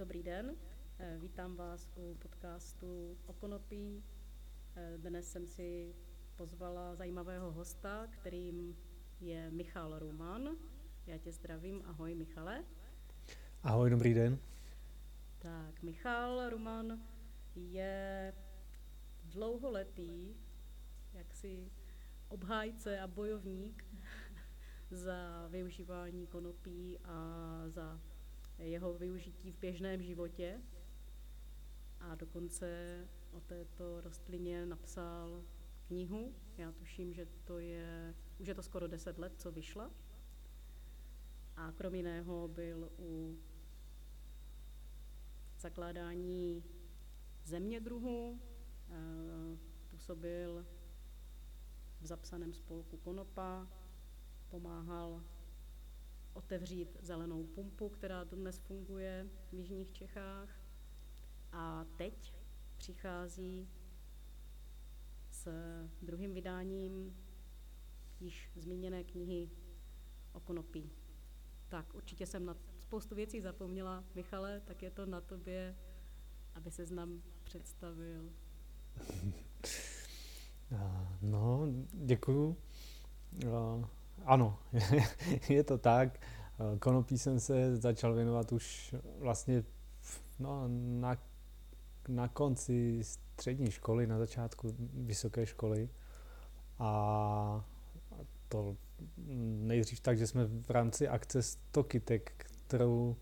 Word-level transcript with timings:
Dobrý 0.00 0.22
den, 0.22 0.56
eh, 0.98 1.18
vítám 1.20 1.56
vás 1.56 1.90
u 1.96 2.14
podcastu 2.14 3.18
o 3.26 3.32
konopí. 3.32 4.04
Eh, 4.76 4.98
dnes 4.98 5.32
jsem 5.32 5.46
si 5.46 5.94
pozvala 6.36 6.94
zajímavého 6.94 7.52
hosta, 7.52 8.06
kterým 8.06 8.76
je 9.20 9.50
Michal 9.50 9.98
Ruman. 9.98 10.56
Já 11.06 11.18
tě 11.18 11.32
zdravím, 11.32 11.82
ahoj 11.86 12.14
Michale. 12.14 12.64
Ahoj, 13.62 13.90
dobrý 13.90 14.14
den. 14.14 14.38
Tak, 15.38 15.82
Michal 15.82 16.50
Ruman 16.50 17.00
je 17.54 18.34
dlouholetý 19.24 20.34
jaksi 21.12 21.70
obhájce 22.28 23.00
a 23.00 23.06
bojovník 23.06 23.84
za 24.90 25.48
využívání 25.48 26.26
konopí 26.26 26.98
a 27.04 27.62
za 27.66 28.00
jeho 28.60 28.94
využití 28.94 29.52
v 29.52 29.58
běžném 29.58 30.02
životě. 30.02 30.62
A 32.00 32.14
dokonce 32.14 32.68
o 33.32 33.40
této 33.40 34.00
rostlině 34.00 34.66
napsal 34.66 35.44
knihu. 35.86 36.34
Já 36.56 36.72
tuším, 36.72 37.12
že 37.12 37.26
to 37.44 37.58
je, 37.58 38.14
už 38.38 38.48
je 38.48 38.54
to 38.54 38.62
skoro 38.62 38.86
10 38.86 39.18
let, 39.18 39.32
co 39.36 39.52
vyšla. 39.52 39.90
A 41.56 41.72
krom 41.72 41.94
jiného 41.94 42.48
byl 42.48 42.92
u 42.98 43.38
zakládání 45.58 46.64
země 47.44 47.80
druhu, 47.80 48.40
působil 49.90 50.66
v 52.00 52.06
zapsaném 52.06 52.52
spolku 52.52 52.96
Konopa, 52.96 53.68
pomáhal 54.48 55.22
otevřít 56.32 56.96
zelenou 57.00 57.44
pumpu, 57.44 57.88
která 57.88 58.24
dnes 58.24 58.58
funguje 58.58 59.26
v 59.50 59.54
Jižních 59.54 59.92
Čechách. 59.92 60.60
A 61.52 61.84
teď 61.96 62.34
přichází 62.76 63.68
s 65.30 65.48
druhým 66.02 66.34
vydáním 66.34 67.16
již 68.20 68.50
zmíněné 68.56 69.04
knihy 69.04 69.50
o 70.32 70.40
konopí. 70.40 70.90
Tak, 71.68 71.94
určitě 71.94 72.26
jsem 72.26 72.44
na 72.44 72.56
spoustu 72.78 73.14
věcí 73.14 73.40
zapomněla, 73.40 74.04
Michale, 74.14 74.60
tak 74.60 74.82
je 74.82 74.90
to 74.90 75.06
na 75.06 75.20
tobě, 75.20 75.76
aby 76.54 76.70
se 76.70 76.94
nám 76.94 77.22
představil. 77.44 78.32
No, 81.22 81.66
děkuju. 81.92 82.56
Ano, 84.24 84.58
je 85.48 85.64
to 85.64 85.78
tak. 85.78 86.20
Konopí 86.78 87.18
jsem 87.18 87.40
se 87.40 87.76
začal 87.76 88.14
věnovat 88.14 88.52
už 88.52 88.94
vlastně 89.18 89.64
no, 90.38 90.64
na, 91.00 91.16
na 92.08 92.28
konci 92.28 93.00
střední 93.02 93.70
školy, 93.70 94.06
na 94.06 94.18
začátku 94.18 94.74
vysoké 94.94 95.46
školy. 95.46 95.88
A 96.78 97.64
to 98.48 98.76
nejdřív 99.60 100.00
tak, 100.00 100.18
že 100.18 100.26
jsme 100.26 100.46
v 100.46 100.70
rámci 100.70 101.08
akce 101.08 101.42
Stokitek, 101.42 102.46
kterou 102.66 103.16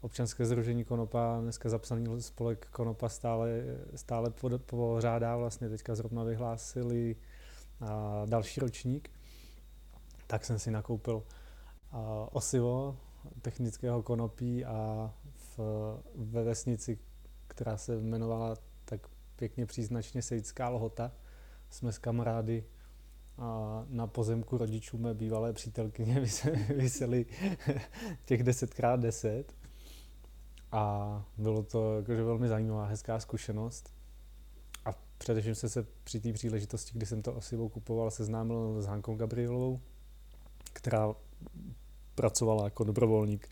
občanské 0.00 0.44
združení 0.46 0.84
Konopa, 0.84 1.38
dneska 1.40 1.68
zapsaný 1.68 2.22
spolek 2.22 2.66
Konopa 2.70 3.08
stále, 3.08 3.62
stále 3.94 4.30
pořádá, 4.66 5.36
vlastně 5.36 5.68
teďka 5.68 5.94
zrovna 5.94 6.24
vyhlásili 6.24 7.16
další 8.26 8.60
ročník, 8.60 9.10
tak 10.32 10.44
jsem 10.44 10.58
si 10.58 10.70
nakoupil 10.70 11.22
osivo 12.30 12.96
technického 13.42 14.02
konopí 14.02 14.64
a 14.64 15.10
v, 15.34 15.58
ve 16.14 16.42
vesnici, 16.44 16.98
která 17.48 17.76
se 17.76 17.94
jmenovala 17.94 18.56
tak 18.84 19.00
pěkně 19.36 19.66
příznačně 19.66 20.22
Sejdská 20.22 20.68
lhota, 20.68 21.12
jsme 21.70 21.92
s 21.92 21.98
kamarády 21.98 22.64
a 23.38 23.84
na 23.88 24.06
pozemku 24.06 24.58
rodičů 24.58 24.98
mé 24.98 25.14
bývalé 25.14 25.52
přítelkyně 25.52 26.20
vyseli 26.76 27.26
těch 28.24 28.44
10x10 28.44 29.44
a 30.70 31.24
bylo 31.38 31.62
to 31.62 31.96
jakože 31.96 32.22
velmi 32.22 32.48
zajímavá, 32.48 32.86
hezká 32.86 33.20
zkušenost. 33.20 33.94
A 34.84 34.90
především 35.18 35.54
jsem 35.54 35.70
se 35.70 35.86
při 36.04 36.20
té 36.20 36.32
příležitosti, 36.32 36.92
kdy 36.94 37.06
jsem 37.06 37.22
to 37.22 37.34
osivou 37.34 37.68
kupoval, 37.68 38.10
seznámil 38.10 38.82
s 38.82 38.86
Hankou 38.86 39.14
Gabrielovou, 39.14 39.80
která 40.72 41.14
pracovala 42.14 42.64
jako 42.64 42.84
dobrovolník 42.84 43.48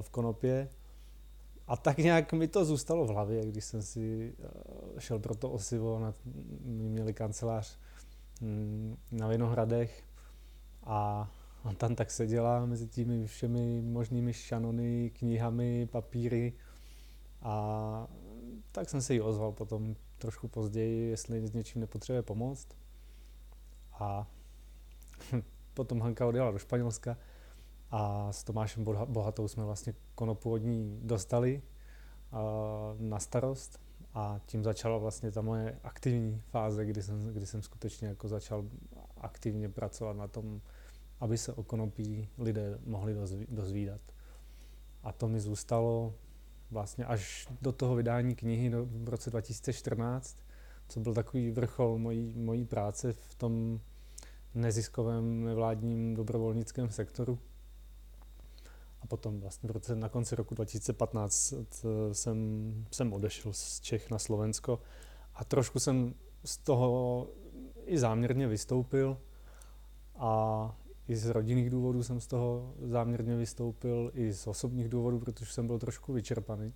v 0.00 0.10
Konopě. 0.10 0.68
A 1.66 1.76
tak 1.76 1.98
nějak 1.98 2.32
mi 2.32 2.48
to 2.48 2.64
zůstalo 2.64 3.06
v 3.06 3.08
hlavě, 3.08 3.46
když 3.46 3.64
jsem 3.64 3.82
si 3.82 4.34
šel 4.98 5.18
pro 5.18 5.34
to 5.34 5.50
osivo, 5.50 5.98
na, 5.98 6.14
měli 6.64 7.14
kancelář 7.14 7.78
hm, 8.40 8.96
na 9.12 9.28
Vinohradech 9.28 10.04
a 10.82 11.30
a 11.64 11.72
tam 11.72 11.94
tak 11.94 12.10
seděla 12.10 12.66
mezi 12.66 12.88
těmi 12.88 13.26
všemi 13.26 13.82
možnými 13.82 14.32
šanony, 14.32 15.10
knihami, 15.10 15.86
papíry 15.86 16.52
a 17.42 18.08
tak 18.72 18.88
jsem 18.88 19.02
se 19.02 19.14
jí 19.14 19.20
ozval 19.20 19.52
potom 19.52 19.96
trošku 20.18 20.48
později, 20.48 21.10
jestli 21.10 21.46
s 21.46 21.52
něčím 21.52 21.80
nepotřebuje 21.80 22.22
pomoct. 22.22 22.68
A 23.92 24.30
potom 25.80 26.00
Hanka 26.00 26.26
odjela 26.26 26.50
do 26.50 26.58
Španělska 26.58 27.16
a 27.90 28.32
s 28.32 28.44
Tomášem 28.44 28.84
Bohatou 28.84 29.48
jsme 29.48 29.64
vlastně 29.64 29.94
konopu 30.14 30.52
od 30.52 30.56
ní 30.56 31.00
dostali 31.02 31.62
na 32.98 33.18
starost 33.18 33.80
a 34.14 34.40
tím 34.46 34.64
začala 34.64 34.98
vlastně 34.98 35.30
ta 35.30 35.42
moje 35.42 35.80
aktivní 35.82 36.42
fáze, 36.50 36.86
kdy 36.86 37.02
jsem, 37.02 37.32
kdy 37.32 37.46
jsem 37.46 37.62
skutečně 37.62 38.08
jako 38.08 38.28
začal 38.28 38.64
aktivně 39.16 39.68
pracovat 39.68 40.16
na 40.16 40.28
tom, 40.28 40.60
aby 41.20 41.38
se 41.38 41.52
o 41.52 41.62
konopí 41.62 42.28
lidé 42.38 42.78
mohli 42.84 43.16
dozvídat. 43.48 44.00
A 45.02 45.12
to 45.12 45.28
mi 45.28 45.40
zůstalo 45.40 46.14
vlastně 46.70 47.04
až 47.04 47.48
do 47.62 47.72
toho 47.72 47.94
vydání 47.94 48.34
knihy 48.34 48.70
v 48.84 49.08
roce 49.08 49.30
2014, 49.30 50.38
co 50.88 51.00
byl 51.00 51.14
takový 51.14 51.50
vrchol 51.50 51.98
mojí, 51.98 52.34
mojí 52.36 52.64
práce 52.64 53.12
v 53.12 53.34
tom 53.34 53.80
neziskovém 54.54 55.44
nevládním 55.44 56.14
dobrovolnickém 56.14 56.90
sektoru. 56.90 57.38
A 59.00 59.06
potom 59.06 59.40
vlastně 59.40 59.68
v 59.68 59.72
roce, 59.72 59.96
na 59.96 60.08
konci 60.08 60.36
roku 60.36 60.54
2015 60.54 61.54
jsem, 62.12 62.38
jsem 62.90 63.12
odešel 63.12 63.52
z 63.52 63.80
Čech 63.80 64.10
na 64.10 64.18
Slovensko 64.18 64.80
a 65.34 65.44
trošku 65.44 65.78
jsem 65.80 66.14
z 66.44 66.56
toho 66.56 67.26
i 67.86 67.98
záměrně 67.98 68.48
vystoupil 68.48 69.18
a 70.16 70.76
i 71.08 71.16
z 71.16 71.26
rodinných 71.26 71.70
důvodů 71.70 72.02
jsem 72.02 72.20
z 72.20 72.26
toho 72.26 72.74
záměrně 72.80 73.36
vystoupil, 73.36 74.10
i 74.14 74.32
z 74.32 74.46
osobních 74.46 74.88
důvodů, 74.88 75.18
protože 75.18 75.46
jsem 75.46 75.66
byl 75.66 75.78
trošku 75.78 76.12
vyčerpaný. 76.12 76.74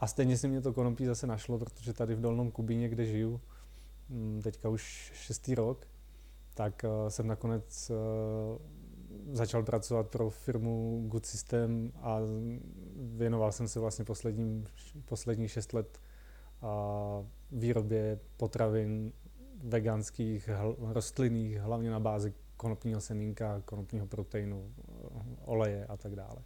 A 0.00 0.06
stejně 0.06 0.36
si 0.38 0.48
mě 0.48 0.60
to 0.60 0.72
konopí 0.72 1.06
zase 1.06 1.26
našlo, 1.26 1.58
protože 1.58 1.92
tady 1.92 2.14
v 2.14 2.20
Dolnom 2.20 2.50
Kubíně, 2.50 2.88
kde 2.88 3.06
žiju, 3.06 3.40
mm, 4.08 4.40
teďka 4.42 4.68
už 4.68 5.12
šestý 5.14 5.54
rok, 5.54 5.86
tak 6.58 6.84
eh, 6.84 7.10
jsem 7.10 7.26
nakonec 7.26 7.90
eh, 7.90 7.94
začal 9.32 9.62
pracovat 9.62 10.08
pro 10.08 10.30
firmu 10.30 11.04
Good 11.08 11.26
System 11.26 11.92
a 11.96 12.18
věnoval 12.96 13.52
jsem 13.52 13.68
se 13.68 13.80
vlastně 13.80 14.04
posledním, 14.04 14.64
posledních 15.04 15.50
šest 15.50 15.72
let 15.72 16.00
výrobě 17.50 18.20
potravin 18.36 19.12
veganských, 19.64 20.50
rostlinných, 20.78 21.58
hlavně 21.58 21.90
na 21.90 22.00
bázi 22.00 22.34
konopního 22.56 23.00
semínka, 23.00 23.62
konopního 23.64 24.06
proteinu, 24.06 24.74
oleje 25.44 25.86
a 25.86 25.96
tak 25.96 26.16
dále. 26.16 26.42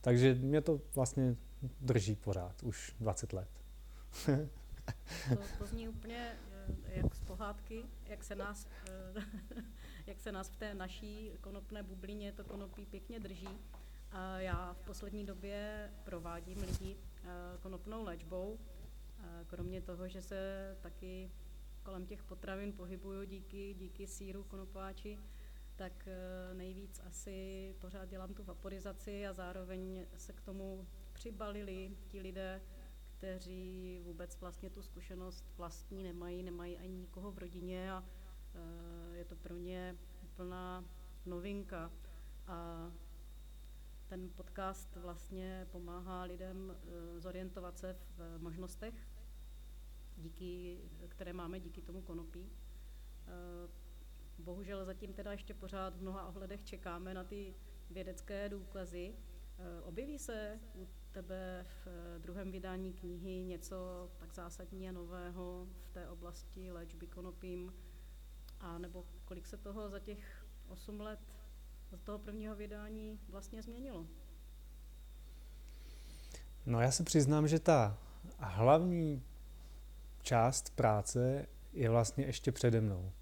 Takže 0.00 0.34
mě 0.34 0.60
to 0.60 0.80
vlastně 0.94 1.36
drží 1.80 2.14
pořád, 2.16 2.62
už 2.62 2.94
20 3.00 3.32
let. 3.32 3.48
to, 5.28 5.36
to 5.58 5.66
zní 5.66 5.88
úplně 5.88 6.32
eh, 6.50 6.51
jak 6.86 7.14
z 7.14 7.20
pohádky, 7.20 7.84
jak 8.06 8.24
se 8.24 8.34
nás, 8.34 8.68
eh, 8.88 9.22
jak 10.06 10.20
se 10.20 10.32
nás 10.32 10.48
v 10.48 10.56
té 10.56 10.74
naší 10.74 11.32
konopné 11.40 11.82
bublině 11.82 12.32
to 12.32 12.44
konopí 12.44 12.86
pěkně 12.86 13.20
drží. 13.20 13.48
A 14.10 14.40
já 14.40 14.72
v 14.72 14.80
poslední 14.86 15.26
době 15.26 15.90
provádím 16.04 16.58
lidi 16.58 16.96
eh, 16.96 17.28
konopnou 17.62 18.04
léčbou, 18.04 18.58
kromě 19.46 19.80
toho, 19.80 20.08
že 20.08 20.22
se 20.22 20.76
taky 20.80 21.30
kolem 21.82 22.06
těch 22.06 22.22
potravin 22.22 22.72
pohybuju 22.72 23.24
díky, 23.24 23.74
díky 23.74 24.06
síru 24.06 24.44
konopáči, 24.44 25.18
tak 25.76 26.08
eh, 26.08 26.54
nejvíc 26.54 27.00
asi 27.06 27.74
pořád 27.80 28.08
dělám 28.08 28.34
tu 28.34 28.44
vaporizaci 28.44 29.26
a 29.26 29.32
zároveň 29.32 30.06
se 30.16 30.32
k 30.32 30.40
tomu 30.40 30.86
přibalili 31.12 31.96
ti 32.08 32.20
lidé, 32.20 32.62
kteří 33.22 34.00
vůbec 34.04 34.40
vlastně 34.40 34.70
tu 34.70 34.82
zkušenost 34.82 35.44
vlastní 35.56 36.02
nemají, 36.02 36.42
nemají 36.42 36.78
ani 36.78 36.96
nikoho 36.96 37.32
v 37.32 37.38
rodině 37.38 37.92
a 37.92 38.04
eh, 38.54 39.16
je 39.16 39.24
to 39.24 39.36
pro 39.36 39.56
ně 39.56 39.96
plná 40.36 40.84
novinka. 41.26 41.90
A 42.46 42.90
ten 44.08 44.30
podcast 44.30 44.96
vlastně 44.96 45.66
pomáhá 45.70 46.22
lidem 46.22 46.76
zorientovat 47.18 47.78
se 47.78 47.96
v 48.16 48.38
možnostech, 48.38 48.94
díky, 50.16 50.80
které 51.08 51.32
máme 51.32 51.60
díky 51.60 51.82
tomu 51.82 52.02
konopí. 52.02 52.50
Bohužel 54.38 54.84
zatím 54.84 55.12
teda 55.12 55.32
ještě 55.32 55.54
pořád 55.54 55.96
v 55.96 56.02
mnoha 56.02 56.26
ohledech 56.26 56.64
čekáme 56.64 57.14
na 57.14 57.24
ty 57.24 57.54
vědecké 57.90 58.48
důkazy. 58.48 59.14
Objeví 59.84 60.18
se 60.18 60.60
tebe 61.12 61.66
v 61.84 61.88
druhém 62.18 62.52
vydání 62.52 62.92
knihy 62.92 63.44
něco 63.44 64.10
tak 64.18 64.34
zásadní 64.34 64.88
a 64.88 64.92
nového 64.92 65.66
v 65.84 65.90
té 65.90 66.08
oblasti 66.08 66.72
léčby 66.72 67.06
konopím? 67.06 67.72
A 68.60 68.78
nebo 68.78 69.06
kolik 69.24 69.46
se 69.46 69.56
toho 69.56 69.88
za 69.90 69.98
těch 69.98 70.46
8 70.68 71.00
let 71.00 71.20
od 71.92 72.00
toho 72.00 72.18
prvního 72.18 72.56
vydání 72.56 73.20
vlastně 73.28 73.62
změnilo? 73.62 74.06
No 76.66 76.80
já 76.80 76.90
se 76.90 77.04
přiznám, 77.04 77.48
že 77.48 77.58
ta 77.58 77.98
hlavní 78.38 79.22
část 80.22 80.76
práce 80.76 81.46
je 81.72 81.90
vlastně 81.90 82.24
ještě 82.24 82.52
přede 82.52 82.80
mnou. 82.80 83.12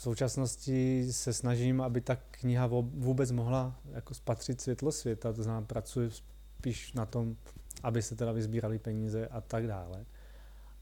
V 0.00 0.02
současnosti 0.02 1.06
se 1.12 1.32
snažím, 1.32 1.80
aby 1.80 2.00
ta 2.00 2.16
kniha 2.16 2.66
vůbec 2.82 3.30
mohla 3.32 3.80
jako 3.92 4.14
spatřit 4.14 4.60
světlo 4.60 4.92
světa, 4.92 5.32
to 5.32 5.42
znamená, 5.42 5.66
pracuji 5.66 6.10
spíš 6.10 6.92
na 6.92 7.06
tom, 7.06 7.36
aby 7.82 8.02
se 8.02 8.16
teda 8.16 8.32
vyzbírali 8.32 8.78
peníze 8.78 9.28
a 9.28 9.40
tak 9.40 9.66
dále. 9.66 10.04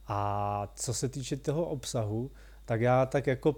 A 0.06 0.73
co 0.75 0.94
se 0.94 1.09
týče 1.09 1.37
toho 1.37 1.67
obsahu, 1.67 2.31
tak 2.65 2.81
já 2.81 3.06
tak 3.06 3.26
jako 3.26 3.56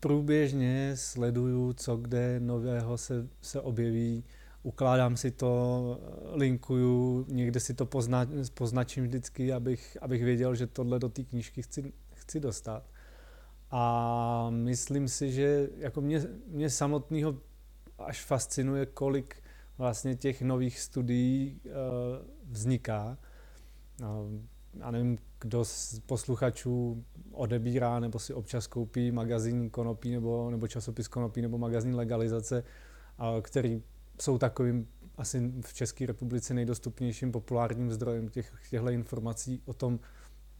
průběžně 0.00 0.92
sleduju, 0.94 1.72
co 1.72 1.96
kde 1.96 2.40
nového 2.40 2.98
se, 2.98 3.28
se 3.42 3.60
objeví, 3.60 4.24
ukládám 4.62 5.16
si 5.16 5.30
to, 5.30 6.00
linkuju, 6.32 7.26
někde 7.28 7.60
si 7.60 7.74
to 7.74 7.86
pozna, 7.86 8.26
poznačím 8.54 9.04
vždycky, 9.04 9.52
abych, 9.52 9.98
abych 10.00 10.24
věděl, 10.24 10.54
že 10.54 10.66
tohle 10.66 10.98
do 10.98 11.08
té 11.08 11.24
knížky 11.24 11.62
chci, 11.62 11.92
chci 12.14 12.40
dostat. 12.40 12.93
A 13.70 14.46
myslím 14.50 15.08
si, 15.08 15.32
že 15.32 15.68
jako 15.76 16.00
mě, 16.00 16.22
mě 16.46 16.70
samotného 16.70 17.36
až 17.98 18.24
fascinuje, 18.24 18.86
kolik 18.86 19.42
vlastně 19.78 20.16
těch 20.16 20.42
nových 20.42 20.80
studií 20.80 21.60
uh, 21.64 21.72
vzniká. 22.50 23.18
Uh, 24.00 24.06
já 24.74 24.90
nevím, 24.90 25.18
kdo 25.40 25.64
z 25.64 26.00
posluchačů 26.06 27.04
odebírá 27.32 28.00
nebo 28.00 28.18
si 28.18 28.34
občas 28.34 28.66
koupí 28.66 29.10
magazín 29.10 29.70
Konopí 29.70 30.12
nebo, 30.12 30.50
nebo 30.50 30.68
časopis 30.68 31.08
Konopí 31.08 31.42
nebo 31.42 31.58
magazín 31.58 31.94
Legalizace, 31.94 32.62
uh, 33.20 33.40
který 33.40 33.82
jsou 34.20 34.38
takovým 34.38 34.88
asi 35.16 35.52
v 35.60 35.74
České 35.74 36.06
republice 36.06 36.54
nejdostupnějším 36.54 37.32
populárním 37.32 37.92
zdrojem 37.92 38.28
těch, 38.28 38.52
těchto 38.70 38.90
informací 38.90 39.62
o 39.64 39.72
tom, 39.72 40.00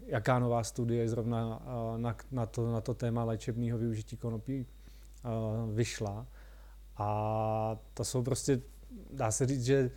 jaká 0.06 0.38
nová 0.38 0.64
studie 0.64 1.08
zrovna 1.08 1.62
na, 1.96 2.16
na, 2.30 2.46
to, 2.46 2.72
na 2.72 2.80
to 2.80 2.94
téma 2.94 3.24
léčebného 3.24 3.78
využití 3.78 4.16
konopí 4.16 4.66
vyšla. 5.72 6.26
A 6.96 7.76
to 7.94 8.04
jsou 8.04 8.22
prostě, 8.22 8.60
dá 9.10 9.30
se 9.30 9.46
říct, 9.46 9.64
že 9.64 9.90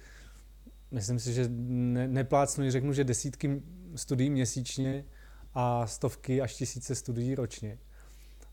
myslím 0.91 1.19
si, 1.19 1.33
že 1.33 1.49
ne, 1.49 2.07
neplácnu, 2.07 2.71
řeknu, 2.71 2.93
že 2.93 3.03
desítky 3.03 3.61
studií 3.95 4.29
měsíčně 4.29 5.05
a 5.53 5.87
stovky 5.87 6.41
až 6.41 6.55
tisíce 6.55 6.95
studií 6.95 7.35
ročně. 7.35 7.77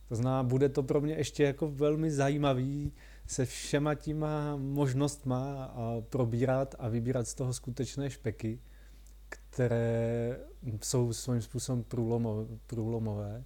To 0.08 0.14
znamená, 0.14 0.42
bude 0.42 0.68
to 0.68 0.82
pro 0.82 1.00
mě 1.00 1.14
ještě 1.14 1.44
jako 1.44 1.70
velmi 1.70 2.10
zajímavý 2.10 2.92
se 3.26 3.44
všema 3.44 3.94
těma 3.94 4.56
možnostma 4.56 5.74
probírat 6.08 6.74
a 6.78 6.88
vybírat 6.88 7.28
z 7.28 7.34
toho 7.34 7.52
skutečné 7.52 8.10
špeky 8.10 8.60
které 9.54 10.36
jsou 10.82 11.12
svým 11.12 11.42
způsobem 11.42 11.84
průlomové. 12.66 13.44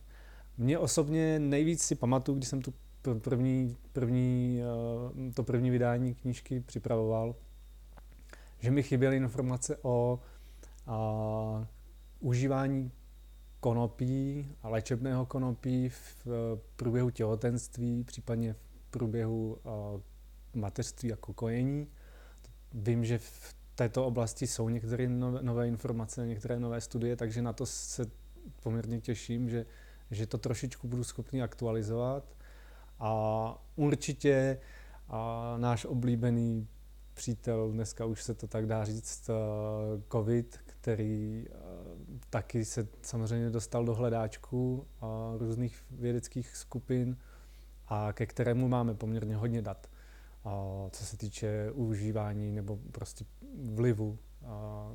Mně 0.59 0.79
osobně 0.79 1.39
nejvíc 1.39 1.83
si 1.83 1.95
pamatuju, 1.95 2.39
když 2.39 2.49
jsem 2.49 2.63
tu 2.63 2.75
první, 3.21 3.77
první, 3.93 4.61
eh, 5.29 5.33
to 5.33 5.43
první 5.45 5.71
vydání 5.71 6.15
knížky 6.15 6.61
připravoval, 6.61 7.35
že 8.59 8.71
mi 8.71 8.83
chyběly 8.83 9.17
informace 9.17 9.77
o 9.83 10.21
a, 10.87 11.67
užívání 12.21 12.93
konopí 13.61 14.49
a 14.63 14.69
léčebného 14.69 15.27
konopí 15.27 15.89
v 15.89 16.27
průběhu 16.77 17.11
těhotenství, 17.11 18.05
případně 18.05 18.53
v 18.53 18.59
průběhu 18.91 19.59
a, 19.65 20.01
mateřství 20.55 21.09
jako 21.09 21.33
kojení. 21.33 21.89
Vím, 22.75 23.05
že 23.05 23.19
v 23.19 23.58
této 23.79 24.07
oblasti 24.07 24.47
jsou 24.47 24.69
některé 24.69 25.09
nové, 25.09 25.43
nové 25.43 25.69
informace, 25.69 26.27
některé 26.27 26.61
nové 26.61 26.81
studie, 26.81 27.17
takže 27.17 27.43
na 27.43 27.53
to 27.53 27.67
se 27.67 28.07
poměrně 28.63 29.01
těším, 29.01 29.51
že, 29.51 29.67
že 30.11 30.27
to 30.27 30.39
trošičku 30.39 30.89
budu 30.89 31.05
schopný 31.05 31.43
aktualizovat. 31.43 32.25
A 32.99 33.63
určitě 33.77 34.59
a 35.09 35.55
náš 35.59 35.85
oblíbený 35.85 36.69
přítel, 37.15 37.71
dneska 37.73 38.05
už 38.05 38.23
se 38.23 38.35
to 38.35 38.47
tak 38.47 38.67
dá 38.67 38.85
říct, 38.85 39.31
eh, 39.31 40.03
COVID, 40.13 40.59
který 40.67 41.47
eh, 41.49 41.55
taky 42.31 42.65
se 42.65 42.89
samozřejmě 43.03 43.51
dostal 43.51 43.85
do 43.85 43.95
hledáčku 43.95 44.87
různých 45.39 45.85
vědeckých 45.91 46.57
skupin 46.57 47.17
a 47.89 48.13
ke 48.13 48.27
kterému 48.27 48.69
máme 48.69 48.95
poměrně 48.95 49.37
hodně 49.37 49.63
dat 49.63 49.87
co 50.91 51.05
se 51.05 51.17
týče 51.17 51.71
užívání 51.73 52.53
nebo 52.53 52.79
prostě 52.93 53.25
vlivu 53.75 54.19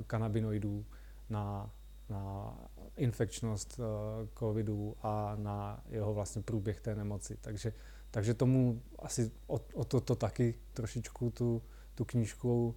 kanabinoidů 0.07 0.85
na, 1.29 1.73
na 2.09 2.55
infekčnost 2.95 3.79
covidu 4.39 4.95
a 5.01 5.35
na 5.35 5.83
jeho 5.89 6.13
vlastně 6.13 6.41
průběh 6.41 6.81
té 6.81 6.95
nemoci. 6.95 7.37
Takže, 7.41 7.73
takže 8.11 8.33
tomu 8.33 8.81
asi 8.99 9.31
o, 9.47 9.59
o 9.73 9.85
to, 9.85 10.01
to 10.01 10.15
taky 10.15 10.55
trošičku 10.73 11.29
tu, 11.29 11.61
tu 11.95 12.05
knížku 12.05 12.75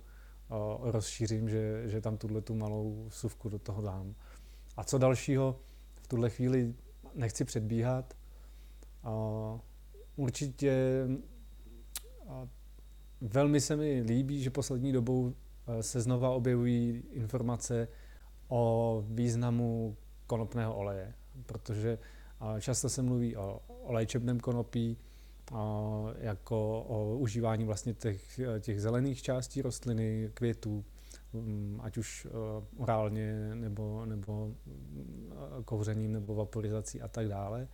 rozšířím, 0.81 1.49
že, 1.49 1.89
že 1.89 2.01
tam 2.01 2.17
tuhle 2.17 2.41
tu 2.41 2.55
malou 2.55 3.07
suvku 3.11 3.49
do 3.49 3.59
toho 3.59 3.83
dám. 3.83 4.15
A 4.77 4.85
co 4.85 4.99
dalšího 4.99 5.61
v 6.03 6.09
tuhle 6.09 6.31
chvíli 6.31 6.75
nechci 7.15 7.45
předbíhat. 7.45 8.15
Určitě 10.17 11.07
Velmi 13.21 13.61
se 13.61 13.77
mi 13.77 14.03
líbí, 14.03 14.43
že 14.43 14.51
poslední 14.51 14.93
dobou 14.93 15.35
eh, 15.67 15.83
se 15.83 16.01
znova 16.01 16.31
objevují 16.31 17.03
informace 17.11 17.89
o 18.49 19.05
významu 19.09 19.97
konopného 20.27 20.77
oleje, 20.77 21.15
protože 21.47 21.99
eh, 22.57 22.61
často 22.61 22.89
se 22.89 23.03
mluví 23.03 23.37
o, 23.37 23.61
o 23.69 23.93
léčebném 23.93 24.41
konopí, 24.41 24.99
jako 26.19 26.83
o 26.89 27.19
užívání 27.19 27.65
vlastně 27.65 27.95
těch, 27.95 28.39
eh, 28.39 28.61
těch 28.61 28.81
zelených 28.81 29.23
částí 29.23 29.63
rostliny, 29.63 30.31
květů, 30.35 30.85
mm, 31.33 31.81
ať 31.83 31.97
už 31.97 32.27
orálně 32.77 33.55
nebo, 33.55 34.07
nebo 34.07 34.55
kouřením 35.65 36.13
nebo 36.13 36.35
vaporizací 36.35 37.03
a 37.03 37.09
tak 37.09 37.29
dále. 37.29 37.69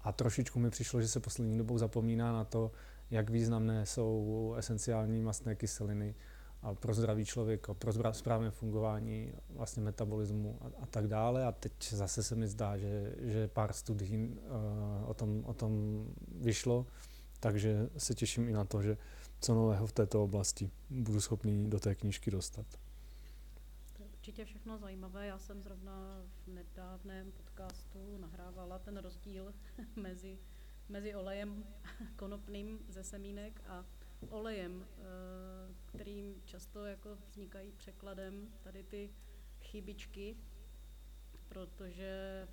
A 0.00 0.12
trošičku 0.12 0.58
mi 0.58 0.70
přišlo, 0.70 1.00
že 1.00 1.08
se 1.08 1.20
poslední 1.20 1.58
dobou 1.58 1.78
zapomíná 1.78 2.32
na 2.32 2.44
to, 2.44 2.72
jak 3.10 3.30
významné 3.30 3.86
jsou 3.86 4.54
esenciální 4.58 5.22
mastné 5.22 5.54
kyseliny 5.54 6.14
a 6.62 6.74
pro 6.74 6.94
zdraví 6.94 7.24
člověka, 7.24 7.74
pro 7.74 7.92
správné 8.12 8.50
fungování 8.50 9.32
vlastně 9.50 9.82
metabolismu 9.82 10.58
a, 10.60 10.82
a 10.82 10.86
tak 10.86 11.06
dále. 11.06 11.44
A 11.44 11.52
teď 11.52 11.72
zase 11.92 12.22
se 12.22 12.34
mi 12.34 12.48
zdá, 12.48 12.76
že, 12.76 13.14
že 13.18 13.48
pár 13.48 13.72
studií 13.72 14.28
uh, 14.28 15.10
o, 15.10 15.14
tom, 15.14 15.44
o 15.44 15.54
tom 15.54 16.04
vyšlo, 16.40 16.86
takže 17.40 17.88
se 17.96 18.14
těším 18.14 18.48
i 18.48 18.52
na 18.52 18.64
to, 18.64 18.82
že 18.82 18.96
co 19.40 19.54
nového 19.54 19.86
v 19.86 19.92
této 19.92 20.24
oblasti 20.24 20.70
budu 20.90 21.20
schopný 21.20 21.70
do 21.70 21.80
té 21.80 21.94
knížky 21.94 22.30
dostat. 22.30 22.66
To 23.96 24.02
je 24.02 24.08
určitě 24.08 24.44
všechno 24.44 24.78
zajímavé. 24.78 25.26
Já 25.26 25.38
jsem 25.38 25.62
zrovna 25.62 26.22
v 26.44 26.48
nedávném 26.48 27.32
podcastu 27.32 28.18
nahrávala 28.18 28.78
ten 28.78 28.96
rozdíl 28.96 29.54
mezi 29.96 30.38
mezi 30.88 31.14
olejem 31.14 31.64
konopným 32.16 32.78
ze 32.88 33.04
semínek 33.04 33.62
a 33.68 33.84
olejem, 34.28 34.86
eh, 34.98 35.74
kterým 35.86 36.42
často 36.44 36.86
jako 36.86 37.16
vznikají 37.28 37.72
překladem 37.72 38.48
tady 38.62 38.82
ty 38.82 39.10
chybičky, 39.60 40.36
protože 41.48 42.48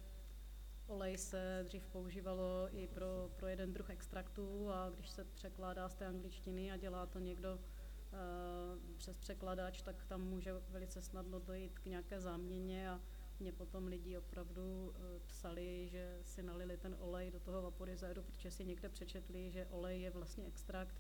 olej 0.87 1.17
se 1.17 1.63
dřív 1.67 1.87
používalo 1.87 2.67
i 2.71 2.87
pro, 2.87 3.31
pro 3.37 3.47
jeden 3.47 3.73
druh 3.73 3.89
extraktu 3.89 4.71
a 4.71 4.89
když 4.89 5.09
se 5.09 5.23
překládá 5.23 5.89
z 5.89 5.95
té 5.95 6.05
angličtiny 6.05 6.71
a 6.71 6.77
dělá 6.77 7.05
to 7.05 7.19
někdo 7.19 7.55
uh, 7.55 8.95
přes 8.97 9.17
překladač, 9.17 9.81
tak 9.81 10.05
tam 10.05 10.21
může 10.21 10.53
velice 10.69 11.01
snadno 11.01 11.39
dojít 11.39 11.79
k 11.79 11.85
nějaké 11.85 12.21
záměně 12.21 12.89
a 12.89 13.01
mě 13.39 13.53
potom 13.53 13.87
lidi 13.87 14.17
opravdu 14.17 14.93
eh, 14.95 15.19
psali, 15.27 15.87
že 15.91 16.19
si 16.23 16.43
nalili 16.43 16.77
ten 16.77 16.95
olej 16.99 17.31
do 17.31 17.39
toho 17.39 17.61
vaporizéru, 17.61 18.23
protože 18.23 18.51
si 18.51 18.65
někde 18.65 18.89
přečetli, 18.89 19.51
že 19.51 19.67
olej 19.69 20.01
je 20.01 20.09
vlastně 20.09 20.45
extrakt 20.45 20.95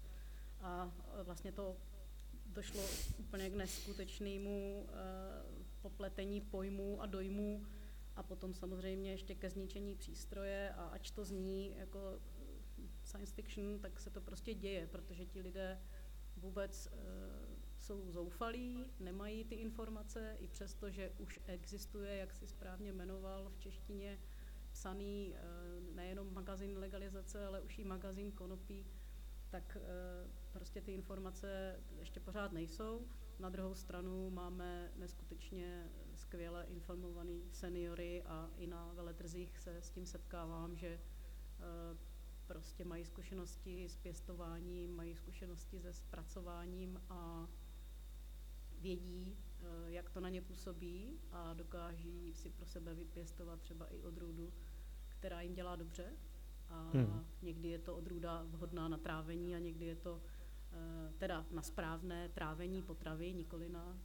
a 0.61 0.91
vlastně 1.23 1.51
to 1.51 1.77
došlo 2.45 2.83
úplně 3.19 3.49
k 3.49 3.55
neskutečnému 3.55 4.87
popletení 5.81 6.41
pojmů 6.41 7.01
a 7.01 7.05
dojmů 7.05 7.65
a 8.15 8.23
potom 8.23 8.53
samozřejmě 8.53 9.11
ještě 9.11 9.35
ke 9.35 9.49
zničení 9.49 9.95
přístroje 9.95 10.73
a 10.73 10.83
ač 10.85 11.11
to 11.11 11.25
zní 11.25 11.75
jako 11.77 12.19
science 13.03 13.33
fiction, 13.33 13.79
tak 13.79 13.99
se 13.99 14.09
to 14.09 14.21
prostě 14.21 14.53
děje, 14.53 14.87
protože 14.87 15.25
ti 15.25 15.41
lidé 15.41 15.81
vůbec 16.37 16.89
jsou 17.83 18.11
zoufalí, 18.11 18.85
nemají 18.99 19.45
ty 19.45 19.55
informace, 19.55 20.37
i 20.39 20.47
přesto, 20.47 20.89
že 20.89 21.11
už 21.17 21.39
existuje, 21.45 22.17
jak 22.17 22.33
si 22.33 22.47
správně 22.47 22.93
jmenoval 22.93 23.49
v 23.49 23.57
češtině, 23.57 24.19
psaný 24.71 25.33
uh, 25.33 25.95
nejenom 25.95 26.33
magazín 26.33 26.77
legalizace, 26.77 27.45
ale 27.45 27.61
už 27.61 27.79
i 27.79 27.83
magazín 27.83 28.31
konopí, 28.31 28.85
tak 29.49 29.77
uh, 29.77 30.31
prostě 30.51 30.81
ty 30.81 30.93
informace 30.93 31.79
ještě 31.99 32.19
pořád 32.19 32.51
nejsou. 32.51 33.07
Na 33.39 33.49
druhou 33.49 33.75
stranu 33.75 34.29
máme 34.29 34.91
neskutečně 34.95 35.89
skvěle 36.15 36.65
informovaný 36.65 37.43
seniory 37.51 38.23
a 38.23 38.49
i 38.57 38.67
na 38.67 38.93
veletrzích 38.93 39.59
se 39.59 39.81
s 39.81 39.89
tím 39.89 40.05
setkávám, 40.05 40.77
že 40.77 40.99
prostě 42.47 42.85
mají 42.85 43.05
zkušenosti 43.05 43.89
s 43.89 43.97
pěstováním, 43.97 44.95
mají 44.95 45.15
zkušenosti 45.15 45.79
se 45.79 45.93
zpracováním 45.93 47.01
a 47.09 47.47
vědí, 48.83 49.37
eh, 49.61 49.91
jak 49.91 50.09
to 50.09 50.19
na 50.19 50.29
ně 50.29 50.41
působí 50.41 51.19
a 51.31 51.53
dokáží 51.53 52.33
si 52.33 52.49
pro 52.49 52.65
sebe 52.65 52.93
vypěstovat 52.93 53.61
třeba 53.61 53.87
i 53.87 54.01
odrůdu, 54.01 54.53
která 55.09 55.41
jim 55.41 55.53
dělá 55.53 55.75
dobře. 55.75 56.05
A 56.69 56.89
hmm. 56.93 57.25
někdy 57.41 57.69
je 57.69 57.79
to 57.79 57.95
odrůda 57.95 58.45
vhodná 58.49 58.87
na 58.87 58.97
trávení 58.97 59.55
a 59.55 59.59
někdy 59.59 59.85
je 59.85 59.95
to 59.95 60.21
eh, 60.71 61.13
teda 61.17 61.45
na 61.51 61.61
správné 61.61 62.29
trávení 62.29 62.81
potravy, 62.81 63.33
nikoli 63.33 63.69
na 63.69 63.97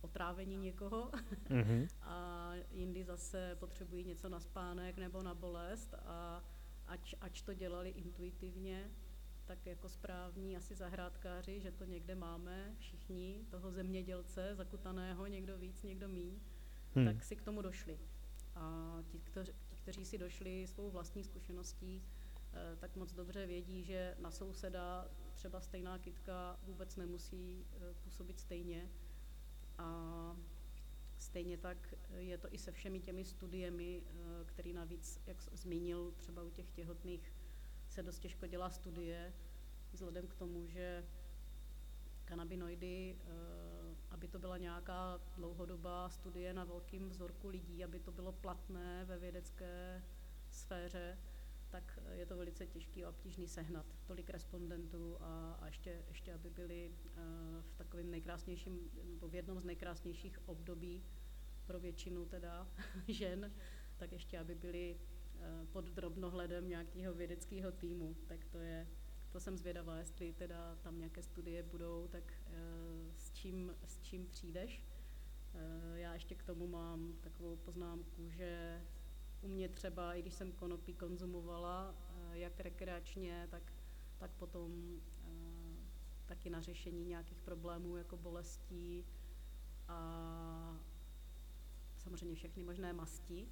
otrávení 0.00 0.56
někoho. 0.56 1.10
Mm-hmm. 1.48 1.88
a 2.02 2.52
jindy 2.70 3.04
zase 3.04 3.56
potřebují 3.60 4.04
něco 4.04 4.28
na 4.28 4.40
spánek 4.40 4.98
nebo 4.98 5.22
na 5.22 5.34
bolest 5.34 5.94
a 5.94 6.44
ač, 6.86 7.14
ač 7.20 7.42
to 7.42 7.54
dělali 7.54 7.90
intuitivně, 7.90 8.90
tak 9.44 9.66
jako 9.66 9.88
správní 9.88 10.56
asi 10.56 10.74
zahrádkáři, 10.74 11.60
že 11.60 11.72
to 11.72 11.84
někde 11.84 12.14
máme 12.14 12.74
všichni, 12.78 13.46
toho 13.50 13.72
zemědělce 13.72 14.54
zakutaného, 14.54 15.26
někdo 15.26 15.58
víc, 15.58 15.82
někdo 15.82 16.08
míň, 16.08 16.40
hmm. 16.94 17.06
tak 17.06 17.24
si 17.24 17.36
k 17.36 17.42
tomu 17.42 17.62
došli. 17.62 17.98
A 18.54 18.96
ti, 19.08 19.18
kteři, 19.18 19.52
ti, 19.68 19.76
kteří 19.76 20.04
si 20.04 20.18
došli 20.18 20.66
svou 20.66 20.90
vlastní 20.90 21.24
zkušeností, 21.24 22.02
eh, 22.52 22.76
tak 22.76 22.96
moc 22.96 23.12
dobře 23.12 23.46
vědí, 23.46 23.84
že 23.84 24.16
na 24.18 24.30
souseda 24.30 25.08
třeba 25.34 25.60
stejná 25.60 25.98
kytka 25.98 26.58
vůbec 26.62 26.96
nemusí 26.96 27.66
eh, 27.72 27.94
působit 28.04 28.40
stejně. 28.40 28.88
A 29.78 30.36
Stejně 31.22 31.58
tak 31.58 31.94
je 32.16 32.38
to 32.38 32.48
i 32.54 32.58
se 32.58 32.72
všemi 32.72 33.00
těmi 33.00 33.24
studiemi, 33.24 34.02
eh, 34.06 34.44
který 34.44 34.72
navíc, 34.72 35.20
jak 35.26 35.42
zmínil, 35.52 36.12
třeba 36.16 36.42
u 36.42 36.50
těch 36.50 36.70
těhotných 36.70 37.32
se 37.92 38.02
dost 38.02 38.18
těžko 38.18 38.46
dělá 38.46 38.70
studie, 38.70 39.32
vzhledem 39.92 40.26
k 40.26 40.34
tomu, 40.34 40.66
že 40.66 41.04
kanabinoidy, 42.24 43.16
eh, 43.20 43.96
aby 44.10 44.28
to 44.28 44.38
byla 44.38 44.58
nějaká 44.58 45.20
dlouhodobá 45.36 46.08
studie 46.08 46.54
na 46.54 46.64
velkým 46.64 47.08
vzorku 47.08 47.48
lidí, 47.48 47.84
aby 47.84 47.98
to 47.98 48.12
bylo 48.12 48.32
platné 48.32 49.04
ve 49.04 49.18
vědecké 49.18 50.02
sféře, 50.50 51.18
tak 51.70 51.98
je 52.12 52.26
to 52.26 52.36
velice 52.36 52.66
těžký 52.66 53.04
a 53.04 53.08
obtížný 53.08 53.48
sehnat 53.48 53.86
tolik 54.06 54.30
respondentů 54.30 55.16
a, 55.20 55.52
a 55.60 55.66
ještě, 55.66 56.02
ještě, 56.08 56.34
aby 56.34 56.50
byli 56.50 56.90
uh, 56.90 57.22
v 57.62 57.74
takovém 57.74 58.10
nejkrásnějším, 58.10 58.90
nebo 59.04 59.28
v 59.28 59.34
jednom 59.34 59.60
z 59.60 59.64
nejkrásnějších 59.64 60.48
období 60.48 61.02
pro 61.66 61.80
většinu 61.80 62.24
teda 62.24 62.68
žen, 63.08 63.52
tak 63.96 64.12
ještě, 64.12 64.38
aby 64.38 64.54
byli 64.54 64.96
pod 65.72 65.84
drobnohledem 65.84 66.68
nějakého 66.68 67.14
vědeckého 67.14 67.72
týmu. 67.72 68.16
Tak 68.26 68.44
to 68.44 68.58
je, 68.58 68.88
to 69.30 69.40
jsem 69.40 69.58
zvědavá, 69.58 69.98
jestli 69.98 70.32
teda 70.32 70.76
tam 70.82 70.98
nějaké 70.98 71.22
studie 71.22 71.62
budou, 71.62 72.08
tak 72.08 72.24
uh, 72.46 73.14
s, 73.16 73.30
čím, 73.32 73.74
s 73.84 74.00
čím 74.00 74.26
přijdeš. 74.26 74.84
Já 75.94 76.14
ještě 76.14 76.34
k 76.34 76.42
tomu 76.42 76.66
mám 76.66 77.12
takovou 77.20 77.56
poznámku, 77.56 78.28
že 78.28 78.82
u 79.42 79.48
mě 79.48 79.68
třeba, 79.68 80.14
i 80.14 80.22
když 80.22 80.34
jsem 80.34 80.52
konopí 80.52 80.94
konzumovala, 80.94 81.94
eh, 81.94 82.38
jak 82.38 82.60
rekreačně, 82.60 83.48
tak, 83.50 83.72
tak 84.18 84.30
potom 84.30 85.00
eh, 85.24 85.76
taky 86.26 86.50
na 86.50 86.60
řešení 86.60 87.04
nějakých 87.04 87.40
problémů 87.40 87.96
jako 87.96 88.16
bolestí 88.16 89.04
a 89.88 90.78
samozřejmě 91.98 92.36
všechny 92.36 92.62
možné 92.62 92.92
masti, 92.92 93.48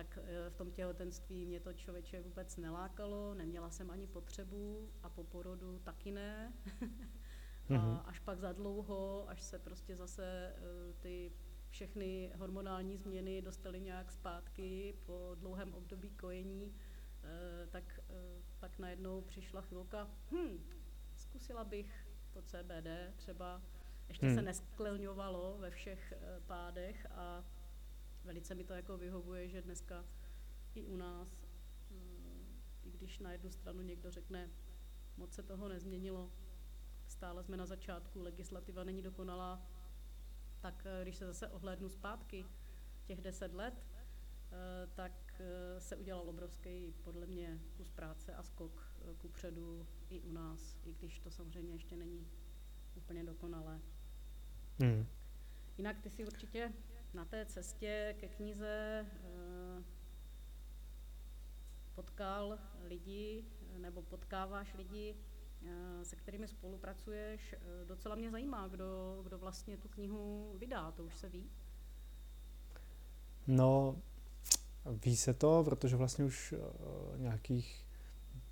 tak 0.00 0.18
eh, 0.22 0.50
v 0.50 0.54
tom 0.54 0.70
těhotenství 0.70 1.46
mě 1.46 1.60
to 1.60 1.72
člověče 1.72 2.20
vůbec 2.20 2.56
nelákalo, 2.56 3.34
neměla 3.34 3.70
jsem 3.70 3.90
ani 3.90 4.06
potřebu 4.06 4.90
a 5.02 5.08
po 5.08 5.24
porodu 5.24 5.78
taky 5.78 6.12
ne. 6.12 6.52
a 7.68 7.72
mhm. 7.72 8.00
až 8.04 8.18
pak 8.18 8.38
za 8.40 8.52
dlouho, 8.52 9.28
až 9.28 9.42
se 9.42 9.58
prostě 9.58 9.96
zase 9.96 10.54
ty 11.00 11.32
všechny 11.70 12.32
hormonální 12.36 12.96
změny 12.96 13.42
dostaly 13.42 13.80
nějak 13.80 14.12
zpátky 14.12 14.94
po 15.06 15.36
dlouhém 15.38 15.74
období 15.74 16.10
kojení, 16.10 16.74
eh, 16.74 17.66
tak 17.66 18.00
eh, 18.10 18.12
pak 18.60 18.78
najednou 18.78 19.20
přišla 19.20 19.60
chvilka, 19.60 20.10
hm, 20.30 20.64
zkusila 21.16 21.64
bych 21.64 22.08
to 22.32 22.42
CBD 22.42 23.12
třeba, 23.16 23.62
ještě 24.08 24.26
hmm. 24.26 24.34
se 24.34 24.42
nesklelňovalo 24.42 25.58
ve 25.58 25.70
všech 25.70 26.12
eh, 26.16 26.40
pádech 26.46 27.06
a 27.10 27.44
velice 28.24 28.54
mi 28.54 28.64
to 28.64 28.72
jako 28.72 28.98
vyhovuje, 28.98 29.48
že 29.48 29.62
dneska 29.62 30.04
i 30.74 30.86
u 30.86 30.96
nás, 30.96 31.28
i 32.84 32.90
když 32.90 33.18
na 33.18 33.32
jednu 33.32 33.50
stranu 33.50 33.82
někdo 33.82 34.10
řekne, 34.10 34.50
moc 35.16 35.32
se 35.32 35.42
toho 35.42 35.68
nezměnilo, 35.68 36.32
stále 37.06 37.44
jsme 37.44 37.56
na 37.56 37.66
začátku, 37.66 38.20
legislativa 38.20 38.84
není 38.84 39.02
dokonalá, 39.02 39.66
tak 40.60 40.86
eh, 40.86 41.02
když 41.02 41.16
se 41.16 41.26
zase 41.26 41.48
ohlédnu 41.48 41.88
zpátky 41.88 42.44
těch 43.04 43.20
deset 43.20 43.54
let, 43.54 43.74
eh, 43.84 44.86
tak 44.94 45.40
eh, 45.40 45.80
se 45.80 45.96
udělal 45.96 46.28
obrovský, 46.28 46.94
podle 47.04 47.26
mě, 47.26 47.60
kus 47.76 47.90
práce 47.90 48.34
a 48.34 48.42
skok 48.42 48.86
ku 49.18 49.28
předu 49.28 49.86
i 50.08 50.20
u 50.20 50.32
nás, 50.32 50.76
i 50.84 50.94
když 50.94 51.18
to 51.18 51.30
samozřejmě 51.30 51.72
ještě 51.72 51.96
není 51.96 52.26
úplně 52.94 53.24
dokonalé. 53.24 53.80
Hmm. 54.78 55.06
Jinak 55.78 56.00
ty 56.00 56.10
si 56.10 56.26
určitě 56.26 56.72
na 57.14 57.24
té 57.24 57.46
cestě 57.46 58.16
ke 58.20 58.28
knize 58.28 59.06
potkal 61.94 62.58
lidi, 62.88 63.44
nebo 63.78 64.02
potkáváš 64.02 64.74
lidi, 64.74 65.16
Eh, 65.66 66.04
se 66.04 66.16
kterými 66.16 66.48
spolupracuješ. 66.48 67.52
Eh, 67.52 67.84
docela 67.84 68.14
mě 68.14 68.30
zajímá, 68.30 68.68
kdo, 68.68 69.20
kdo 69.24 69.38
vlastně 69.38 69.76
tu 69.76 69.88
knihu 69.88 70.54
vydá, 70.58 70.90
to 70.90 71.04
už 71.04 71.16
se 71.16 71.28
ví? 71.28 71.50
No, 73.46 73.96
ví 75.04 75.16
se 75.16 75.34
to, 75.34 75.62
protože 75.64 75.96
vlastně 75.96 76.24
už 76.24 76.54
nějakých 77.16 77.86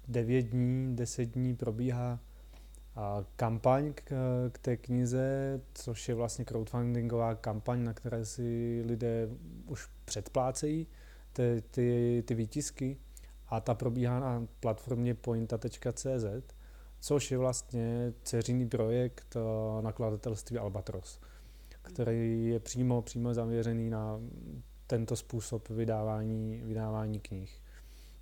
devět 0.09 0.43
dní, 0.43 0.97
deset 0.97 1.25
dní 1.25 1.57
probíhá 1.57 2.21
kampaň 3.37 3.93
k, 3.93 4.13
k 4.53 4.59
té 4.59 4.77
knize, 4.77 5.61
což 5.75 6.09
je 6.09 6.15
vlastně 6.15 6.45
crowdfundingová 6.45 7.35
kampaň, 7.35 7.85
na 7.85 7.93
které 7.93 8.25
si 8.25 8.83
lidé 8.87 9.29
už 9.67 9.89
předplácejí 10.05 10.87
ty, 11.33 11.63
ty, 11.71 12.23
ty 12.27 12.35
výtisky 12.35 12.97
a 13.49 13.61
ta 13.61 13.75
probíhá 13.75 14.21
na 14.21 14.47
platformě 14.61 15.15
pointa.cz 15.15 16.25
což 17.01 17.31
je 17.31 17.39
vlastně 17.39 18.13
dceřiný 18.23 18.69
projekt 18.69 19.37
eh, 19.37 19.83
nakladatelství 19.83 20.59
Albatros, 20.59 21.21
který 21.83 22.47
je 22.47 22.61
přímo, 22.61 23.03
přímo 23.03 23.35
zaměřený 23.35 23.91
na 23.91 24.21
tento 24.87 25.17
způsob 25.17 25.69
vydávání, 25.69 26.63
vydávání 26.65 27.21
knih. 27.21 27.63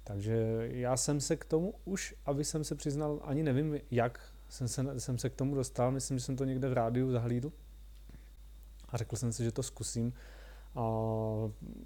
Takže 0.05 0.69
já 0.73 0.97
jsem 0.97 1.21
se 1.21 1.37
k 1.37 1.45
tomu 1.45 1.75
už, 1.85 2.15
aby 2.27 2.45
jsem 2.45 2.65
se 2.65 2.75
přiznal, 2.75 3.21
ani 3.25 3.43
nevím, 3.43 3.81
jak 3.91 4.21
jsem 4.49 4.69
se, 4.69 5.01
jsem 5.01 5.19
se 5.19 5.31
k 5.31 5.35
tomu 5.35 5.55
dostal, 5.55 5.91
myslím, 5.91 6.19
že 6.19 6.25
jsem 6.25 6.37
to 6.37 6.45
někde 6.45 6.69
v 6.69 6.73
rádiu 6.73 7.13
zahlídl 7.13 7.53
a 8.89 8.97
řekl 8.97 9.17
jsem 9.17 9.33
si, 9.33 9.45
že 9.45 9.53
to 9.53 9.63
zkusím. 9.63 10.13
A, 10.75 10.81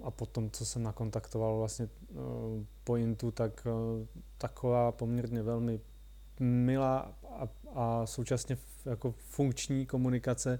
a 0.03 0.11
potom, 0.11 0.49
co 0.49 0.65
jsem 0.65 0.83
nakontaktoval 0.83 1.57
vlastně 1.57 1.89
uh, 2.09 2.19
Pointu, 2.83 3.31
tak 3.31 3.67
uh, 3.67 4.07
taková 4.37 4.91
poměrně 4.91 5.43
velmi 5.43 5.79
milá 6.39 7.13
a, 7.29 7.47
a 7.73 8.05
současně 8.05 8.57
jako 8.85 9.11
funkční 9.11 9.85
komunikace 9.85 10.59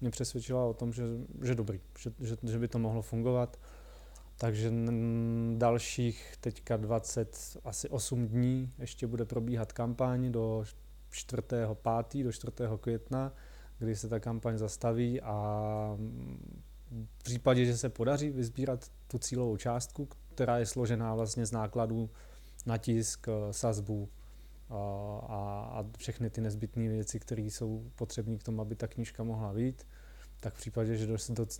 mě 0.00 0.10
přesvědčila 0.10 0.64
o 0.64 0.74
tom, 0.74 0.92
že, 0.92 1.02
že 1.42 1.54
dobrý, 1.54 1.80
že, 1.98 2.12
že, 2.20 2.36
že 2.42 2.58
by 2.58 2.68
to 2.68 2.78
mohlo 2.78 3.02
fungovat. 3.02 3.58
Takže 4.36 4.72
dalších 5.56 6.34
teďka 6.40 6.76
20, 6.76 7.58
asi 7.64 7.88
8 7.88 8.28
dní 8.28 8.72
ještě 8.78 9.06
bude 9.06 9.24
probíhat 9.24 9.72
kampaň 9.72 10.32
do 10.32 10.64
4. 11.12 11.42
5. 12.08 12.24
do 12.24 12.32
4. 12.32 12.52
května, 12.80 13.32
kdy 13.78 13.96
se 13.96 14.08
ta 14.08 14.20
kampaň 14.20 14.58
zastaví 14.58 15.20
a 15.20 15.96
v 17.18 17.22
případě, 17.22 17.64
že 17.64 17.76
se 17.76 17.88
podaří 17.88 18.30
vyzbírat 18.30 18.90
tu 19.06 19.18
cílovou 19.18 19.56
částku, 19.56 20.08
která 20.34 20.58
je 20.58 20.66
složená 20.66 21.14
vlastně 21.14 21.46
z 21.46 21.52
nákladů 21.52 22.10
na 22.66 22.78
tisk, 22.78 23.26
sazbu 23.50 24.08
a, 24.70 24.76
a 25.72 25.84
všechny 25.98 26.30
ty 26.30 26.40
nezbytné 26.40 26.88
věci, 26.88 27.20
které 27.20 27.42
jsou 27.42 27.90
potřebné 27.96 28.38
k 28.38 28.42
tomu, 28.42 28.60
aby 28.60 28.76
ta 28.76 28.88
knížka 28.88 29.24
mohla 29.24 29.52
být, 29.52 29.86
tak 30.40 30.54
v 30.54 30.56
případě, 30.56 30.96
že 30.96 31.08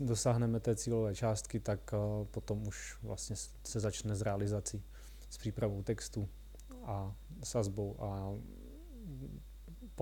dosáhneme 0.01 0.61
té 0.61 0.77
cílové 0.77 1.15
částky, 1.15 1.61
tak 1.61 1.95
potom 2.31 2.67
už 2.67 2.99
vlastně 3.03 3.37
se 3.65 3.81
začne 3.81 4.17
s 4.17 4.23
realizací, 4.23 4.83
s 5.31 5.39
přípravou 5.39 5.83
textu 5.83 6.29
a 6.85 7.15
sazbou 7.45 7.97
a 7.99 8.35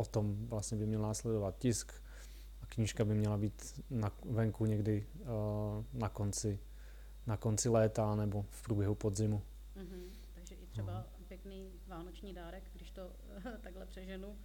potom 0.01 0.47
vlastně 0.47 0.79
by 0.79 0.87
měl 0.87 1.03
následovat 1.03 1.59
tisk 1.59 1.93
a 2.63 2.67
knížka 2.67 3.05
by 3.05 3.15
měla 3.15 3.39
být 3.39 3.85
na, 3.91 4.13
venku 4.25 4.67
někdy 4.67 5.07
uh, 5.21 5.29
na 5.93 6.09
konci 6.09 6.59
na 7.27 7.37
konci 7.37 7.69
léta 7.69 8.15
nebo 8.15 8.43
v 8.43 8.63
průběhu 8.63 8.95
podzimu. 8.95 9.43
Mm-hmm. 9.77 10.11
Takže 10.35 10.55
i 10.55 10.67
třeba 10.67 10.93
uh-huh. 10.93 11.25
pěkný 11.29 11.73
vánoční 11.87 12.35
dárek, 12.35 12.65
když 12.73 12.91
to 12.91 13.13
takhle 13.63 13.87
přeženu, 13.87 14.29
uh, 14.29 14.37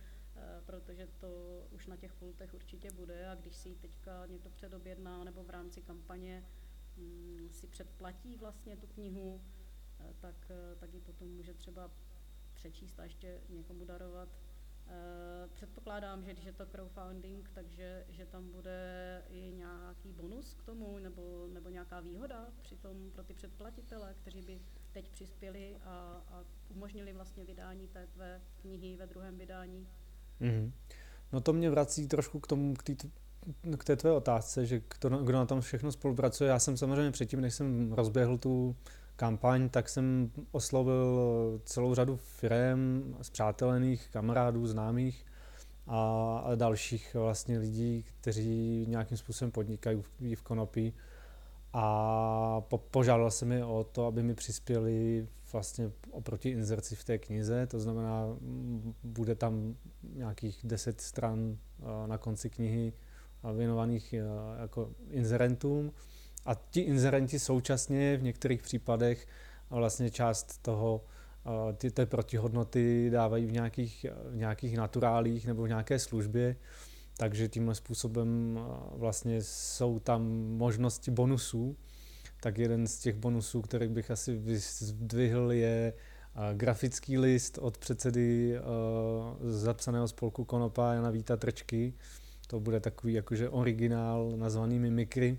protože 0.66 1.08
to 1.20 1.28
už 1.72 1.88
na 1.88 1.98
těch 1.98 2.14
pultech 2.14 2.54
určitě 2.54 2.92
bude 2.92 3.30
a 3.30 3.36
když 3.36 3.56
si 3.56 3.76
teďka 3.76 4.26
někdo 4.26 4.50
předobjedná 4.50 5.24
nebo 5.24 5.44
v 5.44 5.50
rámci 5.50 5.82
kampaně 5.82 6.44
um, 6.98 7.50
si 7.52 7.68
předplatí 7.68 8.38
vlastně 8.38 8.78
tu 8.78 8.88
knihu, 8.88 9.36
uh, 9.36 10.06
tak, 10.20 10.52
tak 10.78 10.94
ji 10.94 11.00
potom 11.00 11.28
může 11.28 11.54
třeba 11.54 11.92
přečíst 12.54 13.00
a 13.00 13.04
ještě 13.04 13.42
někomu 13.50 13.86
darovat. 13.86 14.30
Uh, 14.88 15.52
předpokládám, 15.54 16.24
že 16.24 16.34
když 16.34 16.46
je 16.46 16.54
to 16.54 16.66
crowdfunding, 16.66 17.50
takže 17.54 18.06
že 18.10 18.26
tam 18.26 18.52
bude 18.52 19.22
i 19.30 19.52
nějaký 19.58 20.12
bonus 20.12 20.54
k 20.54 20.64
tomu, 20.64 21.00
nebo, 21.00 21.48
nebo 21.54 21.70
nějaká 21.70 22.00
výhoda 22.00 22.48
přitom 22.62 23.12
pro 23.12 23.24
ty 23.24 23.34
předplatitele, 23.34 24.16
kteří 24.22 24.42
by 24.42 24.60
teď 24.92 25.10
přispěli 25.10 25.78
a, 25.84 26.22
a 26.28 26.44
umožnili 26.76 27.14
vlastně 27.14 27.46
vydání 27.46 27.88
té 27.88 28.08
tvé 28.08 28.42
knihy 28.62 28.96
ve 28.96 29.08
druhém 29.08 29.38
vydání. 29.38 29.88
Mm-hmm. 30.42 30.72
No 31.32 31.42
to 31.42 31.54
mě 31.54 31.70
vrací 31.70 32.08
trošku 32.08 32.40
k 32.40 32.48
tomu, 32.48 32.74
k, 32.74 32.84
tý, 32.84 32.96
k 33.78 33.84
té 33.84 33.96
tvé 33.96 34.12
otázce, 34.12 34.66
že 34.66 34.82
kdo, 35.00 35.18
kdo 35.18 35.38
na 35.38 35.46
tom 35.46 35.62
všechno 35.62 35.92
spolupracuje. 35.92 36.50
Já 36.50 36.60
jsem 36.60 36.78
samozřejmě 36.78 37.12
předtím, 37.12 37.42
než 37.42 37.54
jsem 37.54 37.94
rozběhl 37.94 38.38
tu 38.38 38.76
kampaň, 39.16 39.70
tak 39.70 39.90
jsem 39.90 40.32
oslovil 40.52 41.62
celou 41.66 41.96
řadu 41.96 42.18
firm, 42.18 43.16
zpřátelených, 43.22 44.10
kamarádů, 44.12 44.68
známých 44.68 45.26
a, 45.88 46.44
dalších 46.56 47.14
vlastně 47.14 47.58
lidí, 47.58 48.04
kteří 48.22 48.86
nějakým 48.90 49.18
způsobem 49.18 49.52
podnikají 49.52 50.02
v, 50.02 50.36
v 50.36 50.42
konopí. 50.42 50.94
A 51.74 52.62
po, 52.62 52.78
požádal 52.78 53.32
jsem 53.32 53.52
je 53.52 53.66
o 53.66 53.84
to, 53.84 54.06
aby 54.06 54.24
mi 54.24 54.36
přispěli 54.36 55.28
vlastně 55.52 55.92
oproti 56.12 56.50
inzerci 56.50 56.96
v 56.96 57.04
té 57.04 57.18
knize, 57.18 57.68
to 57.68 57.80
znamená, 57.80 58.26
bude 59.04 59.36
tam 59.36 59.76
nějakých 60.14 60.60
deset 60.64 61.02
stran 61.02 61.58
na 62.06 62.18
konci 62.18 62.50
knihy 62.50 62.94
věnovaných 63.54 64.16
jako 64.62 64.90
inzerentům 65.10 65.92
a 66.46 66.56
ti 66.70 66.82
inzerenti 66.82 67.40
současně 67.40 68.18
v 68.18 68.24
některých 68.24 68.62
případech 68.62 69.28
vlastně 69.70 70.10
část 70.10 70.62
toho, 70.62 71.06
ty, 71.78 71.92
té 71.92 72.06
protihodnoty 72.06 73.10
dávají 73.10 73.46
v 73.46 73.52
nějakých, 73.52 74.06
v 74.32 74.36
nějakých 74.36 74.78
naturálích 74.78 75.48
nebo 75.48 75.64
v 75.64 75.68
nějaké 75.68 76.00
službě, 76.00 76.56
takže 77.18 77.48
tímhle 77.48 77.76
způsobem 77.76 78.60
vlastně 78.92 79.42
jsou 79.42 80.00
tam 80.00 80.24
možnosti 80.48 81.12
bonusů. 81.12 81.78
Tak 82.40 82.58
jeden 82.58 82.88
z 82.88 83.00
těch 83.00 83.16
bonusů, 83.16 83.62
který 83.62 83.88
bych 83.88 84.12
asi 84.12 84.36
vyzdvihl, 84.36 85.52
je 85.52 85.94
grafický 86.54 87.18
list 87.18 87.58
od 87.58 87.78
předsedy 87.78 88.60
zapsaného 89.42 90.08
spolku 90.08 90.46
Konopa 90.46 90.94
Jana 90.94 91.10
Víta 91.10 91.38
Trčky. 91.38 91.94
To 92.48 92.60
bude 92.60 92.80
takový 92.80 93.14
jakože 93.14 93.50
originál 93.50 94.32
nazvaný 94.36 94.80
Mimikry, 94.80 95.38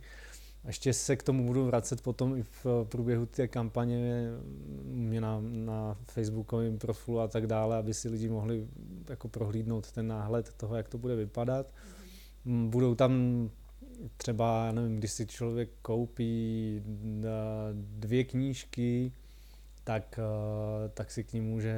ještě 0.66 0.92
se 0.92 1.16
k 1.16 1.22
tomu 1.22 1.46
budu 1.46 1.64
vracet 1.64 2.00
potom 2.00 2.36
i 2.36 2.42
v 2.42 2.66
průběhu 2.84 3.26
té 3.26 3.48
kampaně 3.48 4.30
mě 4.84 5.20
na, 5.20 5.40
na 5.40 5.96
facebookovém 6.04 6.78
profilu 6.78 7.20
a 7.20 7.28
tak 7.28 7.46
dále, 7.46 7.76
aby 7.76 7.94
si 7.94 8.08
lidi 8.08 8.28
mohli 8.28 8.66
jako 9.08 9.28
prohlídnout 9.28 9.92
ten 9.92 10.06
náhled 10.06 10.52
toho, 10.52 10.76
jak 10.76 10.88
to 10.88 10.98
bude 10.98 11.16
vypadat. 11.16 11.66
Mm-hmm. 12.46 12.68
Budou 12.68 12.94
tam 12.94 13.12
třeba, 14.16 14.72
nevím, 14.72 14.96
když 14.96 15.12
si 15.12 15.26
člověk 15.26 15.68
koupí 15.82 16.82
dvě 17.72 18.24
knížky, 18.24 19.12
tak, 19.84 20.18
eh, 20.18 20.88
tak 20.88 21.10
si 21.10 21.24
k 21.24 21.32
ní 21.32 21.40
může, 21.40 21.76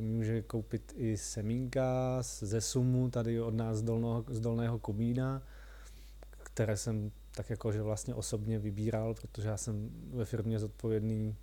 může 0.00 0.42
koupit 0.42 0.94
i 0.96 1.16
semínka 1.16 2.18
ze 2.22 2.60
sumu 2.60 3.10
tady 3.10 3.40
od 3.40 3.54
nás 3.54 3.76
z 3.76 3.82
dolného, 3.82 4.24
z 4.28 4.40
dolného 4.40 4.78
Kubína, 4.78 5.42
které 6.30 6.76
jsem 6.76 7.10
tak 7.38 7.50
jako, 7.50 7.72
že 7.72 7.82
vlastně 7.82 8.14
osobně 8.14 8.58
vybíral, 8.58 9.14
protože 9.14 9.48
já 9.48 9.56
jsem 9.56 9.90
ve 10.10 10.24
firmě 10.24 10.58
zodpovědný 10.58 11.36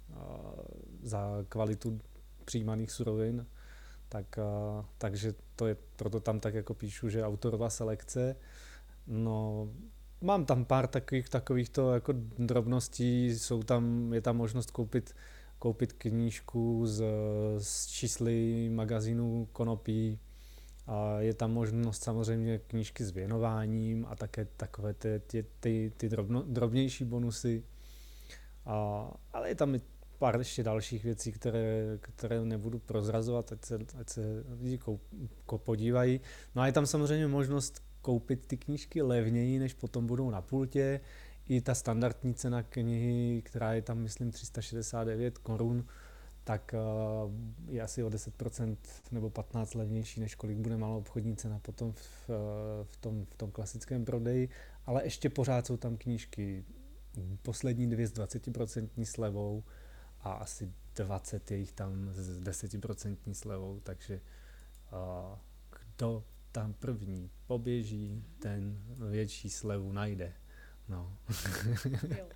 za 1.03 1.45
kvalitu 1.49 1.99
přijímaných 2.45 2.91
surovin, 2.91 3.45
tak, 4.09 4.39
takže 4.97 5.33
to 5.55 5.67
je, 5.67 5.77
proto 5.95 6.19
tam 6.19 6.39
tak 6.39 6.53
jako 6.53 6.73
píšu, 6.73 7.09
že 7.09 7.23
autorová 7.23 7.69
selekce. 7.69 8.35
No, 9.07 9.69
mám 10.21 10.45
tam 10.45 10.65
pár 10.65 10.87
takových, 10.87 11.29
takovýchto 11.29 11.93
jako 11.93 12.13
drobností, 12.37 13.39
jsou 13.39 13.63
tam, 13.63 14.13
je 14.13 14.21
tam 14.21 14.37
možnost 14.37 14.71
koupit, 14.71 15.15
koupit 15.59 15.93
knížku 15.93 16.87
z, 16.87 17.03
z 17.57 17.87
čísly 17.87 18.69
magazínu 18.69 19.47
Konopí, 19.51 20.19
je 21.19 21.33
tam 21.33 21.51
možnost 21.51 22.03
samozřejmě 22.03 22.59
knížky 22.59 23.03
s 23.03 23.11
věnováním 23.11 24.05
a 24.09 24.15
také 24.15 24.45
takové 24.45 24.93
ty, 24.93 25.21
ty, 25.27 25.45
ty, 25.59 25.91
ty 25.97 26.09
drobno, 26.09 26.43
drobnější 26.47 27.03
bonusy. 27.03 27.63
A, 28.65 29.07
ale 29.33 29.49
je 29.49 29.55
tam 29.55 29.75
i 29.75 29.81
pár 30.17 30.37
ještě 30.37 30.63
dalších 30.63 31.03
věcí, 31.03 31.31
které, 31.31 31.97
které 32.01 32.45
nebudu 32.45 32.79
prozrazovat, 32.79 33.51
ať 33.51 33.65
se, 33.65 33.79
ať 33.99 34.09
se 34.09 34.21
lidi 34.61 34.77
kou, 34.77 34.99
kou 35.45 35.57
podívají. 35.57 36.21
No 36.55 36.61
a 36.61 36.67
je 36.67 36.71
tam 36.71 36.85
samozřejmě 36.85 37.27
možnost 37.27 37.83
koupit 38.01 38.45
ty 38.45 38.57
knížky 38.57 39.01
levněji, 39.01 39.59
než 39.59 39.73
potom 39.73 40.07
budou 40.07 40.29
na 40.29 40.41
pultě. 40.41 40.99
I 41.47 41.61
ta 41.61 41.75
standardní 41.75 42.33
cena 42.33 42.63
knihy, 42.63 43.41
která 43.41 43.73
je 43.73 43.81
tam, 43.81 43.97
myslím, 43.97 44.31
369 44.31 45.37
korun, 45.37 45.85
tak 46.45 46.73
eh, 46.73 46.79
je 47.67 47.81
asi 47.81 48.03
o 48.03 48.09
10% 48.09 48.77
nebo 49.11 49.29
15 49.29 49.73
levnější, 49.73 50.19
než 50.19 50.35
kolik 50.35 50.57
bude 50.57 50.77
malou 50.77 50.97
obchodní 50.97 51.35
cena 51.35 51.59
potom 51.59 51.93
v, 51.93 52.29
eh, 52.29 52.83
v, 52.83 52.97
tom, 52.97 53.25
v 53.25 53.35
tom 53.35 53.51
klasickém 53.51 54.05
prodeji, 54.05 54.49
ale 54.85 55.03
ještě 55.03 55.29
pořád 55.29 55.65
jsou 55.67 55.77
tam 55.77 55.97
knížky 55.97 56.65
poslední 57.41 57.89
dvě 57.89 58.07
s 58.07 58.13
20% 58.13 59.05
slevou 59.05 59.63
a 60.19 60.33
asi 60.33 60.73
20 60.95 61.51
je 61.51 61.57
jich 61.57 61.71
tam 61.71 62.09
s 62.13 62.41
10% 62.41 63.33
slevou, 63.33 63.79
takže 63.79 64.21
uh, 64.91 65.37
kdo 65.95 66.23
tam 66.51 66.73
první 66.73 67.31
poběží, 67.47 68.23
ten 68.39 68.83
větší 69.09 69.49
slevu 69.49 69.91
najde. 69.91 70.33
No. 70.89 71.17
jo, 72.17 72.27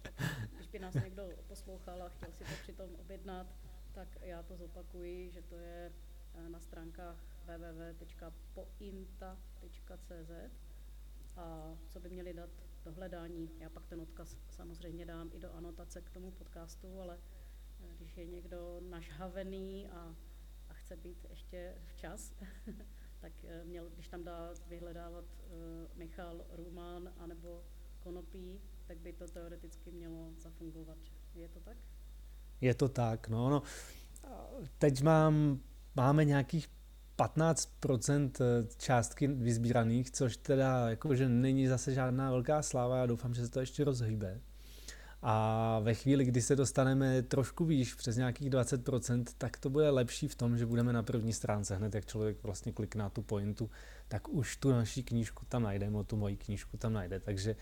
když 0.56 0.68
by 0.68 0.80
nás 0.80 0.94
někdo 0.94 1.24
poslouchal 1.48 2.04
a 2.04 2.10
chtěl 2.10 2.30
si 2.32 2.44
to 2.44 2.52
přitom 2.64 2.90
objednat, 2.96 3.48
tak 4.00 4.18
já 4.22 4.44
to 4.44 4.58
zopakuji, 4.58 5.32
že 5.32 5.42
to 5.42 5.56
je 5.56 5.92
eh, 6.34 6.50
na 6.50 6.60
stránkách 6.60 7.18
www.pointa.cz 7.46 8.12
a 11.36 11.78
co 11.88 12.00
by 12.00 12.10
měli 12.10 12.34
dát 12.34 12.50
do 12.84 12.92
hledání. 12.92 13.50
Já 13.60 13.70
pak 13.70 13.88
ten 13.88 14.02
odkaz 14.02 14.38
samozřejmě 14.50 15.06
dám 15.06 15.30
i 15.34 15.40
do 15.40 15.54
anotace 15.54 16.02
k 16.02 16.10
tomu 16.10 16.32
podcastu, 16.32 17.02
ale 17.02 17.20
eh, 17.20 17.88
když 17.98 18.18
je 18.18 18.26
někdo 18.26 18.82
nažhavený 18.90 19.90
a, 19.90 20.16
a 20.70 20.74
chce 20.74 20.96
být 20.96 21.26
ještě 21.30 21.76
včas, 21.86 22.34
tak 23.22 23.34
eh, 23.44 23.64
měl, 23.66 23.90
když 23.90 24.08
tam 24.08 24.24
dá 24.24 24.54
vyhledávat 24.68 25.26
Michal 25.96 26.46
Rumán 26.50 27.14
anebo 27.18 27.64
Konopí, 28.00 28.62
tak 28.88 28.98
by 28.98 29.14
to 29.14 29.28
teoreticky 29.28 29.92
mělo 29.92 30.34
zafungovat. 30.38 30.98
Je 31.36 31.50
to 31.50 31.60
tak? 31.60 31.78
Je 32.62 32.74
to 32.74 32.90
tak, 32.90 33.30
no, 33.30 33.50
no. 33.50 33.62
Teď 34.78 35.02
mám, 35.02 35.60
máme 35.96 36.26
nějakých 36.26 36.68
15% 37.20 38.32
eh, 38.42 38.68
částky 38.78 39.28
vyzbíraných, 39.28 40.12
což 40.12 40.38
teda 40.38 40.90
jakože 40.90 41.30
není 41.30 41.68
zase 41.68 41.94
žádná 41.94 42.32
velká 42.32 42.62
sláva, 42.62 42.98
já 42.98 43.06
doufám, 43.06 43.34
že 43.34 43.46
se 43.46 43.52
to 43.52 43.60
ještě 43.60 43.84
rozhýbe. 43.84 44.40
A 45.22 45.80
ve 45.80 45.94
chvíli, 45.94 46.26
kdy 46.26 46.42
se 46.42 46.56
dostaneme 46.56 47.22
trošku 47.22 47.66
výš, 47.66 47.94
přes 47.94 48.18
nějakých 48.18 48.50
20%, 48.50 49.24
tak 49.38 49.58
to 49.58 49.70
bude 49.70 49.90
lepší 49.90 50.28
v 50.28 50.36
tom, 50.36 50.58
že 50.58 50.66
budeme 50.66 50.94
na 50.94 51.04
první 51.04 51.34
stránce. 51.34 51.76
Hned 51.76 51.96
jak 51.96 52.06
člověk 52.06 52.44
vlastně 52.44 52.72
klikne 52.72 53.04
na 53.04 53.10
tu 53.10 53.22
pointu, 53.22 53.70
tak 54.08 54.30
už 54.30 54.58
tu 54.58 54.72
naší 54.72 55.04
knížku 55.04 55.46
tam 55.50 55.64
najde, 55.64 55.92
tu 56.06 56.18
moji 56.18 56.38
knížku 56.38 56.78
tam 56.78 56.94
najde. 56.94 57.20
Takže, 57.20 57.56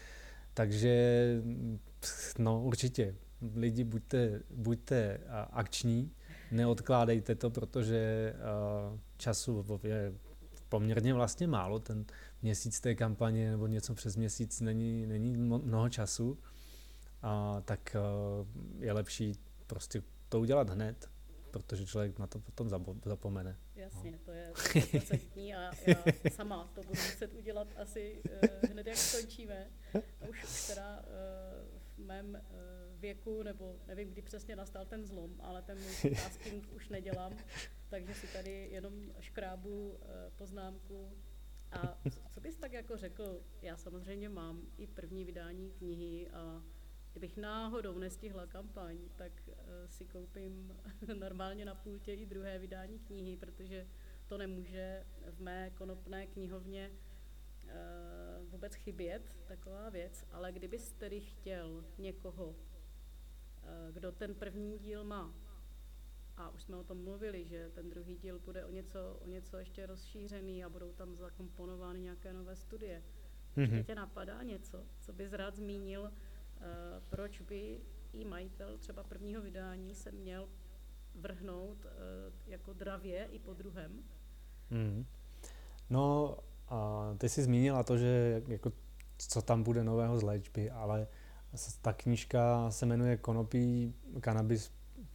takže 0.53 1.41
no 2.39 2.61
určitě, 2.63 3.15
lidi 3.55 3.83
buďte, 3.83 4.41
buďte 4.49 5.19
akční, 5.51 6.11
neodkládejte 6.51 7.35
to, 7.35 7.49
protože 7.49 8.33
času 9.17 9.65
je 9.83 10.13
poměrně 10.69 11.13
vlastně 11.13 11.47
málo, 11.47 11.79
ten 11.79 12.05
měsíc 12.41 12.79
té 12.79 12.95
kampaně 12.95 13.51
nebo 13.51 13.67
něco 13.67 13.95
přes 13.95 14.15
měsíc 14.15 14.61
není, 14.61 15.07
není 15.07 15.37
mnoho 15.37 15.89
času, 15.89 16.37
a 17.21 17.61
tak 17.65 17.95
je 18.79 18.93
lepší 18.93 19.33
prostě 19.67 20.03
to 20.29 20.39
udělat 20.39 20.69
hned, 20.69 21.09
protože 21.51 21.85
člověk 21.85 22.19
na 22.19 22.27
to 22.27 22.39
potom 22.39 22.69
zapomene. 23.05 23.57
Jasně, 23.75 24.11
no. 24.11 24.17
to 24.25 24.31
je 24.31 24.53
procentní 24.91 25.55
a 25.55 25.61
já 25.61 25.71
sama 26.31 26.71
to 26.75 26.81
budu 26.81 27.01
muset 27.11 27.33
udělat 27.33 27.67
asi 27.77 28.21
uh, 28.25 28.69
hned, 28.71 28.87
jak 28.87 28.97
skončíme. 28.97 29.67
Už, 30.29 30.43
už 30.43 30.67
teda 30.67 30.99
uh, 30.99 31.05
v 31.95 32.07
mém 32.07 32.41
uh, 32.51 32.76
věku, 32.99 33.43
nebo 33.43 33.79
nevím, 33.87 34.09
kdy 34.09 34.21
přesně 34.21 34.55
nastal 34.55 34.85
ten 34.85 35.05
zlom, 35.05 35.35
ale 35.39 35.61
ten 35.61 35.77
můj 35.79 36.15
tasking 36.23 36.73
už 36.73 36.89
nedělám, 36.89 37.37
takže 37.89 38.13
si 38.13 38.27
tady 38.27 38.67
jenom 38.71 38.93
škrábu 39.19 39.89
uh, 39.89 39.97
poznámku. 40.35 41.11
A 41.71 42.01
co 42.31 42.41
bys 42.41 42.57
tak 42.57 42.73
jako 42.73 42.97
řekl, 42.97 43.41
já 43.61 43.77
samozřejmě 43.77 44.29
mám 44.29 44.61
i 44.77 44.87
první 44.87 45.25
vydání 45.25 45.71
knihy 45.71 46.29
a 46.29 46.63
kdybych 47.11 47.37
náhodou 47.37 47.97
nestihla 47.97 48.47
kampaň, 48.47 48.97
tak 49.15 49.31
uh, 49.47 49.53
si 49.87 50.05
koupím 50.05 50.77
normálně 51.19 51.65
na 51.65 51.75
pultě 51.75 52.13
i 52.13 52.25
druhé 52.25 52.59
vydání 52.59 52.99
knihy, 52.99 53.37
protože 53.37 53.87
to 54.27 54.37
nemůže 54.37 55.05
v 55.31 55.39
mé 55.39 55.69
konopné 55.69 56.27
knihovně 56.27 56.91
uh, 57.63 58.49
vůbec 58.49 58.75
chybět, 58.75 59.37
taková 59.47 59.89
věc. 59.89 60.25
Ale 60.31 60.51
kdybys 60.51 60.91
tedy 60.91 61.19
chtěl 61.19 61.85
někoho, 61.97 62.55
kdo 63.91 64.11
ten 64.11 64.35
první 64.35 64.79
díl 64.79 65.03
má, 65.03 65.33
a 66.37 66.49
už 66.49 66.63
jsme 66.63 66.77
o 66.77 66.83
tom 66.83 67.03
mluvili, 67.03 67.45
že 67.45 67.69
ten 67.75 67.89
druhý 67.89 68.15
díl 68.15 68.39
bude 68.39 68.65
o 68.65 68.71
něco, 68.71 69.17
o 69.21 69.27
něco 69.27 69.57
ještě 69.57 69.85
rozšířený 69.85 70.63
a 70.63 70.69
budou 70.69 70.93
tam 70.93 71.15
zakomponovány 71.15 71.99
nějaké 71.99 72.33
nové 72.33 72.55
studie. 72.55 73.03
Mm-hmm. 73.57 73.83
tě 73.83 73.95
napadá 73.95 74.43
něco, 74.43 74.85
co 75.01 75.13
bys 75.13 75.33
rád 75.33 75.55
zmínil, 75.55 76.11
Eh, 76.61 77.01
proč 77.09 77.41
by 77.41 77.79
i 78.13 78.25
majitel 78.25 78.77
třeba 78.77 79.03
prvního 79.03 79.41
vydání 79.41 79.95
se 79.95 80.11
měl 80.11 80.49
vrhnout 81.15 81.85
eh, 81.85 81.89
jako 82.47 82.73
dravě 82.73 83.27
i 83.31 83.39
po 83.39 83.53
druhém? 83.53 84.03
Hmm. 84.69 85.05
No, 85.89 86.37
a 86.67 87.13
ty 87.17 87.29
jsi 87.29 87.43
zmínila 87.43 87.83
to, 87.83 87.97
že 87.97 88.41
jako, 88.47 88.71
co 89.17 89.41
tam 89.41 89.63
bude 89.63 89.83
nového 89.83 90.19
z 90.19 90.23
léčby, 90.23 90.71
ale 90.71 91.07
ta 91.81 91.93
knížka 91.93 92.71
se 92.71 92.85
jmenuje 92.85 93.17
Konopí, 93.17 93.93
kanabis, 94.19 94.71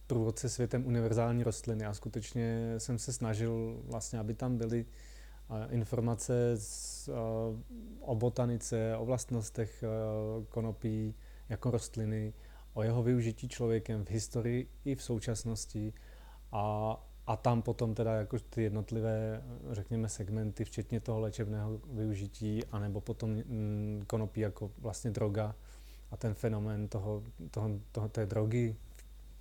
průvodce 0.07 0.49
světem 0.49 0.85
univerzální 0.85 1.43
rostliny. 1.43 1.85
A 1.85 1.93
skutečně 1.93 2.75
jsem 2.77 2.99
se 2.99 3.13
snažil 3.13 3.81
vlastně, 3.83 4.19
aby 4.19 4.33
tam 4.33 4.57
byly 4.57 4.85
informace 5.69 6.51
z, 6.55 7.09
o 7.99 8.15
botanice, 8.15 8.95
o 8.97 9.05
vlastnostech 9.05 9.83
konopí, 10.49 11.15
jako 11.49 11.71
rostliny, 11.71 12.33
o 12.73 12.83
jeho 12.83 13.03
využití 13.03 13.47
člověkem 13.47 14.05
v 14.05 14.09
historii 14.09 14.69
i 14.85 14.95
v 14.95 15.03
současnosti. 15.03 15.93
A, 16.51 16.97
a 17.27 17.35
tam 17.35 17.61
potom 17.61 17.95
teda 17.95 18.13
jako 18.13 18.39
ty 18.39 18.63
jednotlivé, 18.63 19.43
řekněme, 19.71 20.09
segmenty, 20.09 20.65
včetně 20.65 20.99
toho 20.99 21.19
léčebného 21.19 21.81
využití, 21.91 22.65
anebo 22.71 23.01
potom 23.01 23.29
mm, 23.29 24.03
konopí 24.07 24.41
jako 24.41 24.71
vlastně 24.77 25.11
droga 25.11 25.55
a 26.13 26.17
ten 26.17 26.33
fenomén 26.33 26.87
toho, 26.87 27.23
toho, 27.51 27.69
toho, 27.91 28.09
té 28.09 28.25
drogy 28.25 28.75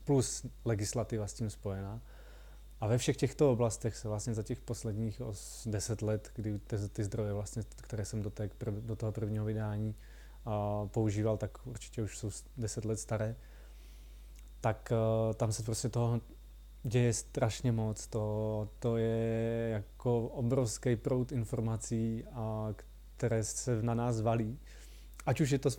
plus 0.04 0.46
legislativa 0.64 1.26
s 1.26 1.35
tím 1.35 1.50
spojená. 1.50 2.00
A 2.80 2.87
ve 2.87 2.98
všech 2.98 3.16
těchto 3.16 3.52
oblastech 3.52 3.96
se 3.96 4.08
vlastně 4.08 4.35
za 4.35 4.42
těch 4.42 4.61
posledních 4.61 5.22
deset 5.66 6.02
let, 6.02 6.30
kdy 6.35 6.58
ty, 6.58 6.88
ty 6.88 7.04
zdroje, 7.04 7.32
vlastně, 7.32 7.62
které 7.76 8.04
jsem 8.04 8.22
do, 8.22 8.30
té, 8.30 8.50
do 8.70 8.96
toho 8.96 9.12
prvního 9.12 9.44
vydání 9.44 9.94
a 10.44 10.87
používal, 10.87 11.37
tak 11.37 11.66
určitě 11.66 12.02
už 12.02 12.18
jsou 12.18 12.30
10 12.56 12.85
let 12.85 12.98
staré, 12.98 13.37
tak 14.61 14.92
uh, 14.92 15.35
tam 15.35 15.52
se 15.52 15.62
prostě 15.62 15.88
toho 15.88 16.20
děje 16.82 17.12
strašně 17.12 17.72
moc. 17.72 18.06
To, 18.06 18.68
to 18.78 18.96
je 18.96 19.68
jako 19.70 20.28
obrovský 20.28 20.96
proud 20.96 21.32
informací, 21.32 22.24
a 22.32 22.68
které 23.16 23.44
se 23.44 23.82
na 23.82 23.94
nás 23.94 24.20
valí. 24.20 24.58
Ať 25.26 25.40
už 25.40 25.50
je 25.50 25.58
to 25.58 25.70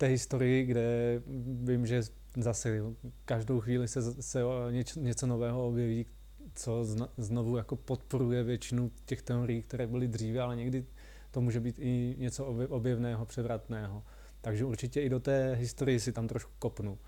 té 0.00 0.06
historii, 0.06 0.64
kde 0.64 1.22
vím, 1.62 1.86
že 1.86 2.02
zase 2.36 2.82
každou 3.24 3.60
chvíli 3.60 3.88
se, 3.88 4.22
se 4.22 4.40
něco, 4.70 5.00
něco 5.00 5.26
nového 5.26 5.66
objeví, 5.68 6.06
co 6.54 6.84
znovu 7.16 7.56
jako 7.56 7.76
podporuje 7.76 8.42
většinu 8.42 8.90
těch 9.04 9.22
teorií, 9.22 9.62
které 9.62 9.86
byly 9.86 10.08
dříve, 10.08 10.40
ale 10.40 10.56
někdy 10.56 10.86
to 11.30 11.40
může 11.40 11.60
být 11.60 11.78
i 11.78 12.14
něco 12.18 12.44
objevného, 12.68 13.26
převratného. 13.26 14.02
Takže 14.40 14.64
určitě 14.64 15.00
i 15.00 15.08
do 15.08 15.20
té 15.20 15.54
historie 15.54 16.00
si 16.00 16.12
tam 16.12 16.28
trošku 16.28 16.52
kopnu. 16.58 16.98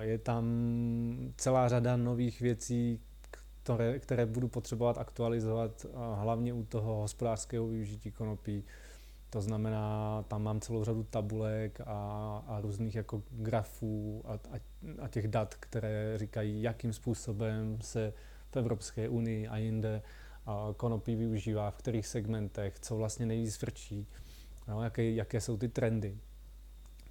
Je 0.00 0.18
tam 0.18 0.44
celá 1.36 1.68
řada 1.68 1.96
nových 1.96 2.40
věcí, 2.40 3.00
které, 3.62 3.98
které 3.98 4.26
budu 4.26 4.48
potřebovat 4.48 4.98
aktualizovat, 4.98 5.86
hlavně 6.14 6.52
u 6.52 6.64
toho 6.64 6.94
hospodářského 6.94 7.66
využití 7.66 8.12
konopí. 8.12 8.64
To 9.30 9.40
znamená, 9.40 10.24
tam 10.28 10.42
mám 10.42 10.60
celou 10.60 10.84
řadu 10.84 11.02
tabulek 11.02 11.80
a, 11.80 12.44
a 12.46 12.60
různých 12.60 12.94
jako 12.94 13.22
grafů 13.30 14.22
a, 14.26 14.32
a, 14.32 14.60
a 15.02 15.08
těch 15.08 15.28
dat, 15.28 15.54
které 15.54 16.18
říkají, 16.18 16.62
jakým 16.62 16.92
způsobem 16.92 17.78
se 17.80 18.12
v 18.50 18.56
Evropské 18.56 19.08
unii 19.08 19.48
a 19.48 19.56
jinde 19.56 20.02
konopí 20.76 21.16
využívá, 21.16 21.70
v 21.70 21.76
kterých 21.76 22.06
segmentech, 22.06 22.78
co 22.80 22.96
vlastně 22.96 23.26
nejvíc 23.26 23.60
vrčí, 23.60 24.06
no, 24.68 24.82
jaké, 24.82 25.10
jaké 25.10 25.40
jsou 25.40 25.56
ty 25.56 25.68
trendy. 25.68 26.18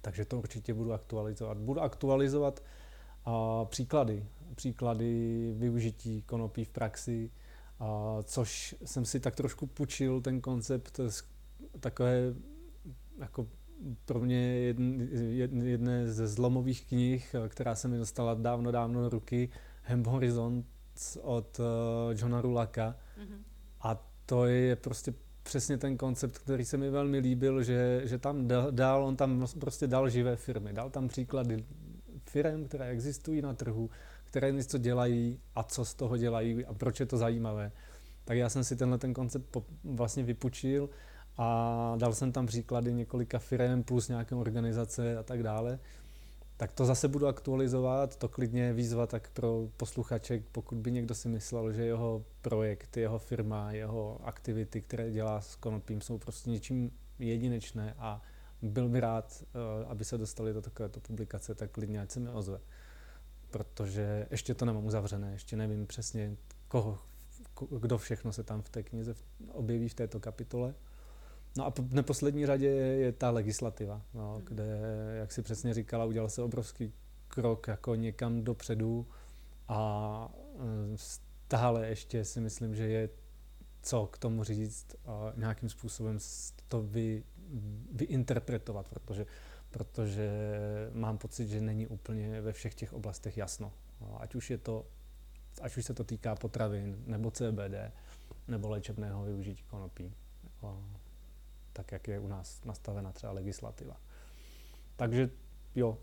Takže 0.00 0.24
to 0.24 0.38
určitě 0.38 0.74
budu 0.74 0.92
aktualizovat. 0.92 1.58
Budu 1.58 1.80
aktualizovat 1.80 2.62
a, 3.24 3.64
příklady, 3.64 4.26
příklady 4.54 5.52
využití 5.56 6.22
konopí 6.22 6.64
v 6.64 6.68
praxi, 6.68 7.30
a, 7.80 8.16
což 8.22 8.74
jsem 8.84 9.04
si 9.04 9.20
tak 9.20 9.36
trošku 9.36 9.66
půjčil 9.66 10.20
ten 10.20 10.40
koncept 10.40 11.00
z 11.08 11.24
takové 11.80 12.34
jako 13.18 13.48
pro 14.04 14.20
mě 14.20 14.40
jedn, 14.56 15.62
jedné 15.62 16.12
ze 16.12 16.26
zlomových 16.26 16.86
knih, 16.86 17.34
která 17.48 17.74
se 17.74 17.88
mi 17.88 17.98
dostala 17.98 18.34
dávno, 18.34 18.70
dávno 18.70 19.02
do 19.02 19.08
ruky, 19.08 19.48
Hemp 19.82 20.06
Horizon 20.06 20.64
od 21.22 21.58
uh, 21.58 21.64
Johna 22.18 22.40
Rulaka. 22.40 22.96
Mm-hmm. 23.18 23.38
A 23.80 24.10
to 24.26 24.46
je 24.46 24.76
prostě 24.76 25.14
přesně 25.42 25.78
ten 25.78 25.96
koncept, 25.96 26.38
který 26.38 26.64
se 26.64 26.76
mi 26.76 26.90
velmi 26.90 27.18
líbil, 27.18 27.62
že, 27.62 28.02
že 28.04 28.18
tam 28.18 28.48
dal, 28.70 29.04
on 29.04 29.16
tam 29.16 29.46
prostě 29.60 29.86
dal 29.86 30.08
živé 30.08 30.36
firmy, 30.36 30.72
dal 30.72 30.90
tam 30.90 31.08
příklady 31.08 31.64
firm, 32.24 32.64
které 32.64 32.88
existují 32.88 33.42
na 33.42 33.54
trhu, 33.54 33.90
které 34.24 34.52
něco 34.52 34.78
dělají 34.78 35.40
a 35.54 35.62
co 35.62 35.84
z 35.84 35.94
toho 35.94 36.16
dělají 36.16 36.64
a 36.64 36.74
proč 36.74 37.00
je 37.00 37.06
to 37.06 37.16
zajímavé. 37.16 37.72
Tak 38.24 38.36
já 38.36 38.48
jsem 38.48 38.64
si 38.64 38.76
tenhle 38.76 38.98
ten 38.98 39.14
koncept 39.14 39.56
vlastně 39.84 40.22
vypučil 40.22 40.90
a 41.38 41.94
dal 41.98 42.14
jsem 42.14 42.32
tam 42.32 42.46
příklady 42.46 42.92
několika 42.92 43.38
firm 43.38 43.82
plus 43.82 44.08
nějaké 44.08 44.34
organizace 44.34 45.16
a 45.16 45.22
tak 45.22 45.42
dále. 45.42 45.78
Tak 46.56 46.72
to 46.72 46.84
zase 46.84 47.08
budu 47.08 47.26
aktualizovat, 47.26 48.16
to 48.16 48.28
klidně 48.28 48.72
výzva 48.72 49.06
tak 49.06 49.30
pro 49.30 49.68
posluchače, 49.76 50.42
pokud 50.52 50.78
by 50.78 50.92
někdo 50.92 51.14
si 51.14 51.28
myslel, 51.28 51.72
že 51.72 51.84
jeho 51.84 52.24
projekt, 52.42 52.96
jeho 52.96 53.18
firma, 53.18 53.72
jeho 53.72 54.20
aktivity, 54.24 54.80
které 54.80 55.10
dělá 55.10 55.40
s 55.40 55.56
konopím, 55.56 56.00
jsou 56.00 56.18
prostě 56.18 56.50
něčím 56.50 56.90
jedinečné 57.18 57.94
a 57.98 58.22
byl 58.62 58.88
by 58.88 59.00
rád, 59.00 59.42
eh, 59.42 59.86
aby 59.86 60.04
se 60.04 60.18
dostali 60.18 60.52
do 60.52 60.62
takovéto 60.62 61.00
publikace, 61.00 61.54
tak 61.54 61.70
klidně 61.70 62.00
ať 62.00 62.10
se 62.10 62.20
mi 62.20 62.28
ozve. 62.30 62.60
Protože 63.50 64.26
ještě 64.30 64.54
to 64.54 64.64
nemám 64.64 64.84
uzavřené, 64.84 65.32
ještě 65.32 65.56
nevím 65.56 65.86
přesně, 65.86 66.36
koho, 66.68 66.98
kdo 67.80 67.98
všechno 67.98 68.32
se 68.32 68.42
tam 68.42 68.62
v 68.62 68.68
té 68.68 68.82
knize 68.82 69.14
objeví 69.52 69.88
v 69.88 69.94
této 69.94 70.20
kapitole. 70.20 70.74
No 71.58 71.66
a 71.66 71.70
v 71.70 71.94
neposlední 71.94 72.46
řadě 72.46 72.66
je, 72.66 73.12
ta 73.12 73.30
legislativa, 73.30 74.02
no, 74.14 74.34
hmm. 74.34 74.44
kde, 74.44 74.80
jak 75.18 75.32
si 75.32 75.42
přesně 75.42 75.74
říkala, 75.74 76.04
udělal 76.04 76.28
se 76.28 76.42
obrovský 76.42 76.92
krok 77.28 77.68
jako 77.68 77.94
někam 77.94 78.44
dopředu 78.44 79.06
a 79.68 80.32
e, 80.34 80.96
stále 80.96 81.88
ještě 81.88 82.24
si 82.24 82.40
myslím, 82.40 82.74
že 82.74 82.88
je 82.88 83.08
co 83.82 84.06
k 84.06 84.18
tomu 84.18 84.44
říct 84.44 84.86
a 85.06 85.32
nějakým 85.36 85.68
způsobem 85.68 86.18
to 86.68 86.82
vy, 86.82 87.24
vyinterpretovat, 87.92 88.88
protože 88.88 89.26
protože 89.70 90.30
mám 90.92 91.18
pocit, 91.18 91.48
že 91.48 91.60
není 91.60 91.86
úplně 91.86 92.40
ve 92.40 92.52
všech 92.52 92.74
těch 92.74 92.92
oblastech 92.92 93.36
jasno. 93.36 93.72
No, 94.00 94.22
ať 94.22 94.34
už 94.34 94.50
je 94.50 94.58
to, 94.58 94.86
ať 95.62 95.76
už 95.76 95.84
se 95.84 95.94
to 95.94 96.04
týká 96.04 96.34
potravin, 96.34 97.02
nebo 97.06 97.30
CBD, 97.30 97.92
nebo 98.48 98.68
léčebného 98.68 99.24
využití 99.24 99.62
konopí, 99.62 100.14
tak 101.78 101.92
jak 101.92 102.08
je 102.08 102.18
u 102.18 102.28
nás 102.28 102.64
nastavena 102.64 103.12
třeba 103.12 103.32
legislativa. 103.32 103.96
Takže 104.96 105.30
jo, 105.74 105.98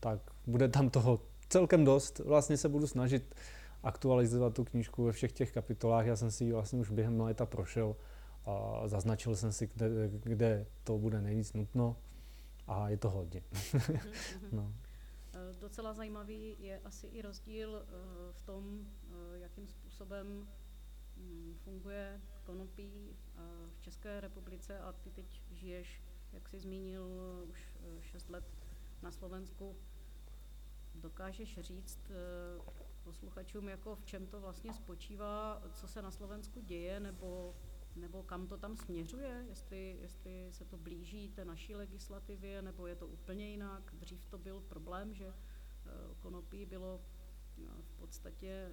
tak 0.00 0.20
bude 0.46 0.68
tam 0.68 0.90
toho 0.90 1.20
celkem 1.48 1.84
dost. 1.84 2.18
Vlastně 2.18 2.56
se 2.56 2.68
budu 2.68 2.86
snažit 2.86 3.34
aktualizovat 3.82 4.54
tu 4.54 4.64
knížku 4.64 5.04
ve 5.04 5.12
všech 5.12 5.32
těch 5.32 5.52
kapitolách. 5.52 6.06
Já 6.06 6.16
jsem 6.16 6.30
si 6.30 6.44
ji 6.44 6.52
vlastně 6.52 6.80
už 6.80 6.90
během 6.90 7.20
léta 7.20 7.46
prošel 7.46 7.96
a 8.44 8.82
zaznačil 8.88 9.36
jsem 9.36 9.52
si, 9.52 9.66
kde, 9.66 10.08
kde 10.08 10.66
to 10.84 10.98
bude 10.98 11.22
nejvíc 11.22 11.52
nutno 11.52 11.96
a 12.66 12.88
je 12.88 12.96
to 12.96 13.10
hodně. 13.10 13.42
Mhm, 13.72 13.82
mhm. 14.40 14.48
no. 14.52 14.74
Eh, 15.34 15.54
docela 15.60 15.92
zajímavý 15.92 16.56
je 16.58 16.80
asi 16.84 17.06
i 17.06 17.22
rozdíl 17.22 17.82
eh, 17.82 18.32
v 18.32 18.42
tom, 18.42 18.86
eh, 19.04 19.38
jakým 19.38 19.66
způsobem 19.66 20.48
mm, 21.16 21.54
funguje 21.64 22.20
konopí 22.50 23.16
v 23.76 23.80
České 23.80 24.20
republice 24.20 24.78
a 24.78 24.92
ty 24.92 25.10
teď 25.10 25.42
žiješ, 25.50 26.02
jak 26.32 26.48
jsi 26.48 26.58
zmínil, 26.58 27.04
už 27.48 27.72
6 28.00 28.30
let 28.30 28.44
na 29.02 29.10
Slovensku. 29.10 29.76
Dokážeš 30.94 31.58
říct 31.60 32.10
posluchačům, 33.04 33.68
jako 33.68 33.96
v 33.96 34.04
čem 34.04 34.26
to 34.26 34.40
vlastně 34.40 34.72
spočívá, 34.72 35.62
co 35.74 35.88
se 35.88 36.02
na 36.02 36.10
Slovensku 36.10 36.60
děje, 36.60 37.00
nebo 37.00 37.54
nebo 37.96 38.22
kam 38.22 38.46
to 38.46 38.56
tam 38.56 38.76
směřuje, 38.76 39.44
jestli, 39.48 39.98
jestli 40.00 40.48
se 40.52 40.64
to 40.64 40.76
blíží 40.76 41.28
té 41.28 41.44
naší 41.44 41.74
legislativě, 41.74 42.62
nebo 42.62 42.86
je 42.86 42.96
to 42.96 43.06
úplně 43.06 43.48
jinak. 43.48 43.94
Dřív 43.94 44.26
to 44.26 44.38
byl 44.38 44.60
problém, 44.60 45.14
že 45.14 45.26
eh, 45.26 45.90
konopí 46.20 46.66
bylo 46.66 47.00
eh, 47.00 47.19
v 47.82 47.92
podstatě 47.98 48.68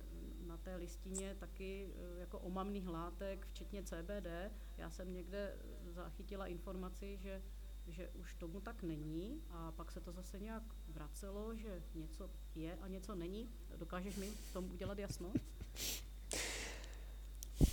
na 0.48 0.58
té 0.58 0.76
listině 0.76 1.36
taky 1.40 1.90
eh, 1.96 2.20
jako 2.20 2.40
omamných 2.40 2.88
látek, 2.88 3.46
včetně 3.46 3.84
CBD. 3.84 4.52
Já 4.78 4.90
jsem 4.90 5.14
někde 5.14 5.56
zachytila 5.90 6.48
informaci, 6.48 7.18
že, 7.22 7.42
že 7.88 8.10
už 8.10 8.34
tomu 8.34 8.62
tak 8.62 8.84
není 8.84 9.42
a 9.50 9.72
pak 9.72 9.92
se 9.92 10.02
to 10.02 10.12
zase 10.12 10.40
nějak 10.40 10.64
vracelo, 10.88 11.56
že 11.56 11.82
něco 11.96 12.30
je 12.56 12.78
a 12.82 12.88
něco 12.88 13.16
není. 13.16 13.50
Dokážeš 13.78 14.16
mi 14.16 14.28
v 14.28 14.54
tom 14.54 14.72
udělat 14.72 15.00
jasno? 15.00 15.32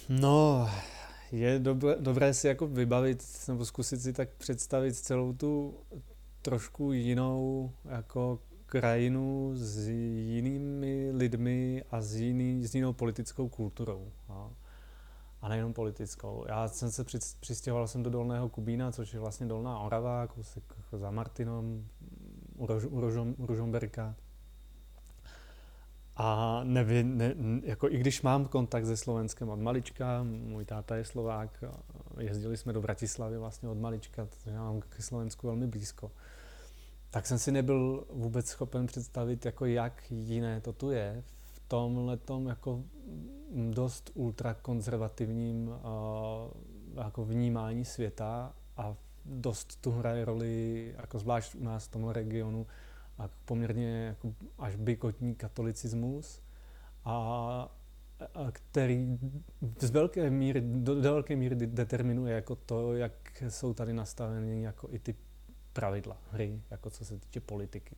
No, 0.09 0.71
je 1.33 1.59
dobré, 1.59 1.97
dobré 2.01 2.35
si 2.35 2.47
jako 2.47 2.67
vybavit 2.67 3.25
nebo 3.49 3.65
zkusit 3.65 4.03
si 4.03 4.13
tak 4.13 4.29
představit 4.35 4.95
celou 4.95 5.33
tu 5.33 5.75
trošku 6.43 6.93
jinou 6.93 7.73
jako 7.85 8.41
krajinu 8.81 9.53
s 9.55 9.89
jinými 9.89 11.11
lidmi 11.15 11.83
a 11.91 12.01
s, 12.01 12.15
jiný, 12.15 12.67
s 12.67 12.75
jinou 12.75 12.93
politickou 12.93 13.49
kulturou. 13.49 14.13
A, 14.29 14.51
a 15.43 15.49
nejenom 15.49 15.73
politickou. 15.73 16.45
Já 16.49 16.69
jsem 16.69 16.91
se 16.91 17.05
přistěhoval 17.41 17.89
jsem 17.89 18.03
do 18.03 18.11
Dolného 18.11 18.49
Kubína, 18.49 18.93
což 18.93 19.15
je 19.15 19.21
vlastně 19.21 19.47
Dolná 19.47 19.79
Orava, 19.79 20.27
kousek 20.27 20.65
za 20.93 21.11
Martinom, 21.11 21.85
u, 22.57 22.67
Rož, 22.67 22.85
u, 22.85 23.01
Rožom, 23.01 23.35
u 23.39 23.47
Rožomberka. 23.47 24.15
A 26.17 26.61
nevím, 26.65 27.19
ne, 27.19 27.35
jako 27.63 27.89
i 27.89 27.99
když 27.99 28.23
mám 28.23 28.45
kontakt 28.45 28.87
se 28.87 28.97
Slovenskem 28.97 29.49
od 29.49 29.61
malička, 29.61 30.23
můj 30.23 30.65
táta 30.65 30.97
je 30.97 31.05
Slovák, 31.05 31.65
jezdili 32.19 32.57
jsme 32.57 32.73
do 32.73 32.81
Bratislavy 32.81 33.39
vlastně 33.39 33.69
od 33.69 33.79
malička, 33.79 34.27
takže 34.27 34.51
já 34.51 34.63
mám 34.63 34.81
ke 34.81 35.03
Slovensku 35.03 35.47
velmi 35.47 35.67
blízko, 35.67 36.11
tak 37.15 37.27
jsem 37.27 37.39
si 37.39 37.53
nebyl 37.53 38.07
vůbec 38.11 38.47
schopen 38.47 38.87
představit, 38.87 39.45
jako 39.45 39.67
jak 39.67 40.11
jiné 40.11 40.61
to 40.61 40.73
tu 40.73 40.91
je. 40.91 41.23
V 41.43 41.61
tomhle 41.69 42.19
jako 42.49 42.83
dost 43.71 44.11
ultrakonzervativním 44.15 45.69
uh, 45.69 45.75
jako 47.05 47.25
vnímání 47.25 47.85
světa 47.85 48.53
a 48.77 48.97
dost 49.25 49.81
tu 49.81 49.91
hraje 49.91 50.25
roli, 50.25 50.95
jako 50.97 51.19
zvlášť 51.19 51.55
u 51.55 51.65
nás 51.65 51.87
v 51.87 51.91
tomhle 51.91 52.13
regionu, 52.13 52.67
a 53.19 53.31
poměrně 53.45 54.05
jako 54.05 54.35
až 54.59 54.77
bykotní 54.77 55.35
katolicismus, 55.35 56.43
a, 57.05 57.15
a 58.35 58.51
který 58.53 59.19
z 59.79 59.91
velké 59.91 60.31
míry, 60.31 60.61
do, 60.61 60.95
do 60.95 61.13
velké 61.13 61.37
míry 61.37 61.57
determinuje 61.57 62.35
jako 62.35 62.57
to, 62.57 62.95
jak 62.95 63.43
jsou 63.49 63.75
tady 63.75 63.93
nastaveny 63.93 64.63
jako 64.63 64.89
i 64.91 64.99
ty 64.99 65.15
pravidla 65.75 66.17
hry, 66.31 66.63
jako 66.71 66.91
co 66.91 67.05
se 67.05 67.19
týče 67.19 67.41
politiky 67.41 67.97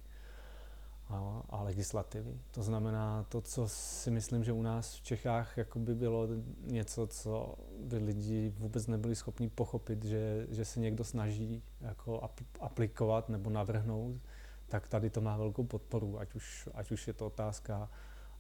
a, 1.09 1.43
a 1.51 1.63
legislativy. 1.63 2.41
To 2.51 2.63
znamená 2.63 3.27
to, 3.29 3.41
co 3.41 3.69
si 3.69 4.11
myslím, 4.11 4.45
že 4.45 4.53
u 4.53 4.63
nás 4.63 4.95
v 4.95 5.03
Čechách 5.03 5.59
jako 5.59 5.79
by 5.79 5.95
bylo 5.95 6.29
něco, 6.61 7.07
co 7.07 7.55
by 7.81 7.97
lidi 7.97 8.55
vůbec 8.59 8.87
nebyli 8.87 9.15
schopni 9.15 9.49
pochopit, 9.49 10.05
že, 10.05 10.47
že 10.51 10.65
se 10.65 10.81
někdo 10.81 11.05
snaží 11.05 11.63
jako 11.81 12.31
aplikovat 12.61 13.29
nebo 13.29 13.51
navrhnout, 13.51 14.21
tak 14.69 14.89
tady 14.89 15.11
to 15.11 15.21
má 15.21 15.37
velkou 15.37 15.65
podporu, 15.65 16.21
ať 16.21 16.35
už, 16.35 16.69
ať 16.75 16.91
už 16.91 17.07
je 17.07 17.13
to 17.13 17.27
otázka 17.27 17.91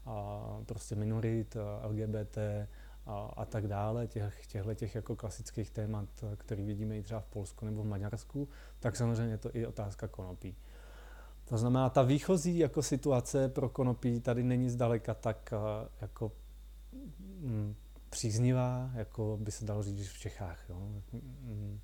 a 0.06 0.40
prostě 0.66 0.94
minorit, 0.94 1.56
LGBT 1.82 2.38
a, 3.06 3.32
a 3.36 3.44
tak 3.44 3.68
dále, 3.68 4.06
těch, 4.06 4.46
těchto 4.46 4.74
těch 4.74 4.94
jako 4.94 5.16
klasických 5.16 5.70
témat, 5.70 6.08
které 6.36 6.64
vidíme 6.64 6.98
i 6.98 7.02
třeba 7.02 7.20
v 7.20 7.26
Polsku 7.26 7.64
nebo 7.64 7.82
v 7.82 7.86
Maďarsku, 7.86 8.48
tak 8.80 8.96
samozřejmě 8.96 9.32
je 9.32 9.38
to 9.38 9.56
i 9.56 9.66
otázka 9.66 10.08
konopí. 10.08 10.56
To 11.44 11.58
znamená, 11.58 11.90
ta 11.90 12.02
výchozí 12.02 12.58
jako 12.58 12.82
situace 12.82 13.48
pro 13.48 13.68
konopí 13.68 14.20
tady 14.20 14.42
není 14.42 14.70
zdaleka 14.70 15.14
tak 15.14 15.54
jako 16.00 16.32
mm, 17.40 17.74
příznivá, 18.10 18.90
jako 18.94 19.38
by 19.40 19.50
se 19.50 19.64
dalo 19.64 19.82
říct 19.82 20.08
v 20.08 20.18
Čechách. 20.18 20.64
Jo. 20.68 20.76
Mm, 21.12 21.80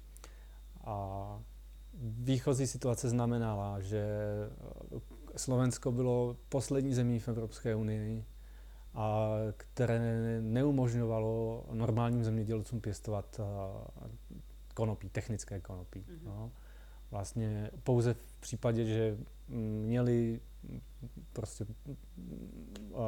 a 0.85 1.39
výchozí 2.03 2.67
situace 2.67 3.09
znamenala, 3.09 3.81
že 3.81 4.07
Slovensko 5.37 5.93
bylo 5.93 6.37
poslední 6.49 6.95
zemí 6.95 7.19
v 7.19 7.29
Evropské 7.29 7.75
unii, 7.75 8.25
a 8.95 9.31
které 9.57 10.01
neumožňovalo 10.41 11.65
normálním 11.73 12.25
zemědělcům 12.25 12.81
pěstovat 12.81 13.41
konopí, 14.75 15.09
technické 15.09 15.61
konopí. 15.61 16.01
Mm-hmm. 16.01 16.25
No. 16.25 16.53
Vlastně 17.11 17.71
pouze 17.83 18.15
v 18.15 18.41
případě, 18.41 18.85
že 18.85 19.17
měli 19.87 20.41
prostě 21.33 21.67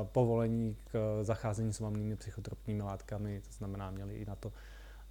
povolení 0.02 0.76
k 0.84 1.18
zacházení 1.22 1.72
s 1.72 1.80
omamnými 1.80 2.16
psychotropními 2.16 2.82
látkami, 2.82 3.40
to 3.40 3.52
znamená, 3.52 3.90
měli 3.90 4.14
i 4.14 4.24
na 4.24 4.36
to 4.36 4.52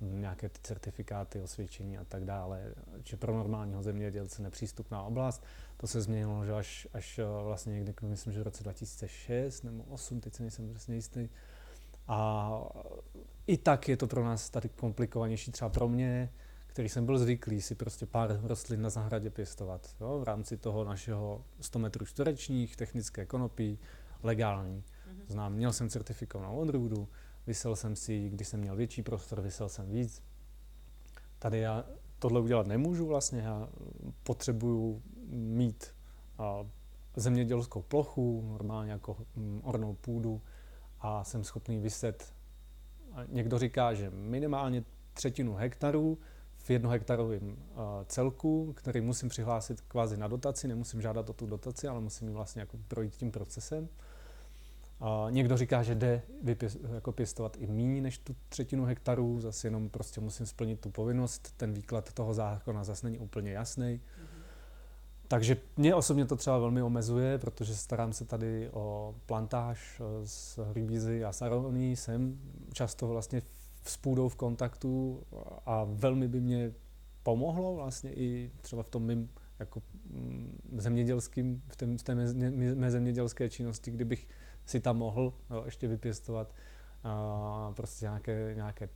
nějaké 0.04 0.50
ty 0.50 0.60
certifikáty, 0.64 1.42
osvědčení 1.42 1.98
a 1.98 2.06
tak 2.06 2.26
dále, 2.26 2.74
či 3.04 3.16
pro 3.16 3.38
normálního 3.38 3.84
zemědělce 3.84 4.42
nepřístupná 4.42 5.04
oblast. 5.04 5.44
To 5.78 5.88
se 5.88 6.02
změnilo, 6.02 6.46
že 6.46 6.54
až, 6.54 6.88
až 6.94 7.20
eh, 7.20 7.26
vlastně 7.44 7.74
někdy, 7.74 7.94
myslím, 8.02 8.34
že 8.34 8.40
v 8.40 8.44
roce 8.44 8.64
2006 8.64 9.64
nebo 9.64 9.84
2008, 9.84 10.22
teď 10.22 10.34
se 10.34 10.44
nejsem 10.44 10.74
přesně 10.74 10.96
jistý. 10.96 11.30
A 12.08 12.50
i 13.48 13.58
tak 13.58 13.90
je 13.90 13.98
to 13.98 14.08
pro 14.08 14.24
nás 14.24 14.50
tady 14.50 14.70
komplikovanější, 14.70 15.52
třeba 15.52 15.70
pro 15.70 15.88
mě, 15.88 16.30
který 16.68 16.90
jsem 16.90 17.06
byl 17.06 17.18
zvyklý 17.18 17.62
si 17.62 17.76
prostě 17.76 18.06
pár 18.06 18.40
rostlin 18.44 18.82
na 18.82 18.90
zahradě 18.90 19.30
pěstovat 19.30 19.96
jo, 20.02 20.20
v 20.20 20.24
rámci 20.24 20.58
toho 20.58 20.84
našeho 20.84 21.46
100 21.62 21.80
metrů 21.80 22.06
čtverečních, 22.06 22.76
technické 22.76 23.26
konopí, 23.26 23.80
legální. 24.24 24.84
Mm-hmm. 24.84 25.32
Znám, 25.32 25.54
měl 25.54 25.74
jsem 25.74 25.90
certifikovanou 25.90 26.58
odrůdu, 26.58 27.08
Vysel 27.48 27.76
jsem 27.76 27.96
si, 27.96 28.30
když 28.30 28.48
jsem 28.48 28.60
měl 28.60 28.76
větší 28.76 29.02
prostor, 29.04 29.42
vysel 29.42 29.70
jsem 29.70 29.90
víc. 29.90 30.24
Tady 31.40 31.60
já 31.60 31.86
tohle 32.20 32.42
udělat 32.42 32.68
nemůžu 32.68 33.08
vlastně, 33.08 33.40
já 33.40 33.70
potřebuju 34.24 35.02
mít 35.30 35.96
a, 36.38 36.66
zemědělskou 37.16 37.82
plochu, 37.82 38.48
normálně 38.52 38.92
jako 38.92 39.18
mm, 39.36 39.62
ornou 39.64 39.94
půdu 39.94 40.42
a 41.00 41.24
jsem 41.24 41.44
schopný 41.44 41.80
vyset. 41.80 42.34
A 43.12 43.24
někdo 43.30 43.60
říká, 43.60 43.94
že 43.94 44.10
minimálně 44.10 44.84
třetinu 45.14 45.54
hektarů 45.54 46.18
v 46.58 46.70
jednohektarovém 46.70 47.58
celku, 48.06 48.74
který 48.74 49.02
musím 49.02 49.30
přihlásit 49.30 49.82
kvázi 49.82 50.18
na 50.18 50.28
dotaci, 50.28 50.68
nemusím 50.68 51.02
žádat 51.02 51.30
o 51.30 51.34
tu 51.34 51.46
dotaci, 51.46 51.88
ale 51.88 52.00
musím 52.00 52.34
vlastně 52.34 52.60
jako 52.60 52.78
projít 52.88 53.16
tím 53.16 53.32
procesem. 53.32 53.90
Někdo 55.30 55.58
říká, 55.58 55.84
že 55.84 55.96
jde 55.96 56.22
vypěst, 56.44 56.78
jako 56.94 57.12
pěstovat 57.12 57.58
i 57.60 57.68
méně 57.68 58.02
než 58.02 58.18
tu 58.18 58.36
třetinu 58.50 58.86
hektarů, 58.86 59.42
zase 59.42 59.68
jenom 59.68 59.90
prostě 59.90 60.22
musím 60.22 60.46
splnit 60.46 60.80
tu 60.80 60.90
povinnost. 60.90 61.54
Ten 61.58 61.74
výklad 61.74 62.14
toho 62.14 62.34
zákona 62.34 62.84
zase 62.84 63.08
není 63.08 63.20
úplně 63.20 63.52
jasný. 63.52 63.86
Mm-hmm. 63.86 64.44
Takže 65.28 65.58
mě 65.78 65.96
osobně 65.96 66.26
to 66.26 66.36
třeba 66.36 66.58
velmi 66.58 66.82
omezuje, 66.82 67.38
protože 67.38 67.76
starám 67.76 68.14
se 68.14 68.26
tady 68.26 68.70
o 68.74 69.16
plantáž 69.26 70.02
s 70.24 70.60
rybízy 70.74 71.24
a 71.24 71.32
saroní. 71.32 71.96
Jsem 71.96 72.40
často 72.74 73.08
vlastně 73.08 73.42
s 73.86 73.98
půdou 73.98 74.30
v 74.30 74.36
kontaktu 74.36 75.24
a 75.66 75.84
velmi 75.90 76.28
by 76.28 76.42
mě 76.42 76.74
pomohlo 77.24 77.76
vlastně 77.76 78.14
i 78.14 78.52
třeba 78.62 78.84
v 78.84 78.90
tom 78.90 79.04
mým 79.04 79.30
jako 79.60 79.82
mm, 80.10 80.60
zemědělským, 80.78 81.64
v 81.68 81.76
té, 81.76 81.86
v 81.86 82.04
té 82.04 82.16
mé 82.76 82.92
zemědělské 82.92 83.50
činnosti, 83.50 83.92
kdybych 83.92 84.28
si 84.66 84.80
tam 84.80 84.98
mohl 84.98 85.34
jo, 85.50 85.62
ještě 85.66 85.88
vypěstovat 85.88 86.54
a 87.04 87.72
prostě 87.76 88.06
nějaké, 88.06 88.54
nějaké 88.56 88.90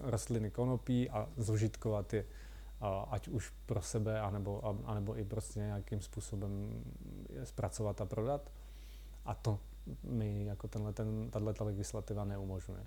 rostliny 0.00 0.50
konopí 0.50 1.10
a 1.10 1.28
zužitkovat 1.36 2.12
je, 2.12 2.24
a 2.80 3.00
ať 3.00 3.28
už 3.28 3.52
pro 3.66 3.82
sebe, 3.82 4.20
anebo, 4.20 4.64
anebo 4.84 5.18
i 5.18 5.24
prostě 5.24 5.60
nějakým 5.60 6.00
způsobem 6.00 6.84
je 7.30 7.46
zpracovat 7.46 8.00
a 8.00 8.06
prodat. 8.06 8.52
A 9.24 9.34
to 9.34 9.58
mi 10.02 10.44
jako 10.44 10.68
tenhle, 10.68 10.92
ten, 10.92 11.30
tato 11.30 11.64
legislativa 11.64 12.24
neumožňuje. 12.24 12.86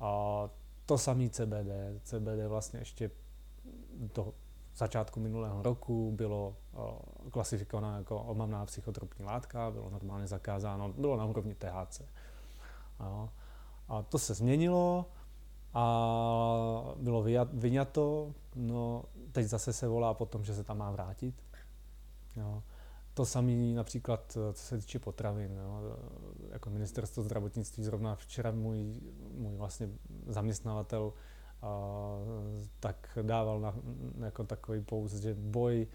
A 0.00 0.50
to 0.86 0.98
samý 0.98 1.30
CBD. 1.30 2.00
CBD 2.02 2.48
vlastně 2.48 2.78
ještě 2.78 3.10
do 3.94 4.34
začátku 4.76 5.20
minulého 5.20 5.62
roku 5.62 6.12
bylo 6.12 6.56
klasifikováno 7.30 7.98
jako 7.98 8.20
omamná 8.20 8.66
psychotropní 8.66 9.24
látka, 9.24 9.70
bylo 9.70 9.90
normálně 9.90 10.26
zakázáno, 10.26 10.92
bylo 10.92 11.16
na 11.16 11.24
úrovni 11.24 11.54
THC. 11.54 12.02
A, 12.98 13.28
a 13.88 14.02
to 14.02 14.18
se 14.18 14.34
změnilo 14.34 15.06
a 15.74 16.94
bylo 16.96 17.24
vyňato, 17.52 18.34
no 18.54 19.04
teď 19.32 19.46
zase 19.46 19.72
se 19.72 19.88
volá 19.88 20.14
po 20.14 20.26
tom, 20.26 20.44
že 20.44 20.54
se 20.54 20.64
tam 20.64 20.78
má 20.78 20.90
vrátit. 20.90 21.34
Jo. 22.36 22.62
To 23.14 23.26
samé 23.26 23.52
například, 23.52 24.32
co 24.52 24.62
se 24.62 24.78
týče 24.78 24.98
potravin. 24.98 25.52
Jo. 25.52 25.96
Jako 26.50 26.70
ministerstvo 26.70 27.22
zdravotnictví 27.22 27.84
zrovna 27.84 28.14
včera 28.14 28.50
můj, 28.50 29.00
můj 29.34 29.56
vlastně 29.56 29.88
zaměstnavatel 30.26 31.12
tak 32.80 33.18
dával 33.22 33.60
na, 33.60 33.74
jako 34.24 34.44
takový 34.44 34.80
poust, 34.80 35.14
že 35.14 35.34
boj 35.34 35.86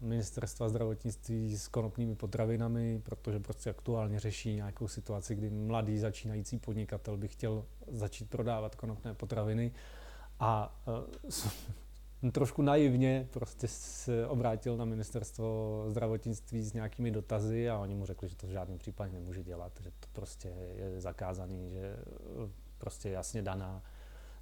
ministerstva 0.00 0.68
zdravotnictví 0.68 1.56
s 1.56 1.68
konopnými 1.68 2.14
potravinami, 2.14 3.02
protože 3.04 3.40
prostě 3.40 3.70
aktuálně 3.70 4.20
řeší 4.20 4.54
nějakou 4.54 4.88
situaci, 4.88 5.34
kdy 5.34 5.50
mladý 5.50 5.98
začínající 5.98 6.58
podnikatel 6.58 7.16
by 7.16 7.28
chtěl 7.28 7.64
začít 7.88 8.30
prodávat 8.30 8.74
konopné 8.74 9.14
potraviny. 9.14 9.72
A 10.40 10.80
uh, 12.22 12.30
trošku 12.32 12.62
naivně 12.62 13.28
prostě 13.30 13.68
se 13.68 14.26
obrátil 14.26 14.76
na 14.76 14.84
ministerstvo 14.84 15.84
zdravotnictví 15.88 16.62
s 16.62 16.72
nějakými 16.72 17.10
dotazy 17.10 17.70
a 17.70 17.78
oni 17.78 17.94
mu 17.94 18.06
řekli, 18.06 18.28
že 18.28 18.36
to 18.36 18.46
v 18.46 18.50
žádném 18.50 18.78
případě 18.78 19.12
nemůže 19.12 19.42
dělat, 19.42 19.72
že 19.80 19.90
to 19.90 20.08
prostě 20.12 20.48
je 20.76 21.00
zakázaný, 21.00 21.70
že 21.70 21.86
e, 21.86 21.96
prostě 22.78 23.08
jasně 23.08 23.42
daná 23.42 23.82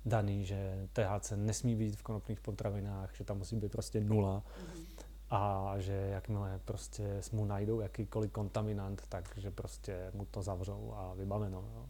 daný, 0.06 0.44
že 0.44 0.88
THC 0.92 1.32
nesmí 1.36 1.76
být 1.76 1.96
v 1.96 2.02
konopných 2.02 2.40
potravinách, 2.40 3.14
že 3.14 3.24
tam 3.24 3.38
musí 3.38 3.56
být 3.56 3.72
prostě 3.72 4.00
nula 4.00 4.42
a 5.30 5.74
že 5.78 5.92
jakmile 5.92 6.60
prostě 6.64 7.20
mu 7.32 7.44
najdou 7.44 7.80
jakýkoliv 7.80 8.32
kontaminant, 8.32 9.02
takže 9.08 9.50
prostě 9.50 10.10
mu 10.14 10.24
to 10.24 10.42
zavřou 10.42 10.92
a 10.96 11.14
vybaveno. 11.14 11.64
Jo. 11.74 11.86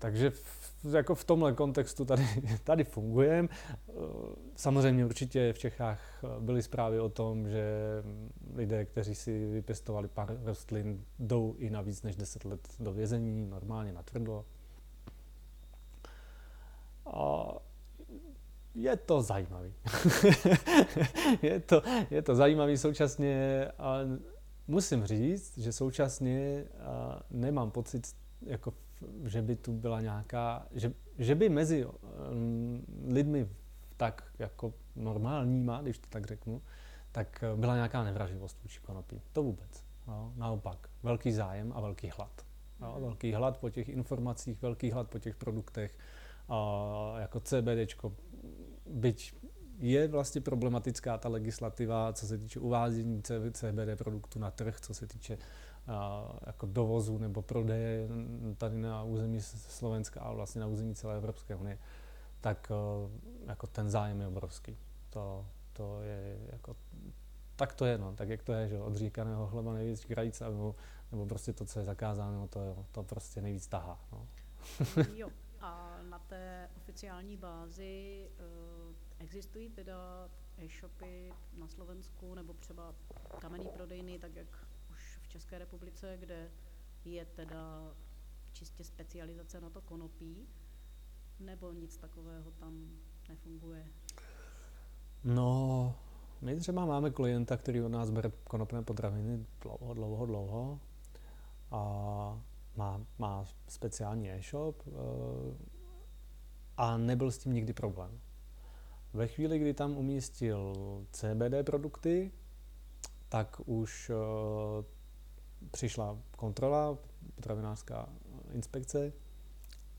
Takže 0.00 0.30
v, 0.30 0.94
jako 0.94 1.14
v 1.14 1.24
tomhle 1.24 1.52
kontextu 1.52 2.04
tady, 2.04 2.26
tady 2.64 2.84
fungujeme. 2.84 3.48
Samozřejmě 4.56 5.06
určitě 5.06 5.52
v 5.52 5.58
Čechách 5.58 6.24
byly 6.40 6.62
zprávy 6.62 7.00
o 7.00 7.08
tom, 7.08 7.48
že 7.48 7.64
lidé, 8.54 8.84
kteří 8.84 9.14
si 9.14 9.46
vypěstovali 9.46 10.08
pár 10.08 10.38
rostlin, 10.44 11.04
jdou 11.18 11.54
i 11.58 11.70
na 11.70 11.80
víc 11.80 12.02
než 12.02 12.16
10 12.16 12.44
let 12.44 12.68
do 12.80 12.92
vězení, 12.92 13.46
normálně 13.46 13.92
na 13.92 14.02
tvrdo. 14.02 14.44
A 17.10 17.52
je 18.74 18.96
to 18.96 19.22
zajímavý. 19.22 19.74
je, 21.42 21.60
to, 21.60 21.82
je 22.10 22.22
to 22.22 22.34
zajímavý 22.34 22.78
současně 22.78 23.66
a 23.78 23.98
musím 24.68 25.06
říct, 25.06 25.58
že 25.58 25.72
současně 25.72 26.64
nemám 27.30 27.70
pocit, 27.70 28.16
jako, 28.46 28.74
že 29.24 29.42
by 29.42 29.56
tu 29.56 29.72
byla 29.72 30.00
nějaká, 30.00 30.66
že, 30.70 30.92
že 31.18 31.34
by 31.34 31.48
mezi 31.48 31.86
lidmi 33.06 33.48
tak 33.96 34.32
jako 34.38 34.74
normálníma, 34.96 35.82
když 35.82 35.98
to 35.98 36.06
tak 36.10 36.26
řeknu, 36.26 36.62
tak 37.12 37.44
byla 37.56 37.74
nějaká 37.74 38.04
nevraživost 38.04 38.62
vůči 38.62 38.80
konopí. 38.80 39.20
To 39.32 39.42
vůbec. 39.42 39.84
No, 40.06 40.32
naopak, 40.36 40.88
velký 41.02 41.32
zájem 41.32 41.72
a 41.76 41.80
velký 41.80 42.10
hlad. 42.16 42.46
No, 42.80 42.96
velký 43.00 43.32
hlad 43.32 43.58
po 43.58 43.70
těch 43.70 43.88
informacích, 43.88 44.62
velký 44.62 44.90
hlad 44.90 45.10
po 45.10 45.18
těch 45.18 45.36
produktech, 45.36 45.98
a 46.50 47.14
jako 47.18 47.40
CBDčko, 47.40 48.12
byť 48.86 49.34
je 49.78 50.08
vlastně 50.08 50.40
problematická 50.40 51.18
ta 51.18 51.28
legislativa, 51.28 52.12
co 52.12 52.26
se 52.26 52.38
týče 52.38 52.60
uvádění 52.60 53.22
CBD 53.52 53.98
produktů 53.98 54.38
na 54.38 54.50
trh, 54.50 54.80
co 54.80 54.94
se 54.94 55.06
týče 55.06 55.38
a, 55.86 56.28
jako 56.46 56.66
dovozu 56.66 57.18
nebo 57.18 57.42
prodeje 57.42 58.08
tady 58.58 58.78
na 58.78 59.02
území 59.02 59.40
Slovenska 59.40 60.20
a 60.20 60.32
vlastně 60.32 60.60
na 60.60 60.66
území 60.66 60.94
celé 60.94 61.16
Evropské 61.16 61.56
unie, 61.56 61.78
tak 62.40 62.72
jako 63.46 63.66
ten 63.66 63.90
zájem 63.90 64.20
je 64.20 64.26
obrovský. 64.26 64.76
To, 65.10 65.46
to 65.72 66.02
je 66.02 66.38
jako, 66.52 66.76
tak 67.56 67.74
to 67.74 67.84
je, 67.84 67.98
no, 67.98 68.12
tak 68.12 68.28
jak 68.28 68.42
to 68.42 68.52
je, 68.52 68.68
že 68.68 68.80
od 68.80 68.96
říkaného 68.96 69.46
chleba 69.46 69.72
nejvíc 69.72 70.04
krajíc, 70.04 70.40
nebo, 70.40 70.74
nebo 71.12 71.26
prostě 71.26 71.52
to, 71.52 71.64
co 71.64 71.78
je 71.78 71.84
zakázáno, 71.84 72.48
to, 72.48 72.86
to 72.92 73.02
prostě 73.02 73.42
nejvíc 73.42 73.66
tahá. 73.66 74.00
No. 74.12 74.26
jo, 75.14 75.28
a 75.28 75.30
té 76.30 76.68
oficiální 76.76 77.36
bázi 77.36 78.28
uh, 78.30 78.94
existují 79.18 79.70
teda 79.70 80.28
e-shopy 80.58 81.32
na 81.58 81.68
Slovensku 81.68 82.34
nebo 82.34 82.52
třeba 82.52 82.94
kamenný 83.40 83.68
prodejny, 83.68 84.18
tak 84.18 84.36
jak 84.36 84.66
už 84.90 85.18
v 85.22 85.28
České 85.28 85.58
republice, 85.58 86.16
kde 86.20 86.50
je 87.04 87.24
teda 87.24 87.94
čistě 88.52 88.84
specializace 88.84 89.60
na 89.60 89.70
to 89.70 89.80
konopí, 89.80 90.48
nebo 91.40 91.72
nic 91.72 91.96
takového 91.96 92.50
tam 92.50 92.90
nefunguje? 93.28 93.86
No, 95.24 95.94
my 96.40 96.56
třeba 96.56 96.86
máme 96.86 97.10
klienta, 97.10 97.56
který 97.56 97.82
od 97.82 97.88
nás 97.88 98.10
bere 98.10 98.30
konopné 98.44 98.82
potraviny 98.82 99.46
dlouho, 99.60 99.94
dlouho, 99.94 100.26
dlouho 100.26 100.80
a 101.70 102.42
má, 102.76 103.06
má 103.18 103.44
speciální 103.68 104.30
e-shop 104.30 104.82
eh, 104.86 104.90
a 106.80 106.96
nebyl 106.96 107.30
s 107.30 107.38
tím 107.38 107.52
nikdy 107.52 107.72
problém. 107.72 108.20
Ve 109.12 109.26
chvíli, 109.26 109.58
kdy 109.58 109.74
tam 109.74 109.96
umístil 109.96 110.74
CBD 111.10 111.66
produkty, 111.66 112.32
tak 113.28 113.60
už 113.66 114.10
uh, 114.10 114.84
přišla 115.70 116.18
kontrola, 116.36 116.98
potravinářská 117.34 118.08
inspekce 118.52 119.12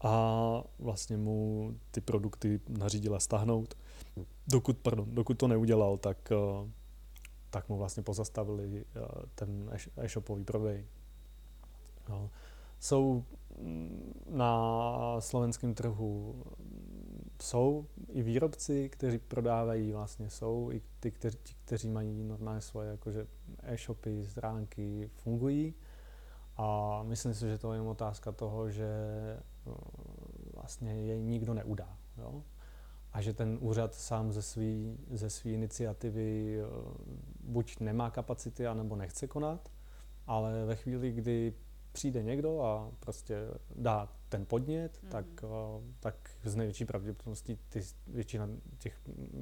a 0.04 0.64
vlastně 0.80 1.18
mu 1.18 1.72
ty 1.92 2.02
produkty 2.02 2.60
nařídila 2.70 3.20
stáhnout. 3.20 3.78
Dokud, 4.48 4.78
pardon, 4.78 5.16
dokud 5.16 5.34
to 5.38 5.48
neudělal, 5.48 5.98
tak, 5.98 6.32
uh, 6.32 6.70
tak 7.50 7.70
mu 7.70 7.78
vlastně 7.78 8.04
pozastavili 8.04 8.86
uh, 8.96 9.06
ten 9.36 9.70
e-shopový 9.98 10.44
prodej. 10.44 10.86
No 12.10 12.30
jsou 12.82 13.24
na 14.30 15.22
slovenském 15.22 15.74
trhu 15.74 16.44
jsou 17.42 17.86
i 18.10 18.22
výrobci, 18.22 18.90
kteří 18.90 19.18
prodávají, 19.18 19.92
vlastně 19.92 20.30
jsou 20.30 20.70
i 20.72 20.82
ty, 21.00 21.12
kteří, 21.12 21.38
kteří 21.66 21.90
mají 21.90 22.24
normálně 22.24 22.62
svoje 22.62 22.90
jakože 22.90 23.28
e-shopy, 23.64 24.26
stránky, 24.26 25.10
fungují. 25.16 25.74
A 26.58 27.00
myslím 27.04 27.34
si, 27.34 27.40
že 27.40 27.58
to 27.58 27.74
je 27.74 27.80
jen 27.80 27.88
otázka 27.88 28.32
toho, 28.32 28.70
že 28.70 28.90
mm, 29.66 29.74
vlastně 30.56 30.94
jej 30.94 31.24
nikdo 31.24 31.54
neudá. 31.54 31.98
Jo? 32.18 32.44
A 33.14 33.22
že 33.22 33.34
ten 33.34 33.58
úřad 33.62 33.96
sám 33.96 34.32
ze 34.32 34.42
své 34.42 34.96
ze 35.12 35.30
svý 35.30 35.54
iniciativy 35.54 36.60
eh, 36.60 36.66
buď 37.44 37.80
nemá 37.80 38.10
kapacity, 38.10 38.68
anebo 38.68 38.96
nechce 38.96 39.28
konat, 39.28 39.72
ale 40.28 40.66
ve 40.66 40.76
chvíli, 40.76 41.12
kdy 41.12 41.54
přijde 41.92 42.24
někdo 42.24 42.62
a 42.62 42.92
prostě 43.00 43.38
dá 43.76 44.10
ten 44.30 44.46
podnět, 44.46 45.04
mm. 45.04 45.10
tak, 45.10 45.26
tak 46.00 46.16
z 46.44 46.56
největší 46.56 46.86
pravděpodobností 46.86 47.60
ty, 47.70 47.82
většina 48.08 48.50
těch, 48.78 49.02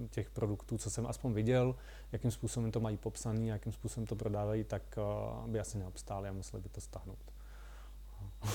těch 0.10 0.30
produktů, 0.30 0.78
co 0.78 0.90
jsem 0.90 1.08
aspoň 1.08 1.34
viděl, 1.34 1.76
jakým 2.12 2.32
způsobem 2.32 2.72
to 2.72 2.80
mají 2.80 2.98
popsaný, 2.98 3.48
jakým 3.48 3.72
způsobem 3.72 4.08
to 4.08 4.16
prodávají, 4.16 4.64
tak 4.64 5.00
by 5.48 5.60
asi 5.60 5.78
neobstáli 5.78 6.30
a 6.30 6.34
museli 6.34 6.64
by 6.64 6.70
to 6.70 6.82
stáhnout. 6.82 7.34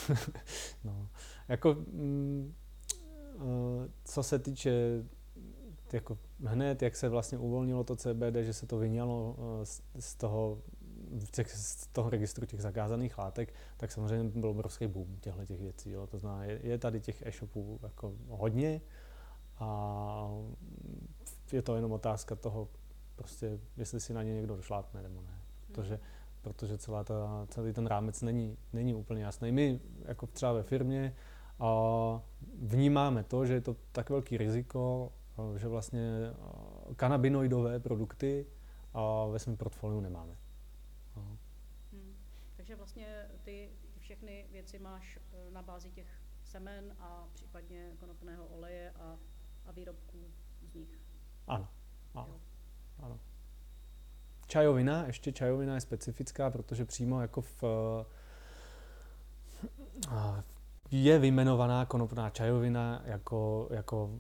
no. 0.85 1.09
Jako, 1.49 1.75
mm, 1.75 2.55
co 4.05 4.23
se 4.23 4.39
týče 4.39 5.05
jako 5.93 6.19
hned, 6.45 6.83
jak 6.83 6.97
se 6.97 7.09
vlastně 7.09 7.39
uvolnilo 7.39 7.85
to 7.85 7.97
CBD, 7.97 8.37
že 8.41 8.53
se 8.53 8.67
to 8.67 8.79
vyňalo 8.79 9.37
z, 9.65 9.83
z 9.99 10.15
toho 10.15 10.59
těch, 11.31 11.51
z 11.51 11.87
toho 11.87 12.11
registru 12.11 12.47
těch 12.47 12.63
zakázaných 12.63 13.19
látek, 13.19 13.55
tak 13.77 13.93
samozřejmě 13.93 14.31
byl 14.41 14.51
obrovský 14.51 14.87
boom 14.87 15.17
těchto 15.21 15.47
těch 15.47 15.61
věcí. 15.61 15.91
Jo. 15.91 16.07
To 16.07 16.19
znamená, 16.19 16.45
je, 16.45 16.61
je 16.63 16.79
tady 16.79 17.01
těch 17.01 17.23
e-shopů 17.27 17.81
jako 17.83 18.13
hodně 18.29 18.81
a 19.59 20.31
je 21.53 21.63
to 21.63 21.77
jenom 21.77 21.93
otázka 21.93 22.35
toho, 22.35 22.69
prostě 23.17 23.59
jestli 23.77 24.01
si 24.01 24.15
na 24.15 24.23
ně 24.23 24.35
někdo 24.35 24.57
došlápne 24.57 25.03
nebo 25.03 25.23
ne. 25.23 25.39
Protože, 25.67 26.01
protože 26.43 26.79
celá 26.79 27.05
ta, 27.05 27.47
celý 27.51 27.73
ten 27.73 27.87
rámec 27.87 28.23
není, 28.23 28.57
není 28.73 28.95
úplně 28.95 29.25
jasný. 29.25 29.53
My 29.53 29.81
jako 30.05 30.27
třeba 30.27 30.53
ve 30.53 30.63
firmě 30.63 31.15
a 31.59 32.23
vnímáme 32.63 33.25
to, 33.25 33.47
že 33.47 33.55
je 33.55 33.61
to 33.61 33.77
tak 33.93 34.11
velký 34.11 34.37
riziko, 34.37 35.13
že 35.57 35.69
vlastně 35.69 36.11
kanabinoidové 36.97 37.81
produkty 37.81 38.47
ve 39.31 39.39
svém 39.39 39.57
portfoliu 39.57 40.01
nemáme. 40.01 40.37
Vlastně 42.95 43.27
ty, 43.45 43.71
ty 43.93 44.01
všechny 44.01 44.47
věci 44.53 44.79
máš 44.79 45.17
e, 45.17 45.51
na 45.51 45.63
bázi 45.63 45.91
těch 45.91 46.07
semen 46.45 46.97
a 47.01 47.29
případně 47.33 47.93
konopného 48.01 48.47
oleje 48.47 48.91
a, 48.91 49.19
a 49.67 49.73
výrobků 49.73 50.19
z 50.63 50.75
nich. 50.75 51.01
Ano. 51.47 51.69
Ano. 52.15 52.41
ano. 53.03 53.21
Čajovina, 54.47 55.07
ještě 55.07 55.33
čajovina 55.33 55.75
je 55.75 55.81
specifická, 55.81 56.51
protože 56.51 56.85
přímo 56.85 57.21
jako 57.21 57.41
v, 57.41 57.63
je 60.91 61.19
vyjmenovaná 61.19 61.87
konopná 61.87 62.31
čajovina 62.31 63.03
jako, 63.05 63.69
jako 63.71 64.11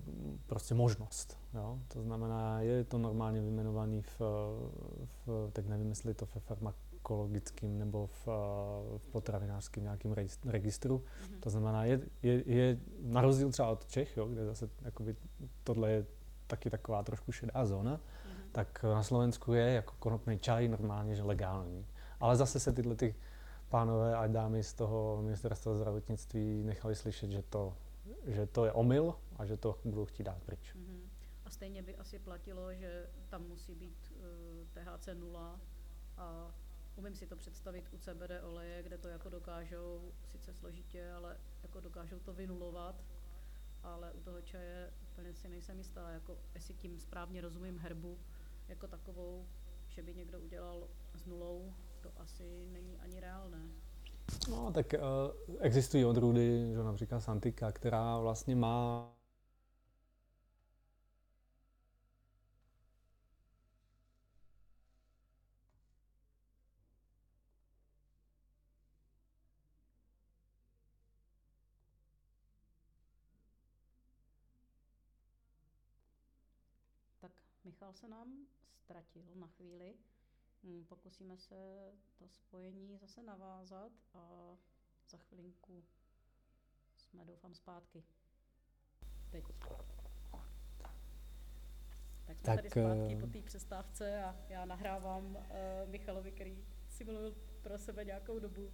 prostě 0.46 0.74
možnost. 0.74 1.38
Jo? 1.54 1.78
To 1.88 2.02
znamená, 2.02 2.60
je 2.60 2.84
to 2.84 2.98
normálně 2.98 3.40
vyjmenovaný 3.40 4.02
v, 4.02 4.20
v 5.26 5.50
teď 5.52 5.66
nevím, 5.66 5.88
jestli 5.88 6.14
to 6.14 6.26
ve 6.34 6.40
farmakologickým 7.04 7.78
nebo 7.78 8.06
v, 8.06 8.26
v 8.98 9.08
potravinářském 9.12 9.82
nějakém 9.82 10.14
registru. 10.44 10.98
Mm-hmm. 10.98 11.40
To 11.40 11.50
znamená, 11.50 11.84
je, 11.84 12.00
je, 12.22 12.42
je 12.46 12.78
na 13.00 13.20
rozdíl 13.20 13.50
třeba 13.50 13.68
od 13.68 13.86
Čech, 13.86 14.16
jo, 14.16 14.26
kde 14.26 14.44
zase 14.44 14.68
jakoby, 14.82 15.16
tohle 15.64 15.90
je 15.90 16.06
taky 16.46 16.70
taková 16.70 17.02
trošku 17.02 17.32
šedá 17.32 17.66
zóna, 17.66 17.96
mm-hmm. 17.96 18.52
tak 18.52 18.82
na 18.82 19.02
Slovensku 19.02 19.52
je 19.52 19.72
jako 19.72 19.94
konopný 19.98 20.38
čaj 20.38 20.68
normálně, 20.68 21.14
že 21.14 21.22
legální. 21.22 21.86
Ale 22.20 22.36
zase 22.36 22.60
se 22.60 22.72
tyhle 22.72 22.96
ty 22.96 23.14
pánové 23.68 24.16
a 24.16 24.26
dámy 24.26 24.62
z 24.62 24.74
toho 24.74 25.22
ministerstva 25.22 25.74
zdravotnictví 25.74 26.62
nechali 26.64 26.94
slyšet, 26.94 27.30
že 27.30 27.42
to, 27.42 27.76
že 28.26 28.46
to 28.46 28.64
je 28.64 28.72
omyl 28.72 29.14
a 29.36 29.46
že 29.46 29.56
to 29.56 29.78
budou 29.84 30.04
chtít 30.04 30.24
dát 30.24 30.42
pryč. 30.42 30.74
Mm-hmm. 30.74 31.00
A 31.44 31.50
stejně 31.50 31.82
by 31.82 31.96
asi 31.96 32.18
platilo, 32.18 32.74
že 32.74 33.06
tam 33.28 33.48
musí 33.48 33.74
být 33.74 34.12
uh, 34.12 34.26
eh, 34.76 34.84
THC 34.84 35.08
nula 35.14 35.60
a 36.16 36.54
umím 36.96 37.14
si 37.14 37.26
to 37.26 37.36
představit 37.36 37.88
u 37.92 37.98
CBD 37.98 38.30
oleje, 38.42 38.82
kde 38.82 38.98
to 38.98 39.08
jako 39.08 39.28
dokážou, 39.28 40.12
sice 40.32 40.54
složitě, 40.54 41.10
ale 41.12 41.36
jako 41.62 41.80
dokážou 41.80 42.18
to 42.18 42.32
vynulovat, 42.32 43.04
ale 43.82 44.12
u 44.12 44.20
toho 44.20 44.40
čaje 44.40 44.90
úplně 45.02 45.34
si 45.34 45.48
nejsem 45.48 45.78
jistá, 45.78 46.10
jako 46.10 46.38
jestli 46.54 46.74
tím 46.74 47.00
správně 47.00 47.40
rozumím 47.40 47.78
herbu 47.78 48.18
jako 48.68 48.86
takovou, 48.86 49.46
že 49.88 50.02
by 50.02 50.14
někdo 50.14 50.40
udělal 50.40 50.88
s 51.14 51.26
nulou, 51.26 51.74
to 52.00 52.10
asi 52.16 52.68
není 52.72 52.98
ani 52.98 53.20
reálné. 53.20 53.68
No, 54.50 54.72
tak 54.72 54.94
uh, 54.94 55.56
existují 55.60 56.04
odrůdy, 56.04 56.72
že 56.72 56.82
například 56.82 57.20
Santika, 57.20 57.72
která 57.72 58.18
vlastně 58.18 58.56
má 58.56 59.12
Michal 77.84 77.94
se 77.94 78.08
nám 78.08 78.46
ztratil 78.74 79.22
na 79.34 79.46
chvíli. 79.46 79.94
Hmm, 80.62 80.84
pokusíme 80.84 81.36
se 81.36 81.54
to 82.18 82.28
spojení 82.28 82.98
zase 82.98 83.22
navázat 83.22 83.92
a 84.14 84.56
za 85.08 85.18
chvilinku 85.18 85.84
jsme 86.96 87.24
doufám 87.24 87.54
zpátky. 87.54 88.04
Teď. 89.30 89.44
Tak 92.26 92.36
jsme 92.38 92.44
tak, 92.44 92.56
tady 92.56 92.70
zpátky 92.70 93.16
po 93.16 93.26
eh, 93.26 93.30
té 93.30 93.42
přestávce 93.42 94.24
a 94.24 94.36
já 94.48 94.64
nahrávám 94.64 95.36
uh, 95.36 95.42
Michalovi, 95.86 96.32
který 96.32 96.64
si 96.88 97.04
mluvil 97.04 97.36
pro 97.62 97.78
sebe 97.78 98.04
nějakou 98.04 98.38
dobu. 98.38 98.72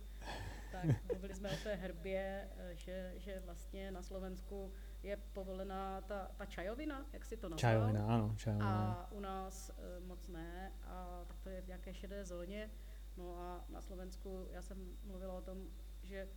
Tak 0.72 1.04
mluvili 1.04 1.34
jsme 1.34 1.50
o 1.50 1.62
té 1.62 1.74
herbě, 1.74 2.50
eh, 2.56 2.76
že, 2.76 3.14
že 3.16 3.40
vlastně 3.40 3.90
na 3.90 4.02
Slovensku 4.02 4.72
je 5.02 5.16
povolená 5.16 6.00
ta, 6.00 6.30
ta 6.36 6.46
čajovina, 6.46 7.06
jak 7.12 7.24
si 7.24 7.36
to 7.36 7.48
nazval. 7.48 7.58
Čajovina, 7.58 8.06
ano, 8.06 8.34
čajovina. 8.36 8.92
A 8.92 9.12
u 9.12 9.20
nás 9.20 9.70
e, 9.70 10.00
moc 10.00 10.28
ne, 10.28 10.72
a 10.84 11.24
tak 11.26 11.40
to 11.40 11.48
je 11.48 11.62
v 11.62 11.66
nějaké 11.66 11.94
šedé 11.94 12.24
zóně. 12.24 12.70
No 13.16 13.38
a 13.38 13.64
na 13.68 13.80
Slovensku, 13.80 14.46
já 14.50 14.62
jsem 14.62 14.96
mluvila 15.04 15.34
o 15.34 15.40
tom, 15.40 15.68
že 16.02 16.28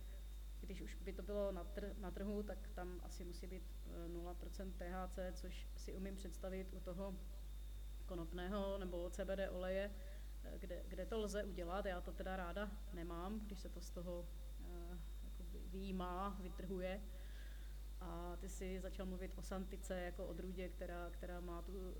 když 0.60 0.82
už 0.82 0.94
by 0.94 1.12
to 1.12 1.22
bylo 1.22 1.52
na, 1.52 1.64
tr- 1.64 1.94
na 1.98 2.10
trhu, 2.10 2.42
tak 2.42 2.68
tam 2.74 3.00
asi 3.02 3.24
musí 3.24 3.46
být 3.46 3.62
0% 4.08 4.72
e, 4.80 5.06
THC, 5.06 5.18
což 5.40 5.68
si 5.76 5.94
umím 5.94 6.16
představit 6.16 6.68
u 6.72 6.80
toho 6.80 7.14
konopného 8.06 8.78
nebo 8.78 9.10
CBD 9.10 9.50
oleje, 9.50 9.90
e, 10.44 10.58
kde, 10.58 10.82
kde 10.88 11.06
to 11.06 11.18
lze 11.18 11.44
udělat. 11.44 11.86
Já 11.86 12.00
to 12.00 12.12
teda 12.12 12.36
ráda 12.36 12.70
nemám, 12.92 13.40
když 13.40 13.58
se 13.58 13.68
to 13.68 13.80
z 13.80 13.90
toho 13.90 14.28
uh, 14.60 14.96
výjímá, 15.74 16.36
vytrhuje. 16.40 17.00
A 18.04 18.36
ty 18.40 18.48
si 18.48 18.80
začal 18.80 19.06
mluvit 19.06 19.32
o 19.36 19.42
Santice 19.42 20.00
jako 20.00 20.26
odrůdě, 20.26 20.68
která, 20.68 21.10
která 21.10 21.40
má 21.40 21.62
tu 21.62 21.72
uh, 21.72 21.94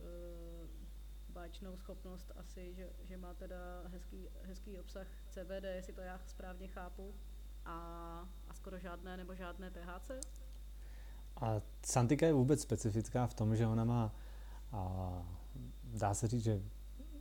báčnou 1.28 1.76
schopnost 1.76 2.32
asi, 2.36 2.74
že, 2.74 2.88
že 3.02 3.16
má 3.16 3.34
teda 3.34 3.56
hezký, 3.86 4.28
hezký 4.42 4.80
obsah 4.80 5.06
CBD, 5.30 5.64
jestli 5.64 5.92
to 5.92 6.00
já 6.00 6.20
správně 6.26 6.68
chápu, 6.68 7.14
a, 7.64 7.78
a 8.48 8.54
skoro 8.54 8.78
žádné 8.78 9.16
nebo 9.16 9.34
žádné 9.34 9.70
THC? 9.70 10.10
A 11.36 11.60
Santika 11.86 12.26
je 12.26 12.32
vůbec 12.32 12.60
specifická 12.60 13.26
v 13.26 13.34
tom, 13.34 13.56
že 13.56 13.66
ona 13.66 13.84
má, 13.84 14.14
a, 14.72 15.10
dá 15.84 16.14
se 16.14 16.28
říct, 16.28 16.44
že 16.44 16.62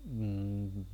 mm, 0.05 0.85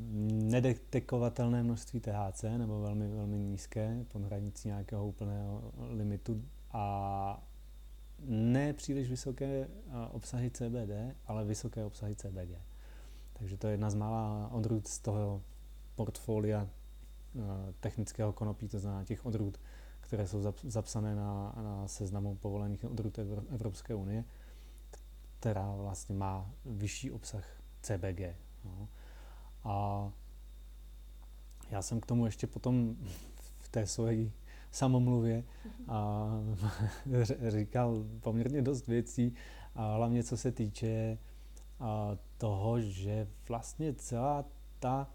nedetekovatelné 0.51 1.63
množství 1.63 1.99
THC, 1.99 2.43
nebo 2.43 2.81
velmi, 2.81 3.07
velmi 3.07 3.37
nízké, 3.37 4.05
pod 4.07 4.21
hranicí 4.21 4.67
nějakého 4.67 5.07
úplného 5.07 5.73
limitu 5.89 6.45
a 6.71 7.48
ne 8.26 8.74
příliš 8.74 9.09
vysoké 9.09 9.67
obsahy 10.11 10.51
CBD, 10.51 11.15
ale 11.26 11.45
vysoké 11.45 11.86
obsahy 11.86 12.15
CBG. 12.15 12.57
Takže 13.34 13.57
to 13.57 13.67
je 13.67 13.74
jedna 13.74 13.89
z 13.89 13.95
mála 13.95 14.49
odrůd 14.51 14.88
z 14.88 14.99
toho 14.99 15.41
portfolia 15.95 16.70
technického 17.80 18.34
konopí, 18.34 18.67
to 18.67 18.80
znamená 18.80 19.03
těch 19.03 19.26
odrůd, 19.26 19.59
které 20.01 20.28
jsou 20.28 20.53
zapsané 20.63 21.15
na, 21.15 21.53
na 21.55 21.88
seznamu 21.88 22.36
povolených 22.36 22.86
odrůd 22.86 23.20
Evropské 23.49 23.95
unie, 23.95 24.26
která 25.39 25.76
vlastně 25.76 26.15
má 26.15 26.51
vyšší 26.65 27.11
obsah 27.11 27.61
CBG. 27.82 28.36
No. 28.65 28.88
A 29.63 30.11
já 31.72 31.82
jsem 31.82 31.99
k 31.99 32.05
tomu 32.05 32.26
ještě 32.26 32.47
potom 32.47 32.95
v 33.59 33.70
té 33.70 33.88
své 33.88 34.15
samomluvě 34.72 35.43
a 35.88 36.30
říkal 37.47 38.03
poměrně 38.20 38.61
dost 38.61 38.88
věcí, 38.88 39.34
a 39.76 39.95
hlavně 39.95 40.24
co 40.24 40.38
se 40.38 40.51
týče 40.51 41.17
toho, 42.38 42.82
že 42.82 43.28
vlastně 43.47 43.93
celá 43.93 44.45
ta 44.80 45.07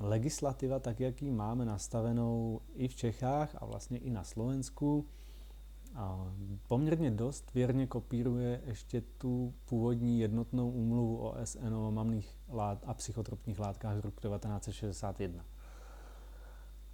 legislativa, 0.00 0.78
tak 0.78 1.00
jak 1.00 1.22
ji 1.22 1.30
máme 1.30 1.64
nastavenou 1.64 2.60
i 2.74 2.88
v 2.88 2.94
Čechách 2.94 3.56
a 3.62 3.66
vlastně 3.66 3.98
i 3.98 4.10
na 4.10 4.24
Slovensku, 4.24 5.06
a 5.94 6.32
poměrně 6.68 7.10
dost 7.10 7.54
věrně 7.54 7.86
kopíruje 7.86 8.60
ještě 8.64 9.00
tu 9.00 9.54
původní 9.64 10.20
jednotnou 10.20 10.70
úmluvu 10.70 11.16
OSN 11.18 11.74
o 11.74 11.90
mamných 11.90 12.38
lát 12.48 12.78
a 12.86 12.94
psychotropních 12.94 13.58
látkách 13.58 13.96
z 13.96 14.00
roku 14.00 14.20
1961. 14.20 15.44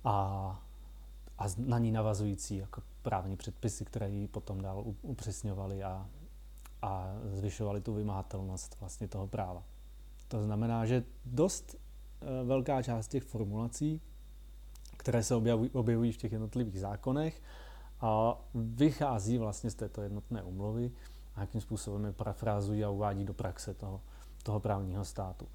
A 0.04 0.67
a 1.38 1.44
na 1.58 1.78
ní 1.78 1.92
navazující 1.92 2.56
jako 2.56 2.82
právní 3.02 3.36
předpisy, 3.36 3.84
které 3.84 4.10
ji 4.10 4.28
potom 4.28 4.60
dál 4.60 4.84
upřesňovaly 5.02 5.84
a, 5.84 6.08
a 6.82 7.12
zvyšovaly 7.32 7.80
tu 7.80 7.94
vymahatelnost 7.94 8.80
vlastně 8.80 9.08
toho 9.08 9.26
práva. 9.26 9.62
To 10.28 10.42
znamená, 10.42 10.86
že 10.86 11.04
dost 11.24 11.74
e, 11.74 12.44
velká 12.44 12.82
část 12.82 13.08
těch 13.08 13.22
formulací, 13.22 14.00
které 14.96 15.22
se 15.22 15.34
objavují, 15.34 15.70
objevují 15.70 16.12
v 16.12 16.16
těch 16.16 16.32
jednotlivých 16.32 16.80
zákonech, 16.80 17.42
a 18.00 18.38
vychází 18.54 19.38
vlastně 19.38 19.70
z 19.70 19.74
této 19.74 20.02
jednotné 20.02 20.42
umluvy 20.42 20.92
a 21.34 21.40
jakým 21.40 21.60
způsobem 21.60 22.04
je 22.04 22.12
parafrázují 22.12 22.84
a 22.84 22.90
uvádí 22.90 23.24
do 23.24 23.34
praxe 23.34 23.74
toho, 23.74 24.00
toho 24.42 24.60
právního 24.60 25.04
státu. 25.04 25.48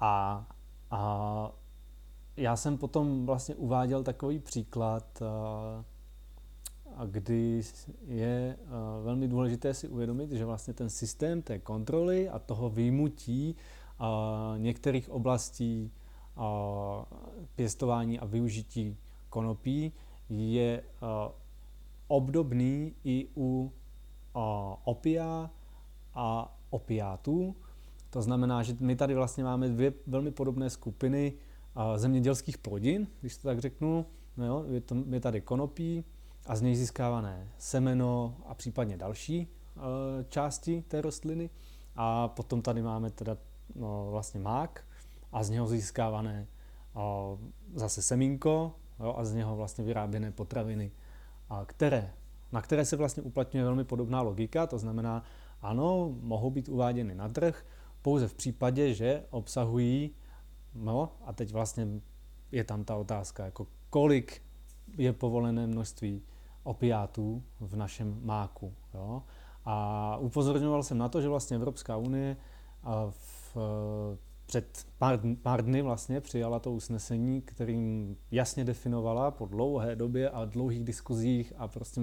A, 0.00 0.46
a 0.90 1.52
já 2.40 2.56
jsem 2.56 2.78
potom 2.78 3.26
vlastně 3.26 3.54
uváděl 3.54 4.02
takový 4.02 4.38
příklad, 4.38 5.22
eh, 5.22 5.84
kdy 7.06 7.62
je 8.06 8.56
eh, 8.60 8.66
velmi 9.02 9.28
důležité 9.28 9.74
si 9.74 9.88
uvědomit, 9.88 10.32
že 10.32 10.44
vlastně 10.44 10.74
ten 10.74 10.90
systém 10.90 11.42
té 11.42 11.58
kontroly 11.58 12.28
a 12.28 12.38
toho 12.38 12.70
výjimutí 12.70 13.56
některých 14.56 15.10
oblastí 15.10 15.92
pěstování 17.56 18.18
a 18.18 18.24
využití 18.24 18.96
konopí 19.28 19.92
je 20.28 20.82
obdobný 22.08 22.94
i 23.04 23.28
u 23.36 23.72
opia 24.84 25.50
a 26.14 26.58
opiátů. 26.70 27.56
To 28.10 28.22
znamená, 28.22 28.62
že 28.62 28.76
my 28.80 28.96
tady 28.96 29.14
vlastně 29.14 29.44
máme 29.44 29.68
dvě 29.68 29.92
velmi 30.06 30.30
podobné 30.30 30.70
skupiny 30.70 31.32
zemědělských 31.96 32.58
plodin, 32.58 33.06
když 33.20 33.36
to 33.36 33.48
tak 33.48 33.58
řeknu. 33.58 34.06
No 34.36 34.46
jo, 34.46 34.64
je, 34.68 34.80
to, 34.80 34.96
je 35.10 35.20
tady 35.20 35.40
konopí 35.40 36.04
a 36.46 36.56
z 36.56 36.62
něj 36.62 36.76
získávané 36.76 37.48
semeno 37.58 38.36
a 38.46 38.54
případně 38.54 38.96
další 38.96 39.48
části 40.28 40.84
té 40.88 41.00
rostliny. 41.00 41.50
A 41.96 42.28
potom 42.28 42.62
tady 42.62 42.82
máme 42.82 43.10
teda 43.10 43.36
no, 43.74 44.08
vlastně 44.10 44.40
mák 44.40 44.84
a 45.32 45.42
z 45.42 45.50
něho 45.50 45.66
získávané 45.66 46.46
o, 46.94 47.38
zase 47.74 48.02
semínko 48.02 48.74
jo, 49.00 49.14
a 49.18 49.24
z 49.24 49.34
něho 49.34 49.56
vlastně 49.56 49.84
vyráběné 49.84 50.30
potraviny, 50.30 50.90
a 51.48 51.64
které, 51.64 52.12
na 52.52 52.62
které 52.62 52.84
se 52.84 52.96
vlastně 52.96 53.22
uplatňuje 53.22 53.64
velmi 53.64 53.84
podobná 53.84 54.22
logika, 54.22 54.66
to 54.66 54.78
znamená, 54.78 55.22
ano, 55.62 56.14
mohou 56.20 56.50
být 56.50 56.68
uváděny 56.68 57.14
na 57.14 57.28
trh, 57.28 57.66
pouze 58.02 58.28
v 58.28 58.34
případě, 58.34 58.94
že 58.94 59.24
obsahují, 59.30 60.14
no 60.74 61.12
a 61.24 61.32
teď 61.32 61.52
vlastně 61.52 61.88
je 62.52 62.64
tam 62.64 62.84
ta 62.84 62.96
otázka, 62.96 63.44
jako 63.44 63.66
kolik 63.90 64.42
je 64.98 65.12
povolené 65.12 65.66
množství 65.66 66.22
opiátů 66.62 67.42
v 67.60 67.76
našem 67.76 68.20
máku. 68.22 68.74
Jo? 68.94 69.22
A 69.64 70.16
upozorňoval 70.16 70.82
jsem 70.82 70.98
na 70.98 71.08
to, 71.08 71.20
že 71.20 71.28
vlastně 71.28 71.56
Evropská 71.56 71.96
unie 71.96 72.36
v, 73.10 73.56
před 74.46 74.86
pár, 74.98 75.20
pár 75.42 75.64
dny 75.64 75.82
vlastně 75.82 76.20
přijala 76.20 76.58
to 76.58 76.72
usnesení, 76.72 77.42
kterým 77.42 78.16
jasně 78.30 78.64
definovala 78.64 79.30
po 79.30 79.46
dlouhé 79.46 79.96
době 79.96 80.30
a 80.30 80.44
dlouhých 80.44 80.84
diskuzích 80.84 81.52
a 81.56 81.68
prostě 81.68 82.00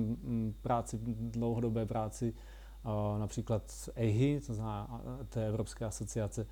práci, 0.61 0.99
dlouhodobé 1.19 1.85
práci 1.85 2.33
například 3.17 3.89
EHI, 3.95 4.41
to 4.47 4.53
znamená 4.53 5.01
té 5.29 5.47
Evropské 5.47 5.85
asociace 5.85 6.47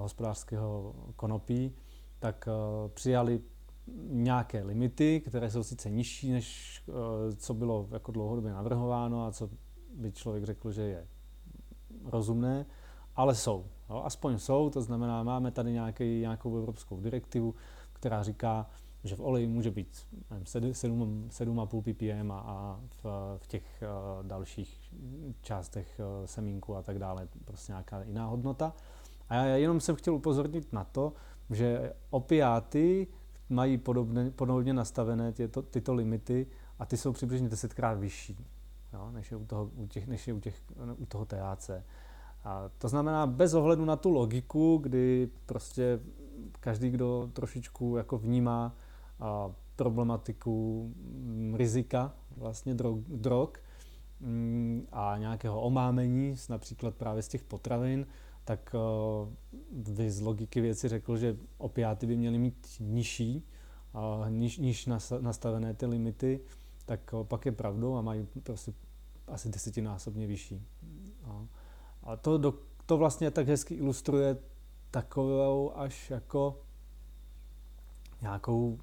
hospodářského 0.00 0.94
konopí, 1.16 1.74
tak 2.18 2.48
přijali 2.94 3.40
nějaké 4.02 4.62
limity, 4.62 5.20
které 5.20 5.50
jsou 5.50 5.62
sice 5.62 5.90
nižší, 5.90 6.32
než 6.32 6.82
co 7.36 7.54
bylo 7.54 7.88
jako 7.90 8.12
dlouhodobě 8.12 8.52
navrhováno 8.52 9.26
a 9.26 9.32
co 9.32 9.50
by 9.94 10.12
člověk 10.12 10.44
řekl, 10.44 10.72
že 10.72 10.82
je 10.82 11.06
rozumné, 12.04 12.66
ale 13.16 13.34
jsou. 13.34 13.66
Jo, 13.90 14.02
aspoň 14.04 14.38
jsou, 14.38 14.70
to 14.70 14.82
znamená, 14.82 15.22
máme 15.22 15.50
tady 15.50 15.72
nějaký, 15.72 16.20
nějakou 16.20 16.58
evropskou 16.58 17.00
direktivu, 17.00 17.54
která 17.92 18.22
říká, 18.22 18.66
že 19.04 19.16
v 19.16 19.20
oleji 19.20 19.46
může 19.46 19.70
být 19.70 20.06
7,5 20.42 21.82
ppm 21.82 22.30
a, 22.32 22.40
a 22.40 22.80
v, 23.02 23.04
v 23.38 23.46
těch 23.46 23.82
dalších 24.22 24.94
částech 25.40 26.00
semínku 26.24 26.76
a 26.76 26.82
tak 26.82 26.98
dále 26.98 27.28
prostě 27.44 27.72
nějaká 27.72 28.02
jiná 28.02 28.26
hodnota. 28.26 28.74
A 29.28 29.34
já 29.34 29.56
jenom 29.56 29.80
jsem 29.80 29.96
chtěl 29.96 30.14
upozornit 30.14 30.72
na 30.72 30.84
to, 30.84 31.12
že 31.50 31.92
opiáty 32.10 33.06
mají 33.48 33.78
podobně, 33.78 34.30
podobně 34.30 34.72
nastavené 34.72 35.32
tyto, 35.32 35.62
tyto 35.62 35.94
limity 35.94 36.46
a 36.78 36.86
ty 36.86 36.96
jsou 36.96 37.12
přibližně 37.12 37.48
desetkrát 37.48 37.98
vyšší 37.98 38.46
jo, 38.92 39.10
než, 39.10 39.30
je 39.30 39.36
u 39.36 39.44
toho, 39.44 39.70
u 39.76 39.86
těch, 39.86 40.06
než 40.06 40.28
je 40.28 40.34
u, 40.34 40.40
těch, 40.40 40.62
u 40.96 41.06
toho 41.06 41.24
THC. 41.24 41.70
A 42.44 42.70
to 42.78 42.88
znamená, 42.88 43.26
bez 43.26 43.54
ohledu 43.54 43.84
na 43.84 43.96
tu 43.96 44.10
logiku, 44.10 44.78
kdy 44.82 45.30
prostě 45.46 46.00
každý, 46.60 46.90
kdo 46.90 47.30
trošičku 47.32 47.96
jako 47.96 48.18
vnímá 48.18 48.76
a, 49.20 49.52
problematiku 49.76 50.84
m, 50.96 51.48
mm, 51.48 51.54
rizika 51.54 52.14
vlastně 52.36 52.74
drog, 52.74 52.98
drog 53.08 53.48
m, 54.20 54.28
mm, 54.28 54.86
a 54.92 55.16
nějakého 55.18 55.60
omámení, 55.60 56.34
například 56.48 56.94
právě 56.94 57.22
z 57.22 57.28
těch 57.28 57.44
potravin, 57.44 58.06
tak 58.44 58.74
uh, 58.74 59.28
vy 59.96 60.10
z 60.10 60.20
logiky 60.20 60.60
věci 60.60 60.88
řekl, 60.88 61.16
že 61.16 61.36
opiáty 61.58 62.06
by 62.06 62.16
měly 62.16 62.38
mít 62.38 62.66
nižší, 62.80 63.44
uh, 63.94 64.30
níž, 64.30 64.58
níž 64.58 64.88
nastavené 65.20 65.74
ty 65.74 65.86
limity, 65.86 66.40
tak 66.86 67.14
pak 67.22 67.46
je 67.46 67.52
pravdou 67.52 67.96
a 67.96 68.02
mají 68.02 68.26
prostě 68.42 68.72
asi 69.26 69.48
desetinásobně 69.48 70.26
vyšší. 70.26 70.66
No. 71.26 71.48
A 72.02 72.16
to, 72.16 72.38
do, 72.38 72.54
to 72.86 72.98
vlastně 72.98 73.30
tak 73.30 73.48
hezky 73.48 73.74
ilustruje 73.74 74.36
takovou 74.90 75.78
až 75.78 76.10
jako 76.10 76.60
nějakou 78.22 78.78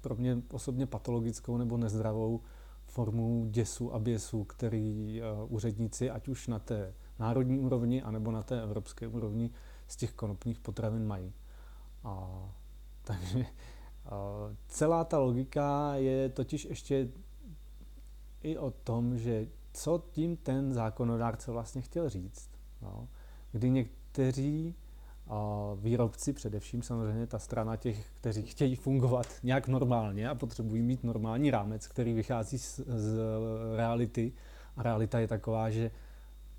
pro 0.00 0.14
mě 0.14 0.42
osobně 0.52 0.86
patologickou 0.86 1.56
nebo 1.56 1.76
nezdravou 1.76 2.40
formu 2.86 3.46
děsu 3.50 3.94
a 3.94 3.98
běsu, 3.98 4.44
který 4.44 5.20
úředníci, 5.48 6.10
ať 6.10 6.28
už 6.28 6.48
na 6.48 6.58
té 6.58 6.94
národní 7.18 7.58
úrovni, 7.58 8.02
anebo 8.02 8.30
na 8.30 8.42
té 8.42 8.62
evropské 8.62 9.08
úrovni, 9.08 9.50
z 9.88 9.96
těch 9.96 10.12
konopných 10.12 10.60
potravin 10.60 11.06
mají. 11.06 11.32
A, 12.04 12.28
takže 13.02 13.38
uh, 13.38 13.44
celá 14.68 15.04
ta 15.04 15.18
logika 15.18 15.94
je 15.94 16.28
totiž 16.28 16.64
ještě 16.64 17.08
i 18.42 18.58
o 18.58 18.70
tom, 18.70 19.18
že 19.18 19.46
co 19.72 20.02
tím 20.10 20.36
ten 20.36 20.72
zákonodárce 20.72 21.50
vlastně 21.50 21.82
chtěl 21.82 22.08
říct. 22.08 22.50
No. 22.82 23.08
Kdy 23.52 23.70
někteří 23.70 24.74
a 25.26 25.70
výrobci, 25.74 26.32
především 26.32 26.82
samozřejmě 26.82 27.26
ta 27.26 27.38
strana 27.38 27.76
těch, 27.76 28.10
kteří 28.20 28.42
chtějí 28.42 28.76
fungovat 28.76 29.26
nějak 29.42 29.68
normálně 29.68 30.28
a 30.28 30.34
potřebují 30.34 30.82
mít 30.82 31.04
normální 31.04 31.50
rámec, 31.50 31.86
který 31.86 32.12
vychází 32.12 32.58
z, 32.58 32.80
z 32.86 33.18
reality. 33.76 34.32
A 34.76 34.82
realita 34.82 35.18
je 35.18 35.28
taková, 35.28 35.70
že 35.70 35.90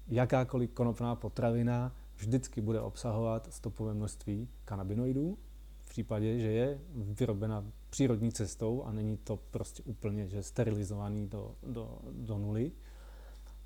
jakákoliv 0.08 0.72
konopná 0.72 1.16
potravina 1.16 1.95
vždycky 2.16 2.62
bude 2.62 2.82
obsahovat 2.82 3.53
stopové 3.53 3.93
množství 3.93 4.49
kanabinoidů, 4.66 5.38
v 5.86 5.89
případě, 5.89 6.39
že 6.39 6.51
je 6.51 6.80
vyrobena 6.95 7.66
přírodní 7.89 8.32
cestou 8.32 8.84
a 8.84 8.91
není 8.91 9.18
to 9.18 9.39
prostě 9.51 9.84
úplně 9.84 10.28
že 10.28 10.43
sterilizovaný 10.43 11.28
do, 11.28 11.56
do, 11.64 11.99
do 12.12 12.38
nuly, 12.38 12.72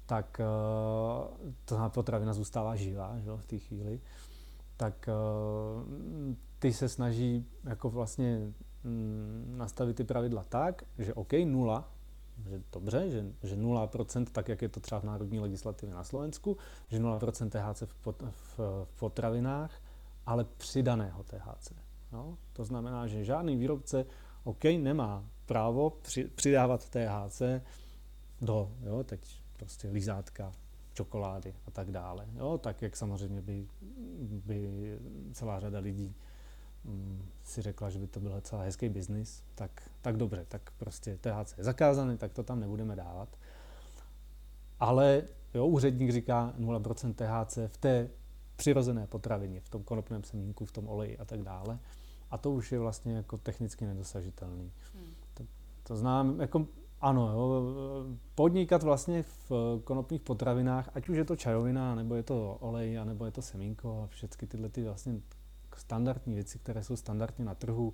tak 0.05 0.41
uh, 0.41 1.51
ta 1.65 1.89
potravina 1.89 2.33
zůstává 2.33 2.75
živá 2.75 3.19
že, 3.19 3.31
v 3.35 3.45
té 3.45 3.57
chvíli, 3.57 4.01
tak 4.77 5.09
uh, 5.09 6.35
ty 6.59 6.73
se 6.73 6.89
snaží 6.89 7.45
jako 7.63 7.89
vlastně 7.89 8.53
mm, 8.83 9.53
nastavit 9.57 9.95
ty 9.95 10.03
pravidla 10.03 10.45
tak, 10.49 10.83
že 10.97 11.13
OK, 11.13 11.33
nula, 11.45 11.91
že 12.47 12.61
dobře, 12.71 13.09
že, 13.09 13.25
že 13.43 13.55
0%, 13.55 14.25
tak 14.31 14.49
jak 14.49 14.61
je 14.61 14.69
to 14.69 14.79
třeba 14.79 15.01
v 15.01 15.03
národní 15.03 15.39
legislativě 15.39 15.95
na 15.95 16.03
Slovensku, 16.03 16.57
že 16.87 16.99
0% 16.99 17.49
THC 17.49 17.81
v, 17.81 17.95
pot, 17.95 18.23
v, 18.31 18.59
v 18.85 18.99
potravinách, 18.99 19.81
ale 20.25 20.43
přidaného 20.57 21.23
THC. 21.23 21.71
No? 22.11 22.37
To 22.53 22.63
znamená, 22.63 23.07
že 23.07 23.23
žádný 23.23 23.57
výrobce 23.57 24.05
OK, 24.43 24.63
nemá 24.63 25.25
právo 25.45 25.89
při, 25.89 26.23
přidávat 26.23 26.89
THC 26.89 27.41
do, 28.41 28.71
jo, 28.81 29.03
teď 29.03 29.41
prostě 29.53 29.87
lizátka, 29.87 30.51
čokolády 30.93 31.55
a 31.67 31.71
tak 31.71 31.91
dále. 31.91 32.27
Jo, 32.35 32.57
tak 32.57 32.81
jak 32.81 32.97
samozřejmě 32.97 33.41
by, 33.41 33.67
by 34.45 34.99
celá 35.33 35.59
řada 35.59 35.79
lidí 35.79 36.15
si 37.43 37.61
řekla, 37.61 37.89
že 37.89 37.99
by 37.99 38.07
to 38.07 38.19
byl 38.19 38.31
docela 38.31 38.63
hezký 38.63 38.89
biznis, 38.89 39.43
tak, 39.55 39.89
tak 40.01 40.17
dobře, 40.17 40.45
tak 40.47 40.71
prostě 40.77 41.17
THC 41.17 41.57
je 41.57 41.63
zakázaný, 41.63 42.17
tak 42.17 42.33
to 42.33 42.43
tam 42.43 42.59
nebudeme 42.59 42.95
dávat. 42.95 43.29
Ale 44.79 45.23
jo, 45.53 45.67
úředník 45.67 46.11
říká 46.11 46.53
0% 46.59 47.13
THC 47.13 47.57
v 47.67 47.77
té 47.77 48.09
přirozené 48.55 49.07
potravině, 49.07 49.61
v 49.61 49.69
tom 49.69 49.83
konopném 49.83 50.23
semínku, 50.23 50.65
v 50.65 50.71
tom 50.71 50.89
oleji 50.89 51.17
a 51.17 51.25
tak 51.25 51.43
dále. 51.43 51.79
A 52.31 52.37
to 52.37 52.51
už 52.51 52.71
je 52.71 52.79
vlastně 52.79 53.15
jako 53.15 53.37
technicky 53.37 53.85
nedosažitelný. 53.85 54.71
Hmm. 54.95 55.13
To, 55.33 55.43
to 55.83 55.95
znám, 55.95 56.39
jako 56.39 56.67
ano, 57.01 57.31
jo, 57.31 57.63
podnikat 58.35 58.83
vlastně 58.83 59.23
v 59.23 59.51
konopných 59.83 60.21
potravinách, 60.21 60.89
ať 60.93 61.09
už 61.09 61.17
je 61.17 61.25
to 61.25 61.35
čajovina, 61.35 61.95
nebo 61.95 62.15
je 62.15 62.23
to 62.23 62.57
olej, 62.59 62.99
nebo 63.03 63.25
je 63.25 63.31
to 63.31 63.41
semínko 63.41 64.01
a 64.03 64.07
všechny 64.07 64.47
tyhle 64.47 64.69
ty 64.69 64.83
vlastně 64.83 65.21
standardní 65.79 66.35
věci, 66.35 66.59
které 66.59 66.83
jsou 66.83 66.95
standardně 66.95 67.45
na 67.45 67.55
trhu. 67.55 67.93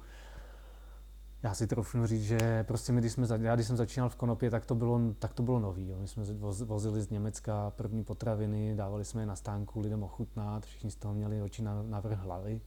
Já 1.44 1.54
si 1.54 1.68
troufnu 1.68 2.08
říct, 2.08 2.24
že 2.24 2.64
prostě 2.64 2.92
my, 2.92 3.02
když 3.02 3.12
jsme, 3.14 3.28
já 3.42 3.56
když 3.56 3.68
jsem 3.68 3.78
začínal 3.78 4.10
v 4.10 4.16
konopě, 4.16 4.52
tak 4.52 4.66
to 4.66 4.76
bylo, 4.76 5.00
tak 5.20 5.34
to 5.34 5.44
bylo 5.44 5.60
nový. 5.60 5.90
Jo. 5.90 5.98
My 6.00 6.08
jsme 6.08 6.24
vozili 6.66 7.02
z 7.02 7.10
Německa 7.10 7.70
první 7.70 8.04
potraviny, 8.04 8.76
dávali 8.76 9.06
jsme 9.06 9.22
je 9.22 9.26
na 9.26 9.36
stánku 9.36 9.80
lidem 9.80 10.04
ochutnat, 10.04 10.66
všichni 10.66 10.92
z 10.92 10.96
toho 10.96 11.14
měli 11.14 11.42
oči 11.42 11.62
na, 11.62 11.84
na 11.84 12.00
vrch 12.00 12.20
hlavy. 12.20 12.62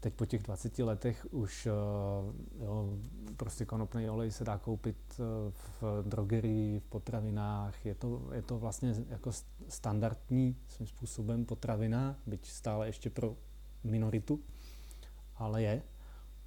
teď 0.00 0.14
po 0.14 0.26
těch 0.26 0.42
20 0.42 0.78
letech 0.78 1.26
už 1.30 1.66
jo, 2.60 3.04
prostě 3.36 3.64
konopný 3.64 4.10
olej 4.10 4.30
se 4.30 4.44
dá 4.44 4.58
koupit 4.58 4.96
v 5.80 6.02
drogerii, 6.02 6.80
v 6.80 6.84
potravinách. 6.84 7.86
Je 7.86 7.94
to, 7.94 8.22
je 8.32 8.42
to 8.42 8.58
vlastně 8.58 8.94
jako 9.08 9.30
standardní 9.68 10.56
svým 10.68 10.86
způsobem 10.86 11.44
potravina, 11.44 12.16
byť 12.26 12.46
stále 12.46 12.86
ještě 12.86 13.10
pro 13.10 13.36
minoritu, 13.84 14.40
ale 15.36 15.62
je. 15.62 15.82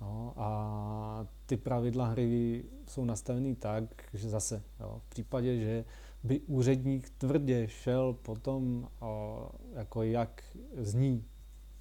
No, 0.01 0.33
a 0.37 1.27
ty 1.45 1.57
pravidla 1.57 2.07
hry 2.07 2.63
jsou 2.87 3.05
nastavený 3.05 3.55
tak, 3.55 3.83
že 4.13 4.29
zase 4.29 4.63
jo, 4.79 5.01
v 5.05 5.09
případě, 5.09 5.59
že 5.59 5.85
by 6.23 6.39
úředník 6.39 7.09
tvrdě 7.09 7.67
šel 7.67 8.13
potom, 8.13 8.89
o, 8.99 9.49
jako 9.73 10.03
jak 10.03 10.43
zní 10.77 11.25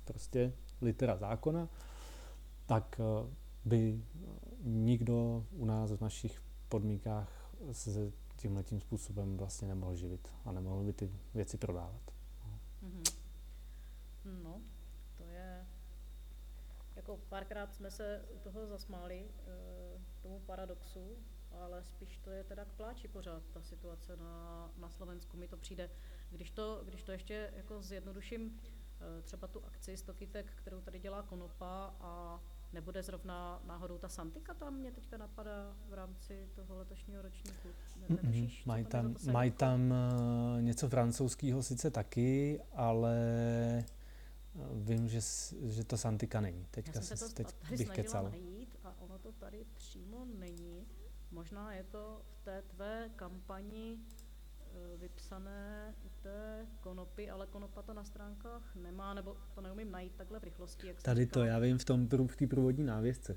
prostě 0.05 0.53
litera 0.81 1.17
zákona, 1.17 1.69
tak 2.67 3.01
by 3.65 4.01
nikdo 4.63 5.45
u 5.51 5.65
nás 5.65 5.93
v 5.93 6.01
našich 6.01 6.43
podmínkách 6.69 7.55
se 7.73 8.13
tímhle 8.37 8.63
tím 8.63 8.81
způsobem 8.81 9.37
vlastně 9.37 9.69
nemohl 9.69 9.95
živit 9.95 10.29
a 10.45 10.53
nemohl 10.53 10.83
by 10.83 10.93
ty 10.93 11.11
věci 11.35 11.57
prodávat. 11.57 12.03
Mm-hmm. 12.85 13.13
No, 14.45 14.61
jako 17.05 17.21
párkrát 17.29 17.75
jsme 17.75 17.91
se 17.91 18.23
u 18.35 18.39
toho 18.39 18.67
zasmáli, 18.67 19.25
eh, 19.47 20.01
tomu 20.23 20.41
paradoxu, 20.41 21.17
ale 21.51 21.85
spíš 21.85 22.19
to 22.19 22.31
je 22.31 22.45
teda 22.45 22.65
k 22.65 22.69
pláči 22.69 23.09
pořád, 23.09 23.43
ta 23.53 23.63
situace 23.63 24.17
na, 24.17 24.71
na 24.79 24.91
Slovensku. 24.91 25.37
Mi 25.37 25.49
to 25.49 25.57
přijde, 25.57 25.91
když 26.31 26.51
to, 26.51 26.83
když 26.85 27.03
to 27.03 27.13
ještě 27.13 27.53
jako 27.57 27.83
zjednoduším, 27.83 28.61
eh, 29.01 29.23
třeba 29.23 29.49
tu 29.49 29.65
akci 29.65 29.97
Stokitek, 29.97 30.53
kterou 30.57 30.81
tady 30.81 30.99
dělá 30.99 31.23
Konopa 31.23 31.95
a 32.01 32.41
nebude 32.73 33.03
zrovna 33.03 33.63
náhodou 33.67 33.99
ta 33.99 34.09
Santika 34.09 34.55
tam 34.55 34.75
mě 34.75 34.93
teďka 34.93 35.17
napadá 35.17 35.77
v 35.89 35.95
rámci 35.95 36.49
toho 36.55 36.77
letošního 36.77 37.23
ročníku. 37.23 37.69
Netušíš, 38.09 38.65
mají 38.65 38.85
tam, 38.85 39.15
mají 39.33 39.51
tam 39.51 39.91
uh, 39.91 40.63
něco 40.63 40.89
francouzského 40.89 41.63
sice 41.63 41.91
taky, 41.91 42.61
ale 42.73 43.17
Vím, 44.75 45.09
že, 45.09 45.21
že 45.63 45.85
to 45.85 45.97
Santika 45.97 46.41
není. 46.41 46.67
Teďka 46.71 46.93
Já 46.95 47.03
jsem 47.03 47.17
se 47.17 47.29
to 47.29 47.35
teď 47.35 47.53
tady 47.53 47.77
bych 47.77 47.89
kecal. 47.89 48.31
najít 48.31 48.77
a 48.85 49.01
ono 49.01 49.19
to 49.19 49.33
tady 49.33 49.67
přímo 49.75 50.25
není. 50.39 50.87
Možná 51.31 51.73
je 51.73 51.85
to 51.85 52.23
v 52.31 52.45
té 52.45 52.63
tvé 52.63 53.11
kampani 53.17 53.99
e, 53.99 54.97
vypsané 54.97 55.95
u 56.05 56.09
té 56.23 56.67
konopy, 56.81 57.31
ale 57.31 57.47
konopa 57.47 57.83
to 57.83 57.95
na 57.95 58.05
stránkách 58.05 58.75
nemá, 58.75 59.15
nebo 59.15 59.37
to 59.55 59.61
neumím 59.61 59.91
najít 59.91 60.15
takhle 60.15 60.41
v 60.41 60.45
rychlosti. 60.45 60.87
Jak 60.87 61.03
tady 61.03 61.27
to, 61.27 61.45
já 61.45 61.59
vím, 61.59 61.79
v 61.79 61.85
tom 61.85 62.09
v 62.27 62.37
té 62.37 62.47
průvodní 62.47 62.85
návězce. 62.85 63.37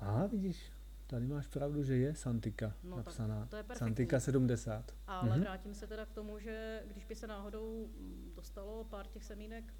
Aha, 0.00 0.26
vidíš, 0.26 0.72
tady 1.06 1.26
máš 1.26 1.46
pravdu, 1.46 1.82
že 1.82 1.96
je 1.96 2.14
Santika 2.14 2.74
no, 2.82 2.96
napsaná. 2.96 3.46
To 3.46 3.56
je 3.56 3.64
Santika 3.74 4.20
70. 4.20 4.94
Ale 5.06 5.30
mhm. 5.30 5.40
vrátím 5.40 5.74
se 5.74 5.86
teda 5.86 6.06
k 6.06 6.12
tomu, 6.12 6.38
že 6.38 6.82
když 6.86 7.04
by 7.04 7.14
se 7.14 7.26
náhodou 7.26 7.88
dostalo 8.34 8.84
pár 8.84 9.06
těch 9.06 9.24
semínek 9.24 9.74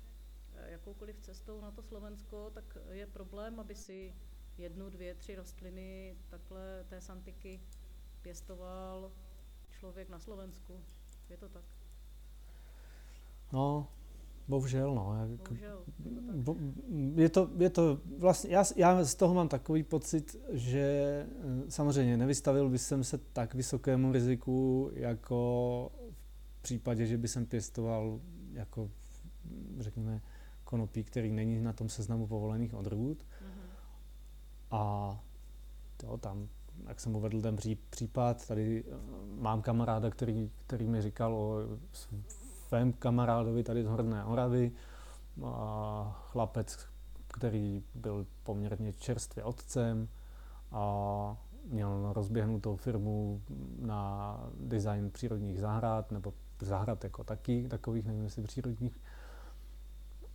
jakoukoliv 0.66 1.20
cestou 1.20 1.60
na 1.60 1.70
to 1.70 1.82
Slovensko, 1.82 2.50
tak 2.54 2.78
je 2.90 3.06
problém, 3.06 3.60
aby 3.60 3.74
si 3.74 4.14
jednu, 4.58 4.90
dvě, 4.90 5.14
tři 5.14 5.34
rostliny 5.34 6.16
takhle 6.28 6.84
té 6.88 7.00
santiky 7.00 7.60
pěstoval 8.22 9.12
člověk 9.70 10.08
na 10.08 10.18
Slovensku. 10.18 10.80
Je 11.30 11.36
to 11.36 11.48
tak? 11.48 11.64
No, 13.52 13.88
bohužel, 14.48 14.94
no. 14.94 15.16
Bohužel, 15.44 15.84
je 17.14 17.28
to, 17.28 17.50
je 17.58 17.70
to 17.70 18.00
vlastně, 18.18 18.50
já, 18.50 18.64
já 18.76 19.04
z 19.04 19.14
toho 19.14 19.34
mám 19.34 19.48
takový 19.48 19.82
pocit, 19.82 20.36
že 20.52 20.80
eh, 20.80 21.70
samozřejmě 21.70 22.16
nevystavil 22.16 22.68
bych 22.68 22.80
se 22.80 23.18
tak 23.32 23.54
vysokému 23.54 24.12
riziku, 24.12 24.90
jako 24.94 25.90
v 26.58 26.62
případě, 26.62 27.06
že 27.06 27.18
by 27.18 27.28
jsem 27.28 27.46
pěstoval 27.46 28.20
jako, 28.52 28.90
řekněme, 29.78 30.20
konopí, 30.68 31.04
který 31.04 31.32
není 31.32 31.60
na 31.60 31.72
tom 31.72 31.88
seznamu 31.88 32.26
povolených 32.26 32.74
odrůd. 32.74 33.18
Mm-hmm. 33.18 33.70
A 34.70 35.20
to, 35.96 36.16
tam, 36.16 36.48
jak 36.88 37.00
jsem 37.00 37.16
uvedl 37.16 37.40
ten 37.40 37.56
pří, 37.56 37.74
případ, 37.74 38.48
tady 38.48 38.84
eh, 38.86 38.96
mám 39.40 39.62
kamaráda, 39.62 40.10
který, 40.10 40.50
který 40.66 40.88
mi 40.88 41.02
říkal 41.02 41.34
o 41.34 41.56
svém 42.68 42.92
kamarádovi 42.92 43.62
tady 43.62 43.84
z 43.84 43.86
Horné 43.86 44.24
Oravy, 44.24 44.72
a 45.44 46.26
chlapec, 46.30 46.86
který 47.26 47.82
byl 47.94 48.26
poměrně 48.42 48.92
čerstvě 48.92 49.44
otcem 49.44 50.08
a 50.72 51.36
měl 51.64 52.12
rozběhnutou 52.12 52.76
firmu 52.76 53.42
na 53.78 54.40
design 54.60 55.10
přírodních 55.10 55.60
zahrad, 55.60 56.12
nebo 56.12 56.34
zahrad 56.60 57.04
jako 57.04 57.24
taky, 57.24 57.68
takových, 57.68 58.06
nevím 58.06 58.24
jestli 58.24 58.42
přírodních, 58.42 59.00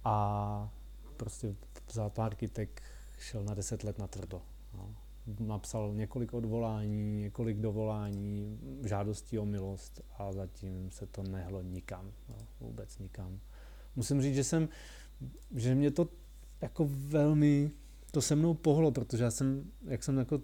a 0.03 0.69
prostě 1.17 1.55
vzal 1.89 2.11
architekt, 2.17 2.81
šel 3.19 3.43
na 3.43 3.53
10 3.53 3.83
let 3.83 3.99
na 3.99 4.07
tvrdo. 4.07 4.41
No. 4.77 4.95
Napsal 5.39 5.93
několik 5.93 6.33
odvolání, 6.33 7.21
několik 7.21 7.57
dovolání, 7.57 8.59
žádostí 8.85 9.39
o 9.39 9.45
milost 9.45 10.01
a 10.17 10.31
zatím 10.31 10.91
se 10.91 11.05
to 11.05 11.23
nehlo 11.23 11.61
nikam, 11.61 12.11
no, 12.29 12.35
vůbec 12.59 12.99
nikam. 12.99 13.39
Musím 13.95 14.21
říct, 14.21 14.35
že 14.35 14.43
jsem, 14.43 14.69
že 15.55 15.75
mě 15.75 15.91
to 15.91 16.09
jako 16.61 16.89
velmi, 16.89 17.71
to 18.11 18.21
se 18.21 18.35
mnou 18.35 18.53
pohlo, 18.53 18.91
protože 18.91 19.23
já 19.23 19.31
jsem, 19.31 19.71
jak 19.85 20.03
jsem 20.03 20.17
jako 20.17 20.41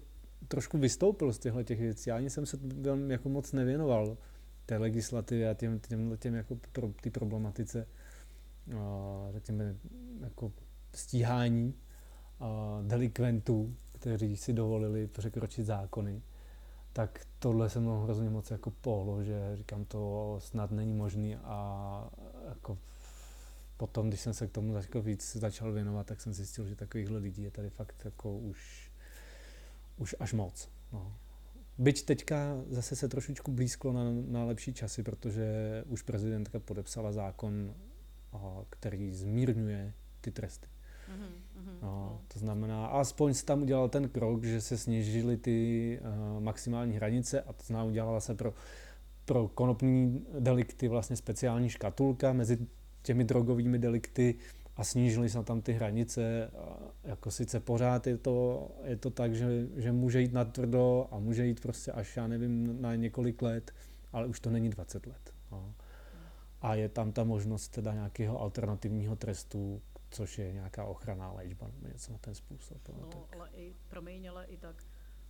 trošku 0.48 0.78
vystoupil 0.78 1.32
z 1.32 1.38
těchto 1.38 1.62
těch 1.62 1.80
věcí, 1.80 2.10
ani 2.10 2.30
jsem 2.30 2.46
se 2.46 2.58
velmi 2.62 3.12
jako 3.12 3.28
moc 3.28 3.52
nevěnoval 3.52 4.16
té 4.66 4.76
legislativě 4.76 5.50
a 5.50 5.54
těm, 5.54 5.80
těm, 5.80 6.16
těm 6.16 6.34
jako 6.34 6.58
pro, 6.72 6.92
ty 7.00 7.10
problematice 7.10 7.86
řekněme, 9.30 9.76
jako 10.20 10.52
stíhání 10.94 11.74
delikventů, 12.82 13.76
kteří 13.92 14.36
si 14.36 14.52
dovolili 14.52 15.06
překročit 15.06 15.66
zákony, 15.66 16.22
tak 16.92 17.26
tohle 17.38 17.70
se 17.70 17.80
mnou 17.80 18.02
hrozně 18.02 18.30
moc 18.30 18.50
jako 18.50 18.70
pohlo, 18.70 19.24
že 19.24 19.56
říkám, 19.56 19.84
to 19.84 20.36
snad 20.38 20.70
není 20.70 20.94
možný 20.94 21.36
a 21.36 22.10
jako 22.48 22.78
potom, 23.76 24.08
když 24.08 24.20
jsem 24.20 24.34
se 24.34 24.46
k 24.46 24.50
tomu 24.50 24.74
jako 24.74 25.02
víc 25.02 25.36
začal 25.36 25.72
věnovat, 25.72 26.06
tak 26.06 26.20
jsem 26.20 26.32
zjistil, 26.32 26.66
že 26.66 26.76
takovýchhle 26.76 27.18
lidí 27.18 27.42
je 27.42 27.50
tady 27.50 27.70
fakt 27.70 28.02
jako 28.04 28.38
už, 28.38 28.90
už 29.96 30.16
až 30.20 30.32
moc. 30.32 30.68
No. 30.92 31.16
Byť 31.78 32.04
teďka 32.04 32.62
zase 32.68 32.96
se 32.96 33.08
trošičku 33.08 33.52
blízko 33.52 33.92
na, 33.92 34.04
na 34.26 34.44
lepší 34.44 34.74
časy, 34.74 35.02
protože 35.02 35.44
už 35.86 36.02
prezidentka 36.02 36.58
podepsala 36.58 37.12
zákon 37.12 37.74
který 38.70 39.12
zmírňuje 39.12 39.92
ty 40.20 40.30
tresty. 40.30 40.68
Mm-hmm, 41.10 41.82
no. 41.82 42.20
To 42.28 42.38
znamená, 42.38 42.86
aspoň 42.86 43.34
se 43.34 43.44
tam 43.44 43.62
udělal 43.62 43.88
ten 43.88 44.08
krok, 44.08 44.44
že 44.44 44.60
se 44.60 44.78
snížily 44.78 45.36
ty 45.36 46.00
uh, 46.00 46.42
maximální 46.42 46.96
hranice 46.96 47.42
a 47.42 47.52
to 47.52 47.64
znamená, 47.64 47.84
udělala 47.84 48.20
se 48.20 48.34
pro, 48.34 48.54
pro 49.24 49.48
konopní 49.48 50.26
delikty 50.38 50.88
vlastně 50.88 51.16
speciální 51.16 51.68
škatulka 51.68 52.32
mezi 52.32 52.58
těmi 53.02 53.24
drogovými 53.24 53.78
delikty 53.78 54.34
a 54.76 54.84
snížily 54.84 55.28
se 55.28 55.42
tam 55.42 55.60
ty 55.60 55.72
hranice. 55.72 56.50
Jako 57.04 57.30
sice 57.30 57.60
pořád 57.60 58.06
je 58.06 58.16
to, 58.16 58.68
je 58.84 58.96
to 58.96 59.10
tak, 59.10 59.34
že, 59.34 59.66
že 59.76 59.92
může 59.92 60.20
jít 60.20 60.32
na 60.32 60.44
tvrdo 60.44 61.08
a 61.10 61.18
může 61.18 61.46
jít 61.46 61.60
prostě 61.60 61.92
až, 61.92 62.16
já 62.16 62.26
nevím, 62.26 62.82
na 62.82 62.94
několik 62.94 63.42
let, 63.42 63.72
ale 64.12 64.26
už 64.26 64.40
to 64.40 64.50
není 64.50 64.70
20 64.70 65.06
let. 65.06 65.34
No 65.52 65.74
a 66.60 66.74
je 66.74 66.88
tam 66.88 67.12
ta 67.12 67.24
možnost 67.24 67.68
teda 67.68 67.94
nějakého 67.94 68.40
alternativního 68.40 69.16
trestu, 69.16 69.82
což 70.10 70.38
je 70.38 70.52
nějaká 70.52 70.84
ochranná 70.84 71.32
léčba 71.32 71.66
nebo 71.66 71.88
něco 71.88 72.12
na 72.12 72.18
ten 72.18 72.34
způsob. 72.34 72.88
No, 72.88 73.06
tak. 73.06 73.36
ale 73.36 73.50
i, 73.50 73.76
promiň, 73.88 74.30
ale 74.30 74.44
i 74.44 74.56
tak 74.56 74.84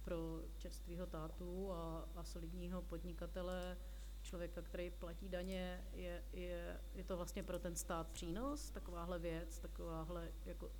pro 0.04 0.16
čerstvého 0.56 1.06
tátu 1.06 1.72
a, 1.72 2.08
a 2.16 2.24
solidního 2.24 2.82
podnikatele, 2.82 3.76
člověka, 4.22 4.62
který 4.62 4.90
platí 4.90 5.28
daně, 5.28 5.84
je, 5.92 6.22
je, 6.32 6.80
je 6.94 7.04
to 7.04 7.16
vlastně 7.16 7.42
pro 7.42 7.58
ten 7.58 7.76
stát 7.76 8.08
přínos, 8.08 8.70
takováhle 8.70 9.18
věc, 9.18 9.58
takováhle, 9.58 10.28
jako, 10.46 10.70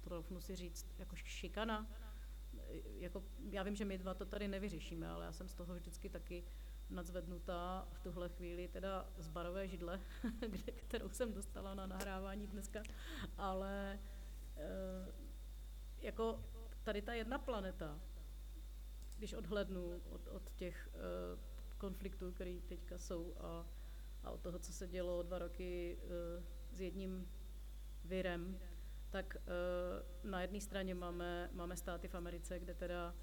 troufnu 0.00 0.40
si 0.40 0.56
říct, 0.56 0.86
jako 0.98 1.16
šikana. 1.16 1.90
Jako, 2.98 3.24
já 3.50 3.62
vím, 3.62 3.76
že 3.76 3.84
my 3.84 3.98
dva 3.98 4.14
to 4.14 4.26
tady 4.26 4.48
nevyřešíme, 4.48 5.08
ale 5.08 5.24
já 5.24 5.32
jsem 5.32 5.48
z 5.48 5.54
toho 5.54 5.74
vždycky 5.74 6.08
taky 6.08 6.44
nadzvednutá 6.90 7.88
v 7.92 8.00
tuhle 8.00 8.28
chvíli 8.28 8.68
teda 8.68 9.08
z 9.18 9.28
barové 9.28 9.68
židle, 9.68 10.00
kde, 10.40 10.72
kterou 10.72 11.08
jsem 11.08 11.32
dostala 11.32 11.74
na 11.74 11.86
nahrávání 11.86 12.46
dneska, 12.46 12.82
ale 13.36 13.98
e, 14.56 15.12
jako 16.00 16.44
tady 16.82 17.02
ta 17.02 17.12
jedna 17.12 17.38
planeta, 17.38 18.00
když 19.16 19.34
odhlednu 19.34 20.00
od, 20.10 20.28
od 20.28 20.50
těch 20.50 20.88
e, 20.94 20.98
konfliktů, 21.78 22.32
které 22.32 22.60
teďka 22.68 22.98
jsou 22.98 23.34
a, 23.40 23.66
a 24.24 24.30
od 24.30 24.40
toho, 24.40 24.58
co 24.58 24.72
se 24.72 24.88
dělo 24.88 25.22
dva 25.22 25.38
roky 25.38 25.98
e, 25.98 26.76
s 26.76 26.80
jedním 26.80 27.28
virem, 28.04 28.58
tak 29.10 29.36
na 30.24 30.42
jedné 30.42 30.60
straně 30.60 30.94
máme, 30.94 31.50
máme 31.52 31.76
státy 31.76 32.08
v 32.08 32.14
Americe, 32.14 32.58
kde 32.58 32.74
teda 32.74 33.14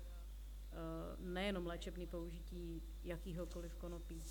nejenom 1.20 1.68
léčebný 1.68 2.08
použití 2.08 2.84
jakýhokoliv 3.04 3.76
konopí, 3.76 4.24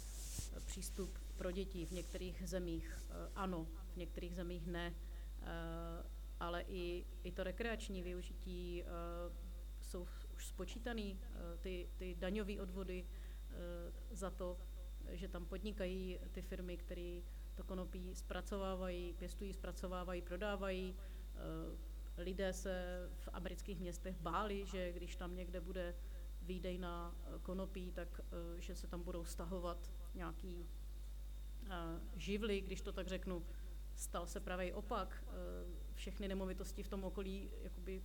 přístup 0.66 1.18
pro 1.36 1.50
děti 1.50 1.86
v 1.86 1.90
některých 1.90 2.42
zemích 2.48 2.98
ano, 3.34 3.66
v 3.92 3.96
některých 3.96 4.36
zemích 4.36 4.66
ne, 4.66 4.94
ale 6.40 6.62
i, 6.62 7.06
i 7.22 7.32
to 7.32 7.44
rekreační 7.44 8.02
využití 8.02 8.84
jsou 9.80 10.06
už 10.34 10.46
spočítaný 10.46 11.20
ty, 11.60 11.88
ty 11.96 12.14
daňové 12.14 12.60
odvody 12.60 13.06
za 14.10 14.30
to, 14.30 14.58
že 15.10 15.28
tam 15.28 15.46
podnikají 15.46 16.18
ty 16.32 16.42
firmy, 16.42 16.76
které 16.76 17.20
to 17.54 17.64
konopí 17.64 18.14
zpracovávají, 18.14 19.12
pěstují, 19.12 19.52
zpracovávají, 19.52 20.22
prodávají. 20.22 20.96
Eh, 20.96 22.22
lidé 22.22 22.52
se 22.52 23.06
v 23.14 23.28
amerických 23.32 23.80
městech 23.80 24.16
báli, 24.20 24.66
že 24.66 24.92
když 24.92 25.16
tam 25.16 25.36
někde 25.36 25.60
bude 25.60 25.94
výdej 26.46 26.78
na 26.78 27.14
eh, 27.14 27.38
konopí, 27.42 27.92
tak 27.92 28.20
eh, 28.20 28.60
že 28.60 28.74
se 28.74 28.86
tam 28.86 29.02
budou 29.02 29.24
stahovat 29.24 29.90
nějaký 30.14 30.66
živly, 32.16 32.60
když 32.60 32.80
to 32.80 32.92
tak 32.92 33.08
řeknu. 33.08 33.46
Stal 33.94 34.26
se 34.26 34.40
pravý 34.40 34.72
opak. 34.72 35.24
Všechny 35.94 36.28
nemovitosti 36.28 36.82
v 36.82 36.88
tom 36.88 37.04
okolí 37.04 37.50
jakoby 37.62 38.02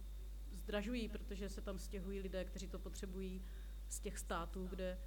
zdražují, 0.51 1.09
protože 1.09 1.49
se 1.49 1.61
tam 1.61 1.79
stěhují 1.79 2.19
lidé, 2.19 2.45
kteří 2.45 2.67
to 2.67 2.79
potřebují 2.79 3.41
z 3.89 3.99
těch 3.99 4.17
států, 4.17 4.67
kde 4.67 4.97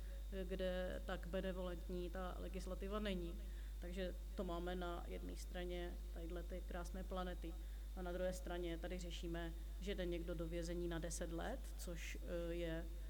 kde 0.45 1.03
tak 1.05 1.27
benevolentní 1.27 2.11
ta 2.11 2.37
legislativa 2.39 2.99
není. 2.99 3.35
Takže 3.79 4.15
to 4.35 4.45
máme 4.45 4.75
na 4.75 5.05
jedné 5.07 5.37
straně 5.37 5.99
tadyhle 6.13 6.43
ty 6.43 6.63
krásné 6.67 7.05
planety. 7.05 7.55
A 7.97 8.03
na 8.03 8.13
druhé 8.13 8.33
straně 8.33 8.79
tady 8.79 8.99
řešíme, 8.99 9.53
že 9.81 9.95
jde 9.95 10.07
někdo 10.07 10.35
do 10.35 10.49
vězení 10.49 10.89
na 10.89 10.99
10 10.99 11.33
let, 11.33 11.61
což 11.77 12.19
eh, 12.23 12.55
je 12.55 12.85
eh, 12.87 13.02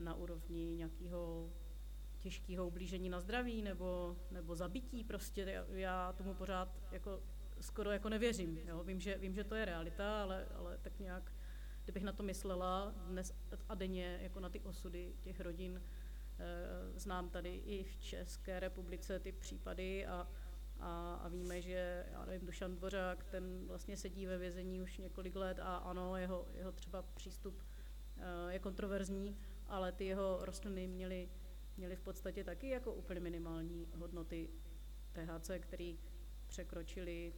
na 0.00 0.14
úrovni 0.14 0.76
nějakého 0.76 1.50
těžkého 2.18 2.66
ublížení 2.66 3.08
na 3.08 3.20
zdraví 3.20 3.62
nebo, 3.62 4.16
nebo 4.30 4.56
zabití. 4.56 5.04
Prostě 5.04 5.64
já 5.72 6.12
tomu 6.12 6.34
pořád 6.34 6.68
jako, 6.92 7.22
skoro 7.60 7.90
jako 7.90 8.08
nevěřím. 8.08 8.58
Jo? 8.58 8.84
Vím, 8.84 9.00
že, 9.00 9.18
vím, 9.18 9.34
že 9.34 9.44
to 9.44 9.54
je 9.54 9.64
realita, 9.64 10.22
ale, 10.22 10.46
ale 10.54 10.78
tak 10.82 11.00
nějak, 11.00 11.32
kdybych 11.84 12.04
na 12.04 12.12
to 12.12 12.22
myslela 12.22 12.94
dnes 13.08 13.34
a 13.68 13.74
denně, 13.74 14.18
jako 14.22 14.40
na 14.40 14.48
ty 14.48 14.60
osudy 14.60 15.14
těch 15.22 15.40
rodin, 15.40 15.80
Eh, 16.38 16.98
znám 16.98 17.30
tady 17.30 17.54
i 17.54 17.84
v 17.84 17.96
České 17.96 18.60
republice 18.60 19.18
ty 19.18 19.32
případy 19.32 20.06
a, 20.06 20.28
a, 20.80 21.14
a 21.14 21.28
víme, 21.28 21.62
že 21.62 22.06
já 22.12 22.24
nevím, 22.24 22.46
Dušan 22.46 22.76
Dvořák, 22.76 23.24
ten 23.24 23.66
vlastně 23.66 23.96
sedí 23.96 24.26
ve 24.26 24.38
vězení 24.38 24.82
už 24.82 24.98
několik 24.98 25.36
let 25.36 25.58
a 25.58 25.76
ano, 25.76 26.16
jeho, 26.16 26.46
jeho 26.54 26.72
třeba 26.72 27.02
přístup 27.02 27.62
eh, 28.16 28.52
je 28.52 28.58
kontroverzní, 28.58 29.38
ale 29.68 29.92
ty 29.92 30.04
jeho 30.04 30.38
rostliny 30.44 30.88
měly, 30.88 31.28
měly 31.76 31.96
v 31.96 32.00
podstatě 32.00 32.44
taky 32.44 32.68
jako 32.68 32.92
úplně 32.92 33.20
minimální 33.20 33.86
hodnoty 33.96 34.48
THC, 35.12 35.50
které 35.60 35.94
překročily 36.46 37.32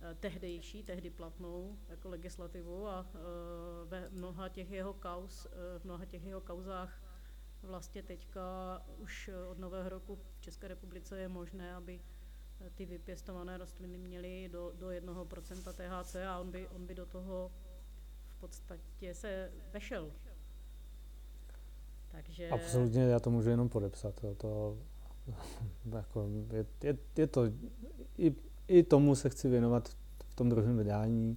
eh, 0.00 0.14
tehdejší, 0.14 0.82
tehdy 0.82 1.10
platnou 1.10 1.78
jako 1.88 2.08
legislativu 2.08 2.88
a 2.88 3.06
ve 3.84 4.10
mnoha 4.10 4.48
těch 4.48 4.70
jeho 4.70 4.94
kauz, 4.94 5.46
v 5.78 5.84
mnoha 5.84 6.04
těch 6.04 6.24
jeho 6.24 6.40
kauzách 6.40 7.02
vlastně 7.62 8.02
teďka 8.02 8.42
už 8.98 9.30
od 9.50 9.58
nového 9.58 9.88
roku 9.88 10.16
v 10.16 10.40
České 10.40 10.68
republice 10.68 11.20
je 11.20 11.28
možné, 11.28 11.74
aby 11.74 12.00
ty 12.74 12.86
vypěstované 12.86 13.58
rostliny 13.58 13.98
měly 13.98 14.48
do, 14.52 14.72
do 14.74 14.88
1% 14.88 15.72
THC 15.72 16.14
a 16.14 16.38
on 16.38 16.50
by, 16.50 16.68
on 16.68 16.86
by 16.86 16.94
do 16.94 17.06
toho 17.06 17.52
v 18.36 18.40
podstatě 18.40 19.14
se 19.14 19.52
vešel. 19.72 20.12
Takže... 22.12 22.48
Absolutně, 22.48 23.02
já 23.02 23.20
to 23.20 23.30
můžu 23.30 23.50
jenom 23.50 23.68
podepsat. 23.68 24.20
To, 24.20 24.34
to 24.34 24.76
jako 25.96 26.28
je, 26.52 26.66
je, 26.82 26.96
je 27.16 27.26
to, 27.26 27.44
i, 28.18 28.34
i 28.68 28.82
tomu 28.82 29.14
se 29.14 29.28
chci 29.28 29.48
věnovat 29.48 29.88
v 30.28 30.34
tom 30.34 30.48
druhém 30.48 30.76
vydání, 30.76 31.36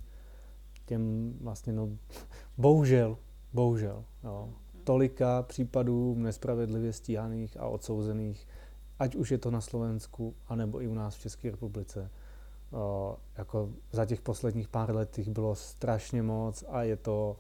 těm 0.85 1.33
vlastně, 1.41 1.73
no, 1.73 1.89
bohužel, 2.57 3.17
bohužel, 3.53 4.05
jo, 4.23 4.49
tolika 4.83 5.43
případů 5.43 6.15
nespravedlivě 6.15 6.93
stíhaných 6.93 7.57
a 7.57 7.67
odsouzených, 7.67 8.47
ať 8.99 9.15
už 9.15 9.31
je 9.31 9.37
to 9.37 9.51
na 9.51 9.61
Slovensku, 9.61 10.35
anebo 10.47 10.81
i 10.81 10.87
u 10.87 10.93
nás 10.93 11.15
v 11.15 11.19
České 11.19 11.51
republice. 11.51 12.09
O, 12.71 13.17
jako 13.37 13.69
za 13.91 14.05
těch 14.05 14.21
posledních 14.21 14.67
pár 14.67 14.95
let 14.95 15.17
jich 15.17 15.29
bylo 15.29 15.55
strašně 15.55 16.23
moc 16.23 16.63
a 16.67 16.83
je 16.83 16.97
to, 16.97 17.37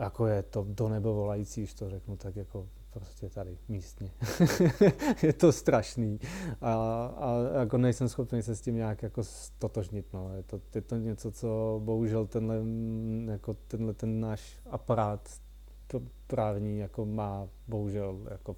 jako 0.00 0.26
je 0.26 0.42
to 0.42 0.66
do 0.68 0.88
nebe 0.88 1.08
volající, 1.08 1.60
když 1.60 1.74
to 1.74 1.90
řeknu 1.90 2.16
tak 2.16 2.36
jako 2.36 2.68
prostě 2.90 3.28
tady 3.28 3.58
místně. 3.68 4.10
je 5.22 5.32
to 5.32 5.52
strašný 5.52 6.20
a, 6.60 6.74
a 7.16 7.58
jako 7.60 7.78
nejsem 7.78 8.08
schopný 8.08 8.42
se 8.42 8.56
s 8.56 8.60
tím 8.60 8.74
nějak 8.74 9.02
jako 9.02 9.24
stotožnit. 9.24 10.12
No. 10.12 10.36
Je, 10.36 10.42
to, 10.42 10.60
je 10.74 10.80
to 10.80 10.96
něco, 10.96 11.32
co 11.32 11.80
bohužel 11.84 12.26
tenhle, 12.26 12.56
jako 13.32 13.54
tenhle 13.54 13.94
ten 13.94 14.20
náš 14.20 14.58
aparát 14.70 15.40
právní 16.26 16.78
jako 16.78 17.06
má 17.06 17.48
bohužel 17.68 18.28
jako 18.30 18.56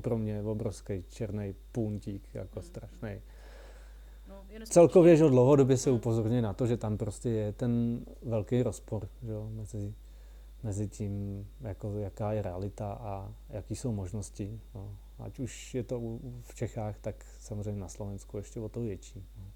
pro 0.00 0.18
mě 0.18 0.42
obrovský 0.42 1.04
černý 1.08 1.54
puntík, 1.72 2.28
jako 2.34 2.60
hmm. 2.60 2.68
strašný. 2.68 3.20
No, 4.28 4.44
Celkově, 4.64 5.16
že 5.16 5.24
dlouhodobě 5.24 5.76
se 5.76 5.90
hmm. 5.90 5.96
upozorňuje 5.96 6.42
na 6.42 6.52
to, 6.52 6.66
že 6.66 6.76
tam 6.76 6.96
prostě 6.96 7.30
je 7.30 7.52
ten 7.52 8.00
velký 8.22 8.62
rozpor 8.62 9.08
že 9.22 9.32
jo, 9.32 9.48
mezi, 9.52 9.94
mezi 10.66 10.88
tím, 10.88 11.46
jako, 11.60 11.98
jaká 11.98 12.32
je 12.32 12.42
realita 12.42 12.92
a 12.92 13.32
jaký 13.50 13.76
jsou 13.76 13.92
možnosti. 13.92 14.60
No. 14.74 14.96
Ať 15.18 15.38
už 15.38 15.74
je 15.74 15.82
to 15.82 16.00
v 16.42 16.54
Čechách, 16.54 16.98
tak 16.98 17.24
samozřejmě 17.38 17.80
na 17.80 17.88
Slovensku 17.88 18.36
ještě 18.36 18.60
o 18.60 18.68
to 18.68 18.80
větší. 18.80 19.24
No 19.38 19.50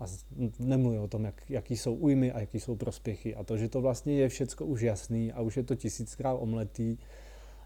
a 0.00 0.04
nemluví 0.58 0.98
o 0.98 1.08
tom, 1.08 1.24
jak, 1.24 1.50
jaký 1.50 1.76
jsou 1.76 1.94
újmy 1.94 2.32
a 2.32 2.40
jaký 2.40 2.60
jsou 2.60 2.76
prospěchy. 2.76 3.34
A 3.34 3.44
to, 3.44 3.56
že 3.56 3.68
to 3.68 3.80
vlastně 3.80 4.14
je 4.14 4.28
všecko 4.28 4.66
už 4.66 4.80
jasný 4.80 5.32
a 5.32 5.40
už 5.40 5.56
je 5.56 5.62
to 5.62 5.74
tisíckrát 5.74 6.36
omletý, 6.40 6.98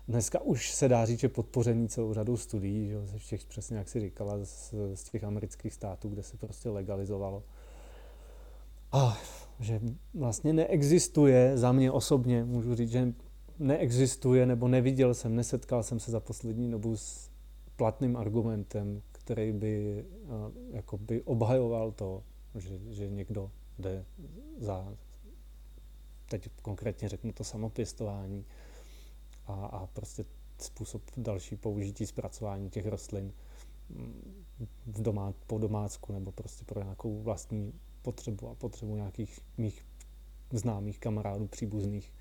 Dneska 0.08 0.40
už 0.40 0.72
se 0.72 0.88
dá 0.88 1.04
říct, 1.04 1.20
že 1.20 1.28
podpoření 1.28 1.88
celou 1.88 2.14
řadou 2.14 2.36
studií, 2.36 2.88
že 2.88 3.06
ze 3.06 3.18
všech, 3.18 3.44
přesně 3.44 3.76
jak 3.76 3.88
si 3.88 4.00
říkala, 4.00 4.44
z, 4.44 4.74
z 4.94 5.04
těch 5.04 5.24
amerických 5.24 5.74
států, 5.74 6.08
kde 6.08 6.22
se 6.22 6.36
prostě 6.36 6.70
legalizovalo. 6.70 7.42
A 8.92 9.18
že 9.60 9.80
vlastně 10.14 10.52
neexistuje, 10.52 11.58
za 11.58 11.72
mě 11.72 11.90
osobně 11.90 12.44
můžu 12.44 12.74
říct, 12.74 12.90
že 12.90 13.14
neexistuje, 13.58 14.46
nebo 14.46 14.68
neviděl 14.68 15.14
jsem, 15.14 15.36
nesetkal 15.36 15.82
jsem 15.82 16.00
se 16.00 16.10
za 16.10 16.20
poslední 16.20 16.70
dobu 16.70 16.96
s 16.96 17.30
platným 17.76 18.16
argumentem, 18.16 19.02
který 19.12 19.52
by, 19.52 20.04
jako 20.70 20.98
by 20.98 21.22
obhajoval 21.22 21.92
to, 21.92 22.22
že, 22.54 22.78
že 22.90 23.10
někdo 23.10 23.50
jde 23.78 24.04
za, 24.58 24.94
teď 26.28 26.48
konkrétně 26.62 27.08
řeknu 27.08 27.32
to 27.32 27.44
samopěstování 27.44 28.44
a, 29.46 29.52
a 29.52 29.86
prostě 29.86 30.24
způsob 30.58 31.02
další 31.16 31.56
použití, 31.56 32.06
zpracování 32.06 32.70
těch 32.70 32.86
rostlin 32.86 33.32
mm, 33.90 34.44
v 34.86 35.02
domá, 35.02 35.34
po 35.46 35.58
domácku 35.58 36.12
nebo 36.12 36.32
prostě 36.32 36.64
pro 36.64 36.82
nějakou 36.82 37.22
vlastní 37.22 37.72
potřebu 38.08 38.48
a 38.48 38.54
potřebu 38.54 38.96
nějakých 38.96 39.40
mých 39.56 39.86
známých 40.52 41.00
kamarádů, 41.00 41.46
příbuzných. 41.46 42.12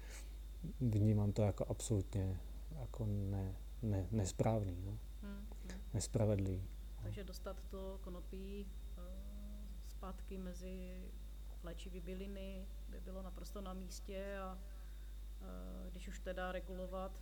Vnímám 0.82 1.32
to 1.32 1.42
jako 1.42 1.66
absolutně 1.70 2.40
jako 2.80 3.06
ne, 3.06 3.56
ne, 3.82 4.08
nesprávný, 4.12 4.78
no. 4.86 4.98
hmm. 5.22 5.48
hmm. 5.70 5.82
nespravedlivý. 5.94 6.68
Takže 7.04 7.24
dostat 7.24 7.64
to 7.70 8.00
konopí 8.04 8.66
uh, 8.98 9.04
zpátky 9.88 10.38
mezi 10.38 11.04
léčivý 11.64 12.00
byliny 12.00 12.68
by 12.90 13.00
bylo 13.02 13.22
naprosto 13.22 13.62
na 13.62 13.74
místě 13.74 14.38
a 14.40 14.54
uh, 14.54 15.90
když 15.92 16.08
už 16.08 16.20
teda 16.20 16.52
regulovat, 16.52 17.22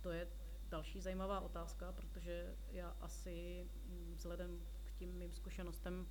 to 0.00 0.10
je 0.10 0.28
další 0.68 1.00
zajímavá 1.00 1.40
otázka, 1.40 1.92
protože 1.92 2.54
já 2.70 2.96
asi 3.00 3.66
mm, 3.86 4.14
vzhledem 4.16 4.60
k 4.84 4.92
tím 4.92 5.12
mým 5.12 5.32
zkušenostem 5.32 6.06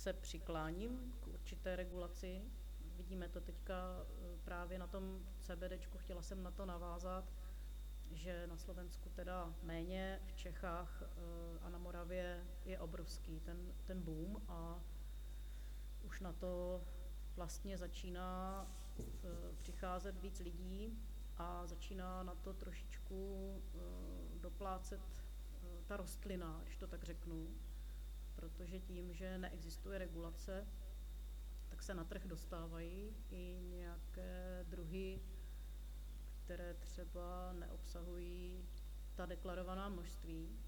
se 0.00 0.12
přikláním 0.12 1.12
k 1.20 1.26
určité 1.26 1.76
regulaci. 1.76 2.42
Vidíme 2.96 3.28
to 3.28 3.40
teďka 3.40 3.74
eh, 4.00 4.38
právě 4.44 4.78
na 4.78 4.86
tom 4.86 5.26
CBDčku, 5.40 5.98
chtěla 5.98 6.22
jsem 6.22 6.42
na 6.42 6.50
to 6.50 6.66
navázat 6.66 7.24
že 8.12 8.46
na 8.46 8.56
Slovensku 8.56 9.08
teda 9.08 9.54
méně, 9.62 10.20
v 10.26 10.32
Čechách 10.32 11.02
eh, 11.02 11.06
a 11.62 11.68
na 11.68 11.78
Moravě 11.78 12.46
je 12.64 12.78
obrovský 12.78 13.40
ten, 13.40 13.72
ten 13.84 14.02
boom 14.02 14.42
a 14.48 14.80
už 16.02 16.20
na 16.20 16.32
to 16.32 16.82
vlastně 17.36 17.78
začíná 17.78 18.66
eh, 18.98 19.04
přicházet 19.56 20.20
víc 20.20 20.40
lidí 20.40 20.98
a 21.36 21.66
začíná 21.66 22.22
na 22.22 22.34
to 22.34 22.52
trošičku 22.52 23.62
doplácet 24.40 25.00
ta 25.86 25.96
rostlina, 25.96 26.60
když 26.64 26.76
to 26.76 26.86
tak 26.86 27.04
řeknu, 27.04 27.48
protože 28.40 28.80
tím, 28.80 29.12
že 29.14 29.38
neexistuje 29.38 29.98
regulace, 29.98 30.66
tak 31.68 31.82
se 31.82 31.94
na 31.94 32.04
trh 32.04 32.26
dostávají 32.26 33.16
i 33.30 33.60
nějaké 33.62 34.66
druhy, 34.68 35.20
které 36.44 36.74
třeba 36.74 37.52
neobsahují 37.52 38.64
ta 39.14 39.26
deklarovaná 39.26 39.88
množství 39.88 40.58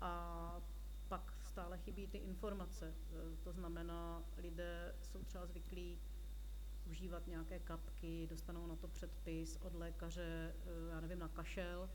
a 0.00 0.60
pak 1.08 1.32
stále 1.42 1.78
chybí 1.78 2.06
ty 2.06 2.18
informace. 2.18 2.86
E, 2.88 3.36
to 3.44 3.52
znamená, 3.52 4.22
lidé 4.36 4.94
jsou 5.02 5.24
třeba 5.24 5.46
zvyklí 5.46 5.98
užívat 6.86 7.26
nějaké 7.26 7.58
kapky, 7.58 8.26
dostanou 8.30 8.66
na 8.66 8.76
to 8.76 8.88
předpis 8.88 9.56
od 9.56 9.74
lékaře, 9.74 10.54
e, 10.66 10.90
já 10.90 11.00
nevím, 11.00 11.18
na 11.18 11.28
kašel, 11.28 11.90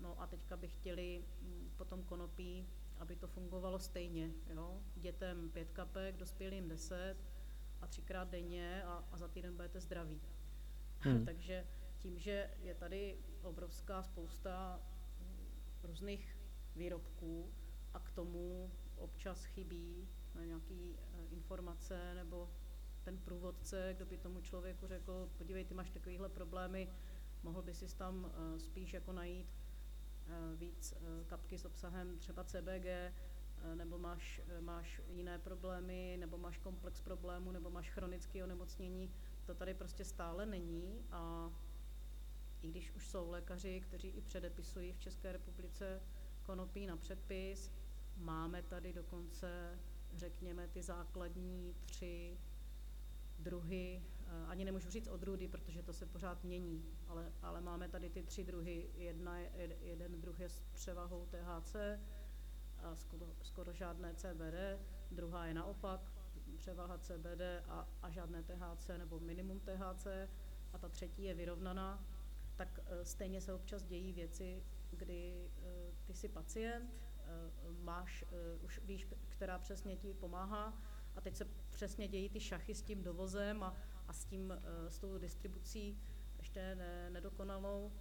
no 0.00 0.20
a 0.20 0.26
teďka 0.26 0.56
by 0.56 0.68
chtěli 0.68 1.24
mm, 1.42 1.70
potom 1.76 2.04
konopí, 2.04 2.66
aby 3.00 3.16
to 3.16 3.28
fungovalo 3.28 3.78
stejně. 3.78 4.30
Jo? 4.48 4.80
Dětem 4.96 5.50
pět 5.50 5.70
kapek, 5.70 6.16
dospělým 6.16 6.68
deset 6.68 7.16
a 7.80 7.86
třikrát 7.86 8.28
denně 8.28 8.82
a, 8.84 9.04
a 9.12 9.16
za 9.16 9.28
týden 9.28 9.56
budete 9.56 9.80
zdraví. 9.80 10.20
Hmm. 10.98 11.24
Takže 11.24 11.66
tím, 11.98 12.18
že 12.18 12.50
je 12.62 12.74
tady 12.74 13.18
obrovská 13.42 14.02
spousta 14.02 14.80
různých 15.82 16.38
výrobků 16.76 17.52
a 17.94 17.98
k 17.98 18.10
tomu 18.10 18.70
občas 18.96 19.44
chybí 19.44 20.08
nějaké 20.44 20.74
eh, 20.74 21.26
informace 21.30 22.14
nebo 22.14 22.50
ten 23.02 23.18
průvodce, 23.18 23.94
kdo 23.96 24.06
by 24.06 24.18
tomu 24.18 24.40
člověku 24.40 24.86
řekl, 24.86 25.30
podívej, 25.38 25.64
ty 25.64 25.74
máš 25.74 25.90
takovéhle 25.90 26.28
problémy, 26.28 26.88
mohl 27.42 27.62
by 27.62 27.74
si 27.74 27.96
tam 27.96 28.32
eh, 28.32 28.58
spíš 28.58 28.92
jako 28.92 29.12
najít 29.12 29.59
víc 30.56 30.94
kapky 31.26 31.58
s 31.58 31.64
obsahem 31.64 32.18
třeba 32.18 32.44
CBG, 32.44 33.12
nebo 33.74 33.98
máš, 33.98 34.40
máš 34.60 35.00
jiné 35.08 35.38
problémy, 35.38 36.16
nebo 36.20 36.38
máš 36.38 36.58
komplex 36.58 37.00
problémů, 37.00 37.52
nebo 37.52 37.70
máš 37.70 37.90
chronické 37.90 38.44
onemocnění, 38.44 39.10
to 39.46 39.54
tady 39.54 39.74
prostě 39.74 40.04
stále 40.04 40.46
není 40.46 41.04
a 41.10 41.52
i 42.62 42.68
když 42.68 42.92
už 42.92 43.08
jsou 43.08 43.30
lékaři, 43.30 43.80
kteří 43.80 44.08
i 44.08 44.20
předepisují 44.20 44.92
v 44.92 44.98
České 44.98 45.32
republice 45.32 46.00
konopí 46.42 46.86
na 46.86 46.96
předpis, 46.96 47.72
máme 48.16 48.62
tady 48.62 48.92
dokonce, 48.92 49.78
řekněme, 50.14 50.68
ty 50.68 50.82
základní 50.82 51.74
tři 51.86 52.38
druhy, 53.38 54.02
eh, 54.02 54.19
ani 54.46 54.64
nemůžu 54.64 54.90
říct 54.90 55.08
odrůdy, 55.08 55.48
protože 55.48 55.82
to 55.82 55.92
se 55.92 56.06
pořád 56.06 56.44
mění, 56.44 56.84
ale, 57.08 57.32
ale 57.42 57.60
máme 57.60 57.88
tady 57.88 58.10
ty 58.10 58.22
tři 58.22 58.44
druhy. 58.44 58.90
Jedna, 58.94 59.38
jeden 59.80 60.20
druh 60.20 60.40
je 60.40 60.48
s 60.48 60.60
převahou 60.60 61.26
THC, 61.26 61.76
a 62.82 62.96
skoro, 62.96 63.26
skoro 63.42 63.72
žádné 63.72 64.14
CBD, 64.14 64.80
druhá 65.10 65.46
je 65.46 65.54
naopak, 65.54 66.12
převaha 66.56 66.98
CBD 66.98 67.42
a, 67.68 67.88
a 68.02 68.10
žádné 68.10 68.42
THC 68.42 68.90
nebo 68.98 69.20
minimum 69.20 69.60
THC 69.60 70.06
a 70.72 70.78
ta 70.78 70.88
třetí 70.88 71.22
je 71.22 71.34
vyrovnaná. 71.34 72.04
Tak 72.56 72.80
eh, 72.86 73.04
stejně 73.04 73.40
se 73.40 73.54
občas 73.54 73.82
dějí 73.84 74.12
věci, 74.12 74.62
kdy 74.90 75.50
eh, 75.62 75.92
ty 76.04 76.14
jsi 76.14 76.28
pacient, 76.28 76.90
eh, 76.94 77.24
máš, 77.82 78.24
už 78.62 78.80
víš, 78.84 79.06
která 79.28 79.58
přesně 79.58 79.96
ti 79.96 80.14
pomáhá. 80.14 80.82
A 81.16 81.20
teď 81.20 81.36
se 81.36 81.46
přesně 81.70 82.08
dějí 82.08 82.28
ty 82.28 82.40
šachy 82.40 82.74
s 82.74 82.82
tím 82.82 83.02
dovozem 83.02 83.62
a, 83.62 83.76
a 84.10 84.12
s, 84.12 84.24
tím, 84.24 84.54
s 84.88 84.98
tou 84.98 85.18
distribucí 85.18 85.98
ještě 86.38 86.74
ne, 86.74 87.10
nedokonalou. 87.10 87.92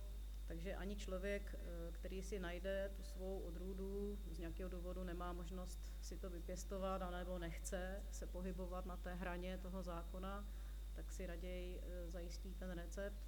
Takže 0.47 0.76
ani 0.76 0.95
člověk, 0.95 1.55
který 1.91 2.24
si 2.24 2.39
najde 2.39 2.91
tu 2.95 3.03
svou 3.03 3.39
odrůdu, 3.39 4.20
z 4.32 4.39
nějakého 4.39 4.70
důvodu 4.70 5.03
nemá 5.03 5.34
možnost 5.34 5.93
si 6.01 6.18
to 6.18 6.30
vypěstovat, 6.30 7.01
anebo 7.01 7.39
nechce 7.39 8.03
se 8.12 8.28
pohybovat 8.28 8.86
na 8.86 8.97
té 8.97 9.14
hraně 9.14 9.57
toho 9.57 9.84
zákona, 9.84 10.47
tak 10.93 11.12
si 11.12 11.26
raději 11.26 11.82
zajistí 12.07 12.53
ten 12.53 12.72
recept 12.72 13.22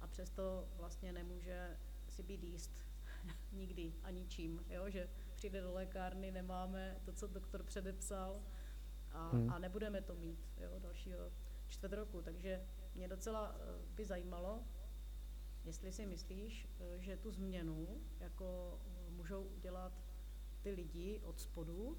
a 0.00 0.06
přesto 0.06 0.68
vlastně 0.76 1.12
nemůže 1.12 1.78
si 2.08 2.22
být 2.22 2.42
jíst 2.44 2.84
nikdy 3.52 3.94
a 4.02 4.10
ničím, 4.10 4.64
jo? 4.68 4.90
že 4.90 5.08
přijde 5.34 5.60
do 5.60 5.72
lékárny, 5.72 6.30
nemáme 6.30 6.96
to, 7.04 7.12
co 7.12 7.26
doktor 7.26 7.62
předepsal 7.62 8.42
a, 9.12 9.28
hmm. 9.28 9.50
a 9.50 9.58
nebudeme 9.58 10.02
to 10.02 10.14
mít 10.14 10.48
jo, 10.56 10.78
dalšího 10.78 11.32
čtvrt 11.72 11.92
roku. 11.92 12.22
Takže 12.22 12.66
mě 12.94 13.08
docela 13.08 13.54
eh, 13.54 13.86
by 13.94 14.04
zajímalo, 14.04 14.64
jestli 15.64 15.92
si 15.92 16.06
myslíš, 16.06 16.68
eh, 16.80 17.00
že 17.00 17.16
tu 17.16 17.30
změnu 17.30 18.00
jako 18.20 18.78
eh, 18.86 19.10
můžou 19.10 19.42
udělat 19.42 19.92
ty 20.62 20.70
lidi 20.70 21.20
od 21.24 21.40
spodu, 21.40 21.98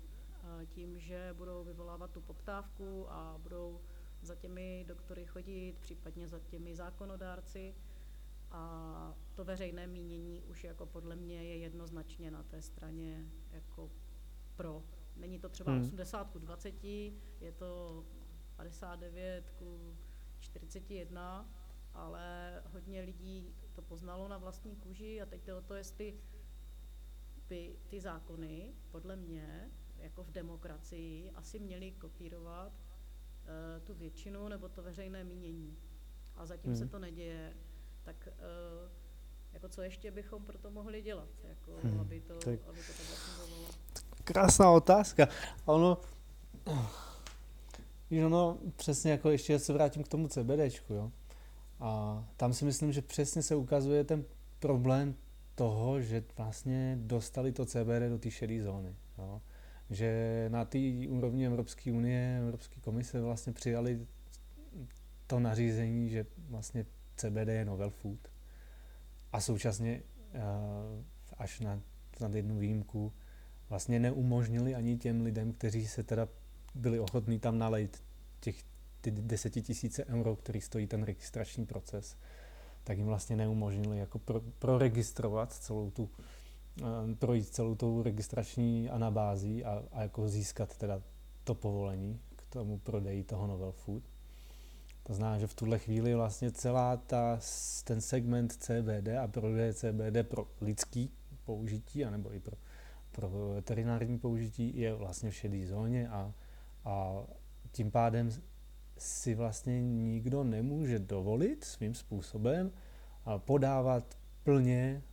tím, 0.68 1.00
že 1.00 1.34
budou 1.38 1.64
vyvolávat 1.64 2.12
tu 2.12 2.22
poptávku 2.22 3.12
a 3.12 3.40
budou 3.44 3.82
za 4.22 4.36
těmi 4.36 4.86
doktory 4.88 5.26
chodit, 5.26 5.78
případně 5.80 6.28
za 6.28 6.40
těmi 6.40 6.76
zákonodárci, 6.76 7.76
a 8.52 9.16
to 9.36 9.46
veřejné 9.46 9.88
mínění 9.88 10.44
už 10.44 10.64
jako 10.64 10.86
podle 10.86 11.16
mě 11.16 11.44
je 11.44 11.58
jednoznačně 11.58 12.32
na 12.32 12.44
té 12.44 12.62
straně 12.62 13.26
jako 13.52 13.92
pro. 14.56 14.84
Není 15.16 15.40
to 15.40 15.50
třeba 15.50 15.72
hmm. 15.72 15.82
80 15.82 16.30
ku 16.30 16.40
20, 16.40 16.84
je 16.84 17.52
to 17.56 18.04
59 18.56 19.52
ku 19.52 19.98
41, 20.40 21.50
ale 21.94 22.62
hodně 22.66 23.02
lidí 23.02 23.56
to 23.74 23.82
poznalo 23.82 24.28
na 24.28 24.38
vlastní 24.38 24.76
kůži 24.76 25.22
a 25.22 25.26
teď 25.26 25.46
jde 25.46 25.54
o 25.54 25.62
to, 25.62 25.76
jestli 25.76 26.20
by 27.50 27.76
ty 27.88 28.02
zákony, 28.02 28.74
podle 28.92 29.16
mě, 29.16 29.72
jako 29.98 30.24
v 30.24 30.32
demokracii, 30.32 31.32
asi 31.32 31.60
měly 31.60 31.92
kopírovat 31.92 32.74
uh, 32.74 33.86
tu 33.86 33.94
většinu 33.94 34.48
nebo 34.48 34.70
to 34.70 34.84
veřejné 34.84 35.24
mínění. 35.24 35.78
A 36.36 36.46
zatím 36.46 36.72
hmm. 36.72 36.80
se 36.80 36.88
to 36.88 37.00
neděje 37.00 37.54
tak 38.04 38.28
uh, 38.28 38.92
jako 39.54 39.70
co 39.70 39.82
ještě 39.82 40.12
bychom 40.12 40.46
pro 40.46 40.58
to 40.58 40.72
mohli 40.72 41.02
dělat, 41.02 41.30
jako, 41.44 41.72
hmm, 41.84 42.00
aby, 42.00 42.22
to, 42.22 42.40
tak. 42.40 42.60
aby 42.68 42.80
to 42.80 42.94
fungovalo? 42.94 43.68
Krásná 44.24 44.72
otázka. 44.72 45.28
Ono, 45.66 45.98
víš, 48.14 48.24
ono 48.24 48.58
přesně 48.76 49.12
jako 49.12 49.30
ještě 49.30 49.60
se 49.60 49.74
vrátím 49.74 50.04
k 50.04 50.08
tomu 50.08 50.28
CBDčku, 50.28 50.94
jo. 50.94 51.12
A 51.80 52.24
tam 52.38 52.54
si 52.54 52.66
myslím, 52.66 52.92
že 52.92 53.02
přesně 53.02 53.42
se 53.42 53.56
ukazuje 53.56 54.04
ten 54.04 54.26
problém 54.60 55.16
toho, 55.56 56.02
že 56.02 56.24
vlastně 56.38 56.98
dostali 57.02 57.52
to 57.52 57.66
CBD 57.66 58.10
do 58.10 58.18
té 58.18 58.32
šedé 58.32 58.64
zóny. 58.64 58.96
Jo. 59.18 59.42
Že 59.90 60.46
na 60.52 60.66
té 60.66 60.80
úrovni 61.10 61.48
Evropské 61.48 61.92
unie, 61.92 62.40
Evropské 62.42 62.82
komise 62.82 63.22
vlastně 63.22 63.54
přijali 63.54 64.08
to 65.28 65.40
nařízení, 65.40 66.10
že 66.10 66.26
vlastně 66.50 66.86
CBD 67.16 67.48
je 67.48 67.66
novel 67.66 67.90
food 67.90 68.20
a 69.32 69.42
současně 69.42 70.02
eh, 70.34 70.40
až 71.38 71.60
na, 71.60 71.82
na 72.20 72.30
jednu 72.34 72.58
výjimku 72.58 73.14
vlastně 73.70 74.00
neumožnili 74.00 74.76
ani 74.76 74.98
těm 74.98 75.22
lidem, 75.22 75.54
kteří 75.54 75.88
se 75.88 76.04
teda 76.04 76.28
byli 76.76 77.00
ochotní 77.00 77.40
tam 77.40 77.58
nalejt 77.58 78.04
těch 78.40 78.64
ty 79.02 79.12
desetitisíce 79.12 80.06
euro, 80.06 80.36
který 80.36 80.62
stojí 80.62 80.88
ten 80.88 81.04
registrační 81.04 81.66
proces, 81.66 82.18
tak 82.84 82.98
jim 82.98 83.08
vlastně 83.08 83.36
neumožnili 83.36 83.98
jako 83.98 84.20
pro, 84.20 84.42
proregistrovat 84.60 85.54
celou 85.54 85.92
tu, 85.92 86.10
eh, 86.82 87.16
projít 87.16 87.50
celou 87.50 87.76
tou 87.76 88.04
registrační 88.04 88.90
anabází 88.90 89.66
a, 89.66 89.84
a 89.92 90.02
jako 90.02 90.30
získat 90.30 90.78
teda 90.78 91.02
to 91.44 91.56
povolení 91.56 92.20
k 92.36 92.44
tomu 92.54 92.78
prodeji 92.78 93.24
toho 93.24 93.48
novel 93.48 93.72
food. 93.72 94.04
To 95.04 95.14
znamená, 95.14 95.40
že 95.40 95.48
v 95.48 95.54
tuhle 95.54 95.80
chvíli 95.80 96.16
vlastně 96.16 96.52
celá 96.52 96.98
ta, 96.98 97.40
ten 97.84 98.02
segment 98.02 98.54
CBD 98.54 99.08
a 99.24 99.28
prodeje 99.28 99.74
CBD 99.74 100.28
pro 100.30 100.48
lidský 100.62 101.12
použití, 101.46 102.06
anebo 102.06 102.34
i 102.34 102.40
pro, 102.40 102.58
pro 103.12 103.30
veterinární 103.30 104.20
použití 104.20 104.78
je 104.78 104.94
vlastně 104.94 105.32
v 105.32 105.36
šedé 105.36 105.68
zóně 105.68 106.10
a, 106.10 106.34
a 106.86 107.24
tím 107.72 107.92
pádem 107.92 108.30
si 108.98 109.36
vlastně 109.36 109.82
nikdo 109.82 110.44
nemůže 110.44 111.00
dovolit 111.00 111.64
svým 111.64 111.96
způsobem 111.96 112.72
podávat 113.38 114.18
plně 114.44 115.04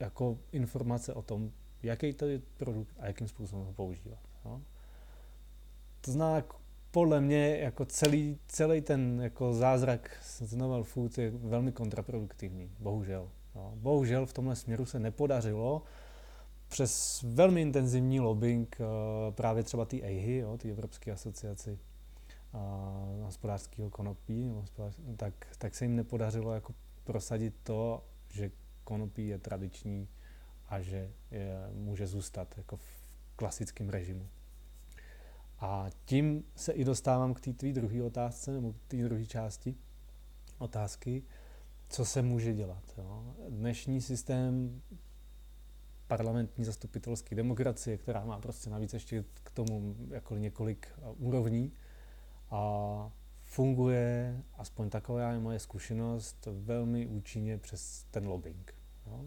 jako 0.00 0.38
informace 0.52 1.14
o 1.14 1.22
tom, 1.22 1.50
jaký 1.82 2.12
to 2.12 2.26
je 2.26 2.40
produkt 2.56 2.94
a 2.98 3.06
jakým 3.06 3.28
způsobem 3.28 3.66
ho 3.66 3.72
používat. 3.72 4.18
No. 4.44 4.62
To 6.00 6.12
znamená, 6.12 6.46
podle 6.90 7.20
mě 7.20 7.56
jako 7.56 7.84
celý, 7.84 8.38
celý 8.48 8.80
ten 8.80 9.20
jako 9.22 9.54
zázrak 9.54 10.18
z 10.22 10.54
Novel 10.56 10.82
Food 10.84 11.18
je 11.18 11.30
velmi 11.30 11.72
kontraproduktivní, 11.72 12.70
bohužel. 12.78 13.30
No, 13.54 13.72
bohužel 13.76 14.26
v 14.26 14.32
tomhle 14.32 14.56
směru 14.56 14.84
se 14.84 14.98
nepodařilo 14.98 15.82
přes 16.68 17.22
velmi 17.28 17.62
intenzivní 17.62 18.20
lobbying 18.20 18.76
uh, 18.80 18.86
právě 19.34 19.62
třeba 19.62 19.84
ty 19.84 20.02
EIHY, 20.02 20.44
ty 20.58 20.70
Evropské 20.70 21.12
asociaci 21.12 21.78
uh, 22.54 23.24
hospodářského 23.24 23.90
konopí, 23.90 24.52
tak, 25.16 25.34
tak 25.58 25.74
se 25.74 25.84
jim 25.84 25.96
nepodařilo 25.96 26.54
jako 26.54 26.74
prosadit 27.04 27.54
to, 27.62 28.04
že 28.32 28.50
konopí 28.84 29.28
je 29.28 29.38
tradiční 29.38 30.08
a 30.68 30.80
že 30.80 31.10
je, 31.30 31.70
může 31.72 32.06
zůstat 32.06 32.54
jako 32.56 32.76
v 32.76 32.82
klasickém 33.36 33.88
režimu. 33.88 34.28
A 35.60 35.86
tím 36.04 36.44
se 36.54 36.72
i 36.72 36.84
dostávám 36.84 37.34
k 37.34 37.40
té 37.40 37.52
tvý 37.52 37.72
druhé 37.72 38.02
otázce, 38.02 38.52
nebo 38.52 38.74
té 38.88 38.96
druhé 38.96 39.26
části 39.26 39.74
otázky, 40.58 41.22
co 41.88 42.04
se 42.04 42.22
může 42.22 42.54
dělat. 42.54 42.94
Jo. 42.98 43.34
Dnešní 43.48 44.00
systém 44.00 44.82
parlamentní 46.08 46.64
zastupitelské 46.64 47.34
demokracie, 47.34 47.98
která 47.98 48.24
má 48.24 48.38
prostě 48.38 48.70
navíc 48.70 48.94
ještě 48.94 49.24
k 49.42 49.50
tomu 49.50 49.96
jako 50.10 50.36
několik 50.36 50.88
úrovní 51.18 51.72
a 52.50 53.12
funguje, 53.44 54.42
aspoň 54.54 54.90
taková 54.90 55.32
je 55.32 55.38
moje 55.38 55.58
zkušenost, 55.58 56.48
velmi 56.52 57.06
účinně 57.06 57.58
přes 57.58 58.06
ten 58.10 58.28
lobbying. 58.28 58.74
Jo. 59.06 59.24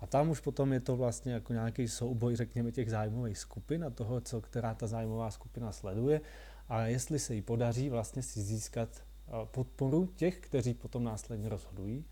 A 0.00 0.06
tam 0.06 0.30
už 0.30 0.40
potom 0.40 0.72
je 0.72 0.80
to 0.80 0.96
vlastně 0.96 1.32
jako 1.32 1.52
nějaký 1.52 1.88
souboj, 1.88 2.36
řekněme, 2.36 2.72
těch 2.72 2.90
zájmových 2.90 3.38
skupin 3.38 3.84
a 3.84 3.90
toho, 3.90 4.20
co 4.20 4.40
která 4.40 4.74
ta 4.74 4.86
zájmová 4.86 5.30
skupina 5.30 5.72
sleduje. 5.72 6.20
A 6.68 6.86
jestli 6.86 7.18
se 7.18 7.34
jí 7.34 7.42
podaří 7.42 7.90
vlastně 7.90 8.22
si 8.22 8.42
získat 8.42 8.88
eh, 8.98 9.30
podporu 9.44 10.06
těch, 10.06 10.40
kteří 10.40 10.74
potom 10.74 11.04
následně 11.04 11.48
rozhodují. 11.48 12.04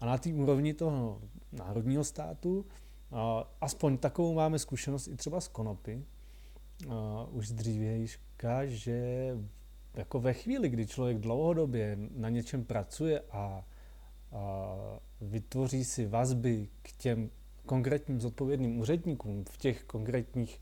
A 0.00 0.06
na 0.06 0.18
té 0.18 0.34
úrovni 0.34 0.74
toho 0.74 1.22
národního 1.52 2.04
státu, 2.04 2.66
eh, 2.68 2.87
aspoň 3.60 3.98
takovou 3.98 4.34
máme 4.34 4.58
zkušenost 4.58 5.08
i 5.08 5.16
třeba 5.16 5.40
z 5.40 5.48
konopy, 5.48 6.04
už 7.30 7.48
z 7.48 7.52
dřívějška, 7.52 8.66
že 8.66 9.36
jako 9.94 10.20
ve 10.20 10.32
chvíli, 10.32 10.68
kdy 10.68 10.86
člověk 10.86 11.18
dlouhodobě 11.18 11.98
na 12.16 12.28
něčem 12.28 12.64
pracuje 12.64 13.20
a 13.30 13.64
vytvoří 15.20 15.84
si 15.84 16.06
vazby 16.06 16.68
k 16.82 16.92
těm 16.92 17.30
konkrétním 17.66 18.20
zodpovědným 18.20 18.80
úředníkům 18.80 19.44
v 19.50 19.56
těch 19.56 19.84
konkrétních 19.84 20.60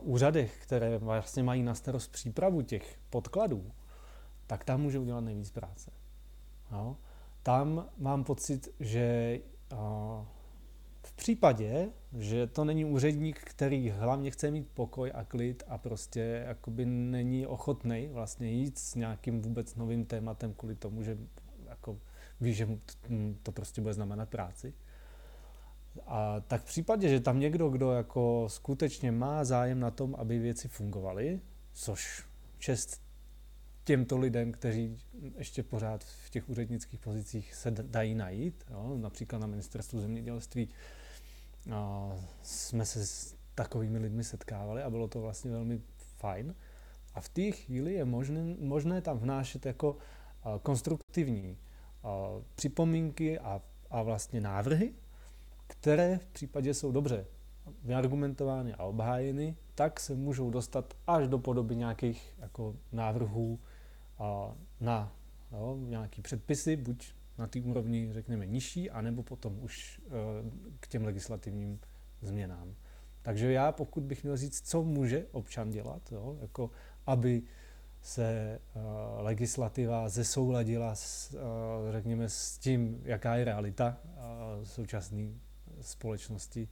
úřadech, 0.00 0.62
které 0.62 0.98
vlastně 0.98 1.42
mají 1.42 1.62
na 1.62 1.74
starost 1.74 2.12
přípravu 2.12 2.62
těch 2.62 2.98
podkladů, 3.10 3.72
tak 4.46 4.64
tam 4.64 4.80
může 4.80 4.98
udělat 4.98 5.20
nejvíc 5.20 5.50
práce. 5.50 5.90
No. 6.72 6.96
Tam 7.42 7.88
mám 7.98 8.24
pocit, 8.24 8.74
že 8.80 9.40
v 9.70 10.37
případě, 11.18 11.88
že 12.18 12.46
to 12.46 12.64
není 12.64 12.84
úředník, 12.84 13.40
který 13.44 13.90
hlavně 13.90 14.30
chce 14.30 14.50
mít 14.50 14.68
pokoj 14.74 15.12
a 15.14 15.24
klid 15.24 15.62
a 15.68 15.78
prostě 15.78 16.44
jakoby 16.46 16.86
není 16.86 17.46
ochotný 17.46 18.08
vlastně 18.12 18.50
jít 18.50 18.78
s 18.78 18.94
nějakým 18.94 19.42
vůbec 19.42 19.74
novým 19.74 20.04
tématem 20.04 20.54
kvůli 20.54 20.74
tomu, 20.74 21.02
že 21.02 21.18
jako 21.68 21.98
ví, 22.40 22.54
že 22.54 22.68
to 23.42 23.52
prostě 23.52 23.80
bude 23.80 23.94
znamenat 23.94 24.28
práci. 24.28 24.74
A 26.06 26.40
tak 26.40 26.62
v 26.62 26.66
případě, 26.66 27.08
že 27.08 27.20
tam 27.20 27.40
někdo, 27.40 27.68
kdo 27.68 27.92
jako 27.92 28.44
skutečně 28.48 29.12
má 29.12 29.44
zájem 29.44 29.80
na 29.80 29.90
tom, 29.90 30.14
aby 30.18 30.38
věci 30.38 30.68
fungovaly, 30.68 31.40
což 31.72 32.24
čest 32.58 33.02
těmto 33.84 34.18
lidem, 34.18 34.52
kteří 34.52 34.98
ještě 35.38 35.62
pořád 35.62 36.04
v 36.04 36.30
těch 36.30 36.48
úřednických 36.48 37.00
pozicích 37.00 37.54
se 37.54 37.70
dají 37.70 38.14
najít, 38.14 38.64
jo, 38.70 38.98
například 39.00 39.38
na 39.38 39.46
ministerstvu 39.46 40.00
zemědělství 40.00 40.68
a 41.72 42.12
jsme 42.42 42.84
se 42.84 43.06
s 43.06 43.36
takovými 43.54 43.98
lidmi 43.98 44.24
setkávali 44.24 44.82
a 44.82 44.90
bylo 44.90 45.08
to 45.08 45.20
vlastně 45.20 45.50
velmi 45.50 45.80
fajn. 46.16 46.54
A 47.14 47.20
v 47.20 47.28
té 47.28 47.50
chvíli 47.50 47.94
je 47.94 48.04
možné, 48.04 48.56
možné 48.60 49.00
tam 49.02 49.18
vnášet 49.18 49.66
jako 49.66 49.96
konstruktivní 50.62 51.58
připomínky 52.54 53.38
a, 53.38 53.62
a 53.90 54.02
vlastně 54.02 54.40
návrhy, 54.40 54.94
které 55.66 56.18
v 56.18 56.26
případě 56.26 56.74
jsou 56.74 56.92
dobře 56.92 57.26
vyargumentovány 57.84 58.74
a 58.74 58.84
obhájeny, 58.84 59.56
tak 59.74 60.00
se 60.00 60.14
můžou 60.14 60.50
dostat 60.50 60.94
až 61.06 61.28
do 61.28 61.38
podoby 61.38 61.76
nějakých 61.76 62.34
jako 62.38 62.76
návrhů 62.92 63.60
na 64.80 65.12
jo, 65.52 65.76
nějaký 65.80 66.22
předpisy, 66.22 66.76
buď 66.76 67.14
na 67.38 67.46
té 67.46 67.60
úrovni, 67.60 68.12
řekněme, 68.12 68.46
nižší, 68.46 68.90
anebo 68.90 69.22
potom 69.22 69.58
už 69.62 70.00
e, 70.06 70.10
k 70.80 70.88
těm 70.88 71.04
legislativním 71.04 71.80
změnám. 72.22 72.74
Takže 73.22 73.52
já, 73.52 73.72
pokud 73.72 74.02
bych 74.02 74.22
měl 74.22 74.36
říct, 74.36 74.68
co 74.68 74.82
může 74.82 75.26
občan 75.32 75.70
dělat, 75.70 76.12
jo, 76.12 76.38
jako 76.40 76.70
aby 77.06 77.42
se 78.02 78.60
uh, 78.74 78.82
legislativa 79.24 80.08
zesouladila 80.08 80.94
s, 80.94 81.34
uh, 81.34 81.92
řekněme, 81.92 82.28
s 82.28 82.58
tím, 82.58 83.00
jaká 83.04 83.36
je 83.36 83.44
realita 83.44 83.96
současné 84.64 85.28
společnosti 85.80 86.68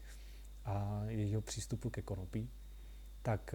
a 0.65 1.03
jejího 1.09 1.41
přístupu 1.41 1.91
ke 1.91 2.03
konopí, 2.03 2.51
tak 3.23 3.55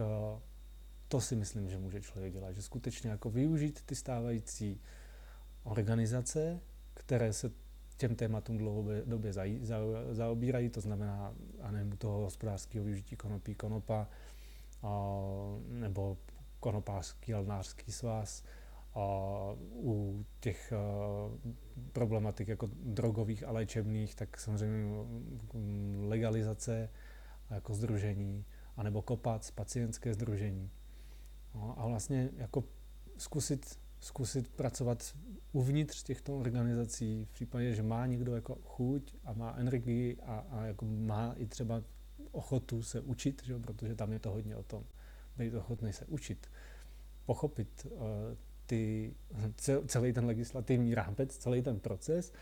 to 1.08 1.20
si 1.20 1.36
myslím, 1.36 1.68
že 1.68 1.78
může 1.78 2.00
člověk 2.00 2.32
dělat. 2.32 2.52
Že 2.52 2.62
skutečně 2.62 3.10
jako 3.10 3.30
využít 3.30 3.82
ty 3.86 3.94
stávající 3.94 4.80
organizace, 5.62 6.60
které 6.94 7.32
se 7.32 7.50
těm 7.96 8.14
tématům 8.14 8.58
dlouhodobě 8.58 9.32
za, 9.32 9.42
za, 9.60 9.76
zaobírají, 10.10 10.68
to 10.68 10.80
znamená, 10.80 11.34
a 11.60 11.70
nebo 11.70 11.96
toho 11.96 12.18
hospodářského 12.18 12.84
využití 12.84 13.16
konopí, 13.16 13.54
konopa, 13.54 14.08
a, 14.82 15.16
nebo 15.68 16.18
konopářský 16.60 17.34
lnářský 17.34 17.92
svaz, 17.92 18.44
a 18.94 19.06
u 19.72 20.24
těch 20.40 20.72
problematik 21.92 22.48
jako 22.48 22.70
drogových 22.72 23.44
a 23.44 23.52
léčebných, 23.52 24.14
tak 24.14 24.40
samozřejmě 24.40 25.04
mm, 25.54 26.04
legalizace 26.08 26.88
jako 27.50 27.74
združení, 27.74 28.44
anebo 28.76 29.02
kopac, 29.02 29.50
pacientské 29.50 30.14
združení. 30.14 30.70
No, 31.54 31.74
a 31.78 31.86
vlastně 31.86 32.30
jako 32.36 32.64
zkusit, 33.16 33.78
zkusit 34.02 34.48
pracovat 34.48 35.16
uvnitř 35.52 36.02
těchto 36.02 36.38
organizací 36.38 37.24
v 37.24 37.32
případě, 37.32 37.74
že 37.74 37.82
má 37.82 38.06
někdo 38.06 38.34
jako 38.34 38.54
chuť 38.54 39.14
a 39.24 39.32
má 39.32 39.54
energii 39.56 40.16
a, 40.22 40.46
a 40.50 40.64
jako 40.64 40.84
má 40.84 41.34
i 41.36 41.46
třeba 41.46 41.82
ochotu 42.30 42.82
se 42.82 43.00
učit, 43.00 43.42
že? 43.44 43.58
protože 43.58 43.94
tam 43.94 44.12
je 44.12 44.18
to 44.18 44.30
hodně 44.30 44.56
o 44.56 44.62
tom 44.62 44.84
být 45.38 45.54
ochotný 45.54 45.92
se 45.92 46.04
učit, 46.06 46.46
pochopit 47.26 47.86
uh, 47.90 48.00
ty, 48.66 49.14
celý 49.86 50.12
ten 50.12 50.24
legislativní 50.24 50.94
rámec, 50.94 51.36
celý 51.36 51.62
ten 51.62 51.80
proces 51.80 52.32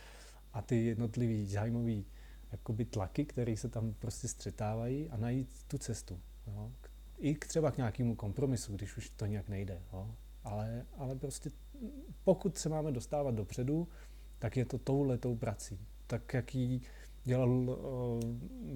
a 0.52 0.62
ty 0.62 0.84
jednotlivý 0.84 1.46
zájmový 1.46 2.06
jakoby 2.52 2.84
tlaky, 2.84 3.24
které 3.24 3.56
se 3.56 3.68
tam 3.68 3.94
prostě 3.94 4.28
střetávají 4.28 5.10
a 5.10 5.16
najít 5.16 5.64
tu 5.68 5.78
cestu. 5.78 6.20
Jo. 6.46 6.72
I 7.18 7.34
k 7.34 7.46
třeba 7.46 7.70
k 7.70 7.76
nějakému 7.76 8.14
kompromisu, 8.14 8.76
když 8.76 8.96
už 8.96 9.10
to 9.10 9.26
nějak 9.26 9.48
nejde. 9.48 9.82
Jo. 9.92 10.14
Ale, 10.44 10.86
ale 10.96 11.16
prostě 11.16 11.50
pokud 12.24 12.58
se 12.58 12.68
máme 12.68 12.92
dostávat 12.92 13.34
dopředu, 13.34 13.88
tak 14.38 14.56
je 14.56 14.64
to 14.64 14.78
touhletou 14.78 15.36
prací. 15.36 15.78
Tak, 16.06 16.34
jak 16.34 16.54
ji 16.54 16.80
dělal 17.24 17.50
uh, 17.50 17.76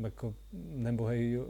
jako 0.02 0.34
nebohej 0.52 1.38
uh, 1.38 1.44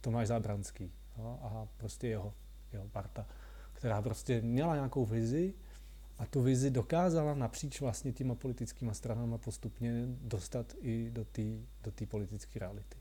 Tomáš 0.00 0.28
Zábranský 0.28 0.92
jo, 1.18 1.38
a 1.42 1.68
prostě 1.76 2.08
jeho, 2.08 2.34
jeho 2.72 2.88
parta, 2.88 3.26
která 3.72 4.02
prostě 4.02 4.40
měla 4.40 4.74
nějakou 4.74 5.04
vizi 5.04 5.54
a 6.18 6.26
tu 6.26 6.42
vizi 6.42 6.70
dokázala 6.70 7.34
napříč 7.34 7.80
vlastně 7.80 8.12
těma 8.12 8.34
politickými 8.34 8.94
stranama 8.94 9.38
postupně 9.38 10.06
dostat 10.06 10.74
i 10.80 11.10
do 11.10 11.24
té 11.24 11.42
do 11.82 12.06
politické 12.06 12.58
reality. 12.58 12.99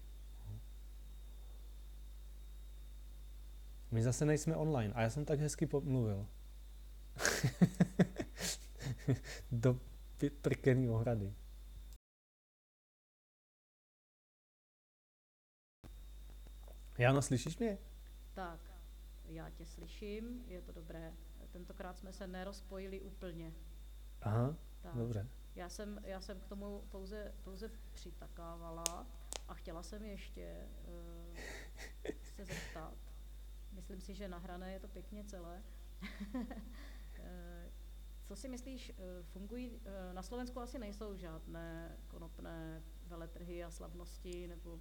My 3.91 4.03
zase 4.03 4.25
nejsme 4.25 4.55
online 4.55 4.93
a 4.93 5.01
já 5.01 5.09
jsem 5.09 5.25
tak 5.25 5.39
hezky 5.39 5.69
mluvil. 5.81 6.27
do 9.51 9.79
prkený 10.41 10.89
ohrady. 10.89 11.33
Jano, 16.97 17.21
slyšíš 17.21 17.57
mě? 17.57 17.77
Tak, 18.33 18.59
já 19.25 19.49
tě 19.49 19.65
slyším, 19.65 20.43
je 20.47 20.61
to 20.61 20.71
dobré. 20.71 21.13
Tentokrát 21.51 21.99
jsme 21.99 22.13
se 22.13 22.27
nerozpojili 22.27 23.01
úplně. 23.01 23.53
Aha, 24.21 24.55
tak. 24.81 24.95
dobře. 24.95 25.27
Já 25.55 25.69
jsem, 25.69 26.01
já 26.03 26.21
jsem 26.21 26.39
k 26.39 26.47
tomu 26.47 26.83
pouze, 26.89 27.33
pouze 27.43 27.71
přitakávala 27.93 29.07
a 29.47 29.53
chtěla 29.53 29.83
jsem 29.83 30.05
ještě 30.05 30.67
uh, 30.87 31.37
se 32.35 32.45
zeptat. 32.45 33.08
Myslím 33.79 34.01
si, 34.01 34.13
že 34.15 34.27
nahrané 34.27 34.73
je 34.73 34.79
to 34.79 34.87
pěkně 34.87 35.23
celé. 35.23 35.63
Eh, 37.23 37.71
co 38.23 38.35
si 38.35 38.49
myslíš, 38.49 38.91
eh, 38.97 39.23
fungují, 39.23 39.81
na 40.13 40.21
Slovensku 40.21 40.59
asi 40.59 40.79
nejsou 40.79 41.15
žádné 41.15 41.97
konopné 42.07 42.83
veletrhy 43.07 43.63
a 43.63 43.71
slavnosti 43.71 44.47
nebo 44.47 44.79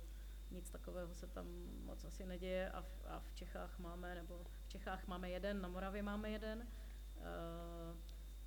nic 0.51 0.71
takového 0.71 1.15
se 1.15 1.27
tam 1.27 1.47
moc 1.85 2.05
asi 2.05 2.27
neděje 2.27 2.71
a 2.71 2.83
v, 2.83 3.03
a 3.07 3.21
v 3.21 3.33
Čechách 3.33 3.79
máme, 3.79 4.15
nebo 4.15 4.45
v 4.45 4.69
Čechách 4.69 5.07
máme 5.07 5.31
jeden, 5.31 5.61
na 5.61 5.69
Moravě 5.69 6.03
máme 6.03 6.31
jeden. 6.31 6.67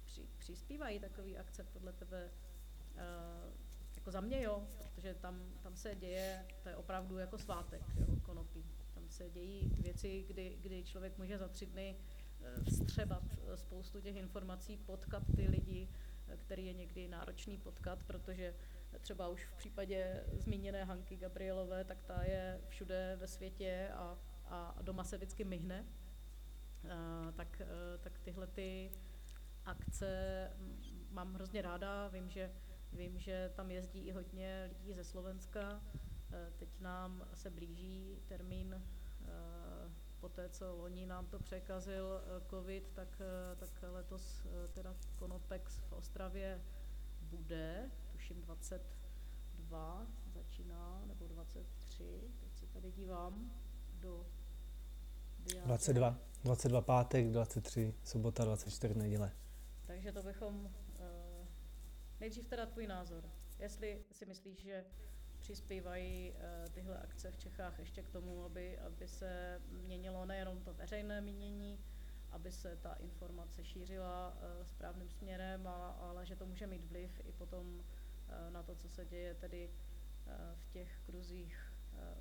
Při, 0.05 0.27
přispívají 0.37 0.99
takový 0.99 1.37
akce 1.37 1.63
podle 1.63 1.93
tebe? 1.93 2.31
Jako 3.95 4.11
za 4.11 4.21
mě 4.21 4.41
jo, 4.41 4.67
protože 4.77 5.13
tam, 5.13 5.41
tam 5.61 5.75
se 5.75 5.95
děje, 5.95 6.45
to 6.63 6.69
je 6.69 6.75
opravdu 6.75 7.17
jako 7.17 7.37
svátek, 7.37 7.81
jo, 7.95 8.15
konopí. 8.23 8.80
Se 9.11 9.29
dějí 9.29 9.71
věci, 9.79 10.23
kdy, 10.27 10.57
kdy 10.61 10.83
člověk 10.83 11.17
může 11.17 11.37
za 11.37 11.47
tři 11.47 11.65
dny 11.65 11.95
vstřebat 12.63 13.23
spoustu 13.55 14.01
těch 14.01 14.15
informací, 14.15 14.77
potkat 14.77 15.23
ty 15.35 15.47
lidi, 15.47 15.89
který 16.37 16.65
je 16.65 16.73
někdy 16.73 17.07
náročný 17.07 17.57
potkat, 17.57 18.03
protože 18.03 18.55
třeba 19.01 19.27
už 19.27 19.45
v 19.45 19.53
případě 19.53 20.23
zmíněné 20.33 20.83
Hanky 20.83 21.17
Gabrielové, 21.17 21.83
tak 21.83 22.03
ta 22.03 22.23
je 22.23 22.61
všude 22.67 23.17
ve 23.19 23.27
světě 23.27 23.89
a, 23.93 24.17
a 24.45 24.81
doma 24.81 25.03
se 25.03 25.17
vždycky 25.17 25.43
myhne. 25.43 25.85
Tak, 27.35 27.61
tak 27.99 28.19
tyhle 28.19 28.47
ty 28.47 28.91
akce 29.65 30.51
mám 31.09 31.33
hrozně 31.33 31.61
ráda. 31.61 32.07
Vím, 32.07 32.29
že, 32.29 32.51
vím, 32.93 33.19
že 33.19 33.51
tam 33.55 33.71
jezdí 33.71 33.99
i 33.99 34.11
hodně 34.11 34.69
lidí 34.73 34.93
ze 34.93 35.03
Slovenska. 35.03 35.83
Teď 36.57 36.79
nám 36.79 37.27
se 37.33 37.49
blíží 37.49 38.21
termín 38.25 38.83
po 40.19 40.29
té, 40.29 40.49
co 40.49 40.75
loni 40.75 41.05
nám 41.05 41.27
to 41.27 41.39
překazil 41.39 42.21
covid, 42.49 42.91
tak, 42.93 43.21
tak 43.57 43.69
letos 43.91 44.47
teda 44.73 44.95
Konopex 45.15 45.79
v 45.79 45.91
Ostravě 45.91 46.61
bude, 47.21 47.91
tuším 48.11 48.41
22 48.41 50.07
začíná, 50.33 51.03
nebo 51.05 51.27
23, 51.27 52.21
teď 52.39 52.55
se 52.55 52.67
tady 52.67 52.91
dívám 52.91 53.51
do 53.93 54.25
diáře. 55.39 55.67
22, 55.67 56.17
22 56.43 56.81
pátek, 56.81 57.31
23 57.31 57.93
sobota, 58.03 58.45
24 58.45 58.95
neděle. 58.95 59.31
Takže 59.87 60.11
to 60.11 60.23
bychom, 60.23 60.71
nejdřív 62.19 62.47
teda 62.47 62.65
tvůj 62.65 62.87
názor. 62.87 63.29
Jestli 63.59 64.03
si 64.11 64.25
myslíš, 64.25 64.61
že 64.61 64.85
přispívají 65.41 66.31
uh, 66.31 66.71
tyhle 66.71 66.97
akce 66.97 67.31
v 67.31 67.37
Čechách 67.37 67.79
ještě 67.79 68.03
k 68.03 68.09
tomu, 68.09 68.45
aby, 68.45 68.79
aby 68.79 69.07
se 69.07 69.61
měnilo 69.85 70.25
nejenom 70.25 70.61
to 70.61 70.73
veřejné 70.73 71.21
mínění, 71.21 71.79
aby 72.31 72.51
se 72.51 72.77
ta 72.81 72.93
informace 72.93 73.63
šířila 73.63 74.29
uh, 74.29 74.65
správným 74.65 75.09
směrem, 75.09 75.67
a, 75.67 75.87
ale 75.87 76.25
že 76.25 76.35
to 76.35 76.45
může 76.45 76.67
mít 76.67 76.85
vliv 76.85 77.21
i 77.25 77.31
potom 77.31 77.65
uh, 77.67 78.53
na 78.53 78.63
to, 78.63 78.75
co 78.75 78.89
se 78.89 79.05
děje 79.05 79.33
tedy 79.33 79.69
v 80.55 80.69
těch 80.69 80.99
kruzích 81.05 81.73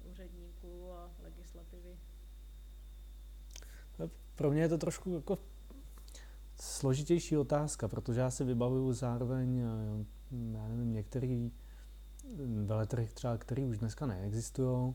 úředníků 0.04 0.92
a 0.92 1.10
legislativy. 1.22 1.98
No, 3.98 4.10
pro 4.34 4.50
mě 4.50 4.62
je 4.62 4.68
to 4.68 4.78
trošku 4.78 5.14
jako 5.14 5.38
složitější 6.60 7.36
otázka, 7.36 7.88
protože 7.88 8.20
já 8.20 8.30
si 8.30 8.44
vybavuju 8.44 8.92
zároveň, 8.92 9.58
já 10.52 10.68
nevím, 10.68 10.92
některý 10.92 11.52
veletrhy 12.64 13.08
třeba, 13.14 13.38
který 13.38 13.64
už 13.64 13.78
dneska 13.78 14.06
neexistují, 14.06 14.94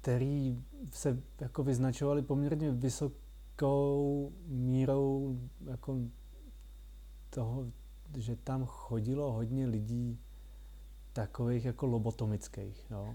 který 0.00 0.64
se 0.90 1.22
jako 1.40 1.64
vyznačovali 1.64 2.22
poměrně 2.22 2.72
vysokou 2.72 4.32
mírou 4.46 5.38
jako 5.66 5.98
toho, 7.30 7.66
že 8.16 8.36
tam 8.36 8.64
chodilo 8.66 9.32
hodně 9.32 9.66
lidí 9.66 10.18
takových 11.12 11.64
jako 11.64 11.86
lobotomických, 11.86 12.86
jo. 12.90 13.14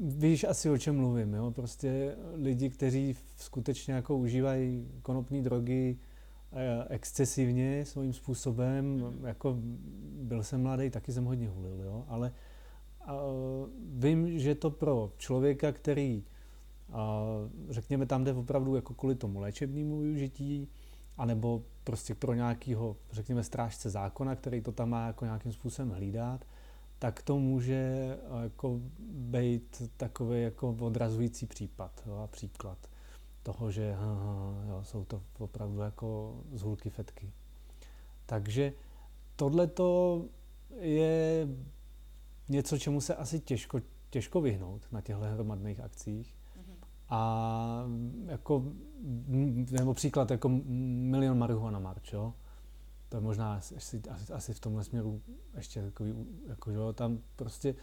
Víš 0.00 0.44
asi, 0.44 0.70
o 0.70 0.78
čem 0.78 0.96
mluvím, 0.96 1.34
jo? 1.34 1.50
Prostě 1.50 2.16
lidi, 2.34 2.70
kteří 2.70 3.16
skutečně 3.36 3.94
jako 3.94 4.16
užívají 4.16 4.88
konopní 5.02 5.42
drogy 5.42 5.98
excesivně 6.88 7.84
svým 7.84 8.12
způsobem, 8.12 8.84
mm. 8.84 9.24
jako 9.24 9.56
byl 10.22 10.42
jsem 10.42 10.62
mladý, 10.62 10.90
taky 10.90 11.12
jsem 11.12 11.24
hodně 11.24 11.48
hulil, 11.48 11.80
jo? 11.82 12.04
ale 12.08 12.32
a 13.06 13.16
vím, 13.88 14.38
že 14.38 14.54
to 14.54 14.70
pro 14.70 15.12
člověka, 15.16 15.72
který, 15.72 16.24
a 16.92 17.24
řekněme, 17.68 18.06
tam 18.06 18.24
jde 18.24 18.32
opravdu 18.32 18.76
jako 18.76 18.94
kvůli 18.94 19.14
tomu 19.14 19.40
léčebnému 19.40 19.98
využití, 19.98 20.68
anebo 21.16 21.62
prostě 21.84 22.14
pro 22.14 22.34
nějakého, 22.34 22.96
řekněme, 23.12 23.44
strážce 23.44 23.90
zákona, 23.90 24.36
který 24.36 24.60
to 24.60 24.72
tam 24.72 24.90
má 24.90 25.06
jako 25.06 25.24
nějakým 25.24 25.52
způsobem 25.52 25.90
hlídat, 25.90 26.44
tak 26.98 27.22
to 27.22 27.38
může 27.38 28.16
jako 28.42 28.80
být 29.08 29.82
takový 29.96 30.42
jako 30.42 30.76
odrazující 30.80 31.46
případ 31.46 32.02
jo, 32.06 32.16
a 32.16 32.26
příklad 32.26 32.78
toho, 33.44 33.70
že 33.70 33.96
jo, 34.68 34.80
jsou 34.82 35.04
to 35.04 35.22
opravdu 35.38 35.80
jako 35.80 36.36
zhulky 36.52 36.90
fetky. 36.90 37.32
Takže 38.26 38.72
tohle 39.36 39.70
je 40.80 41.48
něco, 42.48 42.78
čemu 42.78 43.00
se 43.00 43.14
asi 43.14 43.40
těžko, 43.40 43.80
těžko 44.10 44.40
vyhnout 44.40 44.82
na 44.92 45.00
těchto 45.00 45.24
hromadných 45.24 45.80
akcích. 45.80 46.34
Mm-hmm. 46.34 46.86
A 47.08 47.84
jako, 48.26 48.64
nebo 49.70 49.94
příklad 49.94 50.30
jako 50.30 50.48
milion 50.68 51.38
marihuana 51.38 51.78
marč, 51.78 52.12
jo? 52.12 52.34
To 53.08 53.16
je 53.16 53.20
možná 53.20 53.54
asi, 53.54 53.76
asi, 53.76 54.02
asi 54.32 54.54
v 54.54 54.60
tomhle 54.60 54.84
směru 54.84 55.22
ještě 55.56 55.82
takový, 55.82 56.14
jako, 56.46 56.70
jo, 56.70 56.92
tam 56.92 57.18
prostě 57.36 57.74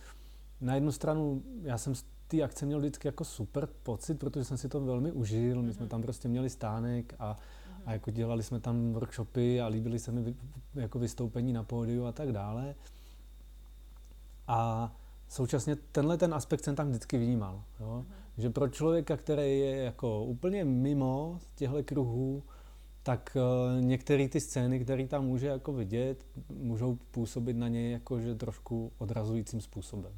na 0.62 0.76
jednu 0.76 0.92
stranu 0.92 1.44
já 1.62 1.78
jsem 1.78 1.94
té 2.32 2.44
akce 2.44 2.66
měl 2.66 2.80
vždycky 2.80 3.08
jako 3.08 3.26
super 3.26 3.68
pocit, 3.84 4.20
protože 4.20 4.46
jsem 4.46 4.58
si 4.58 4.70
to 4.70 4.82
velmi 4.82 5.12
užil, 5.12 5.62
my 5.62 5.74
jsme 5.74 5.84
mhm. 5.84 5.90
tam 5.90 6.02
prostě 6.02 6.28
měli 6.28 6.50
stánek 6.50 7.14
a, 7.20 7.26
a 7.26 7.36
mhm. 7.84 7.92
jako 7.92 8.12
dělali 8.12 8.44
jsme 8.44 8.60
tam 8.60 8.94
workshopy 8.94 9.62
a 9.62 9.68
líbily 9.68 10.00
se 10.00 10.12
mi 10.12 10.36
jako 10.76 11.00
vystoupení 11.00 11.54
na 11.54 11.64
pódiu 11.64 12.06
a 12.06 12.12
tak 12.12 12.32
dále. 12.32 12.76
A 14.48 14.92
současně 15.28 15.76
tenhle 15.76 16.18
ten 16.18 16.34
aspekt 16.34 16.64
jsem 16.64 16.76
tam 16.76 16.90
vždycky 16.90 17.18
vnímal. 17.18 17.64
Jo? 17.80 17.96
Mhm. 18.08 18.14
Že 18.38 18.50
pro 18.50 18.70
člověka, 18.70 19.18
který 19.18 19.60
je 19.60 19.78
jako 19.78 20.24
úplně 20.24 20.66
mimo 20.66 21.40
těchto 21.56 21.84
kruhů, 21.84 22.44
tak 23.04 23.38
uh, 23.38 23.82
některé 23.82 24.28
ty 24.28 24.40
scény, 24.40 24.80
které 24.80 25.08
tam 25.08 25.26
může 25.26 25.48
jako 25.48 25.74
vidět, 25.74 26.26
můžou 26.50 26.98
působit 27.12 27.58
na 27.58 27.68
něj 27.68 27.92
jako, 27.92 28.20
že 28.20 28.36
trošku 28.36 28.92
odrazujícím 28.98 29.62
způsobem. 29.62 30.12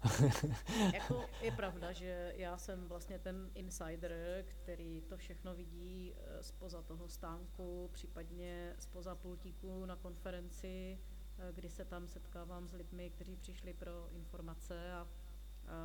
Jako 0.94 1.24
je 1.42 1.52
pravda, 1.52 1.92
že 1.92 2.32
já 2.36 2.58
jsem 2.58 2.88
vlastně 2.88 3.18
ten 3.18 3.50
insider, 3.54 4.44
který 4.46 5.00
to 5.00 5.16
všechno 5.16 5.54
vidí 5.54 6.12
uh, 6.12 6.40
spoza 6.40 6.82
toho 6.82 7.08
stánku, 7.08 7.90
případně 7.92 8.74
spoza 8.78 9.14
pultíku 9.14 9.84
na 9.84 9.96
konferenci, 9.96 10.98
uh, 11.38 11.54
kdy 11.54 11.68
se 11.68 11.84
tam 11.84 12.08
setkávám 12.08 12.68
s 12.68 12.72
lidmi, 12.72 13.10
kteří 13.10 13.36
přišli 13.36 13.74
pro 13.74 14.08
informace 14.12 14.92
a 14.92 15.06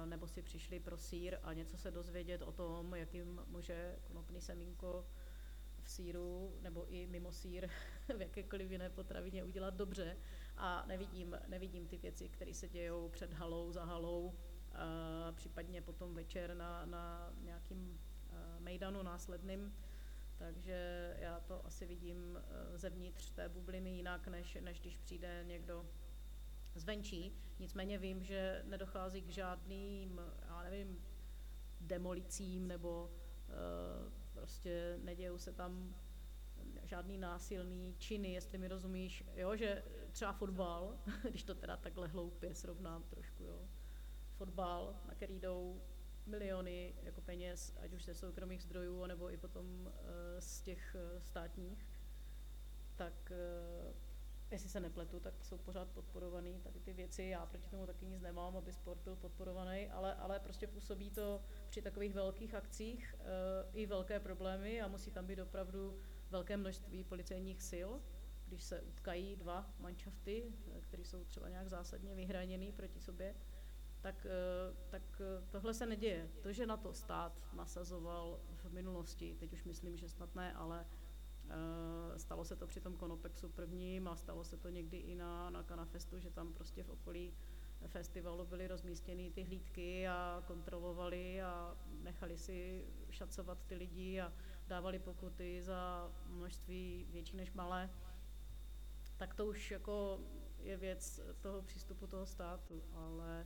nebo 0.05 0.28
si 0.28 0.41
přišli 0.41 0.80
pro 0.80 0.97
sír 0.97 1.38
a 1.43 1.53
něco 1.53 1.78
se 1.78 1.91
dozvědět 1.91 2.41
o 2.41 2.51
tom, 2.51 2.95
jakým 2.95 3.41
může 3.47 3.95
konopný 4.03 4.41
semínko 4.41 5.05
v 5.84 5.89
síru 5.89 6.57
nebo 6.61 6.86
i 6.93 7.07
mimo 7.07 7.32
sír 7.32 7.70
v 8.18 8.22
jakékoliv 8.22 8.72
jiné 8.72 8.89
potravině 8.89 9.43
udělat 9.43 9.74
dobře 9.74 10.18
a 10.58 10.86
nevidím, 10.88 11.38
nevidím 11.47 11.88
ty 11.88 11.97
věci, 11.97 12.30
které 12.30 12.53
se 12.53 12.70
dějou 12.70 13.10
před 13.10 13.34
halou, 13.34 13.72
za 13.72 13.84
halou, 13.84 14.34
a 14.74 15.32
případně 15.32 15.82
potom 15.82 16.14
večer 16.14 16.56
na, 16.56 16.86
na 16.86 17.34
nějakým 17.41 17.99
mejdanu 18.60 19.03
následným. 19.03 19.74
Takže 20.38 21.14
já 21.20 21.39
to 21.39 21.66
asi 21.66 21.86
vidím 21.86 22.38
e, 22.38 22.78
zevnitř 22.78 23.32
té 23.32 23.50
bubliny 23.50 23.89
jinak, 23.89 24.28
než, 24.28 24.58
než 24.62 24.79
když 24.79 24.97
přijde 24.97 25.43
někdo 25.47 25.86
zvenčí. 26.75 27.32
Nicméně 27.59 27.97
vím, 27.97 28.24
že 28.24 28.63
nedochází 28.66 29.21
k 29.21 29.29
žádným, 29.29 30.21
já 30.47 30.63
nevím, 30.63 31.05
demolicím 31.82 32.67
nebo 32.67 33.12
Prostě 34.36 35.00
nedějou 35.04 35.38
se 35.38 35.54
tam 35.54 35.96
žádný 36.84 37.17
násilný 37.17 37.96
činy, 37.97 38.34
jestli 38.34 38.58
mi 38.58 38.67
rozumíš, 38.67 39.24
jo, 39.36 39.55
že 39.55 39.84
třeba 40.16 40.33
fotbal, 40.33 40.97
když 41.29 41.43
to 41.43 41.55
teda 41.55 41.78
takhle 41.78 42.08
hloupě 42.08 42.55
srovnám 42.55 43.04
trošku, 43.04 43.43
jo, 43.43 43.67
fotbal, 44.37 44.96
na 45.08 45.16
který 45.16 45.39
jdou 45.39 45.82
miliony 46.25 46.96
jako 47.04 47.21
peněz, 47.21 47.78
ať 47.82 47.93
už 47.93 48.05
ze 48.05 48.13
soukromých 48.13 48.63
zdrojů, 48.63 49.05
nebo 49.05 49.32
i 49.32 49.37
potom 49.37 49.66
uh, 49.86 49.92
z 50.39 50.62
těch 50.62 50.96
uh, 50.96 51.21
státních, 51.21 51.92
tak 52.96 53.32
uh, 53.32 53.96
jestli 54.51 54.70
se 54.70 54.79
nepletu, 54.79 55.20
tak 55.20 55.46
jsou 55.46 55.58
pořád 55.58 55.89
podporovaný 55.89 56.59
tady 56.59 56.79
ty 56.79 56.93
věci. 56.93 57.24
Já 57.24 57.46
proti 57.46 57.70
tomu 57.70 57.86
taky 57.86 58.05
nic 58.05 58.21
nemám, 58.21 58.58
aby 58.58 58.74
sport 58.74 59.01
byl 59.04 59.16
podporovaný, 59.16 59.89
ale, 59.89 60.16
ale 60.16 60.39
prostě 60.39 60.67
působí 60.67 61.12
to 61.12 61.42
při 61.70 61.82
takových 61.82 62.13
velkých 62.13 62.54
akcích 62.55 63.16
uh, 63.20 63.25
i 63.74 63.86
velké 63.86 64.20
problémy 64.20 64.82
a 64.82 64.87
musí 64.87 65.12
tam 65.12 65.25
být 65.25 65.39
opravdu 65.39 66.00
velké 66.29 66.58
množství 66.58 67.04
policejních 67.04 67.62
sil, 67.71 67.89
když 68.47 68.63
se 68.63 68.82
utkají 68.82 69.36
dva 69.36 69.74
manšafty, 69.80 70.54
eh, 70.72 70.82
které 70.82 71.04
jsou 71.04 71.24
třeba 71.24 71.50
nějak 71.50 71.70
zásadně 71.70 72.16
vyhraněný 72.16 72.72
proti 72.72 73.00
sobě, 73.00 73.36
tak, 74.01 74.26
uh, 74.26 74.78
tak 74.89 75.22
tohle 75.51 75.74
se 75.74 75.86
neděje. 75.86 76.30
To, 76.42 76.54
že 76.54 76.66
na 76.66 76.78
to 76.78 76.93
stát 76.93 77.42
nasazoval 77.54 78.39
v 78.55 78.74
minulosti, 78.74 79.36
teď 79.39 79.54
už 79.54 79.63
myslím, 79.63 79.97
že 79.97 80.09
snad 80.09 80.36
ne, 80.36 80.54
ale 80.54 80.86
Eh, 81.50 82.20
stalo 82.20 82.46
se 82.46 82.55
to 82.55 82.67
při 82.67 82.82
tom 82.82 82.97
Konopexu 82.97 83.50
prvním 83.50 84.08
a 84.08 84.16
stalo 84.16 84.43
se 84.43 84.58
to 84.58 84.70
někdy 84.70 84.97
i 84.97 85.16
na, 85.16 85.50
na 85.50 85.63
Kanafestu, 85.63 86.20
že 86.20 86.30
tam 86.30 86.54
prostě 86.54 86.84
v 86.84 86.89
okolí 86.89 87.34
festivalu 87.88 88.46
byly 88.46 88.67
rozmístěny 88.67 89.32
ty 89.32 89.43
hlídky 89.43 90.08
a 90.08 90.43
kontrolovali 90.47 91.42
a 91.42 91.78
nechali 92.04 92.38
si 92.38 92.86
šacovat 93.09 93.58
ty 93.67 93.76
lidi 93.76 94.22
a 94.22 94.34
dávali 94.67 95.00
pokuty 95.00 95.63
za 95.63 96.12
množství 96.28 97.08
větší 97.12 97.38
než 97.38 97.51
malé, 97.51 97.89
tak 99.17 99.33
to 99.33 99.46
už 99.46 99.71
jako 99.71 100.20
je 100.59 100.78
věc 100.78 101.21
toho 101.42 101.62
přístupu 101.62 102.08
toho 102.08 102.25
státu, 102.25 102.83
ale 102.93 103.46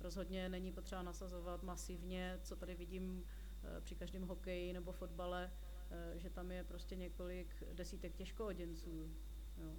rozhodně 0.00 0.48
není 0.48 0.72
potřeba 0.72 1.02
nasazovat 1.02 1.62
masivně, 1.62 2.38
co 2.42 2.56
tady 2.56 2.74
vidím 2.74 3.24
eh, 3.64 3.80
při 3.80 3.94
každém 3.94 4.22
hokeji 4.22 4.72
nebo 4.72 4.92
fotbale, 4.92 5.50
eh, 5.90 6.18
že 6.18 6.30
tam 6.30 6.50
je 6.50 6.64
prostě 6.64 6.96
několik 6.96 7.64
desítek 7.72 8.14
těžkooděnců. 8.14 9.10
Jo. 9.58 9.70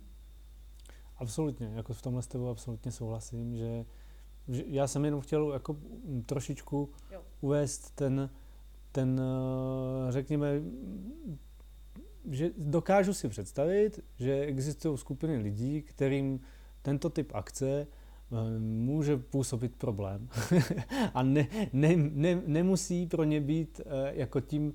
Absolutně, 1.18 1.68
jako 1.68 1.94
v 1.94 2.02
tomhle 2.02 2.22
s 2.22 2.28
tebou 2.28 2.50
absolutně 2.50 2.92
souhlasím, 2.92 3.56
že, 3.56 3.86
že 4.48 4.64
já 4.68 4.88
jsem 4.88 5.06
jenom 5.06 5.22
chtěl 5.22 5.54
jako 5.54 5.78
trošičku 6.26 6.92
jo. 7.12 7.24
uvést 7.42 7.96
ten, 7.96 8.30
ten, 8.92 9.20
eh, 9.20 10.12
řekněme, 10.12 10.62
že 12.32 12.52
dokážu 12.58 13.14
si 13.14 13.30
představit, 13.30 14.00
že 14.16 14.42
existují 14.42 14.98
skupiny 14.98 15.38
lidí, 15.38 15.82
kterým 15.82 16.40
tento 16.82 17.10
typ 17.10 17.32
akce 17.34 17.88
eh, 17.88 18.60
může 18.60 19.18
působit 19.18 19.76
problém. 19.76 20.30
a 21.14 21.24
ne, 21.24 21.48
ne, 21.74 21.96
ne, 21.96 22.42
nemusí 22.46 23.06
pro 23.06 23.24
ně 23.24 23.42
být 23.42 23.82
eh, 23.86 24.12
jako 24.16 24.40
tím, 24.42 24.74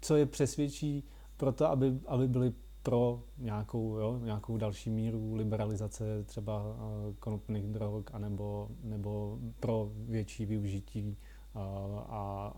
co 0.00 0.16
je 0.16 0.26
přesvědčí 0.26 1.04
pro 1.36 1.52
to, 1.52 1.66
aby, 1.66 1.98
aby 2.06 2.28
byli 2.28 2.52
pro 2.82 3.22
nějakou, 3.38 3.96
jo, 3.96 4.20
nějakou 4.24 4.56
další 4.56 4.90
míru 4.90 5.34
liberalizace 5.34 6.24
třeba 6.24 6.76
konopných 7.18 7.66
drog, 7.66 8.04
anebo, 8.12 8.68
nebo 8.82 9.38
pro 9.60 9.90
větší 9.94 10.46
využití 10.46 11.16
a, 11.54 11.60
a 12.08 12.52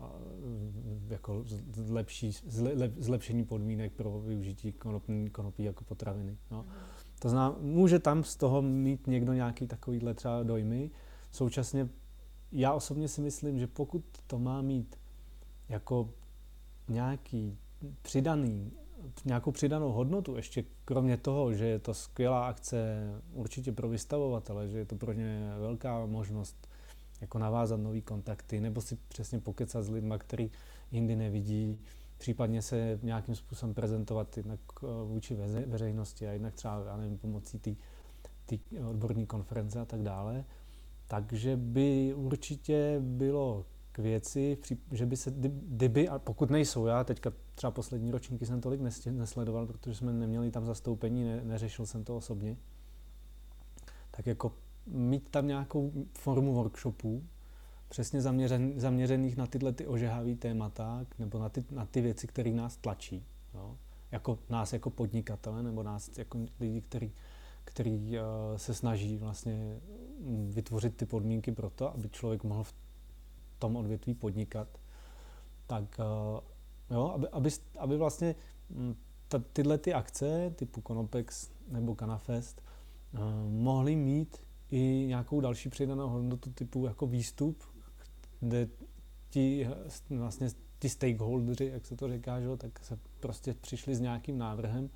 jako 1.09 1.43
lepší, 1.89 2.31
zle, 2.31 2.91
zlepšení 2.97 3.45
podmínek 3.45 3.93
pro 3.93 4.19
využití 4.19 4.71
konopí, 4.71 5.29
konopí 5.29 5.63
jako 5.63 5.83
potraviny. 5.83 6.37
No. 6.51 6.57
Mhm. 6.57 6.75
To 7.19 7.29
znamená, 7.29 7.57
může 7.61 7.99
tam 7.99 8.23
z 8.23 8.35
toho 8.35 8.61
mít 8.61 9.07
někdo 9.07 9.33
nějaký 9.33 9.67
takovýhle 9.67 10.13
třeba 10.13 10.43
dojmy. 10.43 10.91
Současně 11.31 11.89
já 12.51 12.73
osobně 12.73 13.07
si 13.07 13.21
myslím, 13.21 13.59
že 13.59 13.67
pokud 13.67 14.03
to 14.27 14.39
má 14.39 14.61
mít 14.61 14.95
jako 15.69 16.09
nějaký 16.87 17.57
přidaný, 18.01 18.71
nějakou 19.25 19.51
přidanou 19.51 19.91
hodnotu, 19.91 20.35
ještě 20.35 20.65
kromě 20.85 21.17
toho, 21.17 21.53
že 21.53 21.65
je 21.65 21.79
to 21.79 21.93
skvělá 21.93 22.47
akce 22.47 23.07
určitě 23.33 23.71
pro 23.71 23.89
vystavovatele, 23.89 24.67
že 24.67 24.77
je 24.77 24.85
to 24.85 24.95
pro 24.95 25.13
ně 25.13 25.53
velká 25.59 26.05
možnost 26.05 26.67
jako 27.21 27.39
navázat 27.39 27.79
nové 27.79 28.01
kontakty, 28.01 28.59
nebo 28.59 28.81
si 28.81 28.97
přesně 29.07 29.39
pokecat 29.39 29.83
s 29.83 29.89
lidmi, 29.89 30.15
který 30.17 30.51
jindy 30.91 31.15
nevidí, 31.15 31.79
případně 32.17 32.61
se 32.61 32.99
nějakým 33.03 33.35
způsobem 33.35 33.75
prezentovat 33.75 34.37
jednak 34.37 34.59
eh, 34.83 34.87
vůči 35.05 35.35
veřejnosti 35.65 36.27
a 36.27 36.31
jednak 36.31 36.53
třeba, 36.53 36.83
já 36.87 36.97
nevím, 36.97 37.17
pomocí 37.17 37.59
té 37.59 37.71
odborní 38.89 39.25
konference 39.25 39.79
a 39.79 39.85
tak 39.85 40.01
dále. 40.01 40.45
Takže 41.07 41.57
by 41.57 42.13
určitě 42.13 42.97
bylo 42.99 43.65
k 43.91 43.99
věci, 43.99 44.57
že 44.91 45.05
by 45.05 45.17
se, 45.17 45.31
kdyby, 45.31 46.09
a 46.09 46.19
pokud 46.19 46.49
nejsou, 46.49 46.85
já 46.85 47.03
teďka 47.03 47.31
třeba 47.55 47.71
poslední 47.71 48.11
ročníky 48.11 48.45
jsem 48.45 48.61
tolik 48.61 48.81
nesledoval, 49.11 49.65
protože 49.65 49.95
jsme 49.95 50.13
neměli 50.13 50.51
tam 50.51 50.65
zastoupení, 50.65 51.23
ne, 51.23 51.41
neřešil 51.43 51.85
jsem 51.85 52.03
to 52.03 52.17
osobně, 52.17 52.57
tak 54.11 54.27
jako 54.27 54.53
mít 54.87 55.29
tam 55.29 55.47
nějakou 55.47 55.91
formu 56.13 56.53
workshopů, 56.53 57.23
přesně 57.89 58.21
zaměřen, 58.21 58.79
zaměřených 58.79 59.37
na 59.37 59.47
tyhle 59.47 59.73
ty 59.73 59.87
ožehavé 59.87 60.35
témata, 60.35 61.05
nebo 61.19 61.39
na 61.39 61.49
ty, 61.49 61.65
na 61.71 61.85
ty 61.85 62.01
věci, 62.01 62.27
které 62.27 62.51
nás 62.51 62.77
tlačí. 62.77 63.25
Jo? 63.53 63.77
Jako 64.11 64.39
nás 64.49 64.73
jako 64.73 64.89
podnikatele, 64.89 65.63
nebo 65.63 65.83
nás 65.83 66.17
jako 66.17 66.39
lidi, 66.59 66.81
který, 66.81 67.11
který 67.63 68.17
uh, 68.19 68.57
se 68.57 68.73
snaží 68.73 69.17
vlastně 69.17 69.79
vytvořit 70.49 70.97
ty 70.97 71.05
podmínky 71.05 71.51
pro 71.51 71.69
to, 71.69 71.93
aby 71.93 72.09
člověk 72.09 72.43
mohl 72.43 72.63
v 72.63 72.73
tom 73.59 73.75
odvětví 73.75 74.13
podnikat. 74.13 74.67
Tak 75.67 75.99
uh, 75.99 76.39
jo, 76.95 77.11
aby, 77.15 77.27
aby, 77.27 77.49
aby 77.79 77.97
vlastně 77.97 78.35
hm, 78.69 78.95
ta, 79.27 79.39
tyhle 79.53 79.77
ty 79.77 79.93
akce 79.93 80.53
typu 80.55 80.81
Konopex 80.81 81.49
nebo 81.67 81.95
Canafest 81.95 82.61
uh, 83.13 83.19
mohly 83.49 83.95
mít 83.95 84.46
i 84.71 85.05
nějakou 85.07 85.41
další 85.41 85.69
přidanou 85.69 86.09
hodnotu 86.09 86.51
typu 86.51 86.85
jako 86.85 87.07
výstup, 87.07 87.63
kde 88.39 88.67
ti 89.29 89.69
vlastně 90.09 90.49
ti 90.79 90.89
stakeholderi, 90.89 91.67
jak 91.67 91.85
se 91.85 91.95
to 91.95 92.07
říká, 92.13 92.41
že, 92.41 92.57
tak 92.57 92.79
se 92.79 92.99
prostě 93.19 93.53
přišli 93.53 93.95
s 93.95 93.99
nějakým 93.99 94.37
návrhem 94.37 94.89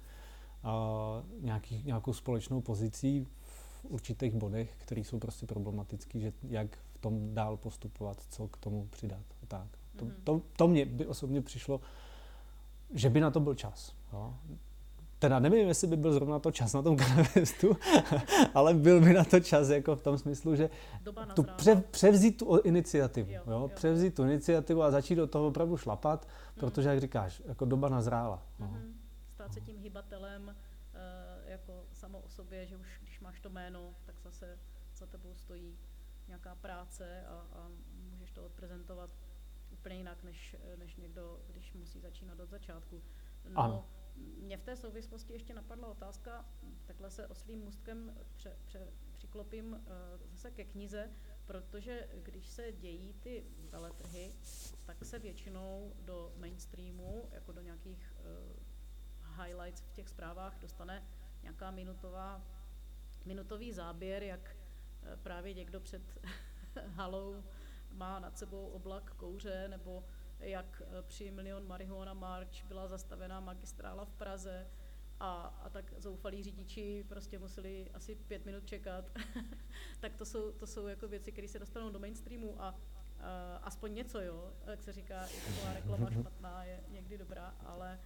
a 0.64 1.24
nějaký, 1.40 1.84
nějakou 1.86 2.14
společnou 2.14 2.62
pozicí 2.62 3.28
v 3.42 3.86
určitých 3.86 4.36
bodech, 4.36 4.76
které 4.78 5.02
jsou 5.02 5.20
prostě 5.20 5.46
problematické, 5.46 6.20
že 6.20 6.34
jak 6.44 6.78
v 6.94 6.98
tom 6.98 7.34
dál 7.34 7.58
postupovat, 7.58 8.18
co 8.30 8.48
k 8.48 8.58
tomu 8.58 8.88
přidat. 8.88 9.26
Tak. 9.48 9.68
To, 9.96 10.06
mm-hmm. 10.06 10.14
to, 10.24 10.42
to 10.58 10.68
mě 10.68 10.86
by 10.86 11.06
osobně 11.06 11.42
přišlo, 11.42 11.82
že 12.94 13.10
by 13.10 13.20
na 13.20 13.32
to 13.32 13.40
byl 13.40 13.56
čas. 13.56 13.96
Jo. 14.14 14.36
Teda 15.22 15.40
nevím, 15.40 15.68
jestli 15.68 15.88
by 15.88 15.98
byl 15.98 16.14
zrovna 16.14 16.40
to 16.40 16.52
čas 16.52 16.74
na 16.74 16.82
tom 16.82 16.98
Canvestu, 16.98 17.78
ale 18.54 18.74
byl 18.74 19.02
by 19.02 19.14
na 19.14 19.24
to 19.24 19.40
čas 19.40 19.70
jako 19.70 19.96
v 19.96 20.02
tom 20.02 20.18
smyslu, 20.18 20.56
že 20.56 20.70
tu 21.36 21.44
pře, 21.44 21.76
převzít 21.76 22.38
tu 22.38 22.58
iniciativu, 22.58 23.32
jo, 23.32 23.42
jo, 23.48 23.52
jo. 23.52 23.68
převzít 23.68 24.16
tu 24.16 24.24
iniciativu 24.24 24.84
a 24.84 24.92
začít 24.92 25.16
do 25.16 25.28
toho 25.28 25.48
opravdu 25.48 25.78
šlapat, 25.78 26.26
mm. 26.26 26.60
protože, 26.60 26.90
jak 26.90 27.00
říkáš, 27.00 27.42
jako 27.46 27.66
doba 27.66 27.90
nazrála. 27.90 28.46
No. 28.60 28.68
Mm-hmm. 28.68 28.94
Stát 29.34 29.54
se 29.54 29.62
tím 29.62 29.78
hybatelem 29.78 30.48
uh, 30.48 31.50
jako 31.50 31.86
samo 31.94 32.20
o 32.20 32.30
sobě, 32.30 32.66
že 32.66 32.78
už 32.78 33.00
když 33.02 33.20
máš 33.20 33.40
to 33.40 33.50
jméno, 33.50 33.94
tak 34.06 34.16
zase 34.24 34.58
za 34.98 35.06
tebou 35.06 35.36
stojí 35.36 35.78
nějaká 36.28 36.56
práce 36.56 37.24
a, 37.28 37.34
a 37.34 37.68
můžeš 38.12 38.32
to 38.32 38.46
odprezentovat 38.46 39.10
úplně 39.72 39.96
jinak, 39.96 40.24
než, 40.24 40.56
než 40.78 40.96
někdo, 40.96 41.40
když 41.54 41.74
musí 41.74 42.00
začínat 42.00 42.40
od 42.40 42.50
začátku. 42.50 43.02
No, 43.50 43.62
ano 43.62 43.86
mě 44.16 44.58
v 44.58 44.64
té 44.64 44.76
souvislosti 44.76 45.34
ještě 45.34 45.54
napadla 45.54 45.88
otázka, 45.88 46.46
takhle 46.86 47.12
se 47.12 47.28
oslým 47.28 47.60
můstkem 47.60 48.18
pře, 48.36 48.58
pře, 48.66 48.88
přiklopím 49.14 49.74
uh, 49.74 49.80
zase 50.32 50.52
ke 50.52 50.66
knize, 50.66 51.10
protože 51.46 52.10
když 52.24 52.48
se 52.48 52.72
dějí 52.72 53.14
ty 53.14 53.46
veletrhy, 53.70 54.36
tak 54.86 55.06
se 55.06 55.20
většinou 55.20 55.94
do 56.00 56.34
mainstreamu, 56.38 57.30
jako 57.32 57.52
do 57.52 57.62
nějakých 57.62 58.14
uh, 58.20 59.44
highlights 59.44 59.82
v 59.82 59.92
těch 59.92 60.10
zprávách 60.10 60.60
dostane 60.60 61.08
nějaká 61.44 61.72
minutová, 61.72 62.46
minutový 63.26 63.74
záběr, 63.74 64.24
jak 64.24 64.56
uh, 65.04 65.20
právě 65.24 65.54
někdo 65.54 65.80
před 65.80 66.02
halou 66.88 67.44
má 67.92 68.20
nad 68.20 68.38
sebou 68.38 68.68
oblak 68.68 69.14
kouře, 69.14 69.68
nebo 69.68 70.04
jak 70.42 70.82
eh, 70.86 71.02
při 71.02 71.32
Milion 71.32 71.68
Marihuana 71.68 72.14
March 72.14 72.66
byla 72.68 72.88
zastavená 72.88 73.40
magistrála 73.40 74.06
v 74.06 74.14
Praze 74.14 74.68
a, 75.20 75.42
a 75.64 75.70
tak 75.70 75.94
zoufalí 75.98 76.44
řidiči 76.44 77.06
prostě 77.10 77.40
museli 77.40 77.90
asi 77.94 78.16
pět 78.16 78.46
minut 78.46 78.66
čekat. 78.66 79.12
tak 80.00 80.16
to 80.16 80.26
jsou, 80.26 80.52
to 80.52 80.68
jsou 80.68 80.88
jako 80.88 81.08
věci, 81.08 81.32
které 81.32 81.48
se 81.48 81.60
dostanou 81.60 81.90
do 81.90 82.00
mainstreamu 82.00 82.62
a 82.62 82.72
uh, 82.72 82.78
aspoň 83.62 83.94
něco, 83.94 84.22
jo, 84.22 84.54
jak 84.66 84.84
se 84.84 84.94
říká, 84.94 85.26
i 85.26 85.42
taková 85.42 85.74
reklama 85.74 86.12
špatná 86.12 86.64
je 86.64 86.84
někdy 86.90 87.18
dobrá, 87.18 87.56
ale 87.66 88.00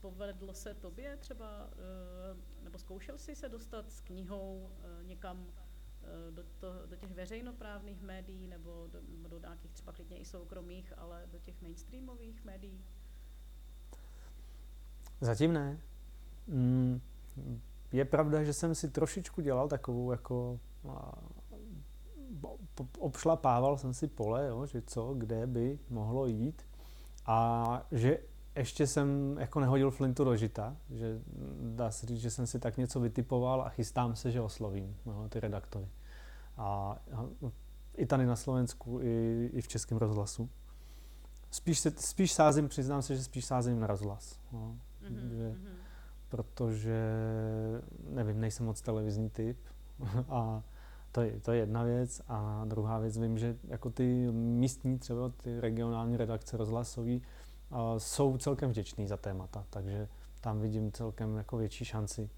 povedlo 0.00 0.54
se 0.54 0.74
tobě 0.74 1.16
třeba, 1.16 1.66
uh, 1.66 2.64
nebo 2.64 2.78
zkoušel 2.78 3.18
jsi 3.18 3.36
se 3.36 3.48
dostat 3.48 3.90
s 3.90 4.00
knihou 4.00 4.70
někam 5.02 5.52
Eh, 5.58 5.67
do, 6.30 6.42
to, 6.58 6.86
do 6.86 6.96
těch 6.96 7.14
veřejnoprávných 7.14 8.02
médií 8.02 8.46
nebo 8.46 8.88
do, 8.92 9.28
do 9.28 9.38
nějakých 9.38 9.72
třeba 9.72 9.92
klidně 9.92 10.18
i 10.18 10.24
soukromých, 10.24 10.92
ale 10.96 11.22
do 11.32 11.38
těch 11.38 11.62
mainstreamových 11.62 12.44
médií? 12.44 12.84
Zatím 15.20 15.52
ne. 15.52 15.80
Mm, 16.46 17.00
je 17.92 18.04
pravda, 18.04 18.44
že 18.44 18.52
jsem 18.52 18.74
si 18.74 18.90
trošičku 18.90 19.40
dělal 19.40 19.68
takovou 19.68 20.12
jako 20.12 20.60
obšlapával 22.98 23.78
jsem 23.78 23.94
si 23.94 24.06
pole, 24.06 24.46
jo, 24.46 24.66
že 24.66 24.82
co, 24.82 25.14
kde 25.14 25.46
by 25.46 25.78
mohlo 25.90 26.26
jít 26.26 26.66
a 27.26 27.86
že 27.92 28.18
ještě 28.56 28.86
jsem 28.86 29.36
jako 29.40 29.60
nehodil 29.60 29.90
flintu 29.90 30.24
do 30.24 30.36
žita, 30.36 30.76
že 30.90 31.20
dá 31.60 31.90
se 31.90 32.06
říct, 32.06 32.20
že 32.20 32.30
jsem 32.30 32.46
si 32.46 32.58
tak 32.58 32.76
něco 32.76 33.00
vytipoval 33.00 33.62
a 33.62 33.68
chystám 33.68 34.16
se, 34.16 34.30
že 34.30 34.40
oslovím 34.40 34.96
no, 35.06 35.28
ty 35.28 35.40
redaktory. 35.40 35.88
A, 36.58 36.98
i 37.96 38.06
tady 38.06 38.26
na 38.26 38.36
Slovensku, 38.36 39.00
i, 39.02 39.46
i 39.52 39.60
v 39.60 39.68
Českém 39.68 39.98
rozhlasu. 39.98 40.50
Spíš, 41.50 41.78
se, 41.78 41.90
spíš 41.90 42.32
sázím, 42.32 42.68
přiznám 42.68 43.02
se, 43.02 43.16
že 43.16 43.22
spíš 43.22 43.44
sázím 43.44 43.80
na 43.80 43.86
rozhlas. 43.86 44.40
No. 44.52 44.76
Mm-hmm. 45.02 45.28
Že, 45.28 45.54
protože, 46.28 47.00
nevím, 48.08 48.40
nejsem 48.40 48.66
moc 48.66 48.80
televizní 48.80 49.30
typ 49.30 49.58
a, 50.28 50.62
To 51.12 51.20
je, 51.20 51.40
to 51.40 51.52
je 51.52 51.58
jedna 51.58 51.82
věc 51.82 52.22
a 52.28 52.64
druhá 52.64 52.98
věc, 52.98 53.18
vím, 53.18 53.38
že 53.38 53.56
jako 53.64 53.90
ty 53.90 54.32
místní, 54.32 54.98
třeba 54.98 55.28
ty 55.28 55.60
regionální 55.60 56.16
redakce 56.16 56.56
rozhlasový, 56.56 57.22
uh, 57.70 57.78
jsou 57.98 58.38
celkem 58.38 58.70
vděční 58.70 59.06
za 59.06 59.16
témata, 59.16 59.64
takže 59.70 60.08
tam 60.40 60.60
vidím 60.60 60.92
celkem 60.92 61.36
jako 61.36 61.56
větší 61.56 61.84
šanci, 61.84 62.30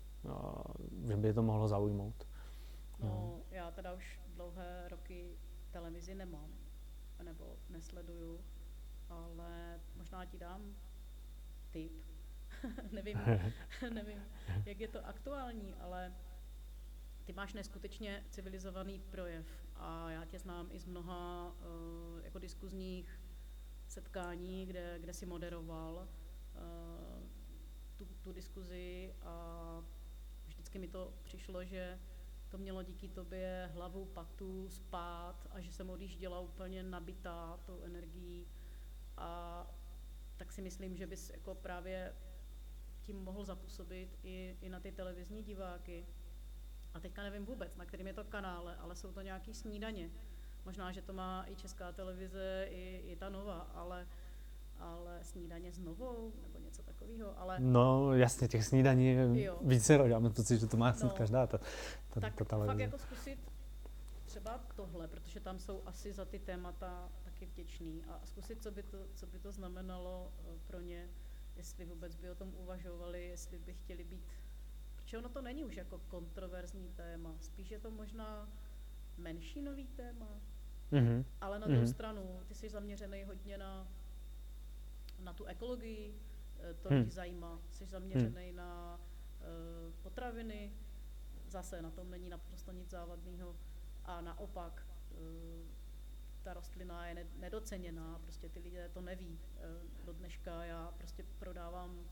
že 1.04 1.16
by 1.16 1.28
je 1.28 1.34
to 1.34 1.42
mohlo 1.42 1.68
zaujmout. 1.68 2.26
No, 3.02 3.08
no, 3.08 3.44
já 3.50 3.70
teda 3.70 3.92
už 3.92 4.20
dlouhé 4.34 4.88
roky 4.88 5.38
televizi 5.70 6.14
nemám, 6.14 6.50
nebo 7.22 7.58
nesleduju, 7.68 8.44
ale 9.08 9.80
možná 9.96 10.24
ti 10.24 10.38
dám 10.38 10.76
tip. 11.70 11.92
nevím, 12.92 13.18
nevím, 13.94 14.22
jak 14.66 14.80
je 14.80 14.88
to 14.88 15.06
aktuální, 15.06 15.74
ale 15.74 16.14
ty 17.24 17.32
máš 17.32 17.52
neskutečně 17.52 18.24
civilizovaný 18.30 18.98
projev 18.98 19.46
a 19.76 20.10
já 20.10 20.24
tě 20.24 20.38
znám 20.38 20.68
i 20.70 20.78
z 20.78 20.86
mnoha 20.86 21.52
uh, 21.52 22.24
jako 22.24 22.38
diskuzních 22.38 23.20
setkání, 23.86 24.66
kde, 24.66 24.98
kde 24.98 25.12
jsi 25.12 25.26
moderoval 25.26 26.08
uh, 26.54 27.28
tu, 27.96 28.04
tu 28.04 28.32
diskuzi 28.32 29.14
a 29.22 29.84
vždycky 30.46 30.78
mi 30.78 30.88
to 30.88 31.14
přišlo, 31.22 31.64
že 31.64 31.98
to 32.50 32.58
mělo 32.58 32.82
díky 32.82 33.08
tobě 33.08 33.70
hlavu, 33.74 34.04
patu, 34.04 34.68
spát 34.70 35.46
a 35.50 35.60
že 35.60 35.72
jsem 35.72 35.90
odjížděla 35.90 36.40
úplně 36.40 36.82
nabitá 36.82 37.60
tou 37.66 37.80
energií 37.82 38.46
a 39.16 39.66
tak 40.36 40.52
si 40.52 40.62
myslím, 40.62 40.96
že 40.96 41.06
bys 41.06 41.30
jako 41.30 41.54
právě 41.54 42.14
tím 43.02 43.24
mohl 43.24 43.44
zapůsobit 43.44 44.18
i, 44.22 44.56
i 44.60 44.68
na 44.68 44.80
ty 44.80 44.92
televizní 44.92 45.42
diváky. 45.42 46.06
A 46.94 47.00
teďka 47.00 47.22
nevím 47.22 47.44
vůbec, 47.44 47.76
na 47.76 47.84
kterým 47.84 48.06
je 48.06 48.12
to 48.12 48.24
kanále, 48.24 48.76
ale 48.76 48.96
jsou 48.96 49.12
to 49.12 49.20
nějaký 49.20 49.54
snídaně. 49.54 50.10
Možná, 50.64 50.92
že 50.92 51.02
to 51.02 51.12
má 51.12 51.44
i 51.48 51.56
česká 51.56 51.92
televize, 51.92 52.66
i, 52.70 53.02
i 53.06 53.16
ta 53.16 53.28
nová, 53.28 53.58
ale, 53.60 54.08
ale 54.80 55.18
snídaně 55.22 55.72
s 55.72 55.78
novou, 55.78 56.32
nebo 56.42 56.58
něco 56.58 56.82
takového. 56.82 57.40
Ale... 57.40 57.56
No 57.60 58.14
jasně, 58.14 58.48
těch 58.48 58.64
snídaní 58.64 59.06
je 59.06 59.28
více, 59.62 59.94
já 59.94 60.18
mám 60.18 60.32
pocit, 60.32 60.58
že 60.58 60.66
to 60.66 60.76
má 60.76 60.94
no, 61.02 61.10
každá 61.10 61.46
ta, 61.46 61.58
ta, 62.14 62.20
tak 62.20 62.34
ta 62.34 62.44
televize. 62.44 62.72
fakt 62.72 62.80
jako 62.80 62.98
zkusit 62.98 63.38
třeba 64.24 64.60
tohle, 64.76 65.08
protože 65.08 65.40
tam 65.40 65.58
jsou 65.58 65.82
asi 65.86 66.12
za 66.12 66.24
ty 66.24 66.38
témata 66.38 67.08
taky 67.24 67.46
vděční 67.46 68.04
a 68.04 68.20
zkusit, 68.24 68.62
co 68.62 68.70
by 68.70 68.82
to, 68.82 68.98
co 69.14 69.26
by 69.26 69.38
to 69.38 69.52
znamenalo 69.52 70.32
eh, 70.38 70.58
pro 70.66 70.80
ně 70.80 71.08
jestli 71.60 71.84
vůbec 71.84 72.16
by 72.16 72.30
o 72.30 72.34
tom 72.34 72.54
uvažovali, 72.56 73.24
jestli 73.24 73.58
by 73.58 73.74
chtěli 73.74 74.04
být, 74.04 74.24
protože 74.96 75.18
ono 75.18 75.28
to 75.28 75.42
není 75.42 75.64
už 75.64 75.76
jako 75.76 75.98
kontroverzní 76.08 76.88
téma, 76.96 77.34
spíš 77.40 77.70
je 77.70 77.80
to 77.80 77.90
možná 77.90 78.48
menšinový 79.18 79.86
téma, 79.86 80.40
mm-hmm. 80.92 81.24
ale 81.40 81.58
na 81.58 81.66
druhou 81.66 81.82
mm-hmm. 81.82 81.90
stranu, 81.90 82.40
ty 82.48 82.54
jsi 82.54 82.68
zaměřený 82.68 83.24
hodně 83.24 83.58
na, 83.58 83.88
na 85.20 85.32
tu 85.32 85.44
ekologii, 85.44 86.20
eh, 86.58 86.74
to 86.74 86.88
lidi 86.88 87.00
hmm. 87.00 87.10
zajímá, 87.10 87.62
jsi 87.70 87.86
zaměřený 87.86 88.46
hmm. 88.46 88.56
na 88.56 89.00
uh, 89.40 89.94
potraviny, 90.02 90.72
zase 91.46 91.82
na 91.82 91.90
tom 91.90 92.10
není 92.10 92.28
naprosto 92.28 92.72
nic 92.72 92.90
závadného 92.90 93.56
a 94.04 94.20
naopak 94.20 94.86
uh, 95.10 95.80
ta 96.42 96.54
rostlina 96.54 97.06
je 97.06 97.26
nedoceněná, 97.36 98.18
prostě 98.18 98.48
ty 98.48 98.60
lidé 98.60 98.88
to 98.88 99.00
neví. 99.00 99.38
Eh, 99.56 100.04
do 100.04 100.12
dneška 100.12 100.64
já 100.64 100.94
prostě 100.98 101.24
prodávám 101.38 102.04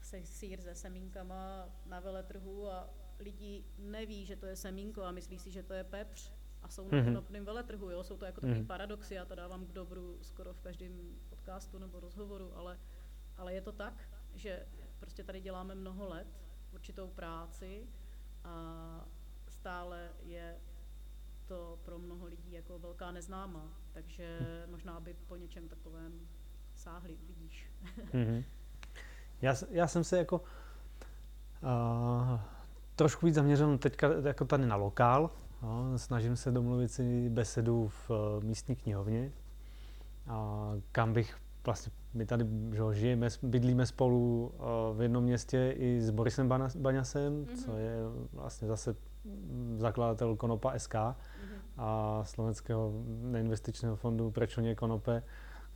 se 0.00 0.26
sír 0.26 0.60
se 0.60 0.74
semínkama 0.74 1.68
na 1.86 2.00
veletrhu 2.00 2.70
a 2.70 2.90
lidi 3.18 3.64
neví, 3.78 4.26
že 4.26 4.36
to 4.36 4.46
je 4.46 4.56
semínko 4.56 5.02
a 5.02 5.12
myslí 5.12 5.38
si, 5.38 5.50
že 5.50 5.62
to 5.62 5.74
je 5.74 5.84
pepř 5.84 6.32
a 6.62 6.68
jsou 6.68 6.90
na 6.90 7.04
konopném 7.04 7.44
veletrhu, 7.44 7.90
jo? 7.90 8.04
jsou 8.04 8.16
to 8.16 8.24
jako 8.24 8.40
takový 8.40 8.60
mm-hmm. 8.60 8.66
paradoxy, 8.66 9.14
já 9.14 9.24
to 9.24 9.34
dávám 9.34 9.66
k 9.66 9.72
dobru 9.72 10.18
skoro 10.22 10.54
v 10.54 10.60
každém 10.60 11.18
podcastu 11.42 11.78
nebo 11.78 12.00
rozhovoru, 12.00 12.52
ale, 12.56 12.78
ale 13.36 13.54
je 13.54 13.60
to 13.60 13.72
tak, 13.72 13.94
že 14.34 14.66
prostě 15.00 15.24
tady 15.24 15.40
děláme 15.40 15.74
mnoho 15.74 16.08
let 16.08 16.26
určitou 16.72 17.08
práci 17.08 17.86
a 18.44 19.04
stále 19.48 20.10
je 20.22 20.56
to 21.46 21.78
pro 21.84 21.98
mnoho 21.98 22.26
lidí 22.26 22.52
jako 22.52 22.78
velká 22.78 23.10
neznámá, 23.10 23.78
takže 23.92 24.38
možná 24.70 25.00
by 25.00 25.16
po 25.26 25.36
něčem 25.36 25.68
takovém 25.68 26.12
sáhli, 26.74 27.16
vidíš. 27.26 27.70
mm-hmm. 28.12 28.44
já, 29.42 29.54
já 29.70 29.86
jsem 29.86 30.04
se 30.04 30.18
jako 30.18 30.40
uh, 31.62 32.40
trošku 32.96 33.26
víc 33.26 33.34
zaměřil 33.34 33.78
teďka 33.78 34.08
jako 34.12 34.44
tady 34.44 34.66
na 34.66 34.76
lokál. 34.76 35.30
No, 35.62 35.98
snažím 35.98 36.36
se 36.36 36.50
domluvit 36.50 36.88
si 36.88 37.28
besedu 37.28 37.88
v 37.88 38.10
uh, 38.10 38.44
místní 38.44 38.76
knihovně, 38.76 39.32
kam 40.92 41.12
bych 41.12 41.36
vlastně, 41.64 41.92
my 42.14 42.26
tady 42.26 42.46
že, 42.72 43.00
žijeme, 43.00 43.28
bydlíme 43.42 43.86
spolu 43.86 44.52
uh, 44.54 44.98
v 44.98 45.02
jednom 45.02 45.24
městě 45.24 45.74
i 45.76 46.00
s 46.00 46.10
Borisem 46.10 46.48
Baňasem, 46.76 47.44
mm-hmm. 47.44 47.64
co 47.64 47.76
je 47.76 47.96
vlastně 48.32 48.68
zase 48.68 48.96
zakladatel 49.76 50.36
Konopa 50.36 50.78
SK 50.78 50.94
mm-hmm. 50.94 51.14
a 51.78 52.20
Slovenského 52.24 52.92
neinvestičního 53.22 53.96
fondu 53.96 54.30
Prečoně 54.30 54.74
Konope. 54.74 55.22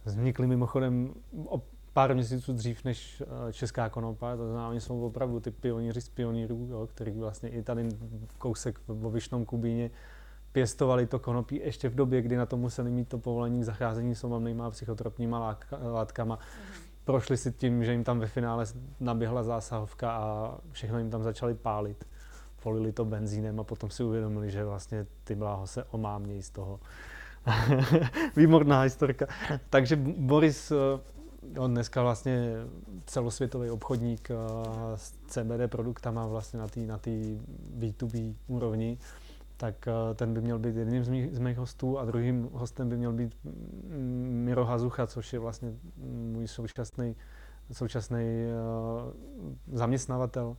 Vznikly 0.05 0.47
mimochodem 0.47 1.14
o 1.47 1.62
pár 1.97 2.14
měsíců 2.14 2.52
dřív 2.52 2.85
než 2.85 3.23
eh, 3.48 3.52
Česká 3.52 3.89
konopa, 3.89 4.36
to 4.36 4.44
znamená, 4.44 4.68
oni 4.68 4.81
jsou 4.81 5.06
opravdu 5.06 5.40
ty 5.40 5.51
pionýři 5.51 6.01
z 6.01 6.09
pionýrů, 6.09 6.68
jo, 6.70 6.86
který 6.86 7.10
vlastně 7.10 7.48
i 7.48 7.62
tady 7.62 7.89
kousek 8.39 8.81
vo 8.89 9.10
Vyšnom 9.10 9.44
Kubíně 9.44 9.90
pěstovali 10.56 11.06
to 11.06 11.18
konopí 11.18 11.60
ještě 11.64 11.88
v 11.88 11.94
době, 11.94 12.22
kdy 12.22 12.36
na 12.36 12.46
to 12.46 12.56
museli 12.56 12.90
mít 12.90 13.08
to 13.08 13.18
povolení 13.18 13.60
k 13.60 13.64
zacházení 13.64 14.14
s 14.14 14.24
omamnýma 14.24 14.70
psychotropníma 14.70 15.56
látkama. 15.82 16.36
Mm-hmm. 16.36 16.80
Prošli 17.04 17.36
si 17.36 17.52
tím, 17.52 17.84
že 17.84 17.92
jim 17.92 18.04
tam 18.04 18.20
ve 18.20 18.26
finále 18.26 18.64
naběhla 19.00 19.42
zásahovka 19.42 20.10
a 20.10 20.54
všechno 20.72 20.98
jim 20.98 21.10
tam 21.10 21.22
začali 21.22 21.54
pálit 21.54 22.06
polili 22.62 22.92
to 22.92 23.04
benzínem 23.04 23.60
a 23.60 23.64
potom 23.64 23.90
si 23.90 24.02
uvědomili, 24.02 24.50
že 24.50 24.64
vlastně 24.64 25.06
ty 25.24 25.34
bláho 25.34 25.66
se 25.66 25.84
omámějí 25.84 26.42
z 26.42 26.50
toho. 26.50 26.80
Výborná 28.36 28.80
historka. 28.80 29.26
Takže 29.70 29.96
Boris, 29.96 30.72
eh, 30.72 31.60
on 31.60 31.74
dneska 31.74 32.02
vlastně 32.02 32.52
celosvětový 33.06 33.70
obchodník 33.70 34.30
eh, 34.30 34.34
s 34.96 35.12
CBD 35.26 35.68
produktama 35.68 36.26
vlastně 36.26 36.58
na 36.58 36.68
té 36.68 36.80
na 36.80 36.98
B2B 37.78 38.34
úrovni, 38.46 38.98
tak 39.56 39.88
eh, 39.88 40.14
ten 40.14 40.34
by 40.34 40.40
měl 40.40 40.58
být 40.58 40.76
jedním 40.76 41.04
z 41.04 41.08
mých, 41.08 41.34
z 41.34 41.38
mých 41.38 41.58
hostů 41.58 41.98
a 41.98 42.04
druhým 42.04 42.48
hostem 42.52 42.88
by 42.88 42.96
měl 42.96 43.12
být 43.12 43.34
mm, 43.44 44.42
Miro 44.44 44.64
Hazucha, 44.64 45.06
což 45.06 45.32
je 45.32 45.38
vlastně 45.38 45.72
můj 46.06 46.48
současný, 46.48 47.16
současný 47.72 48.46
zaměstnavatel 49.72 50.56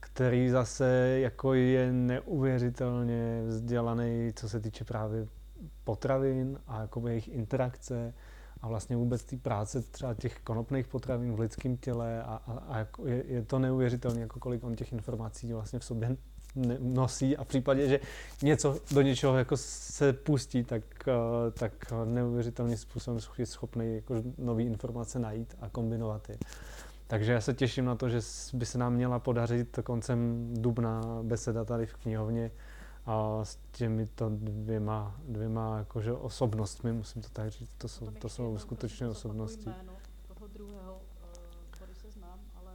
který 0.00 0.48
zase 0.48 1.18
jako 1.20 1.54
je 1.54 1.92
neuvěřitelně 1.92 3.42
vzdělaný, 3.46 4.32
co 4.36 4.48
se 4.48 4.60
týče 4.60 4.84
právě 4.84 5.26
potravin 5.84 6.58
a 6.66 6.80
jako 6.80 7.08
jejich 7.08 7.28
interakce 7.28 8.14
a 8.60 8.68
vlastně 8.68 8.96
vůbec 8.96 9.24
té 9.24 9.36
práce 9.36 9.82
třeba 9.82 10.14
těch 10.14 10.40
konopných 10.40 10.86
potravin 10.86 11.32
v 11.32 11.40
lidském 11.40 11.76
těle 11.76 12.22
a, 12.22 12.42
a, 12.46 12.52
a 12.52 12.78
jako 12.78 13.06
je, 13.06 13.24
je 13.26 13.42
to 13.42 13.58
neuvěřitelné, 13.58 14.20
jako 14.20 14.40
kolik 14.40 14.64
on 14.64 14.76
těch 14.76 14.92
informací 14.92 15.52
vlastně 15.52 15.78
v 15.78 15.84
sobě 15.84 16.16
nosí 16.78 17.36
a 17.36 17.44
v 17.44 17.46
případě, 17.46 17.88
že 17.88 18.00
něco 18.42 18.76
do 18.90 19.02
něčeho 19.02 19.38
jako 19.38 19.56
se 19.56 20.12
pustí, 20.12 20.64
tak, 20.64 20.82
eh, 21.08 21.50
tak 21.50 21.72
neuvěřitelným 22.04 22.76
způsobem 22.76 23.20
je 23.38 23.46
schopný 23.46 23.94
jako 23.94 24.14
nové 24.38 24.62
informace 24.62 25.18
najít 25.18 25.54
a 25.60 25.68
kombinovat 25.68 26.28
je. 26.28 26.38
Takže 27.06 27.32
já 27.32 27.40
se 27.40 27.54
těším 27.54 27.84
na 27.84 27.94
to, 27.94 28.08
že 28.08 28.20
by 28.52 28.66
se 28.66 28.78
nám 28.78 28.94
měla 28.94 29.18
podařit 29.18 29.78
koncem 29.84 30.48
dubna 30.54 31.02
beseda 31.22 31.64
tady 31.64 31.86
v 31.86 31.96
knihovně 31.96 32.50
a 33.06 33.44
s 33.44 33.58
těmito 33.72 34.30
dvěma, 34.32 35.20
dvěma 35.28 35.78
jakože 35.78 36.12
osobnostmi, 36.12 36.92
musím 36.92 37.22
to 37.22 37.28
tak 37.28 37.50
říct, 37.50 37.70
to 37.78 37.88
jsou, 37.88 38.10
to 38.10 38.28
jsou 38.28 38.58
skutečně 38.58 39.08
osobnosti. 39.08 39.66
Uh, 39.66 39.74
se 41.94 42.10
znám, 42.10 42.38
ale... 42.54 42.72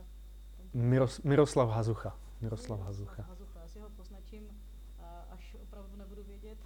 Miros, 0.73 1.21
Miroslav 1.21 1.69
Hazucha. 1.69 2.17
Miroslav 2.41 2.79
Hazucha. 2.79 3.23
Hazucha. 3.23 3.59
Já 3.61 3.67
si 3.67 3.79
ho 3.79 3.89
poznačím, 3.89 4.43
uh, 4.43 5.05
až 5.29 5.55
opravdu 5.63 5.97
nebudu 5.97 6.23
vědět, 6.23 6.57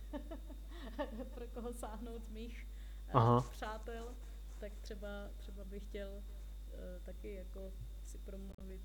koho 1.70 1.80
sáhnout 1.80 2.30
mých 2.30 2.68
uh, 3.14 3.22
Aha. 3.22 3.46
přátel, 3.52 4.08
tak 4.60 4.72
třeba, 4.82 5.08
třeba 5.38 5.66
bych 5.66 5.84
chtěl 5.84 6.22
Eh, 6.80 7.00
taky 7.06 7.36
jako 7.36 7.60
si 8.04 8.18
promluvit 8.18 8.82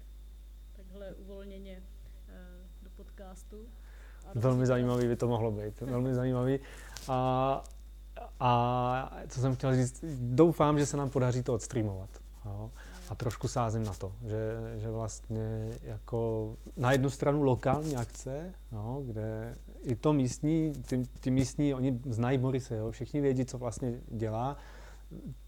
takhle 0.76 1.14
uvolněně 1.14 1.82
eh, 2.28 2.32
do 2.82 2.90
podcastu. 2.90 3.66
Velmi 4.34 4.66
zajímavý 4.66 5.06
by 5.08 5.16
to 5.16 5.28
mohlo 5.28 5.50
být, 5.50 5.80
velmi 5.80 6.14
zajímavý. 6.14 6.58
A, 7.08 7.64
a 8.40 9.10
co 9.28 9.40
jsem 9.40 9.56
chtěl 9.56 9.74
říct, 9.74 10.04
doufám, 10.20 10.78
že 10.78 10.86
se 10.86 10.96
nám 10.96 11.10
podaří 11.10 11.42
to 11.42 11.54
odstreamovat. 11.54 12.10
Jo. 12.44 12.70
A 13.10 13.14
trošku 13.14 13.48
sázím 13.48 13.84
na 13.84 13.92
to, 13.92 14.12
že, 14.22 14.56
že 14.76 14.90
vlastně 14.90 15.70
jako 15.82 16.52
na 16.76 16.92
jednu 16.92 17.10
stranu 17.10 17.42
lokální 17.42 17.96
akce, 17.96 18.52
no, 18.72 19.02
kde 19.04 19.58
i 19.82 19.96
to 19.96 20.12
místní, 20.12 20.72
ty, 20.86 21.02
ty 21.20 21.30
místní, 21.30 21.74
oni 21.74 22.00
znají 22.04 22.38
Morise, 22.38 22.76
jo, 22.76 22.90
všichni 22.90 23.20
vědí, 23.20 23.44
co 23.44 23.58
vlastně 23.58 24.00
dělá. 24.10 24.56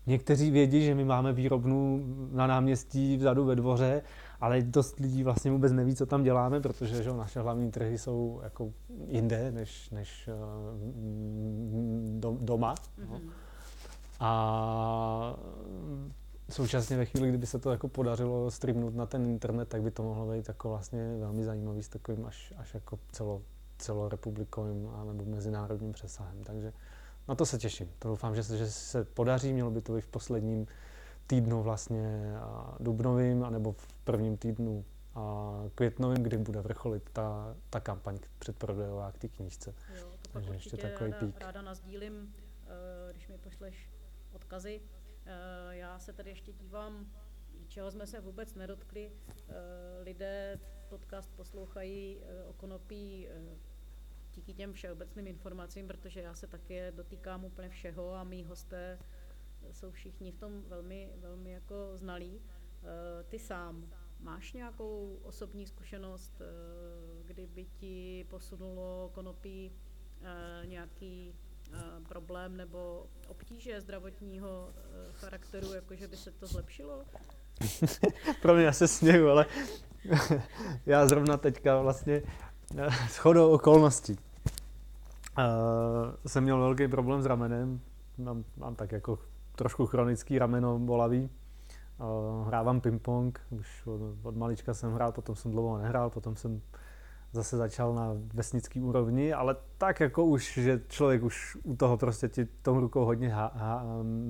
Někteří 0.07 0.51
vědí, 0.51 0.85
že 0.85 0.95
my 0.95 1.05
máme 1.05 1.33
výrobnu 1.33 2.05
na 2.33 2.47
náměstí 2.47 3.17
vzadu 3.17 3.45
ve 3.45 3.57
dvoře, 3.57 4.03
ale 4.41 4.63
dost 4.63 5.01
lidí 5.01 5.23
vlastně 5.23 5.51
vůbec 5.51 5.73
neví, 5.73 5.95
co 5.95 6.07
tam 6.07 6.23
děláme, 6.23 6.61
protože 6.61 7.03
že, 7.03 7.13
naše 7.13 7.41
hlavní 7.41 7.71
trhy 7.71 7.99
jsou 7.99 8.41
jako 8.43 8.73
jinde 9.09 9.53
než, 9.53 9.91
než 9.91 10.29
uh, 10.29 10.35
doma. 12.41 12.75
Mm-hmm. 12.75 13.11
No. 13.11 13.21
A 14.21 15.37
současně 16.51 16.97
ve 16.97 17.05
chvíli, 17.05 17.29
kdyby 17.29 17.47
se 17.47 17.59
to 17.59 17.71
jako 17.71 17.89
podařilo 17.89 18.51
streamnout 18.51 18.95
na 18.95 19.07
ten 19.07 19.27
internet, 19.27 19.69
tak 19.69 19.83
by 19.83 19.91
to 19.91 20.03
mohlo 20.03 20.33
být 20.33 20.49
jako 20.49 20.69
vlastně 20.69 21.17
velmi 21.19 21.45
zajímavý 21.45 21.83
s 21.83 21.89
takovým 21.89 22.27
až, 22.27 22.53
až 22.57 22.75
jako 22.75 22.99
celo, 23.13 23.43
celorepublikovým 23.79 24.89
a 24.95 25.05
nebo 25.05 25.25
mezinárodním 25.25 25.93
přesahem. 25.93 26.45
Takže 26.45 26.73
na 27.29 27.35
to 27.35 27.47
se 27.47 27.59
těším. 27.59 27.91
To 27.99 28.09
doufám, 28.09 28.35
že 28.35 28.43
se, 28.43 28.59
že 28.59 28.71
se 28.71 29.05
podaří. 29.05 29.53
Mělo 29.53 29.71
by 29.71 29.81
to 29.81 29.95
být 29.95 30.01
v 30.01 30.09
posledním 30.09 30.67
týdnu 31.27 31.63
vlastně 31.63 32.33
dubnovým, 32.81 33.45
anebo 33.45 33.73
v 33.73 33.93
prvním 34.05 34.37
týdnu 34.37 34.85
a 35.15 35.53
květnovým, 35.75 36.23
kdy 36.23 36.39
bude 36.39 36.61
vrcholit 36.61 37.11
ta, 37.13 37.57
ta 37.71 37.81
kampaň 37.81 38.19
předprodejová 38.39 39.13
k 39.13 39.19
té 39.19 39.29
knížce. 39.29 39.75
Jo, 39.99 40.07
to 40.23 40.29
Takže 40.33 40.53
ještě 40.53 40.77
takový 40.77 41.11
ráda, 41.11 41.27
pík. 41.27 41.41
ráda 41.41 41.63
nazdílím, 41.63 42.35
eh, 42.67 43.13
když 43.13 43.29
mi 43.29 43.39
pošleš 43.39 43.91
odkazy. 44.33 44.81
Eh, 45.27 45.77
já 45.77 45.99
se 45.99 46.13
tady 46.13 46.31
ještě 46.31 46.53
dívám, 46.53 47.13
čeho 47.69 47.91
jsme 47.91 48.07
se 48.07 48.21
vůbec 48.21 48.55
nedotkli. 48.55 49.13
Eh, 49.29 49.55
lidé 50.03 50.61
podcast 50.89 51.37
poslouchají 51.37 52.21
o 52.49 52.53
konopí 52.53 53.29
díky 54.35 54.55
těm 54.55 54.73
všeobecným 54.73 55.27
informacím, 55.27 55.89
protože 55.89 56.21
já 56.21 56.35
se 56.35 56.47
také 56.47 56.93
dotýkám 56.93 57.45
úplně 57.45 57.69
všeho 57.69 58.15
a 58.15 58.25
mý 58.25 58.45
hosté 58.45 58.99
jsou 59.71 59.91
všichni 59.91 60.33
v 60.33 60.37
tom 60.39 60.63
velmi, 60.63 61.13
velmi 61.17 61.51
jako 61.51 61.91
znalí. 61.95 62.41
Eh, 62.41 63.25
ty 63.25 63.39
sám 63.39 63.91
máš 64.21 64.53
nějakou 64.53 65.21
osobní 65.23 65.67
zkušenost, 65.67 66.41
eh, 66.41 66.45
kdyby 67.25 67.65
ti 67.65 68.27
posunulo 68.31 69.11
konopí 69.15 69.73
eh, 70.23 70.67
nějaký 70.67 71.35
problém 72.09 72.57
nebo 72.57 73.07
obtíže 73.29 73.81
zdravotního 73.81 74.69
charakteru, 75.13 75.73
jakože 75.73 76.09
by 76.09 76.17
se 76.17 76.31
to 76.31 76.47
zlepšilo? 76.47 77.05
Pro 78.43 78.55
mě 78.55 78.73
se 78.73 78.89
směju, 78.89 79.29
ale 79.29 79.47
já 80.87 81.07
zrovna 81.07 81.37
teďka 81.37 81.81
vlastně 81.81 82.23
shodou 83.09 83.51
okolností 83.51 84.19
uh, 85.39 85.45
jsem 86.27 86.45
měl 86.45 86.61
velký 86.61 86.89
problém 86.89 87.23
s 87.23 87.27
ramenem. 87.27 87.81
Mám, 88.19 88.45
mám 88.57 88.75
tak 88.75 88.93
jako 88.93 89.19
trošku 89.55 89.87
chronický 89.87 90.39
rameno 90.39 90.79
bolavý. 90.79 91.31
Uh, 91.99 92.47
hrávám 92.47 92.81
ping-pong, 92.81 93.41
už 93.51 93.87
od, 93.87 94.01
od 94.23 94.37
malička 94.37 94.75
jsem 94.75 94.93
hrál, 94.93 95.13
potom 95.13 95.37
jsem 95.37 95.51
dlouho 95.51 95.79
nehrál, 95.79 96.11
potom 96.11 96.37
jsem 96.37 96.61
zase 97.33 97.57
začal 97.57 97.95
na 97.95 98.11
vesnický 98.35 98.81
úrovni, 98.81 99.33
ale 99.33 99.57
tak 99.79 100.01
jako 100.01 100.25
už, 100.25 100.55
že 100.55 100.81
člověk 100.89 101.23
už 101.23 101.57
u 101.63 101.77
toho 101.77 101.97
prostě 101.97 102.29
ti 102.29 102.49
tou 102.63 102.81
rukou 102.81 103.05
hodně 103.05 103.29
ha, 103.29 103.53
ha, 103.55 103.85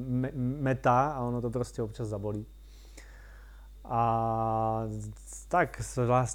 me, 0.07 0.31
metá 0.35 1.11
a 1.11 1.21
ono 1.21 1.41
to 1.41 1.51
prostě 1.51 1.83
občas 1.83 2.09
zabolí. 2.09 2.47
A 3.85 4.83
tak 5.49 5.83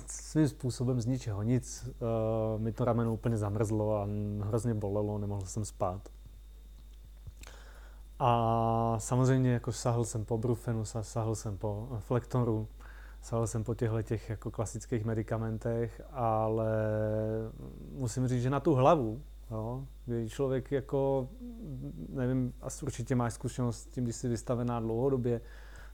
svým 0.07 0.47
způsobem 0.47 1.01
z 1.01 1.05
ničeho 1.05 1.43
nic 1.43 1.89
uh, 1.89 2.61
mi 2.61 2.71
to 2.71 2.85
rameno 2.85 3.13
úplně 3.13 3.37
zamrzlo 3.37 3.97
a 3.97 4.07
hrozně 4.41 4.73
bolelo, 4.73 5.17
nemohl 5.17 5.45
jsem 5.45 5.65
spát. 5.65 6.09
A 8.19 8.95
samozřejmě 8.97 9.51
jako 9.51 9.71
sahl 9.71 10.05
jsem 10.05 10.25
po 10.25 10.37
brufenu, 10.37 10.85
sahl 10.85 11.35
jsem 11.35 11.57
po 11.57 11.87
flektoru, 11.99 12.67
sahl 13.21 13.47
jsem 13.47 13.63
po 13.63 13.75
těchto 13.75 14.01
těch 14.01 14.29
jako 14.29 14.51
klasických 14.51 15.05
medicamentech, 15.05 16.01
ale 16.11 16.71
musím 17.91 18.27
říct, 18.27 18.41
že 18.41 18.49
na 18.49 18.59
tu 18.59 18.73
hlavu, 18.73 19.21
jo, 19.51 19.85
kdy 20.05 20.29
člověk 20.29 20.71
jako, 20.71 21.29
nevím, 22.09 22.53
asi 22.61 22.85
určitě 22.85 23.15
máš 23.15 23.33
zkušenost 23.33 23.81
s 23.81 23.85
tím, 23.85 24.03
když 24.03 24.15
jsi 24.15 24.27
vystavená 24.27 24.79
dlouhodobě, 24.79 25.41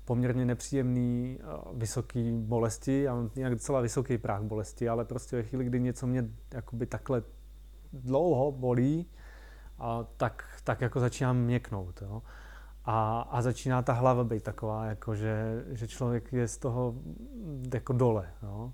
poměrně 0.06 0.46
nepříjemný, 0.46 1.40
vysoký 1.74 2.32
bolesti, 2.32 3.04
já 3.04 3.16
mám 3.16 3.30
nějak 3.36 3.54
docela 3.54 3.82
vysoký 3.82 4.18
práh 4.18 4.42
bolesti, 4.42 4.90
ale 4.90 5.06
prostě 5.06 5.36
ve 5.36 5.44
chvíli, 5.44 5.66
kdy 5.66 5.80
něco 5.80 6.08
mě 6.08 6.30
jakoby 6.54 6.86
takhle 6.86 7.24
dlouho 7.94 8.52
bolí, 8.52 9.06
a 9.80 10.04
tak, 10.18 10.46
tak 10.64 10.82
jako 10.82 11.00
začínám 11.00 11.38
měknout. 11.38 12.02
Jo. 12.02 12.22
A, 12.90 13.22
a 13.22 13.42
začíná 13.42 13.82
ta 13.82 13.94
hlava 13.94 14.24
být 14.24 14.44
taková, 14.44 14.86
jako 14.86 15.16
že, 15.16 15.66
že 15.70 15.88
člověk 15.88 16.34
je 16.34 16.48
z 16.48 16.58
toho 16.58 16.96
jako 17.74 17.94
dole. 17.94 18.30
Jo. 18.44 18.74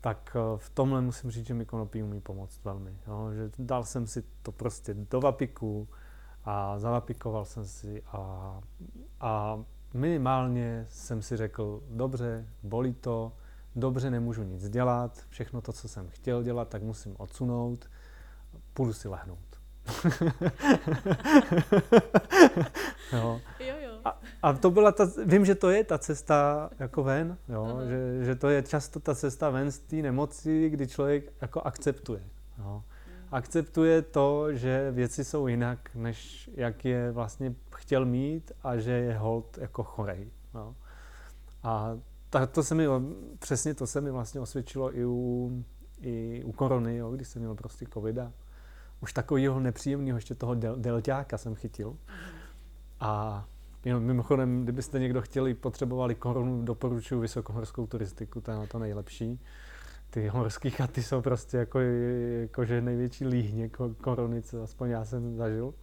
Tak 0.00 0.36
eh, 0.36 0.58
v 0.58 0.70
tomhle 0.70 1.00
musím 1.00 1.30
říct, 1.30 1.46
že 1.46 1.54
mi 1.54 1.64
konopí 1.64 2.02
umí 2.02 2.20
pomoct 2.20 2.64
velmi. 2.64 2.96
Jo. 3.06 3.30
Že 3.32 3.50
dal 3.58 3.84
jsem 3.84 4.06
si 4.06 4.24
to 4.42 4.52
prostě 4.52 4.94
do 4.94 5.20
vapiku 5.20 5.88
a 6.44 6.78
zavapikoval 6.78 7.44
jsem 7.44 7.64
si 7.64 8.02
a, 8.02 8.60
a 9.20 9.64
minimálně 9.94 10.86
jsem 10.88 11.22
si 11.22 11.36
řekl, 11.36 11.82
dobře, 11.90 12.46
bolí 12.62 12.94
to, 12.94 13.32
dobře, 13.76 14.10
nemůžu 14.10 14.42
nic 14.42 14.68
dělat, 14.68 15.18
všechno 15.28 15.60
to, 15.60 15.72
co 15.72 15.88
jsem 15.88 16.08
chtěl 16.08 16.42
dělat, 16.42 16.68
tak 16.68 16.82
musím 16.82 17.14
odsunout, 17.18 17.90
půjdu 18.74 18.92
si 18.92 19.08
lehnout. 19.08 19.47
jo. 23.12 23.40
Jo, 23.60 23.74
jo. 23.80 23.92
A, 24.04 24.20
a 24.42 24.52
to 24.52 24.70
byla 24.70 24.92
ta, 24.92 25.10
vím, 25.24 25.44
že 25.44 25.54
to 25.54 25.70
je 25.70 25.84
ta 25.84 25.98
cesta 25.98 26.70
jako 26.78 27.02
ven, 27.02 27.36
jo, 27.48 27.80
že, 27.88 28.24
že 28.24 28.34
to 28.34 28.48
je 28.48 28.62
často 28.62 29.00
ta 29.00 29.14
cesta 29.14 29.50
ven 29.50 29.72
z 29.72 29.78
té 29.78 29.96
nemoci, 29.96 30.70
kdy 30.70 30.86
člověk 30.86 31.32
jako 31.40 31.60
akceptuje. 31.60 32.20
Jo. 32.58 32.82
Hmm. 33.06 33.28
Akceptuje 33.32 34.02
to, 34.02 34.54
že 34.54 34.90
věci 34.90 35.24
jsou 35.24 35.46
jinak, 35.46 35.90
než 35.94 36.50
jak 36.54 36.84
je 36.84 37.12
vlastně 37.12 37.54
chtěl 37.74 38.04
mít 38.04 38.52
a 38.62 38.76
že 38.76 38.92
je 38.92 39.18
hold 39.18 39.58
jako 39.58 39.82
chorej. 39.82 40.30
Jo. 40.54 40.74
A 41.62 41.98
ta, 42.30 42.46
to 42.46 42.62
se 42.62 42.74
mi, 42.74 42.86
přesně 43.38 43.74
to 43.74 43.86
se 43.86 44.00
mi 44.00 44.10
vlastně 44.10 44.40
osvědčilo 44.40 44.98
i 44.98 45.04
u, 45.04 45.64
i 46.00 46.42
u 46.44 46.52
korony, 46.52 46.96
jo, 46.96 47.10
když 47.10 47.28
jsem 47.28 47.42
měl 47.42 47.54
prostě 47.54 47.86
covida 47.92 48.32
už 49.00 49.12
takového 49.12 49.60
nepříjemného, 49.60 50.18
ještě 50.18 50.34
toho 50.34 50.54
del, 50.54 50.76
delťáka 50.76 51.38
jsem 51.38 51.54
chytil. 51.54 51.96
A 53.00 53.44
jenom 53.84 54.02
mimochodem, 54.02 54.62
kdybyste 54.62 54.98
někdo 54.98 55.22
chtěli, 55.22 55.54
potřebovali 55.54 56.14
korunu, 56.14 56.62
doporučuji 56.62 57.20
vysokohorskou 57.20 57.86
turistiku, 57.86 58.40
to 58.40 58.50
je 58.50 58.56
na 58.56 58.66
to 58.66 58.78
nejlepší. 58.78 59.40
Ty 60.10 60.28
horské 60.28 60.70
chaty 60.70 61.02
jsou 61.02 61.20
prostě 61.20 61.56
jako, 61.56 61.80
jako 62.40 62.64
že 62.64 62.80
největší 62.80 63.26
líhně 63.26 63.70
koruny, 64.00 64.42
co 64.42 64.62
aspoň 64.62 64.90
já 64.90 65.04
jsem 65.04 65.36
zažil. 65.36 65.74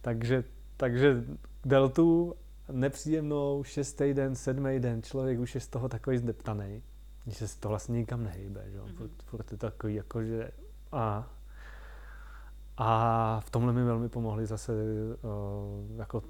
Takže, 0.00 0.44
takže 0.76 1.24
deltu 1.64 2.34
nepříjemnou, 2.72 3.64
šestý 3.64 4.14
den, 4.14 4.34
sedmý 4.34 4.80
den, 4.80 5.02
člověk 5.02 5.38
už 5.38 5.54
je 5.54 5.60
z 5.60 5.68
toho 5.68 5.88
takový 5.88 6.18
zdeptaný, 6.18 6.82
že 7.26 7.48
se 7.48 7.60
to 7.60 7.68
vlastně 7.68 7.98
nikam 7.98 8.24
nehýbe, 8.24 8.64
že? 8.70 8.80
Mm-hmm. 8.80 8.96
Furt, 8.96 9.22
furt 9.24 9.52
je 9.52 9.58
takový 9.58 9.94
jako, 9.94 10.22
že 10.22 10.50
a 10.92 11.30
a 12.84 13.40
v 13.40 13.50
tomhle 13.50 13.72
mi 13.72 13.84
velmi 13.84 14.08
pomohly 14.08 14.46
zase 14.46 14.72
uh, 14.72 15.98
jako 15.98 16.22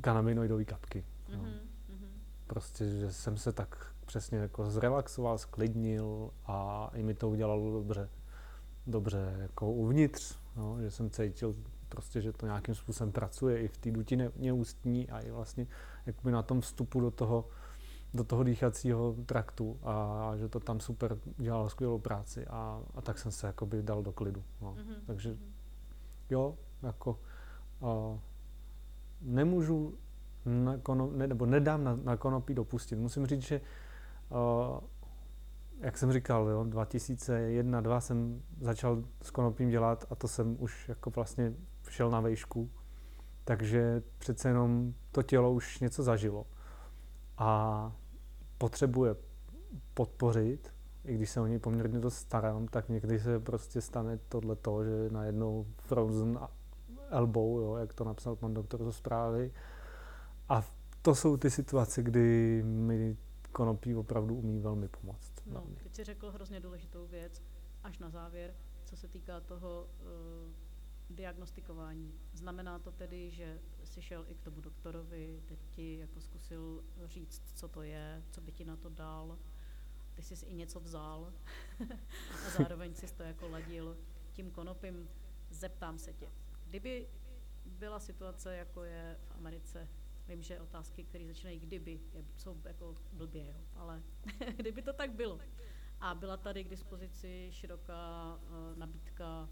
kanabinoidové 0.00 0.64
kapky. 0.64 1.04
Mm-hmm. 1.28 1.36
No. 1.36 1.42
Mm-hmm. 1.42 2.08
Prostě, 2.46 2.84
že 2.88 3.12
jsem 3.12 3.36
se 3.36 3.52
tak 3.52 3.92
přesně 4.06 4.38
jako 4.38 4.70
zrelaxoval, 4.70 5.38
sklidnil 5.38 6.30
a 6.46 6.90
i 6.94 7.02
mi 7.02 7.14
to 7.14 7.28
udělalo 7.28 7.72
dobře, 7.72 8.08
dobře 8.86 9.36
jako 9.38 9.72
uvnitř, 9.72 10.38
no, 10.56 10.76
že 10.80 10.90
jsem 10.90 11.10
cítil 11.10 11.54
prostě, 11.88 12.20
že 12.20 12.32
to 12.32 12.46
nějakým 12.46 12.74
způsobem 12.74 13.12
pracuje 13.12 13.58
i 13.58 13.68
v 13.68 13.76
té 13.76 13.90
dutině 13.90 14.52
ústní 14.52 15.10
a 15.10 15.20
i 15.20 15.30
vlastně 15.30 15.66
jakoby 16.06 16.32
na 16.32 16.42
tom 16.42 16.60
vstupu 16.60 17.00
do 17.00 17.10
toho 17.10 17.48
do 18.14 18.24
toho 18.24 18.42
dýchacího 18.42 19.16
traktu 19.26 19.78
a 19.82 20.32
že 20.36 20.48
to 20.48 20.60
tam 20.60 20.80
super 20.80 21.18
dělalo 21.36 21.70
skvělou 21.70 21.98
práci 21.98 22.46
a, 22.46 22.82
a 22.94 23.00
tak 23.00 23.18
jsem 23.18 23.32
se 23.32 23.46
jakoby 23.46 23.82
dal 23.82 24.02
do 24.02 24.12
klidu. 24.12 24.44
No. 24.60 24.74
Mm-hmm. 24.74 24.94
Takže 25.06 25.36
jo, 26.30 26.58
jako 26.82 27.18
a, 27.82 28.18
nemůžu 29.20 29.94
na 30.44 30.78
kono, 30.78 31.10
ne, 31.12 31.26
nebo 31.26 31.46
nedám 31.46 31.84
na, 31.84 31.96
na 31.96 32.16
konopí 32.16 32.54
dopustit. 32.54 32.98
Musím 32.98 33.26
říct, 33.26 33.42
že 33.42 33.60
a, 34.30 34.80
jak 35.80 35.98
jsem 35.98 36.12
říkal, 36.12 36.48
jo, 36.48 36.64
2001-2002 36.64 37.98
jsem 37.98 38.42
začal 38.60 39.04
s 39.22 39.30
konopím 39.30 39.70
dělat 39.70 40.04
a 40.10 40.14
to 40.14 40.28
jsem 40.28 40.56
už 40.58 40.88
jako 40.88 41.10
vlastně 41.10 41.54
šel 41.88 42.10
na 42.10 42.20
vejšku, 42.20 42.70
takže 43.44 44.02
přece 44.18 44.48
jenom 44.48 44.94
to 45.12 45.22
tělo 45.22 45.52
už 45.52 45.80
něco 45.80 46.02
zažilo. 46.02 46.46
a 47.38 47.92
potřebuje 48.58 49.16
podpořit, 49.94 50.74
i 51.04 51.14
když 51.14 51.30
se 51.30 51.40
o 51.40 51.46
něj 51.46 51.58
poměrně 51.58 51.98
dost 51.98 52.16
starám, 52.16 52.68
tak 52.68 52.88
někdy 52.88 53.20
se 53.20 53.40
prostě 53.40 53.80
stane 53.80 54.18
tohle 54.28 54.56
to, 54.56 54.84
že 54.84 55.10
najednou 55.10 55.66
frozen 55.78 56.38
elbow, 57.10 57.62
jo, 57.62 57.76
jak 57.76 57.92
to 57.92 58.04
napsal 58.04 58.36
pan 58.36 58.54
doktor 58.54 58.84
zo 58.84 58.92
zprávy. 58.92 59.52
A 60.48 60.64
to 61.02 61.14
jsou 61.14 61.36
ty 61.36 61.50
situace, 61.50 62.02
kdy 62.02 62.62
mi 62.62 63.16
konopí 63.52 63.94
opravdu 63.94 64.34
umí 64.34 64.60
velmi 64.60 64.88
pomoct. 64.88 65.32
No, 65.46 65.66
teď 65.82 65.94
si 65.94 66.04
řekl 66.04 66.30
hrozně 66.30 66.60
důležitou 66.60 67.06
věc, 67.06 67.42
až 67.84 67.98
na 67.98 68.10
závěr, 68.10 68.54
co 68.84 68.96
se 68.96 69.08
týká 69.08 69.40
toho 69.40 69.86
uh, 70.00 71.16
diagnostikování. 71.16 72.14
Znamená 72.34 72.78
to 72.78 72.92
tedy, 72.92 73.30
že 73.30 73.58
jsi 73.98 74.02
šel 74.02 74.24
i 74.28 74.34
k 74.34 74.42
tomu 74.42 74.60
doktorovi, 74.60 75.42
teď 75.46 75.58
ti 75.70 75.98
jako 75.98 76.20
zkusil 76.20 76.84
říct, 77.04 77.42
co 77.54 77.68
to 77.68 77.82
je, 77.82 78.22
co 78.30 78.40
by 78.40 78.52
ti 78.52 78.64
na 78.64 78.76
to 78.76 78.88
dal, 78.88 79.38
ty 80.14 80.22
jsi 80.22 80.46
i 80.46 80.54
něco 80.54 80.80
vzal 80.80 81.32
a 82.46 82.50
zároveň 82.58 82.94
si 82.94 83.14
to 83.14 83.22
jako 83.22 83.48
ladil 83.48 83.96
tím 84.32 84.50
konopím. 84.50 85.08
Zeptám 85.50 85.98
se 85.98 86.12
tě, 86.12 86.28
kdyby 86.66 87.08
byla 87.66 88.00
situace, 88.00 88.56
jako 88.56 88.84
je 88.84 89.18
v 89.24 89.36
Americe, 89.36 89.88
vím, 90.28 90.42
že 90.42 90.60
otázky, 90.60 91.04
které 91.04 91.26
začínají 91.26 91.60
kdyby, 91.60 92.00
jsou 92.36 92.56
jako 92.64 92.94
blbě, 93.12 93.46
jo, 93.46 93.60
ale 93.74 94.02
kdyby 94.56 94.82
to 94.82 94.92
tak 94.92 95.12
bylo 95.12 95.40
a 96.00 96.14
byla 96.14 96.36
tady 96.36 96.64
k 96.64 96.68
dispozici 96.68 97.48
široká 97.52 98.34
uh, 98.42 98.78
nabídka, 98.78 99.48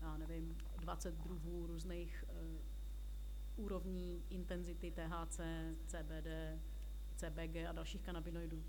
já 0.00 0.16
nevím, 0.16 0.56
20 0.78 1.14
druhů 1.14 1.66
různých 1.66 2.24
uh, 2.28 2.69
úrovní 3.60 4.22
intenzity 4.30 4.90
THC, 4.90 5.40
CBD, 5.86 6.28
CBG 7.16 7.56
a 7.68 7.72
dalších 7.72 8.02
kanabinoidů, 8.02 8.62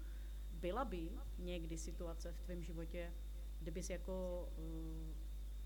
byla 0.53 0.85
by 0.85 1.09
někdy 1.39 1.77
situace 1.77 2.31
v 2.31 2.39
tvém 2.39 2.63
životě, 2.63 3.11
kdybys 3.61 3.89
jako 3.89 4.47
uh, 4.57 4.63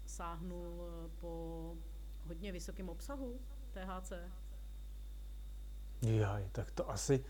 sáhnul 0.06 0.72
uh, 0.72 1.11
po 1.19 1.76
hodně 2.27 2.52
vysokém 2.52 2.89
obsahu 2.89 3.39
THC? 3.72 4.14
Jaj, 6.02 6.49
tak 6.52 6.72
to 6.72 6.89
asi 6.89 7.26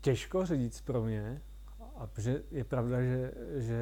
těžko 0.00 0.46
říct 0.46 0.80
pro 0.80 1.02
mě. 1.02 1.42
A 1.96 2.06
protože 2.06 2.42
je 2.50 2.64
pravda, 2.64 3.02
že, 3.02 3.32
že 3.56 3.80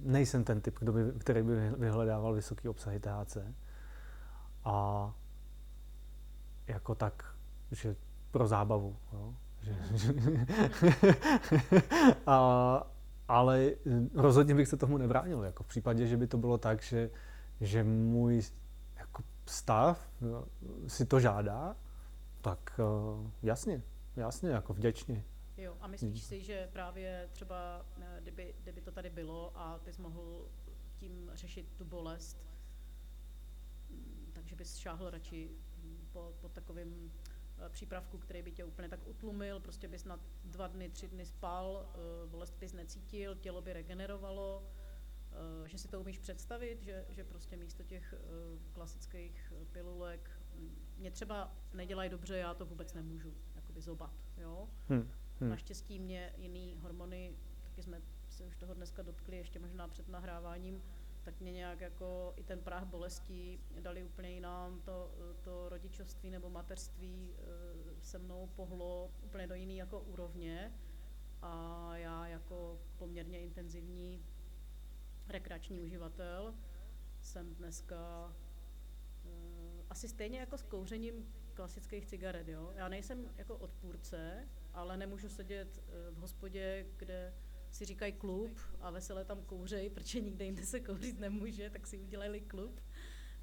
nejsem 0.00 0.44
ten 0.44 0.60
typ, 0.60 0.78
kdo 0.78 0.92
by, 0.92 1.00
který 1.18 1.42
by 1.42 1.70
vyhledával 1.70 2.34
vysoký 2.34 2.68
obsahy 2.68 3.00
THC. 3.00 3.36
A 4.64 5.14
jako 6.66 6.94
tak, 6.94 7.34
že 7.70 7.96
pro 8.30 8.46
zábavu. 8.46 8.96
Jo? 9.12 9.34
Že, 9.60 9.76
že, 9.94 10.14
a, 12.26 12.86
ale 13.28 13.70
rozhodně 14.14 14.54
bych 14.54 14.68
se 14.68 14.76
tomu 14.76 14.98
nebránil. 14.98 15.42
Jako 15.42 15.62
v 15.62 15.66
případě, 15.66 16.06
že 16.06 16.16
by 16.16 16.26
to 16.26 16.38
bylo 16.38 16.58
tak, 16.58 16.82
že, 16.82 17.10
že 17.60 17.84
můj 17.84 18.42
jako 18.96 19.22
stav 19.46 20.10
si 20.86 21.06
to 21.06 21.20
žádá, 21.20 21.76
tak 22.40 22.78
uh, 22.78 23.30
jasně, 23.42 23.82
jasně, 24.16 24.50
jako 24.50 24.72
vděčně. 24.72 25.24
Jo, 25.56 25.76
a 25.80 25.86
myslíš 25.86 26.22
si, 26.22 26.42
že 26.42 26.68
právě 26.72 27.28
třeba, 27.32 27.86
eh, 28.00 28.18
kdyby, 28.22 28.54
kdyby 28.62 28.80
to 28.80 28.92
tady 28.92 29.10
bylo 29.10 29.52
a 29.54 29.78
ty 29.78 29.92
jsi 29.92 30.02
mohl 30.02 30.48
tím 30.96 31.30
řešit 31.34 31.66
tu 31.76 31.84
bolest, 31.84 32.48
mm, 33.90 34.30
takže 34.32 34.56
bys 34.56 34.76
šáhl 34.76 35.10
radši 35.10 35.50
po, 36.12 36.34
po 36.40 36.48
takovém 36.48 37.10
Eh, 37.58 37.68
přípravku, 37.68 38.18
který 38.18 38.42
by 38.42 38.52
tě 38.52 38.64
úplně 38.64 38.88
tak 38.88 39.06
utlumil, 39.06 39.60
prostě 39.60 39.88
bys 39.88 40.04
na 40.04 40.20
dva 40.44 40.66
dny, 40.66 40.88
tři 40.88 41.08
dny 41.08 41.26
spal, 41.26 41.88
eh, 41.94 42.26
bolest 42.26 42.54
bys 42.58 42.72
necítil, 42.72 43.34
tělo 43.34 43.62
by 43.62 43.72
regenerovalo, 43.72 44.70
eh, 45.64 45.68
že 45.68 45.78
si 45.78 45.88
to 45.88 46.00
umíš 46.00 46.18
představit, 46.18 46.82
že, 46.82 47.06
že 47.08 47.24
prostě 47.24 47.56
místo 47.56 47.82
těch 47.82 48.14
klasických 48.72 49.52
pilulek 49.72 50.30
mě 50.98 51.10
třeba 51.10 51.54
nedělají 51.74 52.10
dobře, 52.10 52.36
já 52.38 52.54
to 52.54 52.66
vůbec 52.66 52.94
nemůžu 52.94 53.34
jakoby 53.54 53.80
zobat, 53.80 54.14
jo. 54.36 54.68
Hmm. 54.88 55.10
Hmm. 55.40 55.50
Naštěstí 55.50 55.98
mě 55.98 56.32
jiný 56.36 56.76
hormony, 56.80 57.36
taky 57.62 57.82
jsme 57.82 58.02
se 58.28 58.44
už 58.44 58.56
toho 58.56 58.74
dneska 58.74 59.02
dotkli, 59.02 59.36
ještě 59.36 59.58
možná 59.58 59.88
před 59.88 60.08
nahráváním, 60.08 60.82
tak 61.26 61.40
mě 61.40 61.52
nějak 61.52 61.80
jako 61.80 62.32
i 62.36 62.42
ten 62.42 62.60
práh 62.60 62.84
bolesti 62.84 63.60
dali 63.80 64.04
úplně 64.04 64.30
jinam, 64.30 64.80
to, 64.80 65.14
to 65.42 65.68
rodičovství 65.68 66.30
nebo 66.30 66.50
mateřství 66.50 67.34
eh, 67.38 67.44
se 68.02 68.18
mnou 68.18 68.46
pohlo 68.56 69.10
úplně 69.22 69.46
do 69.46 69.54
jiný 69.54 69.76
jako 69.76 70.00
úrovně 70.00 70.72
a 71.42 71.90
já 71.96 72.26
jako 72.26 72.80
poměrně 72.96 73.40
intenzivní 73.40 74.24
rekreační 75.28 75.80
uživatel 75.80 76.54
jsem 77.20 77.54
dneska 77.54 78.32
uh, 79.24 79.84
asi 79.90 80.08
stejně 80.08 80.38
jako 80.38 80.58
s 80.58 80.62
kouřením 80.62 81.34
klasických 81.54 82.06
cigaret, 82.06 82.48
jo. 82.48 82.72
Já 82.76 82.88
nejsem 82.88 83.30
jako 83.36 83.56
odpůrce, 83.56 84.48
ale 84.72 84.96
nemůžu 84.96 85.28
sedět 85.28 85.78
uh, 85.78 86.16
v 86.16 86.20
hospodě, 86.20 86.86
kde 86.96 87.34
si 87.70 87.84
říkají 87.84 88.12
klub 88.12 88.58
a 88.80 88.90
veselé 88.90 89.24
tam 89.24 89.42
kouřej, 89.42 89.90
protože 89.90 90.20
nikde 90.20 90.44
jinde 90.44 90.66
se 90.66 90.80
kouřit 90.80 91.20
nemůže, 91.20 91.70
tak 91.70 91.86
si 91.86 91.98
udělali 91.98 92.40
klub. 92.40 92.80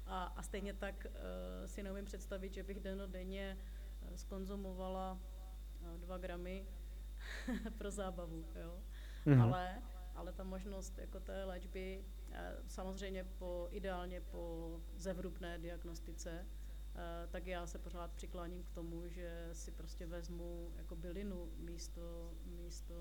A, 0.06 0.24
a 0.24 0.42
stejně 0.42 0.74
tak 0.74 1.06
uh, 1.06 1.66
si 1.66 1.82
neumím 1.82 2.04
představit, 2.04 2.54
že 2.54 2.62
bych 2.62 2.80
denně 3.06 3.58
uh, 4.02 4.16
skonzumovala 4.16 5.12
uh, 5.12 6.00
dva 6.00 6.18
gramy 6.18 6.66
pro 7.78 7.90
zábavu, 7.90 8.44
jo. 8.54 8.82
Mm-hmm. 9.26 9.42
Ale, 9.42 9.82
ale 10.14 10.32
ta 10.32 10.44
možnost 10.44 10.98
jako 10.98 11.20
té 11.20 11.44
léčby, 11.44 12.04
uh, 12.28 12.36
samozřejmě 12.66 13.24
po, 13.24 13.68
ideálně 13.70 14.20
po 14.20 14.80
zevrubné 14.96 15.58
diagnostice, 15.58 16.46
uh, 16.46 17.30
tak 17.30 17.46
já 17.46 17.66
se 17.66 17.78
pořád 17.78 18.12
přikláním 18.12 18.62
k 18.62 18.70
tomu, 18.70 19.08
že 19.08 19.48
si 19.52 19.70
prostě 19.70 20.06
vezmu 20.06 20.72
jako 20.76 20.96
bylinu 20.96 21.52
místo, 21.56 22.34
místo 22.44 22.94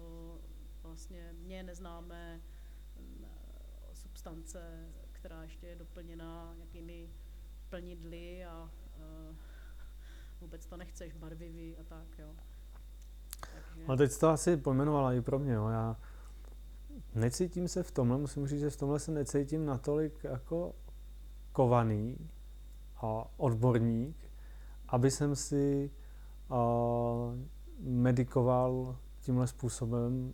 vlastně 0.84 1.34
mě 1.34 1.64
neznámé 1.64 2.42
mm, 3.00 3.26
substance, 3.94 4.90
která 5.12 5.44
ještě 5.44 5.68
je 5.68 5.76
doplněná 5.76 6.54
nějakými 6.58 7.10
plnidly 7.70 8.46
a 8.46 8.70
uh, 8.98 9.36
vůbec 10.42 10.66
to 10.66 10.78
nechceš, 10.78 11.14
barvivý 11.14 11.78
a 11.78 11.84
tak, 11.84 12.20
jo. 12.20 12.36
Takže... 13.40 13.86
Ale 13.88 13.98
teď 13.98 14.18
to 14.20 14.30
asi 14.30 14.58
pojmenovala 14.58 15.14
i 15.14 15.22
pro 15.22 15.40
mě, 15.40 15.54
jo. 15.54 15.68
Já 15.68 15.98
necítím 17.16 17.68
se 17.68 17.84
v 17.84 17.92
tomhle, 17.92 18.18
musím 18.18 18.48
říct, 18.48 18.60
že 18.60 18.70
v 18.70 18.78
tomhle 18.78 19.00
se 19.00 19.12
necítím 19.12 19.66
natolik 19.66 20.24
jako 20.24 20.76
kovaný 21.52 22.30
a 22.98 23.28
odborník, 23.38 24.18
aby 24.88 25.12
jsem 25.12 25.36
si 25.36 25.92
uh, 26.50 26.58
medikoval 27.80 28.98
tímhle 29.24 29.48
způsobem 29.48 30.34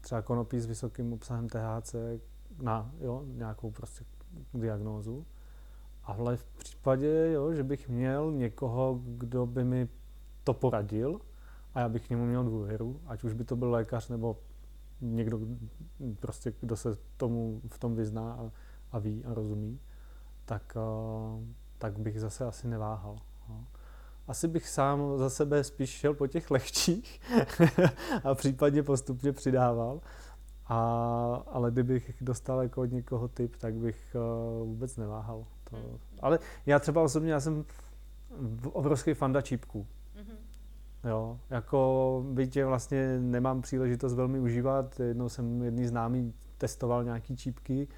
třeba 0.00 0.22
konopí 0.22 0.60
s 0.60 0.66
vysokým 0.66 1.12
obsahem 1.12 1.48
THC 1.48 1.94
na 2.62 2.90
jo, 3.00 3.22
nějakou 3.26 3.70
prostě 3.70 4.04
diagnózu. 4.54 5.26
Ale 6.04 6.36
v 6.36 6.44
případě, 6.44 7.30
jo, 7.32 7.52
že 7.52 7.62
bych 7.62 7.88
měl 7.88 8.32
někoho, 8.32 9.00
kdo 9.04 9.46
by 9.46 9.64
mi 9.64 9.88
to 10.44 10.54
poradil 10.54 11.20
a 11.74 11.80
já 11.80 11.88
bych 11.88 12.06
k 12.06 12.10
němu 12.10 12.26
měl 12.26 12.44
důvěru, 12.44 13.00
ať 13.06 13.24
už 13.24 13.32
by 13.32 13.44
to 13.44 13.56
byl 13.56 13.70
lékař 13.70 14.08
nebo 14.08 14.36
někdo, 15.00 15.40
prostě, 16.20 16.52
kdo 16.60 16.76
se 16.76 16.96
tomu 17.16 17.60
v 17.68 17.78
tom 17.78 17.94
vyzná 17.94 18.32
a, 18.32 18.50
a 18.92 18.98
ví 18.98 19.24
a 19.24 19.34
rozumí, 19.34 19.80
tak, 20.44 20.76
tak 21.78 21.98
bych 21.98 22.20
zase 22.20 22.44
asi 22.44 22.68
neváhal. 22.68 23.16
Asi 24.28 24.48
bych 24.48 24.68
sám 24.68 25.18
za 25.18 25.30
sebe 25.30 25.64
spíš 25.64 25.90
šel 25.90 26.14
po 26.14 26.26
těch 26.26 26.50
lehčích 26.50 27.20
a 28.24 28.34
případně 28.34 28.82
postupně 28.82 29.32
přidával. 29.32 30.00
A, 30.66 30.78
ale 31.46 31.70
kdybych 31.70 32.12
dostal 32.20 32.62
jako 32.62 32.80
od 32.80 32.92
někoho 32.92 33.28
typ, 33.28 33.56
tak 33.56 33.74
bych 33.74 34.16
uh, 34.60 34.66
vůbec 34.66 34.96
neváhal. 34.96 35.46
To, 35.70 35.76
mm. 35.76 35.98
Ale 36.20 36.38
já 36.66 36.78
třeba 36.78 37.02
osobně, 37.02 37.32
já 37.32 37.40
jsem 37.40 37.64
obrovský 38.72 39.14
fanda 39.14 39.40
čípků. 39.40 39.86
Mm-hmm. 40.16 40.36
Jo, 41.08 41.40
jako 41.50 42.24
byť 42.30 42.62
vlastně 42.64 43.18
nemám 43.20 43.62
příležitost 43.62 44.14
velmi 44.14 44.40
užívat, 44.40 45.00
jednou 45.00 45.28
jsem 45.28 45.62
jedný 45.62 45.86
známý 45.86 46.34
testoval 46.58 47.04
nějaký 47.04 47.36
čípky, 47.36 47.88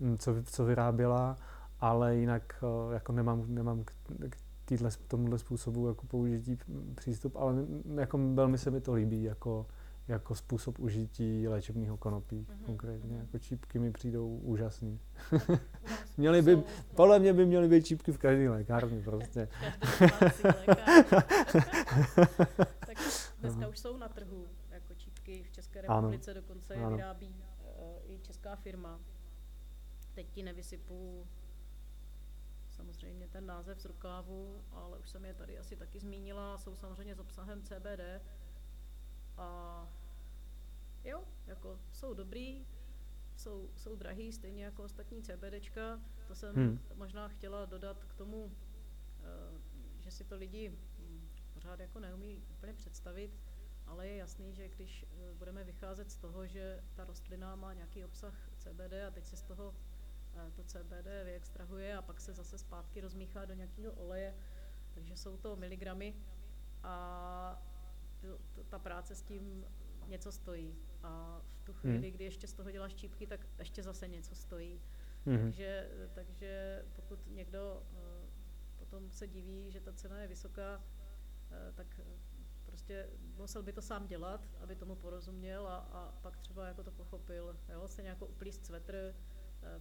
hm, 0.00 0.16
co, 0.18 0.34
co 0.42 0.64
vyráběla, 0.64 1.36
ale 1.80 2.16
jinak 2.16 2.64
uh, 2.86 2.92
jako 2.92 3.12
nemám, 3.12 3.44
nemám 3.54 3.84
k, 3.84 3.92
k 4.28 4.36
týhle, 4.70 4.90
tomuhle 5.08 5.38
způsobu 5.38 5.88
jako 5.88 6.06
použití 6.06 6.58
přístup, 6.94 7.36
ale 7.36 7.54
jako 7.94 8.18
velmi 8.34 8.58
se 8.58 8.70
mi 8.70 8.80
to 8.80 8.94
líbí 8.94 9.22
jako, 9.22 9.66
jako 10.08 10.34
způsob 10.34 10.78
užití 10.78 11.48
léčebného 11.48 11.96
konopí 11.96 12.36
mm-hmm. 12.36 12.64
konkrétně. 12.66 13.16
Jako 13.16 13.38
čípky 13.38 13.78
mi 13.78 13.92
přijdou 13.92 14.36
úžasný. 14.36 15.00
měly 16.16 16.42
by, 16.42 16.62
podle 16.94 17.18
mě 17.18 17.32
by 17.32 17.46
měly 17.46 17.68
být 17.68 17.86
čípky 17.86 18.12
v 18.12 18.18
každé 18.18 18.50
lékárně 18.50 19.02
prostě. 19.02 19.48
dneska 23.40 23.68
už 23.68 23.78
jsou 23.78 23.96
na 23.96 24.08
trhu, 24.08 24.46
jako 24.70 24.94
čípky 24.94 25.42
v 25.42 25.50
České 25.50 25.80
republice, 25.80 26.30
ano. 26.30 26.40
dokonce 26.40 26.74
je 26.74 26.84
ano. 26.84 26.96
vyrábí 26.96 27.28
uh, 27.28 28.10
i 28.10 28.18
česká 28.18 28.56
firma. 28.56 29.00
Teď 30.14 30.26
ti 30.30 30.42
nevysypu 30.42 31.26
samozřejmě 32.80 33.28
ten 33.28 33.46
název 33.46 33.80
z 33.80 33.84
rukávu, 33.84 34.64
ale 34.72 34.98
už 34.98 35.10
jsem 35.10 35.24
je 35.24 35.34
tady 35.34 35.58
asi 35.58 35.76
taky 35.76 36.00
zmínila, 36.00 36.58
jsou 36.58 36.76
samozřejmě 36.76 37.14
s 37.14 37.18
obsahem 37.18 37.62
CBD. 37.62 38.22
A 39.36 39.88
jo, 41.04 41.24
jako 41.46 41.80
jsou 41.92 42.14
dobrý, 42.14 42.66
jsou, 43.36 43.70
jsou 43.76 43.96
drahý, 43.96 44.32
stejně 44.32 44.64
jako 44.64 44.82
ostatní 44.82 45.22
CBDčka. 45.22 46.00
To 46.28 46.34
jsem 46.34 46.54
hmm. 46.54 46.80
možná 46.94 47.28
chtěla 47.28 47.64
dodat 47.66 48.04
k 48.04 48.14
tomu, 48.14 48.52
eh, 49.20 49.60
že 49.98 50.10
si 50.10 50.24
to 50.24 50.36
lidi 50.36 50.68
hm, 50.98 51.28
pořád 51.54 51.80
jako 51.80 52.00
neumí 52.00 52.42
úplně 52.50 52.74
představit, 52.74 53.40
ale 53.86 54.08
je 54.08 54.16
jasný, 54.16 54.54
že 54.54 54.68
když 54.68 55.04
eh, 55.04 55.34
budeme 55.34 55.64
vycházet 55.64 56.10
z 56.10 56.16
toho, 56.16 56.46
že 56.46 56.84
ta 56.94 57.04
rostlina 57.04 57.56
má 57.56 57.74
nějaký 57.74 58.04
obsah 58.04 58.34
CBD 58.58 58.92
a 59.08 59.10
teď 59.10 59.26
se 59.26 59.36
z 59.36 59.42
toho 59.42 59.74
to 60.56 60.64
CBD 60.64 61.06
vyextrahuje 61.24 61.96
a 61.96 62.02
pak 62.02 62.20
se 62.20 62.32
zase 62.32 62.58
zpátky 62.58 63.00
rozmíchá 63.00 63.44
do 63.44 63.54
nějakého 63.54 63.92
oleje, 63.92 64.34
takže 64.94 65.16
jsou 65.16 65.36
to 65.36 65.56
miligramy 65.56 66.14
a 66.82 67.62
ta 68.68 68.78
práce 68.78 69.14
s 69.14 69.22
tím 69.22 69.64
něco 70.06 70.32
stojí. 70.32 70.76
A 71.02 71.40
v 71.44 71.62
tu 71.62 71.72
chvíli, 71.72 72.08
hmm. 72.08 72.16
kdy 72.16 72.24
ještě 72.24 72.46
z 72.46 72.52
toho 72.52 72.70
děláš 72.70 72.94
čípky, 72.94 73.26
tak 73.26 73.46
ještě 73.58 73.82
zase 73.82 74.08
něco 74.08 74.34
stojí. 74.34 74.80
Hmm. 75.26 75.38
Takže, 75.38 75.90
takže 76.14 76.82
pokud 76.96 77.26
někdo 77.26 77.82
uh, 77.92 77.98
potom 78.78 79.10
se 79.10 79.26
diví, 79.26 79.70
že 79.70 79.80
ta 79.80 79.92
cena 79.92 80.20
je 80.20 80.28
vysoká, 80.28 80.82
tak 81.74 82.00
prostě 82.66 83.08
musel 83.36 83.62
by 83.62 83.72
to 83.72 83.82
sám 83.82 84.06
dělat, 84.06 84.48
aby 84.60 84.76
tomu 84.76 84.96
porozuměl 84.96 85.68
a, 85.68 85.76
a 85.76 86.12
pak 86.22 86.36
třeba 86.36 86.66
jako 86.66 86.82
to 86.82 86.90
pochopil. 86.90 87.56
Jo? 87.68 87.88
Se 87.88 88.02
nějakou 88.02 88.26
uplíst 88.26 88.66
svetr 88.66 89.14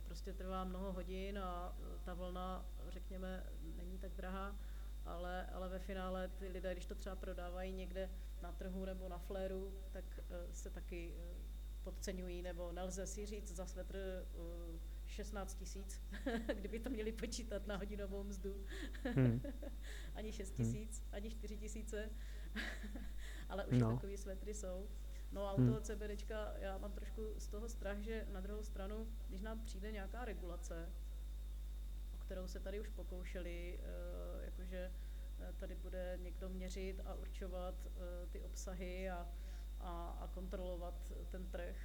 prostě 0.04 0.34
trvá 0.34 0.64
mnoho 0.64 0.94
hodin 0.94 1.40
a 1.40 1.78
ta 2.04 2.14
vlna, 2.14 2.66
řekněme, 2.88 3.44
není 3.78 3.98
tak 3.98 4.14
drahá, 4.14 4.60
ale, 5.06 5.46
ale 5.46 5.70
ve 5.70 5.80
finále 5.80 6.28
ty 6.28 6.48
lidé, 6.48 6.74
když 6.74 6.86
to 6.86 6.96
třeba 6.96 7.16
prodávají 7.16 7.74
někde 7.74 8.10
na 8.42 8.52
trhu 8.52 8.86
nebo 8.86 9.10
na 9.10 9.18
fléru, 9.18 9.74
tak 9.92 10.06
uh, 10.18 10.54
se 10.54 10.70
taky 10.70 11.14
podceňují, 11.84 12.42
nebo 12.42 12.72
nelze 12.72 13.08
si 13.08 13.26
říct 13.26 13.52
za 13.56 13.66
svetr 13.66 13.98
uh, 14.34 14.80
16 15.08 15.56
tisíc, 15.56 16.02
kdyby 16.54 16.80
to 16.80 16.90
měli 16.90 17.12
počítat 17.12 17.68
na 17.68 17.76
hodinovou 17.78 18.24
mzdu. 18.24 18.66
Hmm. 19.04 19.42
ani 20.16 20.32
6 20.32 20.58
hmm. 20.58 20.68
tisíc, 20.68 21.00
hmm. 21.00 21.10
ani 21.12 21.30
4 21.30 21.58
tisíce, 21.58 22.10
ale 23.50 23.66
už 23.66 23.78
no. 23.78 23.94
takový 23.94 24.18
svetry 24.18 24.54
jsou. 24.54 24.90
No 25.32 25.48
a 25.48 25.54
u 25.54 25.58
hmm. 25.58 25.68
toho 25.68 25.82
CBDčka 25.82 26.54
já 26.58 26.78
mám 26.78 26.92
trošku 26.92 27.22
z 27.38 27.48
toho 27.48 27.70
strach, 27.70 27.98
že 27.98 28.26
na 28.32 28.40
druhou 28.40 28.64
stranu, 28.64 29.08
když 29.28 29.42
nám 29.42 29.60
přijde 29.60 29.92
nějaká 29.92 30.26
regulace, 30.26 30.90
o 32.14 32.18
kterou 32.18 32.48
se 32.48 32.60
tady 32.60 32.80
už 32.80 32.90
pokoušeli, 32.90 33.80
uh, 33.80 34.44
jakože 34.44 34.92
Eh, 35.42 35.54
tady 35.54 35.76
bude 35.76 36.18
někdo 36.22 36.50
měřit 36.50 37.02
a 37.06 37.14
určovat 37.14 37.76
eh, 37.86 38.28
ty 38.28 38.42
obsahy 38.42 39.10
a, 39.10 39.28
a, 39.80 40.18
a 40.22 40.28
kontrolovat 40.28 41.12
ten 41.30 41.46
trh 41.46 41.76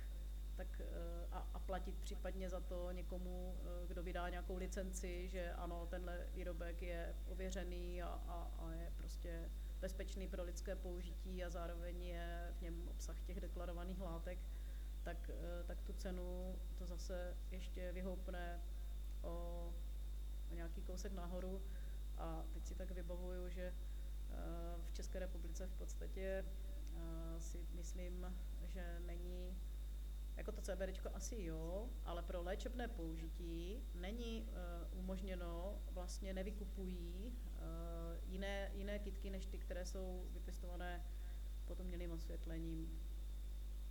tak 0.56 0.80
eh, 0.80 1.26
a, 1.32 1.48
a 1.54 1.58
platit 1.58 1.94
případně 1.98 2.50
za 2.50 2.60
to 2.60 2.90
někomu, 2.90 3.56
kdo 3.86 4.02
vydá 4.02 4.28
nějakou 4.28 4.56
licenci, 4.56 5.28
že 5.28 5.52
ano, 5.52 5.86
tenhle 5.90 6.26
výrobek 6.34 6.82
je 6.82 7.14
ověřený 7.26 8.02
a, 8.02 8.08
a, 8.08 8.50
a 8.58 8.72
je 8.72 8.92
prostě 8.96 9.50
bezpečný 9.84 10.28
pro 10.28 10.42
lidské 10.44 10.76
použití 10.76 11.44
a 11.44 11.50
zároveň 11.50 12.02
je 12.02 12.54
v 12.58 12.62
něm 12.62 12.88
obsah 12.88 13.20
těch 13.20 13.40
deklarovaných 13.40 14.00
látek, 14.00 14.38
tak, 15.02 15.30
tak 15.66 15.80
tu 15.82 15.92
cenu 15.92 16.56
to 16.78 16.86
zase 16.86 17.36
ještě 17.50 17.92
vyhoupne 17.92 18.62
o, 19.22 19.28
o 20.50 20.54
nějaký 20.54 20.82
kousek 20.82 21.12
nahoru. 21.12 21.62
A 22.18 22.44
teď 22.52 22.66
si 22.66 22.74
tak 22.74 22.90
vybavuju, 22.90 23.48
že 23.48 23.62
eh, 23.62 24.34
v 24.84 24.92
České 24.92 25.18
republice 25.18 25.66
v 25.66 25.74
podstatě 25.74 26.44
eh, 26.44 27.40
si 27.40 27.66
myslím, 27.72 28.34
že 28.62 29.00
není 29.06 29.56
jako 30.36 30.52
to 30.52 30.62
CBD 30.62 31.06
asi 31.14 31.42
jo, 31.42 31.88
ale 32.04 32.22
pro 32.22 32.42
léčebné 32.42 32.88
použití 32.88 33.82
není 33.94 34.48
umožněno, 34.92 35.78
vlastně 35.90 36.32
nevykupují 36.34 37.32
jiné, 38.26 38.70
jiné 38.74 38.98
kitky 38.98 39.30
než 39.30 39.46
ty, 39.46 39.58
které 39.58 39.86
jsou 39.86 40.28
vypěstované 40.32 41.04
pod 41.64 41.80
umělým 41.80 42.12
osvětlením. 42.12 43.00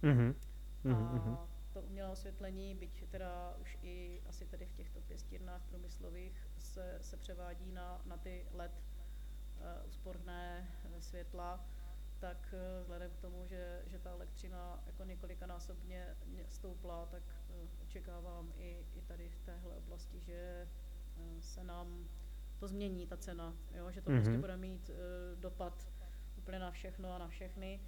Mm-hmm. 0.04 0.36
A 0.84 0.88
mm-hmm. 0.88 1.48
to 1.74 1.82
umělé 1.82 2.10
osvětlení, 2.10 2.76
byť 2.76 3.10
teda 3.10 3.56
už 3.62 3.78
i 3.82 4.22
asi 4.26 4.46
tady 4.46 4.66
v 4.66 4.74
těchto 4.74 5.02
pěstírnách 5.02 5.62
průmyslových 5.70 6.48
se, 6.60 6.98
se 7.02 7.18
převádí 7.18 7.72
na, 7.72 8.02
na 8.06 8.18
ty 8.18 8.48
LED 8.52 8.72
uh, 8.72 9.88
úsporné 9.88 10.70
uh, 10.90 11.00
světla, 11.00 11.66
tak 12.20 12.54
vzhledem 12.82 13.12
k 13.12 13.20
tomu, 13.20 13.46
že, 13.46 13.82
že 13.86 14.00
ta 14.00 14.12
elektřina 14.12 14.84
jako 14.86 15.04
několikanásobně 15.04 16.16
stoupla, 16.48 17.06
tak 17.06 17.24
očekávám 17.84 18.54
i, 18.58 18.86
i 18.96 19.02
tady 19.02 19.30
v 19.30 19.40
téhle 19.40 19.76
oblasti, 19.76 20.20
že 20.20 20.68
se 21.40 21.64
nám 21.64 22.10
to 22.64 22.68
změní, 22.68 23.08
ta 23.08 23.18
cena, 23.18 23.56
jo? 23.76 23.92
že 23.92 24.02
to 24.02 24.10
mm-hmm. 24.10 24.16
prostě 24.16 24.38
bude 24.38 24.58
mít 24.58 24.90
uh, 24.90 24.96
dopad 25.40 25.88
úplně 26.38 26.60
na 26.60 26.72
všechno 26.72 27.14
a 27.14 27.18
na 27.18 27.28
všechny. 27.28 27.80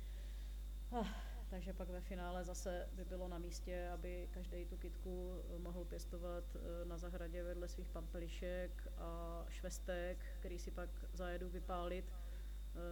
Uh, 0.89 1.07
takže 1.49 1.73
pak 1.73 1.89
ve 1.89 2.01
finále 2.01 2.43
zase 2.43 2.89
by 2.93 3.05
bylo 3.05 3.27
na 3.27 3.37
místě, 3.37 3.89
aby 3.93 4.29
každý 4.31 4.65
tu 4.65 4.77
kitku 4.77 5.41
eh, 5.55 5.59
mohl 5.59 5.85
pěstovat 5.85 6.43
eh, 6.55 6.85
na 6.85 6.97
zahradě 6.97 7.43
vedle 7.43 7.67
svých 7.67 7.89
pampelišek 7.89 8.87
a 8.97 9.45
švestek, 9.49 10.25
který 10.39 10.59
si 10.59 10.71
pak 10.71 10.89
zajedu 11.13 11.49
vypálit. 11.49 12.13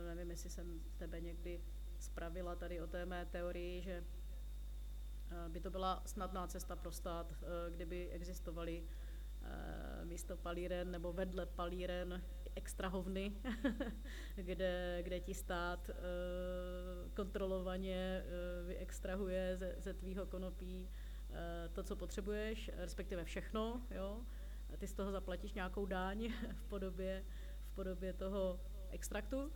Nevím, 0.08 0.32
jestli 0.32 0.50
jsem 0.50 0.82
tebe 0.98 1.22
někdy 1.22 1.62
spravila 2.00 2.56
tady 2.56 2.82
o 2.82 2.88
té 2.88 3.06
mé 3.06 3.26
teorii, 3.26 3.82
že 3.82 4.04
by 5.48 5.60
to 5.60 5.72
byla 5.72 6.04
snadná 6.06 6.48
cesta 6.48 6.76
pro 6.76 6.92
stát, 6.92 7.34
kdyby 7.70 8.10
existovaly 8.10 8.84
místo 10.04 10.38
palíren 10.38 10.92
nebo 10.92 11.14
vedle 11.14 11.46
palíren 11.46 12.24
extrahovny, 12.56 13.34
kde, 14.36 15.00
kde 15.02 15.20
ti 15.20 15.34
stát 15.34 15.90
uh, 15.90 15.96
kontrolovaně 17.12 18.24
uh, 18.24 18.68
vyextrahuje 18.68 19.58
ze, 19.58 19.76
ze 19.78 19.94
tvýho 19.94 20.26
konopí 20.26 20.90
to, 21.74 21.84
co 21.84 21.96
potřebuješ, 21.96 22.72
respektive 22.76 23.24
všechno, 23.24 23.82
jo. 23.92 24.22
Ty 24.78 24.88
z 24.88 24.94
toho 24.94 25.12
zaplatíš 25.12 25.54
nějakou 25.54 25.86
dáň 25.86 26.34
v 26.56 26.64
podobě, 26.64 27.26
v 27.72 27.76
podobě 27.76 28.14
toho 28.14 28.60
extraktu 28.90 29.52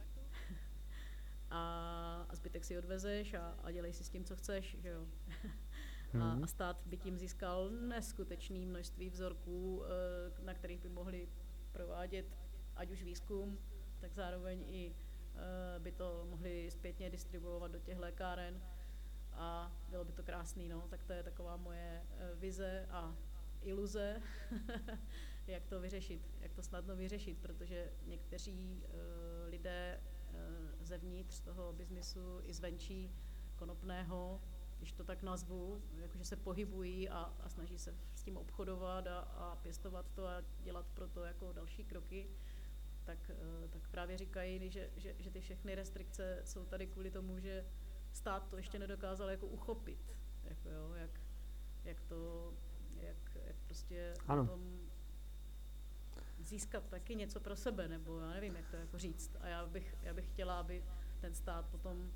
a, 1.50 2.26
a 2.30 2.36
zbytek 2.36 2.66
si 2.66 2.78
odvezeš 2.78 3.34
a, 3.34 3.56
a 3.64 3.72
dělej 3.72 3.94
si 3.94 4.04
s 4.04 4.10
tím, 4.10 4.26
co 4.26 4.36
chceš, 4.36 4.78
že 4.80 4.90
jo. 4.90 5.08
A, 6.14 6.18
mhm. 6.18 6.44
a 6.44 6.48
stát 6.48 6.82
by 6.86 6.98
tím 6.98 7.18
získal 7.18 7.70
neskutečné 7.70 8.66
množství 8.66 9.10
vzorků, 9.10 9.84
na 10.42 10.54
kterých 10.54 10.80
by 10.80 10.90
mohli 10.90 11.30
provádět 11.72 12.38
ať 12.76 12.92
už 12.92 13.04
výzkum, 13.04 13.60
tak 14.00 14.14
zároveň 14.14 14.64
i 14.68 14.96
uh, 14.96 15.84
by 15.84 15.92
to 15.92 16.28
mohli 16.30 16.72
zpětně 16.72 17.10
distribuovat 17.10 17.72
do 17.72 17.80
těch 17.80 18.00
lékáren 18.00 18.62
a 19.32 19.72
bylo 19.90 20.06
by 20.06 20.12
to 20.12 20.24
krásný, 20.24 20.68
no, 20.68 20.88
tak 20.90 21.04
to 21.04 21.14
je 21.14 21.24
taková 21.24 21.58
moje 21.58 22.04
uh, 22.10 22.40
vize 22.40 22.86
a 22.90 23.16
iluze, 23.62 24.22
jak 25.48 25.66
to 25.66 25.80
vyřešit, 25.80 26.22
jak 26.42 26.54
to 26.54 26.64
snadno 26.64 26.96
vyřešit, 26.96 27.38
protože 27.38 27.92
někteří 28.06 28.84
lidé 29.48 30.02
zevnitř 30.82 31.40
toho 31.40 31.74
biznisu 31.74 32.40
i 32.44 32.54
zvenčí 32.54 33.12
konopného, 33.56 34.42
když 34.78 34.92
to 34.92 35.04
tak 35.04 35.24
nazvu, 35.24 35.82
jakože 36.02 36.26
se 36.26 36.36
pohybují 36.36 37.10
a, 37.10 37.34
a 37.40 37.50
snaží 37.50 37.80
se 37.80 37.96
s 38.16 38.24
tím 38.24 38.38
obchodovat 38.38 39.08
a, 39.08 39.20
a 39.20 39.56
pěstovat 39.56 40.12
to 40.16 40.28
a 40.28 40.44
dělat 40.60 40.86
pro 40.94 41.08
to 41.08 41.24
jako 41.24 41.54
další 41.54 41.84
kroky, 41.84 42.28
tak, 43.04 43.30
eh, 43.30 43.68
tak 43.68 43.88
právě 43.88 44.18
říkají, 44.18 44.72
že, 44.72 44.90
že, 44.96 45.16
že 45.20 45.32
ty 45.32 45.42
všechny 45.42 45.76
restrikce 45.76 46.42
jsou 46.46 46.66
tady 46.66 46.88
kvůli 46.88 47.12
tomu, 47.12 47.40
že 47.40 47.66
stát 48.14 48.50
to 48.50 48.58
ještě 48.58 48.80
nedokázal 48.80 49.30
jako 49.30 49.48
uchopit. 49.48 50.16
Jako 50.44 50.70
jo, 50.70 50.94
jak, 50.94 51.22
jak 51.84 52.02
to, 52.02 52.54
jak, 53.02 53.38
jak 53.46 53.56
prostě 53.66 54.14
ano. 54.28 54.48
tom 54.48 54.80
získat 56.40 56.90
taky 56.90 57.16
něco 57.16 57.40
pro 57.40 57.56
sebe, 57.56 57.88
nebo 57.88 58.20
já 58.20 58.30
nevím, 58.30 58.56
jak 58.56 58.70
to 58.70 58.76
jako 58.76 58.98
říct. 58.98 59.36
A 59.40 59.48
já 59.48 59.66
bych, 59.66 59.96
já 60.02 60.14
bych 60.14 60.28
chtěla, 60.28 60.60
aby 60.60 60.84
ten 61.20 61.34
stát 61.34 61.70
potom 61.70 62.12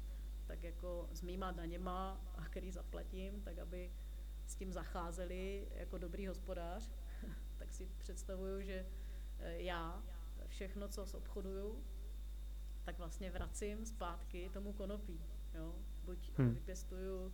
tak 0.52 0.64
jako 0.64 1.10
s 1.14 1.22
mýma 1.22 1.52
daněma, 1.52 2.22
a 2.36 2.46
který 2.46 2.72
zaplatím, 2.72 3.42
tak 3.42 3.58
aby 3.58 3.92
s 4.46 4.56
tím 4.56 4.74
zacházeli 4.74 5.68
jako 5.72 5.98
dobrý 5.98 6.28
hospodář, 6.28 6.92
tak 7.58 7.74
si 7.74 7.90
představuju, 7.98 8.62
že 8.62 8.86
eh, 9.40 9.62
já 9.62 10.04
všechno, 10.48 10.88
co 10.88 11.06
obchoduju, 11.18 11.84
tak 12.84 12.98
vlastně 12.98 13.32
vracím 13.32 13.86
zpátky 13.86 14.50
tomu 14.54 14.74
konopí. 14.74 15.22
Jo? 15.54 15.76
Buď 16.04 16.32
hmm. 16.38 16.54
vypěstuju 16.54 17.34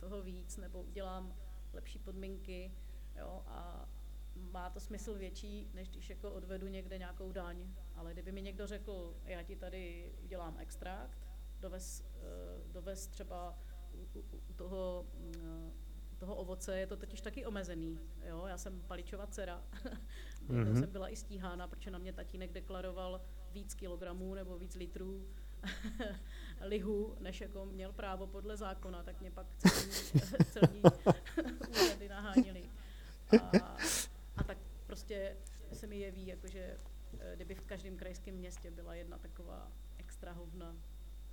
toho 0.00 0.22
víc, 0.22 0.56
nebo 0.56 0.82
udělám 0.82 1.34
lepší 1.72 1.98
podmínky, 1.98 2.72
jo, 3.16 3.42
a 3.46 3.88
má 4.34 4.70
to 4.70 4.80
smysl 4.80 5.14
větší, 5.14 5.70
než 5.74 5.88
když 5.88 6.10
jako 6.10 6.30
odvedu 6.30 6.68
někde 6.68 6.98
nějakou 6.98 7.32
daň. 7.32 7.74
Ale 7.94 8.12
kdyby 8.12 8.32
mi 8.32 8.42
někdo 8.42 8.66
řekl, 8.66 9.16
já 9.24 9.42
ti 9.42 9.56
tady 9.56 10.12
udělám 10.22 10.58
extrakt, 10.58 11.27
dovez, 11.60 12.04
eh, 12.16 12.72
dovez 12.72 13.06
třeba 13.06 13.58
u, 13.94 14.52
toho, 14.56 15.06
mm, 15.14 15.72
toho 16.18 16.36
ovoce, 16.36 16.78
je 16.78 16.86
to 16.86 16.96
totiž 16.96 17.20
taky 17.20 17.46
omezený. 17.46 17.98
Jo? 18.24 18.44
Já 18.46 18.58
jsem 18.58 18.80
paličova 18.80 19.26
dcera, 19.26 19.64
mm-hmm. 20.48 20.80
jsem 20.80 20.90
byla 20.90 21.08
i 21.08 21.16
stíhána, 21.16 21.68
protože 21.68 21.90
na 21.90 21.98
mě 21.98 22.12
tatínek 22.12 22.52
deklaroval 22.52 23.20
víc 23.52 23.74
kilogramů 23.74 24.34
nebo 24.34 24.58
víc 24.58 24.74
litrů 24.74 25.28
lihu, 26.60 27.16
než 27.20 27.40
jako 27.40 27.64
měl 27.64 27.92
právo 27.92 28.26
podle 28.26 28.56
zákona, 28.56 29.02
tak 29.02 29.20
mě 29.20 29.30
pak 29.30 29.46
celní, 29.56 29.92
celní 30.50 30.82
úřady 31.70 32.08
nahánili. 32.08 32.70
A, 33.40 33.76
a 34.36 34.44
tak 34.44 34.58
prostě 34.86 35.36
se 35.72 35.86
mi 35.86 35.98
jeví, 35.98 36.26
jakože 36.26 36.78
eh, 37.18 37.36
kdyby 37.36 37.54
v 37.54 37.62
každém 37.62 37.96
krajském 37.96 38.34
městě 38.34 38.70
byla 38.70 38.94
jedna 38.94 39.18
taková 39.18 39.72
extra 39.98 40.32
hovna, 40.32 40.76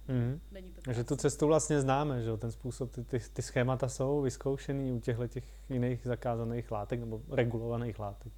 Mm. 0.08 0.40
Není 0.52 0.72
to 0.72 0.94
že 0.94 1.04
tu 1.04 1.16
cestu 1.16 1.48
vlastně 1.48 1.82
známe, 1.82 2.22
že 2.22 2.38
ten 2.38 2.52
způsob, 2.52 2.92
ty, 2.92 3.04
ty, 3.04 3.20
ty 3.34 3.42
schémata 3.42 3.90
jsou 3.90 4.22
vyzkoušený 4.22 4.92
u 4.92 5.00
těchto 5.00 5.28
těch 5.28 5.44
jiných 5.70 6.02
zakázaných 6.04 6.72
látek 6.72 7.00
nebo 7.00 7.22
regulovaných 7.30 8.00
látek. 8.00 8.34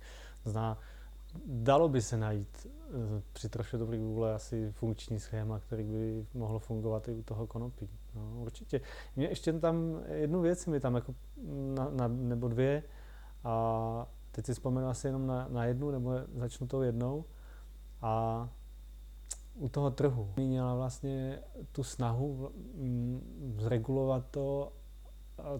Zná, 0.45 0.77
dalo 1.45 1.89
by 1.89 2.02
se 2.02 2.18
najít 2.18 2.68
eh, 2.68 3.22
při 3.34 3.49
trošku 3.49 3.77
dobrý 3.77 3.98
vůle 3.98 4.34
asi 4.34 4.72
funkční 4.72 5.19
schéma, 5.19 5.60
který 5.60 5.84
by 5.84 6.26
mohlo 6.34 6.60
fungovat 6.60 7.07
i 7.07 7.14
u 7.14 7.23
toho 7.23 7.48
konopí. 7.48 7.89
No, 8.15 8.41
určitě. 8.41 8.81
Mě 9.15 9.27
ještě 9.27 9.53
tam 9.53 10.02
jednu 10.10 10.41
věc 10.41 10.65
mi 10.65 10.80
tam 10.80 10.95
jako 10.95 11.15
na, 11.76 11.89
na, 11.89 12.07
nebo 12.07 12.48
dvě 12.48 12.84
a 13.44 14.07
teď 14.31 14.45
si 14.45 14.53
vzpomenu 14.53 14.88
asi 14.88 15.07
jenom 15.07 15.27
na, 15.27 15.48
na 15.49 15.65
jednu, 15.65 15.91
nebo 15.91 16.11
začnu 16.35 16.68
tou 16.68 16.81
jednou. 16.81 17.26
A 18.02 18.49
u 19.57 19.69
toho 19.69 19.91
trhu 19.91 20.34
měla 20.35 20.75
vlastně 20.75 21.39
tu 21.71 21.84
snahu 21.84 22.51
mm, 22.75 23.55
zregulovat 23.59 24.25
to, 24.31 24.73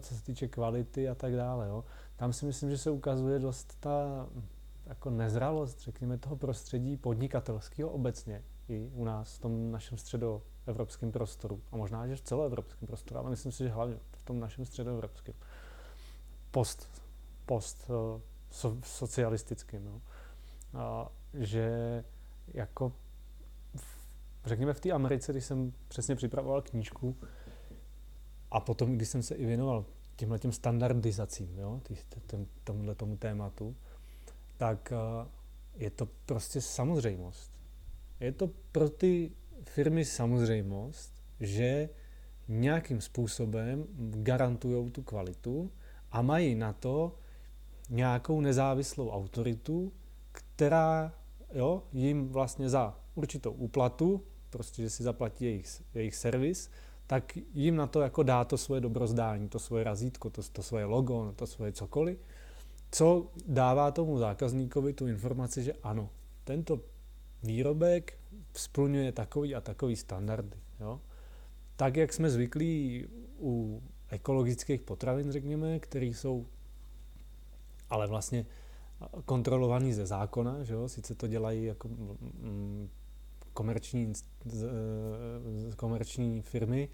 co 0.00 0.14
se 0.14 0.24
týče 0.24 0.48
kvality 0.48 1.08
a 1.08 1.14
tak 1.14 1.36
dále. 1.36 1.68
Jo. 1.68 1.84
Tam 2.16 2.32
si 2.32 2.46
myslím, 2.46 2.70
že 2.70 2.78
se 2.78 2.90
ukazuje 2.90 3.38
dost 3.38 3.76
ta 3.80 4.26
jako 4.86 5.10
nezralost, 5.10 5.80
řekněme, 5.80 6.18
toho 6.18 6.36
prostředí 6.36 6.96
podnikatelského 6.96 7.90
obecně 7.90 8.42
i 8.68 8.90
u 8.94 9.04
nás 9.04 9.36
v 9.36 9.40
tom 9.40 9.70
našem 9.72 9.98
středoevropském 9.98 11.12
prostoru. 11.12 11.62
A 11.72 11.76
možná, 11.76 12.06
že 12.06 12.16
v 12.16 12.20
celoevropském 12.20 12.86
prostoru, 12.86 13.20
ale 13.20 13.30
myslím 13.30 13.52
si, 13.52 13.64
že 13.64 13.68
hlavně 13.68 13.96
v 14.12 14.24
tom 14.24 14.40
našem 14.40 14.64
středoevropském. 14.64 15.34
Post, 16.50 16.88
post 17.46 17.90
uh, 17.90 18.20
so, 18.50 18.80
socialistickým. 18.84 19.84
No. 19.84 20.00
A, 20.80 21.08
že 21.34 22.04
jako 22.54 22.92
řekněme 24.48 24.74
v 24.74 24.80
té 24.80 24.90
Americe, 24.90 25.32
když 25.32 25.44
jsem 25.44 25.72
přesně 25.88 26.16
připravoval 26.16 26.62
knížku 26.62 27.16
a 28.50 28.60
potom, 28.60 28.96
když 28.96 29.08
jsem 29.08 29.22
se 29.22 29.34
i 29.34 29.46
věnoval 29.46 29.84
těmhle 30.16 30.38
těm 30.38 30.52
standardizacím, 30.52 31.58
jo, 31.58 31.80
tý, 31.82 31.96
tomuhle 32.64 32.94
tomu 32.94 33.16
tématu, 33.16 33.76
tak 34.56 34.92
eh, 34.92 35.28
je 35.74 35.90
to 35.90 36.08
prostě 36.26 36.60
samozřejmost. 36.60 37.52
Je 38.20 38.32
to 38.32 38.50
pro 38.72 38.88
ty 38.88 39.32
firmy 39.64 40.04
samozřejmost, 40.04 41.12
že 41.40 41.88
nějakým 42.48 43.00
způsobem 43.00 43.84
garantují 43.98 44.90
tu 44.90 45.02
kvalitu 45.02 45.72
a 46.12 46.22
mají 46.22 46.54
na 46.54 46.72
to 46.72 47.18
nějakou 47.90 48.40
nezávislou 48.40 49.10
autoritu, 49.10 49.92
která 50.32 51.14
jo, 51.52 51.82
jim 51.92 52.28
vlastně 52.28 52.68
za 52.68 53.00
určitou 53.14 53.52
úplatu, 53.52 54.24
prostě, 54.50 54.82
že 54.82 54.90
si 54.90 55.02
zaplatí 55.02 55.44
jejich, 55.44 55.82
jejich 55.94 56.16
servis, 56.16 56.70
tak 57.06 57.36
jim 57.54 57.76
na 57.76 57.86
to 57.86 58.00
jako 58.00 58.22
dá 58.22 58.44
to 58.44 58.58
svoje 58.58 58.80
dobrozdání, 58.80 59.48
to 59.48 59.58
svoje 59.58 59.84
razítko, 59.84 60.30
to, 60.30 60.42
to 60.52 60.62
svoje 60.62 60.84
logo, 60.84 61.32
to 61.36 61.46
svoje 61.46 61.72
cokoliv 61.72 62.18
co 62.90 63.26
dává 63.46 63.90
tomu 63.90 64.18
zákazníkovi 64.18 64.92
tu 64.92 65.06
informaci, 65.06 65.62
že 65.62 65.72
ano, 65.82 66.10
tento 66.44 66.80
výrobek 67.42 68.18
splňuje 68.56 69.12
takový 69.12 69.54
a 69.54 69.60
takový 69.60 69.96
standardy. 69.96 70.56
Jo? 70.80 71.00
Tak, 71.76 71.96
jak 71.96 72.12
jsme 72.12 72.30
zvyklí 72.30 73.06
u 73.40 73.82
ekologických 74.08 74.82
potravin, 74.82 75.32
řekněme, 75.32 75.78
které 75.78 76.06
jsou 76.06 76.46
ale 77.90 78.06
vlastně 78.06 78.46
kontrolovaný 79.24 79.92
ze 79.92 80.06
zákona, 80.06 80.64
že 80.64 80.74
jo? 80.74 80.88
sice 80.88 81.14
to 81.14 81.26
dělají 81.26 81.64
jako 81.64 81.88
mm, 81.88 82.88
komerční, 83.58 84.12
komerční 85.76 86.42
firmy, 86.42 86.88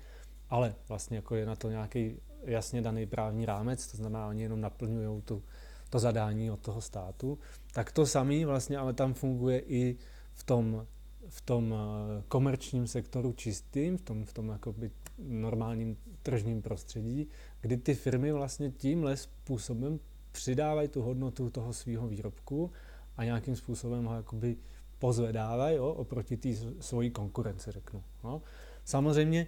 ale 0.51 0.75
vlastně 0.89 1.17
jako 1.17 1.35
je 1.35 1.47
na 1.47 1.57
to 1.57 1.71
nějaký 1.71 2.17
jasně 2.45 2.83
daný 2.83 3.07
právní 3.07 3.47
rámec, 3.47 3.87
to 3.87 3.97
znamená, 3.97 4.27
oni 4.27 4.43
jenom 4.43 4.61
naplňují 4.61 5.23
tu, 5.23 5.43
to 5.91 5.99
zadání 5.99 6.51
od 6.51 6.61
toho 6.61 6.81
státu, 6.81 7.39
tak 7.73 7.93
to 7.93 8.07
samé 8.07 8.47
vlastně 8.47 8.79
ale 8.79 8.93
tam 8.93 9.15
funguje 9.15 9.59
i 9.61 9.97
v 10.33 10.45
tom, 10.45 10.87
v 11.29 11.41
tom 11.41 11.75
eh, 11.75 12.23
komerčním 12.29 12.87
sektoru 12.87 13.33
čistým, 13.33 13.97
v 13.97 14.03
tom, 14.03 14.25
v 14.25 14.33
tom 14.33 14.49
jakoby 14.49 14.91
normálním 15.19 15.97
tržním 16.23 16.63
prostředí, 16.63 17.29
kdy 17.61 17.77
ty 17.77 17.95
firmy 17.95 18.33
vlastně 18.33 18.71
tímhle 18.71 19.17
způsobem 19.17 20.01
přidávají 20.33 20.89
tu 20.89 21.03
hodnotu 21.03 21.51
toho 21.51 21.73
svého 21.73 22.09
výrobku 22.09 22.71
a 23.17 23.25
nějakým 23.25 23.57
způsobem 23.57 24.05
ho 24.05 24.15
jakoby 24.17 24.57
pozvedávají 25.05 25.77
jo, 25.77 25.89
oproti 25.89 26.37
té 26.37 26.49
svojí 26.81 27.11
konkurenci, 27.11 27.71
řeknu. 27.71 28.03
Jo. 28.25 28.43
Samozřejmě 28.85 29.47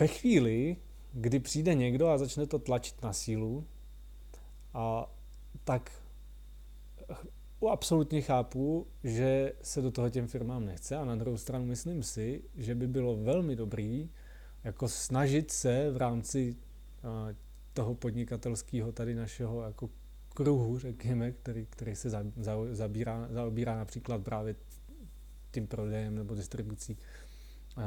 ve 0.00 0.06
chvíli, 0.06 0.76
kdy 1.12 1.40
přijde 1.40 1.74
někdo 1.74 2.08
a 2.08 2.18
začne 2.18 2.46
to 2.46 2.58
tlačit 2.58 3.02
na 3.02 3.12
sílu 3.12 3.64
a 4.74 5.14
tak 5.64 5.92
absolutně 7.70 8.20
chápu, 8.20 8.86
že 9.04 9.52
se 9.62 9.82
do 9.82 9.90
toho 9.90 10.10
těm 10.10 10.26
firmám 10.26 10.64
nechce 10.64 10.96
a 10.96 11.04
na 11.04 11.16
druhou 11.16 11.36
stranu 11.36 11.64
myslím 11.64 12.02
si, 12.02 12.42
že 12.56 12.74
by 12.74 12.86
bylo 12.86 13.16
velmi 13.16 13.56
dobrý 13.56 14.10
jako 14.64 14.88
snažit 14.88 15.50
se 15.50 15.90
v 15.90 15.96
rámci 15.96 16.56
toho 17.72 17.94
podnikatelského 17.94 18.92
tady 18.92 19.14
našeho 19.14 19.62
jako 19.62 19.90
kruhu, 20.38 20.78
řekněme, 20.78 21.32
který, 21.32 21.66
který 21.66 21.96
se 21.96 22.10
za, 22.10 22.24
za, 22.36 22.56
zabírá, 22.72 23.28
zaobírá 23.30 23.76
například 23.76 24.24
právě 24.24 24.56
tím 25.50 25.66
prodejem 25.66 26.14
nebo 26.14 26.34
distribucí 26.34 26.96
uh, 27.76 27.82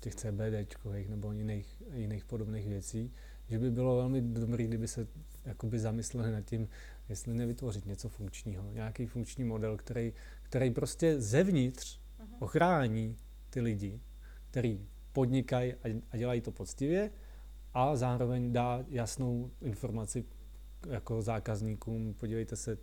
těch 0.00 0.14
CBDčkových 0.14 1.08
nebo 1.08 1.32
jiných, 1.32 1.82
jiných 1.92 2.24
podobných 2.24 2.68
věcí, 2.68 3.12
že 3.48 3.58
by 3.58 3.70
bylo 3.70 3.96
velmi 3.96 4.20
dobré, 4.20 4.64
kdyby 4.64 4.88
se 4.88 5.06
jakoby 5.44 5.78
zamysleli 5.78 6.32
nad 6.32 6.40
tím, 6.40 6.68
jestli 7.08 7.34
nevytvořit 7.34 7.86
něco 7.86 8.08
funkčního, 8.08 8.72
nějaký 8.72 9.06
funkční 9.06 9.44
model, 9.44 9.76
který, 9.76 10.12
který 10.42 10.70
prostě 10.70 11.20
zevnitř 11.20 11.98
uh-huh. 11.98 12.36
ochrání 12.38 13.16
ty 13.50 13.60
lidi, 13.60 14.00
který 14.50 14.86
podnikají 15.12 15.74
a 16.10 16.16
dělají 16.16 16.40
to 16.40 16.52
poctivě 16.52 17.10
a 17.74 17.96
zároveň 17.96 18.52
dá 18.52 18.84
jasnou 18.88 19.50
informaci 19.60 20.24
jako 20.88 21.22
zákazníkům, 21.22 22.14
podívejte 22.14 22.56
se, 22.56 22.78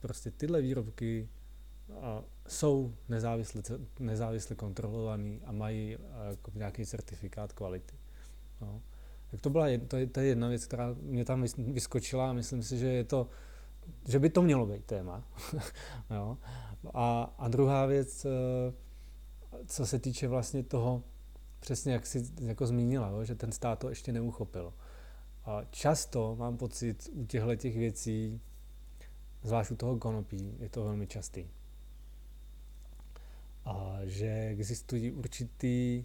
prostě 0.00 0.30
tyhle 0.30 0.60
výrobky 0.62 1.28
a 2.00 2.24
jsou 2.48 2.94
nezávisle, 3.08 3.62
nezávisle 3.98 4.56
kontrolovaný 4.56 5.40
a 5.44 5.52
mají 5.52 5.96
jako 6.30 6.50
nějaký 6.54 6.86
certifikát 6.86 7.52
kvality. 7.52 7.94
No. 8.60 8.82
Tak 9.30 9.40
to 9.40 9.50
byla 9.50 9.66
to 9.88 9.96
je, 9.96 10.06
to 10.06 10.20
je 10.20 10.26
jedna 10.26 10.48
věc, 10.48 10.66
která 10.66 10.96
mě 11.00 11.24
tam 11.24 11.44
vyskočila 11.58 12.30
a 12.30 12.32
myslím 12.32 12.62
si, 12.62 12.78
že 12.78 12.86
je 12.86 13.04
to, 13.04 13.28
že 14.08 14.18
by 14.18 14.30
to 14.30 14.42
mělo 14.42 14.66
být 14.66 14.84
téma. 14.84 15.24
jo. 16.10 16.38
A, 16.94 17.34
a 17.38 17.48
druhá 17.48 17.86
věc, 17.86 18.24
eh, 18.24 18.72
co 19.66 19.86
se 19.86 19.98
týče 19.98 20.28
vlastně 20.28 20.62
toho, 20.62 21.02
přesně 21.60 21.92
jak 21.92 22.06
jsi 22.06 22.22
jako 22.40 22.66
zmínila, 22.66 23.08
jo, 23.08 23.24
že 23.24 23.34
ten 23.34 23.52
stát 23.52 23.78
to 23.78 23.88
ještě 23.88 24.12
neuchopil. 24.12 24.72
A 25.44 25.64
často 25.70 26.36
mám 26.36 26.56
pocit 26.56 27.08
u 27.12 27.24
těchto 27.24 27.56
těch 27.56 27.76
věcí, 27.76 28.40
zvlášť 29.42 29.70
u 29.70 29.76
toho 29.76 29.96
konopí, 29.96 30.56
je 30.58 30.68
to 30.68 30.84
velmi 30.84 31.06
častý. 31.06 31.46
A 33.64 33.98
že 34.04 34.48
existují 34.50 35.12
určitý 35.12 36.04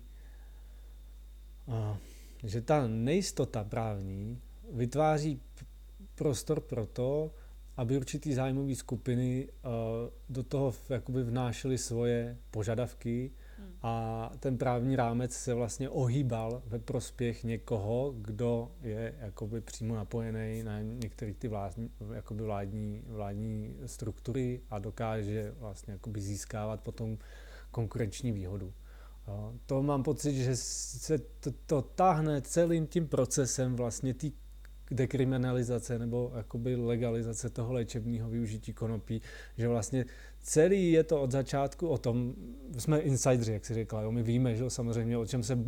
a, 1.68 1.98
že 2.44 2.62
ta 2.62 2.88
nejistota 2.88 3.64
právní 3.64 4.42
vytváří 4.72 5.42
prostor 6.16 6.62
pro 6.62 6.86
to, 6.86 7.32
aby 7.78 7.98
určitý 7.98 8.34
zájmové 8.34 8.76
skupiny 8.76 9.48
uh, 9.48 9.72
do 10.30 10.44
toho 10.44 10.74
jakoby 10.90 11.24
vnášely 11.24 11.78
svoje 11.78 12.38
požadavky 12.52 13.32
a 13.82 14.32
ten 14.40 14.58
právní 14.58 14.96
rámec 14.96 15.34
se 15.34 15.54
vlastně 15.54 15.90
ohýbal 15.90 16.64
ve 16.66 16.80
prospěch 16.80 17.44
někoho, 17.44 18.14
kdo 18.18 18.72
je 18.82 19.16
jakoby 19.20 19.62
přímo 19.62 19.96
napojený 19.96 20.64
na 20.64 20.82
některé 20.82 21.34
ty 21.34 21.48
vládní, 21.48 21.90
jakoby 22.14 22.44
vládní, 22.44 23.04
vládní 23.08 23.76
struktury 23.86 24.62
a 24.70 24.80
dokáže 24.80 25.54
vlastně 25.60 25.94
jakoby 25.94 26.22
získávat 26.22 26.82
potom 26.82 27.18
konkurenční 27.72 28.32
výhodu. 28.32 28.74
To 29.66 29.84
mám 29.84 30.04
pocit, 30.04 30.34
že 30.34 30.56
se 30.56 31.18
to, 31.18 31.52
to 31.66 31.82
táhne 31.82 32.42
celým 32.42 32.88
tím 32.88 33.08
procesem 33.08 33.76
vlastně 33.76 34.14
té 34.14 34.28
dekriminalizace 34.92 36.00
nebo 36.00 36.32
jakoby 36.36 36.76
legalizace 36.76 37.50
toho 37.50 37.74
léčebního 37.74 38.30
využití 38.30 38.74
konopí, 38.74 39.22
že 39.58 39.68
vlastně 39.68 40.06
celý 40.42 40.92
je 40.92 41.04
to 41.04 41.22
od 41.22 41.32
začátku 41.32 41.88
o 41.88 41.98
tom, 41.98 42.34
jsme 42.78 43.00
insideri, 43.00 43.54
jak 43.54 43.66
si 43.66 43.74
řekla, 43.74 44.02
jo, 44.02 44.12
my 44.12 44.24
víme, 44.24 44.56
že 44.56 44.70
samozřejmě, 44.70 45.18
o 45.18 45.26
čem 45.26 45.44
se 45.44 45.60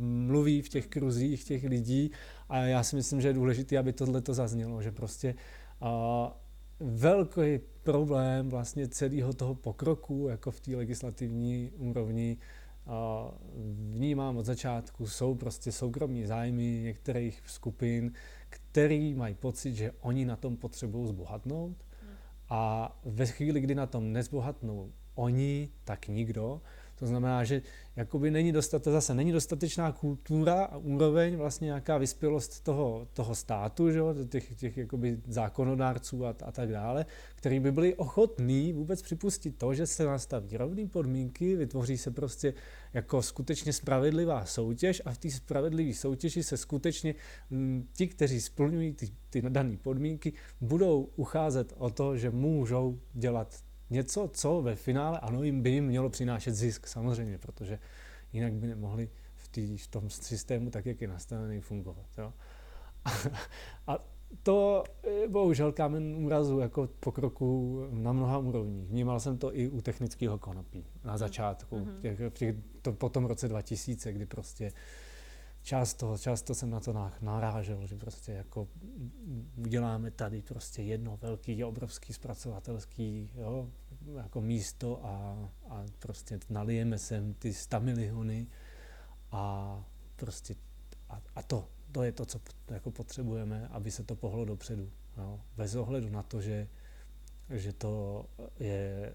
mluví 0.00 0.62
v 0.62 0.68
těch 0.68 0.86
kruzích 0.86 1.44
těch 1.44 1.64
lidí 1.64 2.10
a 2.48 2.58
já 2.58 2.82
si 2.82 2.96
myslím, 2.96 3.20
že 3.20 3.28
je 3.28 3.34
důležité, 3.34 3.78
aby 3.78 3.92
tohle 3.92 4.20
to 4.20 4.34
zaznělo, 4.34 4.82
že 4.82 4.92
prostě 4.92 5.34
a, 5.80 6.40
velký 6.80 7.60
problém 7.82 8.48
vlastně 8.48 8.88
celého 8.88 9.32
toho 9.32 9.54
pokroku, 9.54 10.26
jako 10.30 10.50
v 10.50 10.60
té 10.60 10.76
legislativní 10.76 11.70
úrovni, 11.76 12.36
vnímám 13.90 14.36
od 14.36 14.46
začátku, 14.46 15.06
jsou 15.06 15.34
prostě 15.34 15.72
soukromí 15.72 16.26
zájmy 16.26 16.80
některých 16.84 17.42
skupin, 17.46 18.12
který 18.48 19.14
mají 19.14 19.34
pocit, 19.34 19.74
že 19.74 19.92
oni 20.00 20.24
na 20.24 20.36
tom 20.36 20.56
potřebují 20.56 21.08
zbohatnout 21.08 21.76
a 22.48 22.92
ve 23.04 23.26
chvíli, 23.26 23.60
kdy 23.60 23.74
na 23.74 23.86
tom 23.86 24.12
nezbohatnou 24.12 24.92
oni, 25.14 25.68
tak 25.84 26.08
nikdo. 26.08 26.60
To 27.00 27.06
znamená, 27.06 27.44
že 27.44 27.62
jakoby 27.96 28.30
není 28.30 28.52
dostate, 28.52 28.90
zase 28.90 29.14
není 29.14 29.32
dostatečná 29.32 29.92
kultura 29.92 30.64
a 30.64 30.76
úroveň, 30.76 31.36
vlastně 31.36 31.64
nějaká 31.64 31.98
vyspělost 31.98 32.64
toho, 32.64 33.08
toho 33.12 33.34
státu, 33.34 33.90
že 33.90 34.00
těch, 34.28 34.54
těch 34.54 34.76
jakoby 34.76 35.20
zákonodárců 35.26 36.26
a, 36.26 36.34
a 36.44 36.52
tak 36.52 36.68
dále, 36.68 37.06
který 37.34 37.60
by 37.60 37.72
byli 37.72 37.94
ochotní 37.94 38.72
vůbec 38.72 39.02
připustit 39.02 39.58
to, 39.58 39.74
že 39.74 39.86
se 39.86 40.04
nastaví 40.04 40.56
rovné 40.56 40.86
podmínky, 40.86 41.56
vytvoří 41.56 41.98
se 41.98 42.10
prostě 42.10 42.54
jako 42.94 43.22
skutečně 43.22 43.72
spravedlivá 43.72 44.44
soutěž 44.44 45.02
a 45.04 45.12
v 45.12 45.18
té 45.18 45.30
spravedlivé 45.30 45.94
soutěži 45.94 46.42
se 46.42 46.56
skutečně 46.56 47.14
m, 47.50 47.58
mm, 47.58 47.88
ti, 47.92 48.06
kteří 48.06 48.40
splňují 48.40 48.92
ty, 48.92 49.08
ty 49.30 49.42
dané 49.42 49.76
podmínky, 49.76 50.32
budou 50.60 51.08
ucházet 51.16 51.72
o 51.76 51.90
to, 51.90 52.16
že 52.16 52.30
můžou 52.30 53.00
dělat 53.12 53.69
něco, 53.90 54.30
co 54.32 54.62
ve 54.62 54.76
finále, 54.76 55.18
ano, 55.18 55.42
jim 55.42 55.62
by 55.62 55.70
jim 55.70 55.86
mělo 55.86 56.10
přinášet 56.10 56.54
zisk, 56.54 56.86
samozřejmě, 56.86 57.38
protože 57.38 57.78
jinak 58.32 58.52
by 58.52 58.66
nemohli 58.66 59.10
v, 59.36 59.48
tý, 59.48 59.76
v 59.76 59.86
tom 59.86 60.10
systému, 60.10 60.70
tak 60.70 60.86
jak 60.86 61.00
je 61.00 61.08
nastavený, 61.08 61.60
fungovat. 61.60 62.06
Jo. 62.18 62.32
A, 63.04 63.10
a 63.86 63.98
to 64.42 64.84
je 65.20 65.28
bohužel 65.28 65.72
kámen 65.72 66.16
úrazu 66.16 66.58
jako 66.58 66.88
pokroku 67.00 67.80
na 67.90 68.12
mnoha 68.12 68.38
úrovních. 68.38 68.88
Vnímal 68.88 69.20
jsem 69.20 69.38
to 69.38 69.56
i 69.56 69.68
u 69.68 69.80
technického 69.80 70.38
konopí 70.38 70.86
na 71.04 71.18
začátku, 71.18 71.76
mm-hmm. 71.76 72.00
těch, 72.00 72.20
těch, 72.32 72.56
to, 72.82 72.92
po 72.92 73.08
tom 73.08 73.24
roce 73.24 73.48
2000, 73.48 74.12
kdy 74.12 74.26
prostě 74.26 74.72
často, 75.62 76.18
často 76.18 76.54
jsem 76.54 76.70
na 76.70 76.80
to 76.80 77.10
narážel, 77.20 77.86
že 77.86 77.96
prostě 77.96 78.32
jako 78.32 78.68
uděláme 79.56 80.10
tady 80.10 80.42
prostě 80.42 80.82
jedno 80.82 81.18
velký, 81.22 81.64
obrovský 81.64 82.12
zpracovatelský 82.12 83.30
jo, 83.34 83.70
jako 84.16 84.40
místo 84.40 85.00
a, 85.06 85.48
a 85.68 85.84
prostě 85.98 86.38
nalijeme 86.50 86.98
sem 86.98 87.34
ty 87.34 87.54
100 87.54 87.80
miliony 87.80 88.46
a 89.32 89.84
prostě 90.16 90.54
a, 91.08 91.22
a 91.34 91.42
to, 91.42 91.68
to 91.92 92.02
je 92.02 92.12
to, 92.12 92.26
co 92.26 92.40
jako 92.70 92.90
potřebujeme, 92.90 93.68
aby 93.68 93.90
se 93.90 94.04
to 94.04 94.16
pohlo 94.16 94.44
dopředu. 94.44 94.90
Jo. 95.16 95.40
Bez 95.56 95.74
ohledu 95.74 96.08
na 96.08 96.22
to, 96.22 96.40
že, 96.40 96.68
že 97.50 97.72
to 97.72 98.26
je 98.58 99.14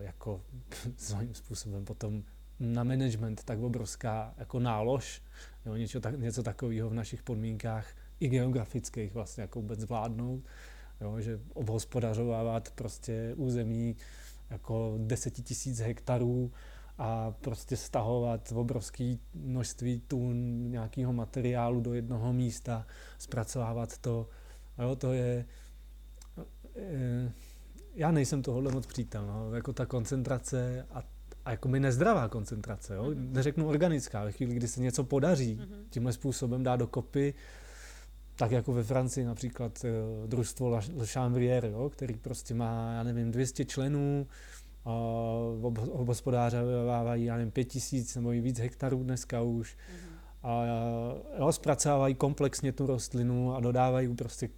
jako 0.00 0.44
svým 0.96 1.34
způsobem 1.34 1.84
potom 1.84 2.22
na 2.60 2.84
management 2.84 3.44
tak 3.44 3.58
obrovská 3.58 4.34
jako 4.36 4.60
nálož, 4.60 5.22
jo, 5.66 5.76
něco, 5.76 6.00
tak, 6.00 6.20
něco 6.20 6.42
takového 6.42 6.90
v 6.90 6.94
našich 6.94 7.22
podmínkách 7.22 7.86
i 8.20 8.28
geografických 8.28 9.14
vlastně 9.14 9.42
jako 9.42 9.60
vůbec 9.60 9.80
zvládnout, 9.80 10.44
jo, 11.00 11.20
že 11.20 11.40
obhospodařovávat 11.54 12.70
prostě 12.70 13.34
území 13.36 13.96
jako 14.50 14.94
deseti 14.98 15.42
tisíc 15.42 15.78
hektarů 15.78 16.52
a 16.98 17.30
prostě 17.30 17.76
stahovat 17.76 18.52
obrovské 18.54 19.16
množství 19.34 20.00
tun 20.00 20.64
nějakého 20.70 21.12
materiálu 21.12 21.80
do 21.80 21.94
jednoho 21.94 22.32
místa, 22.32 22.86
zpracovávat 23.18 23.98
to. 23.98 24.28
Jo, 24.78 24.96
to 24.96 25.12
je, 25.12 25.46
je 26.74 27.32
já 27.94 28.10
nejsem 28.10 28.42
tohohle 28.42 28.72
moc 28.72 28.86
přítel, 28.86 29.26
no. 29.26 29.54
jako 29.54 29.72
ta 29.72 29.86
koncentrace 29.86 30.86
a 30.90 31.02
a 31.46 31.50
jako 31.50 31.68
mi 31.68 31.80
nezdravá 31.80 32.28
koncentrace, 32.28 32.94
jo? 32.94 33.04
Mm-hmm. 33.04 33.32
neřeknu 33.32 33.68
organická, 33.68 34.24
ve 34.24 34.32
chvíli, 34.32 34.54
kdy 34.54 34.68
se 34.68 34.80
něco 34.80 35.04
podaří 35.04 35.58
mm-hmm. 35.60 35.84
tímhle 35.90 36.12
způsobem 36.12 36.62
dá 36.62 36.76
dokopy, 36.76 37.34
tak 38.36 38.50
jako 38.50 38.72
ve 38.72 38.82
Francii 38.82 39.26
například 39.26 39.84
uh, 39.84 40.28
družstvo 40.28 40.68
La 40.68 40.80
Chambrière, 41.04 41.68
jo? 41.68 41.90
který 41.90 42.14
prostě 42.14 42.54
má, 42.54 42.92
já 42.92 43.02
nevím, 43.02 43.30
200 43.30 43.64
členů, 43.64 44.26
obhospodářovávají, 45.90 47.24
já 47.24 47.36
nevím, 47.36 47.50
5000 47.50 48.16
nebo 48.16 48.32
i 48.32 48.40
víc 48.40 48.58
hektarů 48.58 49.02
dneska 49.02 49.42
už. 49.42 49.76
Mm-hmm. 49.76 50.16
A 50.42 50.64
jo, 51.38 51.52
zpracovávají 51.52 52.14
komplexně 52.14 52.72
tu 52.72 52.86
rostlinu 52.86 53.54
a 53.54 53.60
dodávají 53.60 54.14
prostě 54.14 54.48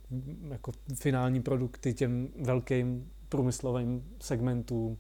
jako 0.51 0.73
finální 0.95 1.43
produkty 1.43 1.95
těm 1.95 2.29
velkým 2.41 3.11
průmyslovým 3.29 4.05
segmentům 4.21 4.99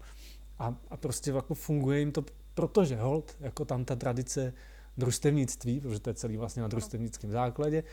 a, 0.59 0.74
a 0.90 0.96
prostě 0.96 1.30
jako 1.30 1.55
funguje 1.55 1.98
jim 1.98 2.12
to, 2.12 2.24
protože 2.55 2.96
hold, 2.96 3.36
jako 3.40 3.64
tam 3.64 3.84
ta 3.84 3.96
tradice 3.96 4.52
družstevnictví, 4.98 5.80
protože 5.80 6.00
to 6.00 6.10
je 6.10 6.14
celý 6.14 6.36
vlastně 6.36 6.62
na 6.62 6.68
družstevnickém 6.68 7.30
základě, 7.30 7.84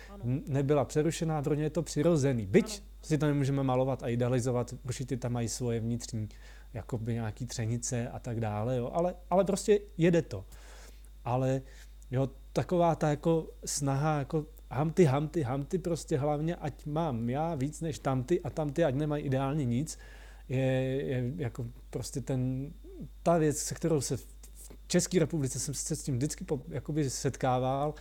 nebyla 0.47 0.85
přerušená, 0.85 1.41
pro 1.41 1.53
ně 1.53 1.63
je 1.63 1.69
to 1.69 1.83
přirozený. 1.83 2.45
Byť 2.45 2.79
ano. 2.79 2.87
si 3.01 3.17
to 3.17 3.25
nemůžeme 3.25 3.63
malovat 3.63 4.03
a 4.03 4.07
idealizovat, 4.07 4.73
určitě 4.85 5.17
tam 5.17 5.33
mají 5.33 5.49
svoje 5.49 5.79
vnitřní 5.79 6.29
jakoby 6.73 7.13
nějaký 7.13 7.45
třenice 7.45 8.07
a 8.09 8.19
tak 8.19 8.39
dále, 8.39 8.77
jo, 8.77 8.89
ale, 8.93 9.15
ale 9.29 9.43
prostě 9.43 9.79
jede 9.97 10.21
to. 10.21 10.45
Ale 11.25 11.61
jo, 12.11 12.29
taková 12.53 12.95
ta 12.95 13.09
jako 13.09 13.49
snaha 13.65 14.19
jako 14.19 14.45
hamty, 14.71 15.03
hamty, 15.03 15.41
hamty 15.41 15.77
prostě 15.77 16.17
hlavně, 16.17 16.55
ať 16.55 16.85
mám 16.85 17.29
já 17.29 17.55
víc 17.55 17.81
než 17.81 17.99
tamty 17.99 18.41
a 18.41 18.49
tamty, 18.49 18.83
ať 18.83 18.95
nemají 18.95 19.25
ideálně 19.25 19.65
nic, 19.65 19.99
je, 20.49 20.57
je 21.05 21.33
jako 21.35 21.65
prostě 21.89 22.21
ten, 22.21 22.73
ta 23.23 23.37
věc, 23.37 23.57
se 23.57 23.75
kterou 23.75 24.01
se 24.01 24.17
České 24.87 25.19
republice 25.19 25.59
jsem 25.59 25.73
se 25.73 25.95
s 25.95 26.03
tím 26.03 26.15
vždycky 26.15 26.43
po, 26.43 26.61
jakoby 26.67 27.09
setkával 27.09 27.93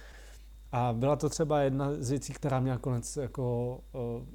a 0.72 0.92
byla 0.92 1.16
to 1.16 1.28
třeba 1.28 1.60
jedna 1.60 1.92
z 1.92 2.10
věcí, 2.10 2.32
která 2.32 2.60
mě 2.60 2.70
nakonec 2.70 3.16
jako 3.16 3.76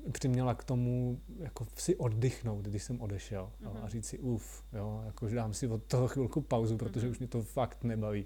uh, 0.05 0.11
přiměla 0.11 0.55
k 0.55 0.63
tomu 0.63 1.21
jako 1.37 1.65
si 1.75 1.95
oddychnout, 1.95 2.65
když 2.65 2.83
jsem 2.83 3.01
odešel 3.01 3.51
mm-hmm. 3.61 3.83
a 3.83 3.87
říct 3.87 4.05
si 4.05 4.19
uf, 4.19 4.63
jo, 4.73 5.01
jako, 5.05 5.29
že 5.29 5.35
dám 5.35 5.53
si 5.53 5.67
od 5.67 5.83
toho 5.83 6.07
chvilku 6.07 6.41
pauzu, 6.41 6.77
protože 6.77 7.07
mm-hmm. 7.07 7.11
už 7.11 7.19
mě 7.19 7.27
to 7.27 7.41
fakt 7.41 7.83
nebaví. 7.83 8.25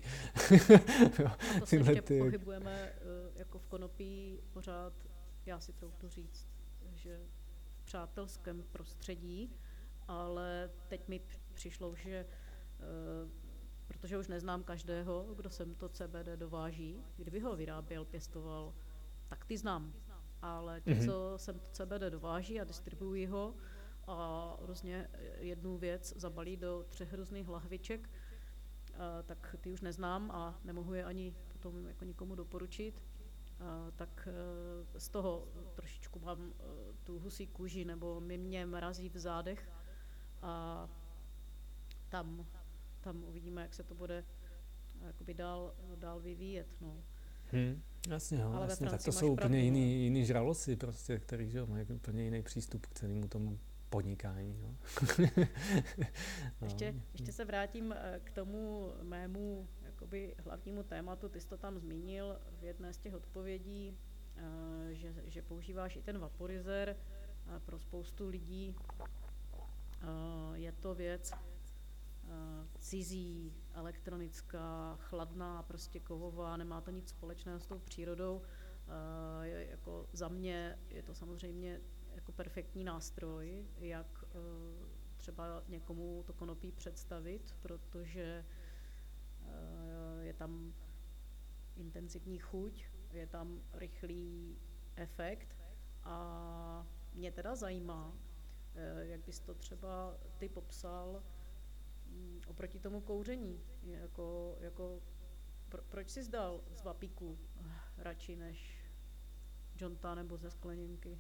jo, 1.20 1.28
a 1.28 1.60
to 1.60 1.66
se 1.66 1.76
ještě 1.76 2.02
ty... 2.02 2.20
pohybujeme 2.20 2.92
uh, 2.92 3.38
jako 3.40 3.60
v 3.60 3.68
konopí 3.68 4.40
pořád, 4.54 4.94
já 5.46 5.60
si 5.60 5.74
trochu 5.74 6.10
říct, 6.10 6.48
že 6.96 7.20
v 7.78 7.86
přátelském 7.86 8.64
prostředí, 8.72 9.50
ale 10.08 10.70
teď 10.88 11.08
mi 11.08 11.22
přišlo, 11.54 11.96
že 11.96 12.26
eh, 12.80 13.43
protože 13.94 14.18
už 14.18 14.28
neznám 14.28 14.64
každého, 14.64 15.26
kdo 15.36 15.50
sem 15.50 15.76
to 15.76 15.90
CBD 15.90 16.28
dováží, 16.36 17.04
kdyby 17.18 17.40
ho 17.40 17.56
vyráběl, 17.56 18.06
pěstoval, 18.06 18.74
tak 19.28 19.46
ty 19.46 19.58
znám. 19.58 19.94
Ale 20.42 20.82
ti, 20.82 20.94
mm-hmm. 20.94 21.06
co 21.06 21.34
sem 21.38 21.60
to 21.60 21.68
CBD 21.72 22.02
dováží 22.10 22.62
a 22.62 22.64
distribuují 22.64 23.26
ho 23.28 23.56
a 24.08 24.58
různě 24.62 25.10
jednu 25.38 25.78
věc 25.78 26.14
zabalí 26.18 26.58
do 26.58 26.86
třech 26.90 27.14
různých 27.14 27.48
lahviček, 27.48 28.10
eh, 28.10 29.24
tak 29.24 29.56
ty 29.62 29.72
už 29.72 29.82
neznám 29.82 30.32
a 30.32 30.60
nemohu 30.64 30.94
je 30.94 31.06
ani 31.06 31.36
potom 31.48 31.88
jako 31.88 32.06
nikomu 32.06 32.36
doporučit. 32.36 33.04
Eh, 33.60 33.92
tak 33.96 34.28
z 34.98 35.10
toho 35.10 35.48
trošičku 35.76 36.20
mám 36.20 36.54
tu 37.04 37.20
husí 37.20 37.48
kůži 37.48 37.86
nebo 37.86 38.20
mi 38.20 38.38
mě 38.38 38.66
mrazí 38.66 39.10
v 39.10 39.18
zádech 39.18 39.70
a 40.42 40.90
tam, 42.10 42.46
tam 43.04 43.24
uvidíme, 43.24 43.62
jak 43.62 43.74
se 43.74 43.84
to 43.84 43.96
bude 43.96 44.24
jakoby 45.08 45.34
dál, 45.34 45.76
dál 45.96 46.20
vyvíjet. 46.20 46.68
No. 46.82 47.04
Hmm, 47.52 47.82
jasně, 48.08 48.42
jo, 48.42 48.60
jasně. 48.62 48.90
tak 48.90 49.04
to 49.04 49.12
jsou 49.12 49.34
úplně 49.34 49.60
jiný, 49.60 50.04
jiný 50.04 50.26
žraloci, 50.26 50.76
prostě, 50.76 51.20
který 51.20 51.50
že, 51.50 51.66
mají 51.66 51.86
úplně 51.86 52.24
jiný 52.24 52.44
přístup 52.44 52.86
k 52.86 52.94
celému 52.94 53.28
tomu 53.28 53.60
podnikání. 53.90 54.58
No. 54.62 54.76
no. 56.62 56.68
Ještě, 56.68 56.96
ještě 57.14 57.32
se 57.32 57.46
vrátím 57.46 57.94
eh, 57.98 58.22
k 58.24 58.32
tomu 58.32 58.92
mému 59.02 59.68
jakoby 59.86 60.36
hlavnímu 60.38 60.84
tématu. 60.84 61.30
Ty 61.30 61.42
jsi 61.42 61.48
to 61.48 61.58
tam 61.58 61.80
zmínil 61.80 62.40
v 62.60 62.64
jedné 62.64 62.94
z 62.94 62.98
těch 62.98 63.14
odpovědí, 63.14 63.98
eh, 64.38 64.94
že, 64.94 65.14
že 65.26 65.42
používáš 65.42 65.96
i 65.96 66.02
ten 66.02 66.18
vaporizer. 66.18 66.96
Pro 67.66 67.80
spoustu 67.80 68.28
lidí 68.28 68.76
je 70.54 70.72
to 70.72 70.96
věc 70.96 71.34
cizí, 72.78 73.54
elektronická, 73.74 74.96
chladná, 75.00 75.64
prostě 75.64 76.00
kovová, 76.00 76.58
nemá 76.58 76.82
to 76.82 76.92
nic 76.92 77.10
společného 77.10 77.60
s 77.60 77.68
tou 77.68 77.80
přírodou. 77.80 78.42
Je, 79.42 79.68
jako 79.70 80.08
za 80.14 80.28
mě 80.28 80.80
je 80.90 81.04
to 81.04 81.16
samozřejmě 81.16 81.82
jako 82.12 82.32
perfektní 82.32 82.84
nástroj, 82.84 83.68
jak 83.78 84.26
třeba 85.18 85.64
někomu 85.68 86.24
to 86.28 86.34
konopí 86.34 86.72
představit, 86.72 87.56
protože 87.62 88.46
je 90.20 90.34
tam 90.34 90.74
intenzivní 91.76 92.40
chuť, 92.40 92.86
je 93.12 93.28
tam 93.28 93.62
rychlý 93.74 94.58
efekt 94.96 95.58
a 96.04 96.88
mě 97.14 97.32
teda 97.32 97.56
zajímá, 97.56 98.18
jak 99.02 99.26
bys 99.26 99.40
to 99.40 99.54
třeba 99.54 100.18
ty 100.38 100.50
popsal 100.50 101.24
oproti 102.48 102.80
tomu 102.80 103.02
kouření. 103.02 103.60
Jako, 103.84 104.56
jako, 104.60 105.02
pro, 105.70 105.82
proč 105.90 106.10
jsi 106.10 106.24
zdal 106.24 106.62
z 106.76 106.84
vapíku 106.84 107.38
radši 107.98 108.36
než 108.36 108.88
Jonta 109.76 110.16
nebo 110.16 110.38
ze 110.38 110.52
skleněnky? 110.52 111.20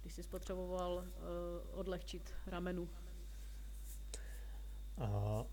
Když 0.00 0.12
jsi 0.12 0.22
spotřeboval 0.22 0.94
uh, 0.94 1.78
odlehčit 1.78 2.34
ramenu. 2.46 2.88
Uh, 4.96 5.46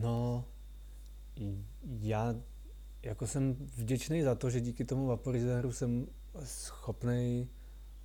no, 0.00 0.44
já 2.00 2.34
jako 3.02 3.26
jsem 3.26 3.54
vděčný 3.54 4.22
za 4.22 4.34
to, 4.34 4.50
že 4.50 4.60
díky 4.60 4.84
tomu 4.84 5.06
vaporizéru 5.06 5.72
jsem 5.72 6.06
schopný 6.44 7.50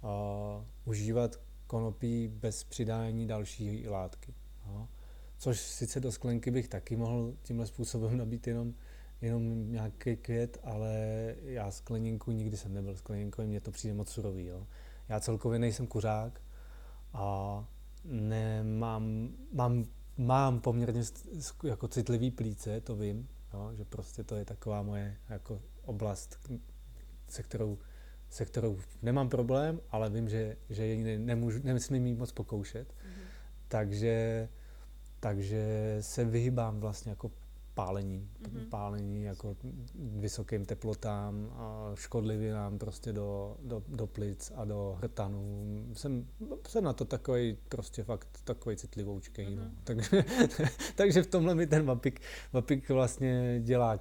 uh, 0.01 0.65
užívat 0.85 1.39
konopí 1.67 2.27
bez 2.27 2.63
přidání 2.63 3.27
další 3.27 3.87
látky. 3.87 4.33
Což 5.41 5.59
sice 5.59 5.99
do 5.99 6.11
sklenky 6.11 6.51
bych 6.51 6.67
taky 6.67 6.95
mohl 6.95 7.33
tímhle 7.41 7.65
způsobem 7.65 8.17
nabít 8.17 8.47
jenom, 8.47 8.73
jenom 9.21 9.71
nějaký 9.71 10.15
květ, 10.15 10.57
ale 10.63 10.95
já 11.43 11.71
skleněnku 11.71 12.31
nikdy 12.31 12.57
jsem 12.57 12.73
nebyl 12.73 12.95
skleněnkový, 12.95 13.47
mně 13.47 13.61
to 13.61 13.71
přijde 13.71 13.93
moc 13.93 14.09
surový. 14.09 14.45
Jo. 14.45 14.67
Já 15.09 15.19
celkově 15.19 15.59
nejsem 15.59 15.87
kuřák 15.87 16.41
a 17.13 17.65
nemám, 18.03 19.29
mám 19.53 19.85
mám 20.17 20.59
poměrně 20.59 21.01
jako 21.63 21.87
citlivý 21.87 22.31
plíce, 22.31 22.81
to 22.81 22.95
vím, 22.95 23.27
jo, 23.53 23.71
že 23.73 23.85
prostě 23.85 24.23
to 24.23 24.35
je 24.35 24.45
taková 24.45 24.81
moje 24.81 25.17
jako 25.29 25.61
oblast, 25.85 26.51
se 27.29 27.43
kterou, 27.43 27.77
se 28.29 28.45
kterou 28.45 28.79
nemám 29.01 29.29
problém, 29.29 29.81
ale 29.89 30.09
vím, 30.09 30.29
že, 30.29 30.57
že 30.69 30.85
ji 30.85 31.17
nemůžu, 31.17 31.59
nemyslím 31.63 32.03
mít 32.03 32.17
moc 32.17 32.31
pokoušet. 32.31 32.87
Mm-hmm. 32.87 33.23
Takže, 33.67 34.49
takže 35.21 35.97
se 35.99 36.25
vyhybám 36.25 36.79
vlastně 36.79 37.09
jako 37.09 37.31
pálení, 37.73 38.29
mm-hmm. 38.41 38.69
pálení 38.69 39.23
jako 39.23 39.55
vysokým 39.95 40.65
teplotám 40.65 41.49
a 41.55 41.91
škodlivinám 41.95 42.77
prostě 42.77 43.13
do, 43.13 43.57
do, 43.63 43.83
do 43.87 44.07
plic 44.07 44.51
a 44.55 44.65
do 44.65 44.97
hrtanů. 44.99 45.85
Jsem, 45.93 46.27
jsem 46.67 46.83
na 46.83 46.93
to 46.93 47.05
takový 47.05 47.57
prostě 47.69 48.03
fakt 48.03 48.27
takový 48.43 48.75
citlivoučkej, 48.75 49.47
mm-hmm. 49.47 49.57
no. 49.57 49.63
Mhm. 49.63 49.77
takže, 49.83 50.25
takže 50.95 51.23
v 51.23 51.27
tomhle 51.27 51.55
mi 51.55 51.67
ten 51.67 51.85
vapik, 51.85 52.21
vapik 52.53 52.89
vlastně 52.89 53.59
dělá 53.63 53.99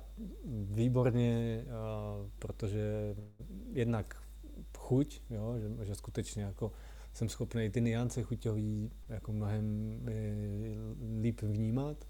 výborně, 0.70 1.64
protože 2.38 3.14
jednak 3.72 4.16
chuť, 4.78 5.22
jo, 5.30 5.55
že, 5.59 5.84
že 5.84 5.94
skutečně 5.94 6.42
jako 6.42 6.72
jsem 7.12 7.28
schopný 7.28 7.70
ty 7.70 7.81
niance 7.81 8.23
chuťový 8.23 8.91
jako 9.09 9.32
mnohem 9.32 9.99
eh, 10.07 11.20
líp 11.20 11.41
vnímat 11.43 12.07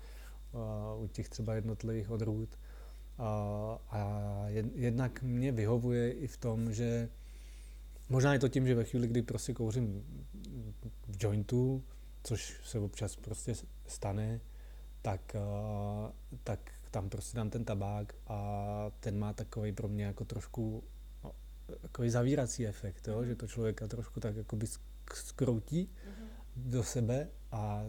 u 0.98 1.06
těch 1.12 1.28
třeba 1.28 1.54
jednotlivých 1.54 2.10
odrůd. 2.10 2.58
A, 3.18 3.78
a 3.90 4.44
jednak 4.74 5.22
mě 5.22 5.52
vyhovuje 5.52 6.12
i 6.12 6.26
v 6.26 6.36
tom, 6.36 6.72
že 6.72 7.08
možná 8.08 8.32
je 8.32 8.38
to 8.38 8.48
tím, 8.48 8.66
že 8.66 8.74
ve 8.74 8.84
chvíli, 8.84 9.08
kdy 9.08 9.22
prostě 9.22 9.54
kouřím 9.54 10.04
v 11.06 11.24
jointu, 11.24 11.84
což 12.22 12.60
se 12.64 12.78
občas 12.78 13.16
prostě 13.16 13.54
stane, 13.86 14.40
tak, 15.02 15.36
tak 16.44 16.72
tam 16.90 17.08
prostě 17.08 17.36
dám 17.36 17.50
ten 17.50 17.64
tabák 17.64 18.14
a 18.26 18.90
ten 19.00 19.18
má 19.18 19.32
takový 19.32 19.72
pro 19.72 19.88
mě 19.88 20.04
jako 20.04 20.24
trošku 20.24 20.84
no, 21.24 21.32
takový 21.80 22.10
zavírací 22.10 22.66
efekt, 22.66 23.08
jo? 23.08 23.24
že 23.24 23.34
to 23.34 23.46
člověka 23.46 23.88
trošku 23.88 24.20
tak 24.20 24.36
jakoby 24.36 24.66
skroutí 25.14 25.86
mm-hmm. 25.86 26.28
do 26.56 26.84
sebe 26.84 27.28
a 27.52 27.86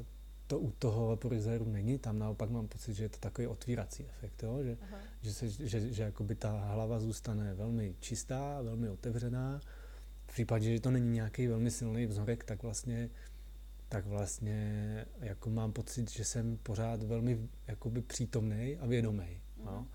to 0.47 0.59
u 0.59 0.71
toho 0.71 1.07
vaporizéru 1.07 1.65
není, 1.65 1.97
tam 1.97 2.19
naopak 2.19 2.49
mám 2.49 2.67
pocit, 2.67 2.93
že 2.93 3.03
je 3.03 3.09
to 3.09 3.17
takový 3.17 3.47
otvírací 3.47 4.05
efekt, 4.05 4.43
jo? 4.43 4.63
Že, 4.63 4.77
že, 5.21 5.33
se, 5.33 5.49
že, 5.49 5.93
že 5.93 6.03
jakoby 6.03 6.35
ta 6.35 6.59
hlava 6.59 6.99
zůstane 6.99 7.53
velmi 7.53 7.95
čistá, 7.99 8.61
velmi 8.61 8.89
otevřená. 8.89 9.61
V 10.27 10.33
případě, 10.33 10.73
že 10.73 10.79
to 10.79 10.91
není 10.91 11.09
nějaký 11.09 11.47
velmi 11.47 11.71
silný 11.71 12.05
vzorek, 12.05 12.43
tak 12.43 12.63
vlastně 12.63 13.09
tak 13.91 14.05
vlastně 14.05 15.05
jako 15.19 15.49
mám 15.49 15.73
pocit, 15.73 16.11
že 16.11 16.25
jsem 16.25 16.57
pořád 16.57 17.03
velmi 17.03 17.49
jakoby 17.67 18.01
přítomný 18.01 18.77
a 18.77 18.85
vědomý. 18.85 19.41
No? 19.65 19.71
Mhm. 19.71 19.87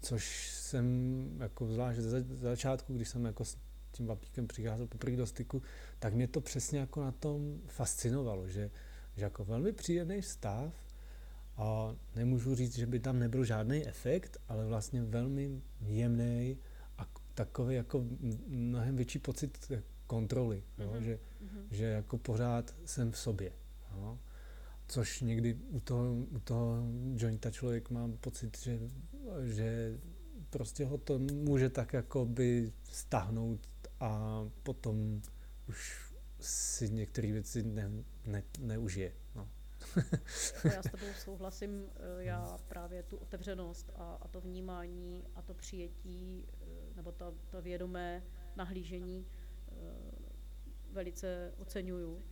Což 0.00 0.50
jsem 0.50 0.86
jako 1.40 1.66
zvlášť 1.66 1.98
za, 1.98 2.20
za 2.20 2.36
začátku, 2.36 2.94
když 2.94 3.08
jsem 3.08 3.24
jako 3.24 3.44
tím 3.92 4.06
vapíkem 4.06 4.46
přicházel 4.46 4.86
poprvé 4.86 5.16
do 5.16 5.26
styku, 5.26 5.62
tak 5.98 6.14
mě 6.14 6.28
to 6.28 6.40
přesně 6.40 6.78
jako 6.78 7.00
na 7.04 7.12
tom 7.12 7.60
fascinovalo, 7.66 8.48
že, 8.48 8.70
že 9.16 9.24
jako 9.24 9.44
velmi 9.44 9.72
příjemný 9.72 10.22
stav 10.22 10.74
a 11.56 11.96
nemůžu 12.16 12.54
říct, 12.54 12.76
že 12.76 12.86
by 12.86 13.00
tam 13.00 13.18
nebyl 13.18 13.44
žádný 13.44 13.86
efekt, 13.86 14.40
ale 14.48 14.66
vlastně 14.66 15.02
velmi 15.02 15.62
jemný 15.80 16.58
a 16.98 17.06
takový 17.34 17.74
jako 17.74 18.04
mnohem 18.46 18.96
větší 18.96 19.18
pocit 19.18 19.72
kontroly, 20.06 20.62
mm-hmm. 20.78 20.82
jo? 20.82 21.00
Že, 21.00 21.14
mm-hmm. 21.14 21.64
že 21.70 21.84
jako 21.84 22.18
pořád 22.18 22.74
jsem 22.84 23.12
v 23.12 23.18
sobě. 23.18 23.52
Jo? 23.96 24.18
Což 24.88 25.20
někdy 25.20 25.54
u 25.54 25.80
toho, 25.80 26.14
u 26.14 26.38
toho 26.38 26.76
jointa 27.16 27.50
člověk 27.50 27.90
má 27.90 28.08
pocit, 28.20 28.58
že, 28.58 28.78
že 29.42 29.98
prostě 30.50 30.84
ho 30.84 30.98
to 30.98 31.18
může 31.18 31.70
tak 31.70 31.92
jako 31.92 32.26
by 32.26 32.72
stahnout 32.84 33.60
a 34.02 34.42
potom 34.62 35.22
už 35.68 36.12
si 36.40 36.90
některé 36.90 37.32
věci 37.32 37.62
ne, 37.62 37.90
ne, 38.26 38.42
neužije. 38.58 39.12
No. 39.34 39.48
jako 40.54 40.68
já 40.68 40.82
s 40.82 40.90
tebou 40.90 41.12
souhlasím, 41.18 41.86
eh, 41.96 42.24
já 42.24 42.58
právě 42.68 43.02
tu 43.02 43.16
otevřenost 43.16 43.90
a, 43.94 44.18
a 44.22 44.28
to 44.28 44.40
vnímání 44.40 45.24
a 45.34 45.42
to 45.42 45.54
přijetí, 45.54 46.46
eh, 46.52 46.66
nebo 46.96 47.12
to, 47.12 47.34
to 47.50 47.62
vědomé 47.62 48.22
nahlížení 48.56 49.26
eh, 49.26 49.72
velice 50.92 51.52
oceňuju. 51.58 52.22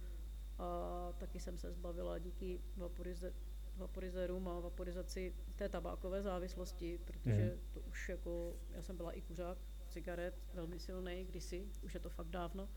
A 0.58 1.12
taky 1.18 1.40
jsem 1.40 1.58
se 1.58 1.72
zbavila 1.72 2.18
díky 2.18 2.60
vaporize, 2.76 3.32
vaporizérům 3.76 4.48
a 4.48 4.60
vaporizaci 4.60 5.34
té 5.56 5.68
tabákové 5.68 6.22
závislosti, 6.22 6.98
protože 7.04 7.44
mm. 7.54 7.60
to 7.72 7.80
už 7.80 8.08
jako, 8.08 8.56
já 8.70 8.82
jsem 8.82 8.96
byla 8.96 9.12
i 9.12 9.20
kuřák 9.20 9.58
cigaret, 9.90 10.34
velmi 10.54 10.78
silný 10.78 11.24
kdysi, 11.24 11.68
už 11.82 11.94
je 11.94 12.00
to 12.00 12.10
fakt 12.10 12.28
dávno, 12.28 12.68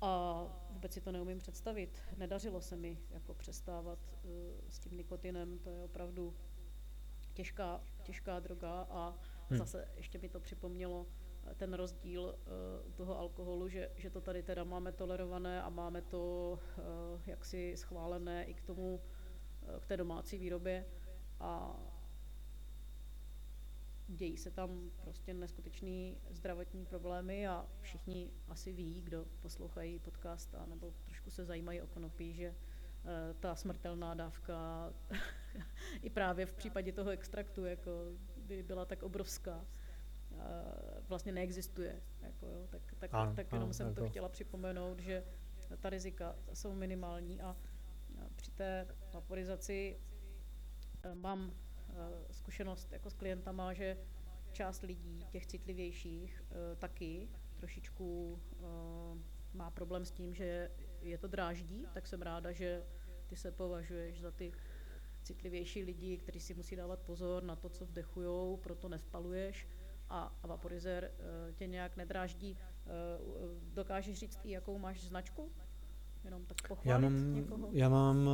a 0.00 0.44
vůbec 0.70 0.92
si 0.92 1.00
to 1.00 1.12
neumím 1.12 1.38
představit. 1.38 2.02
Nedařilo 2.16 2.60
se 2.60 2.76
mi 2.76 2.98
jako 3.10 3.34
přestávat 3.34 3.98
uh, 4.24 4.30
s 4.68 4.78
tím 4.78 4.96
nikotinem, 4.96 5.58
to 5.58 5.70
je 5.70 5.82
opravdu 5.84 6.34
těžká, 7.34 7.80
těžká 8.02 8.40
droga 8.40 8.86
a 8.90 9.18
hmm. 9.48 9.58
zase 9.58 9.88
ještě 9.96 10.18
mi 10.18 10.28
to 10.28 10.40
připomnělo 10.40 11.06
eh, 11.46 11.54
ten 11.54 11.74
rozdíl 11.74 12.22
uh, 12.22 12.92
toho 12.92 13.18
alkoholu, 13.18 13.68
že, 13.68 13.90
že 13.96 14.10
to 14.10 14.20
tady 14.20 14.42
teda 14.42 14.64
máme 14.64 14.92
tolerované 14.92 15.62
a 15.62 15.68
máme 15.68 16.02
to 16.02 16.52
uh, 16.52 17.20
jaksi 17.26 17.76
schválené 17.76 18.44
i 18.44 18.54
k 18.54 18.62
tomu, 18.62 19.00
uh, 19.62 19.80
k 19.80 19.86
té 19.86 19.96
domácí 19.96 20.38
výrobě 20.38 20.86
a 21.40 21.80
dějí 24.12 24.36
se 24.36 24.50
tam 24.50 24.90
prostě 25.00 25.34
neskutečný 25.34 26.16
zdravotní 26.30 26.86
problémy 26.86 27.48
a 27.48 27.66
všichni 27.80 28.30
asi 28.48 28.72
ví, 28.72 29.00
kdo 29.00 29.26
poslouchají 29.40 29.98
podcast 29.98 30.54
a 30.54 30.66
nebo 30.66 30.94
trošku 31.04 31.30
se 31.30 31.44
zajímají 31.44 31.82
o 31.82 31.86
konopí, 31.86 32.32
že 32.34 32.50
uh, 32.50 33.40
ta 33.40 33.54
smrtelná 33.54 34.14
dávka 34.14 34.92
i 36.02 36.10
právě 36.10 36.46
v 36.46 36.54
případě 36.54 36.92
toho 36.92 37.10
extraktu 37.10 37.64
jako 37.64 37.90
by 38.36 38.62
byla 38.62 38.84
tak 38.84 39.02
obrovská, 39.02 39.66
uh, 40.30 40.38
vlastně 41.08 41.32
neexistuje. 41.32 42.02
Jako, 42.20 42.46
jo, 42.46 42.66
tak 42.70 42.82
tak, 42.98 43.10
ano, 43.14 43.34
tak 43.34 43.52
jenom 43.52 43.66
ano, 43.66 43.74
jsem 43.74 43.86
jako. 43.88 44.00
to 44.00 44.08
chtěla 44.08 44.28
připomenout, 44.28 44.98
že 45.00 45.24
ta 45.80 45.90
rizika 45.90 46.36
jsou 46.52 46.74
minimální 46.74 47.40
a 47.40 47.56
při 48.36 48.50
té 48.50 48.86
vaporizaci 49.12 50.00
eh, 51.02 51.14
mám 51.14 51.52
eh, 51.52 51.71
zkušenost 52.30 52.92
jako 52.92 53.10
s 53.10 53.14
klientama, 53.14 53.72
že 53.72 53.96
část 54.52 54.82
lidí, 54.82 55.26
těch 55.30 55.46
citlivějších, 55.46 56.42
eh, 56.50 56.76
taky 56.76 57.28
trošičku 57.56 58.38
má 59.54 59.70
problém 59.70 60.04
s 60.04 60.10
tím, 60.10 60.34
že 60.34 60.70
je 61.02 61.18
to 61.18 61.28
dráždí, 61.28 61.86
tak 61.94 62.06
jsem 62.06 62.22
ráda, 62.22 62.52
že 62.52 62.82
ty 63.26 63.36
se 63.36 63.52
považuješ 63.52 64.20
za 64.20 64.30
ty 64.30 64.52
citlivější 65.22 65.82
lidi, 65.82 66.16
kteří 66.16 66.40
si 66.40 66.54
musí 66.54 66.76
dávat 66.76 67.00
pozor 67.00 67.42
na 67.42 67.56
to, 67.56 67.68
co 67.68 67.86
vdechujou, 67.86 68.56
proto 68.56 68.88
nespaluješ 68.88 69.68
a, 70.08 70.36
a 70.42 70.46
vaporizér 70.46 71.10
tě 71.54 71.66
nějak 71.66 71.96
nedráždí. 71.96 72.58
Dokážeš 73.74 74.18
říct 74.18 74.40
i, 74.44 74.50
jakou 74.50 74.78
máš 74.78 75.04
značku? 75.04 75.52
Jenom 76.24 76.46
tak 76.46 76.68
pochválit 76.68 76.90
já 76.90 76.98
mám, 76.98 77.34
někoho? 77.34 77.68
Já 77.72 77.88
mám 77.88 78.30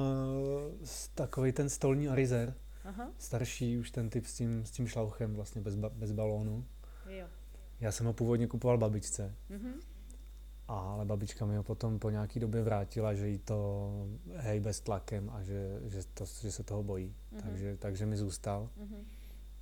takový 1.15 1.53
ten 1.53 1.69
stolní 1.69 2.09
Arizer, 2.09 2.55
Aha. 2.89 3.13
starší 3.19 3.79
už 3.79 3.91
ten 3.91 4.11
typ 4.11 4.27
s 4.27 4.35
tím, 4.35 4.65
s 4.65 4.71
tím 4.71 4.87
šlauchem, 4.87 5.35
vlastně 5.35 5.61
bez, 5.61 5.75
ba, 5.75 5.89
bez 5.89 6.13
balónu. 6.13 6.65
Jo. 7.09 7.27
Já 7.81 7.93
jsem 7.93 8.07
ho 8.07 8.13
původně 8.13 8.47
kupoval 8.47 8.79
babičce. 8.79 9.35
Mm-hmm. 9.51 9.73
Ale 10.69 11.05
babička 11.05 11.47
mi 11.47 11.57
ho 11.57 11.63
potom 11.63 11.99
po 11.99 12.11
nějaký 12.11 12.41
době 12.41 12.63
vrátila, 12.63 13.15
že 13.15 13.29
jí 13.29 13.39
to 13.39 13.91
hej 14.37 14.61
bez 14.61 14.81
tlakem 14.81 15.31
a 15.31 15.43
že, 15.43 15.81
že, 15.85 16.05
to, 16.15 16.25
že 16.25 16.53
se 16.53 16.63
toho 16.63 16.83
bojí. 16.83 17.15
Mm-hmm. 17.33 17.43
Takže, 17.43 17.77
takže 17.77 18.07
mi 18.07 18.17
zůstal. 18.17 18.71
Mm-hmm. 18.81 19.05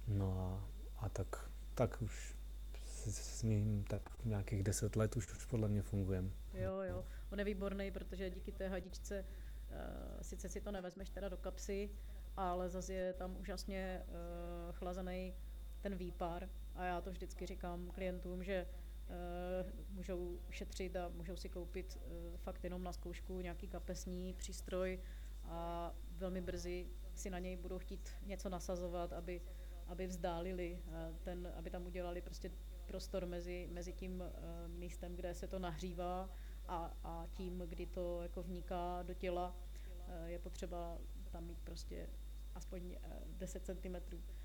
No 0.09 0.41
a, 0.41 0.69
a 1.07 1.09
tak, 1.09 1.51
tak 1.75 2.03
už 2.03 2.37
s, 2.85 3.39
s 3.39 3.43
ním 3.43 3.85
tak 3.89 4.03
nějakých 4.25 4.63
deset 4.63 4.97
let 4.97 5.17
už, 5.17 5.33
už 5.33 5.45
podle 5.45 5.69
mě 5.69 5.83
fungujeme. 5.83 6.31
Jo, 6.55 6.81
jo. 6.81 7.05
On 7.33 7.39
je 7.39 7.45
výborný, 7.45 7.91
protože 7.91 8.31
díky 8.31 8.53
té 8.53 8.69
hadičce 8.69 9.25
uh, 9.25 10.23
sice 10.23 10.49
si 10.49 10.61
to 10.61 10.73
nevezmeš 10.73 11.11
teda 11.11 11.29
do 11.29 11.37
kapsy, 11.37 11.91
ale 12.37 12.69
zase 12.69 12.93
je 12.93 13.13
tam 13.13 13.37
úžasně 13.37 14.03
uh, 14.09 14.75
chlazený 14.75 15.35
ten 15.81 15.97
výpar 15.97 16.49
a 16.75 16.85
já 16.85 17.01
to 17.01 17.11
vždycky 17.11 17.47
říkám 17.47 17.91
klientům, 17.91 18.45
že 18.45 18.67
uh, 18.67 19.71
můžou 19.89 20.41
šetřit 20.51 20.97
a 20.97 21.09
můžou 21.09 21.37
si 21.37 21.49
koupit 21.49 21.99
uh, 22.01 22.37
fakt 22.37 22.65
jenom 22.65 22.83
na 22.83 22.93
zkoušku 22.93 23.41
nějaký 23.41 23.69
kapesní 23.69 24.35
přístroj 24.35 25.01
a 25.45 25.93
velmi 26.11 26.41
brzy 26.41 26.87
si 27.15 27.31
na 27.31 27.39
něj 27.39 27.57
budou 27.57 27.79
chtít 27.79 28.11
něco 28.23 28.49
nasazovat, 28.49 29.13
aby, 29.13 29.43
aby 29.87 30.07
vzdálili 30.07 30.83
uh, 30.87 31.17
ten, 31.25 31.53
aby 31.57 31.71
tam 31.71 31.87
udělali 31.87 32.23
prostě 32.23 32.51
prostor 32.87 33.27
mezi, 33.27 33.69
mezi 33.73 33.93
tím 33.93 34.21
uh, 34.21 34.27
místem, 34.69 35.17
kde 35.17 35.35
se 35.35 35.49
to 35.49 35.59
nahřívá 35.59 36.31
a, 36.69 36.97
a 37.05 37.27
tím, 37.33 37.59
kdy 37.59 37.87
to 37.87 38.23
jako 38.23 38.43
vniká 38.43 39.03
do 39.03 39.15
těla, 39.15 39.57
uh, 40.09 40.27
je 40.27 40.39
potřeba 40.39 40.99
tam 41.33 41.45
mít 41.45 41.59
prostě 41.65 42.09
aspoň 42.57 42.97
10 43.39 43.65
cm, 43.65 43.97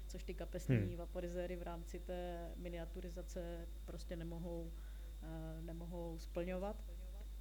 což 0.08 0.24
ty 0.24 0.34
kapesní 0.34 0.76
hmm. 0.76 0.96
vaporizéry 0.96 1.56
v 1.56 1.64
rámci 1.64 2.00
té 2.00 2.52
miniaturizace 2.56 3.68
prostě 3.86 4.16
nemohou, 4.16 4.72
uh, 5.24 5.66
nemohou 5.66 6.20
splňovat. 6.20 6.86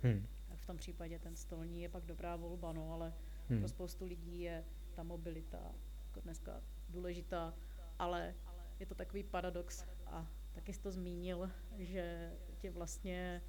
Hmm. 0.02 0.26
V 0.54 0.66
tom 0.66 0.76
případě 0.76 1.18
ten 1.18 1.36
stolní 1.36 1.82
je 1.82 1.88
pak 1.88 2.04
dobrá 2.04 2.36
volba, 2.36 2.72
no, 2.72 2.92
ale 2.92 3.12
hmm. 3.48 3.58
pro 3.58 3.68
spoustu 3.68 4.04
lidí 4.04 4.40
je 4.40 4.64
ta 4.94 5.02
mobilita 5.02 5.74
jako 6.06 6.20
dneska 6.20 6.62
důležitá, 6.88 7.54
ale 7.98 8.34
je 8.78 8.86
to 8.86 8.94
takový 8.94 9.22
paradox 9.22 9.86
a 10.06 10.26
taky 10.52 10.72
jsi 10.72 10.80
to 10.80 10.90
zmínil, 10.90 11.50
že 11.78 12.32
tě 12.58 12.70
vlastně 12.70 13.42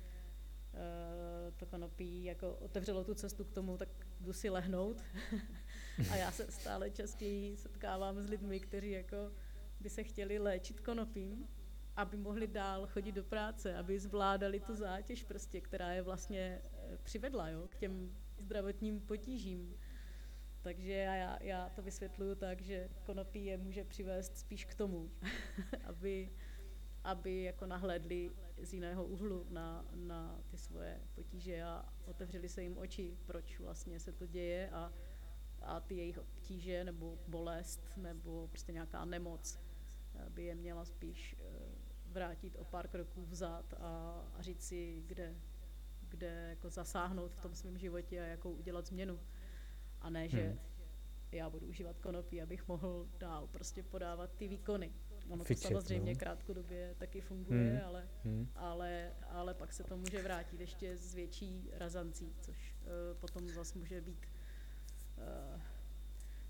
uh, 0.74 1.54
to 1.58 1.66
konopí 1.66 2.24
jako 2.24 2.54
otevřelo 2.54 3.04
tu 3.04 3.14
cestu 3.14 3.44
k 3.44 3.52
tomu, 3.52 3.78
tak 3.78 3.90
jdu 4.20 4.34
si 4.34 4.50
lehnout. 4.50 5.04
a 6.12 6.16
já 6.16 6.32
se 6.32 6.52
stále 6.52 6.92
častěji 6.92 7.58
setkávám 7.58 8.22
s 8.22 8.30
lidmi, 8.30 8.60
kteří 8.60 8.92
jako 8.92 9.32
by 9.80 9.90
se 9.90 10.04
chtěli 10.04 10.40
léčit 10.40 10.80
konopím, 10.80 11.48
aby 11.96 12.18
mohli 12.18 12.48
dál 12.48 12.88
chodit 12.88 13.12
do 13.12 13.24
práce, 13.24 13.76
aby 13.76 14.00
zvládali 14.00 14.60
tu 14.60 14.76
zátěž 14.76 15.24
prostě, 15.24 15.62
která 15.62 15.94
je 15.94 16.02
vlastně 16.02 16.62
eh, 16.64 16.98
přivedla 17.04 17.50
jo, 17.50 17.68
k 17.68 17.76
těm 17.76 18.16
zdravotním 18.38 19.00
potížím. 19.00 19.76
Takže 20.62 20.94
já, 20.94 21.44
já 21.44 21.70
to 21.70 21.82
vysvětluju 21.82 22.36
tak, 22.36 22.62
že 22.62 22.90
konopí 23.04 23.46
je 23.46 23.58
může 23.58 23.84
přivést 23.84 24.38
spíš 24.38 24.66
k 24.66 24.76
tomu, 24.76 25.12
aby 25.84 26.32
aby 27.04 27.44
jako 27.44 27.66
nahlédli 27.66 28.32
z 28.62 28.74
jiného 28.74 29.06
úhlu 29.06 29.46
na, 29.50 29.86
na 29.94 30.42
ty 30.48 30.58
svoje 30.58 31.02
potíže 31.16 31.64
a 31.64 31.94
otevřeli 32.06 32.50
se 32.50 32.64
jim 32.64 32.78
oči, 32.78 33.18
proč 33.26 33.60
vlastně 33.60 34.00
se 34.00 34.12
to 34.12 34.26
děje 34.26 34.70
a, 34.70 34.94
a 35.62 35.80
ty 35.80 35.96
jejich 35.96 36.18
obtíže 36.18 36.84
nebo 36.84 37.18
bolest 37.28 37.82
nebo 37.98 38.48
prostě 38.48 38.72
nějaká 38.72 39.06
nemoc 39.06 39.60
eh, 40.16 40.30
by 40.30 40.44
je 40.44 40.56
měla 40.56 40.86
spíš 40.86 41.36
eh, 41.40 41.44
vrátit 42.06 42.56
o 42.60 42.64
pár 42.64 42.88
kroků 42.88 43.26
vzad 43.26 43.74
a, 43.74 44.22
a 44.34 44.42
říct 44.42 44.64
si, 44.64 45.04
kde, 45.08 45.36
kde 46.10 46.48
jako 46.50 46.70
zasáhnout 46.70 47.34
v 47.34 47.40
tom 47.40 47.56
svém 47.56 47.78
životě 47.78 48.22
a 48.22 48.26
jakou 48.26 48.52
udělat 48.52 48.88
změnu. 48.88 49.20
A 50.02 50.10
ne, 50.10 50.30
že 50.30 50.48
hmm. 50.48 50.60
já 51.32 51.50
budu 51.50 51.68
užívat 51.68 52.00
konopí, 52.00 52.42
abych 52.42 52.68
mohl 52.68 53.08
dál 53.18 53.48
prostě 53.48 53.84
podávat 53.84 54.34
ty 54.38 54.48
výkony. 54.48 54.94
Ono 55.30 55.44
Fičet, 55.44 55.64
to 55.64 55.68
samozřejmě 55.68 56.14
no. 56.14 56.20
krátkodobě 56.20 56.96
taky 56.98 57.22
funguje, 57.22 57.72
hmm. 57.72 57.86
Ale, 57.86 58.08
hmm. 58.24 58.48
Ale, 58.56 59.14
ale 59.30 59.54
pak 59.54 59.74
se 59.74 59.84
to 59.84 59.98
může 59.98 60.24
vrátit 60.24 60.60
ještě 60.60 60.98
s 60.98 61.14
větší 61.14 61.70
razancí, 61.74 62.36
což 62.42 62.76
uh, 62.82 63.20
potom 63.20 63.48
zase 63.48 63.80
může 63.80 64.02
být 64.02 64.26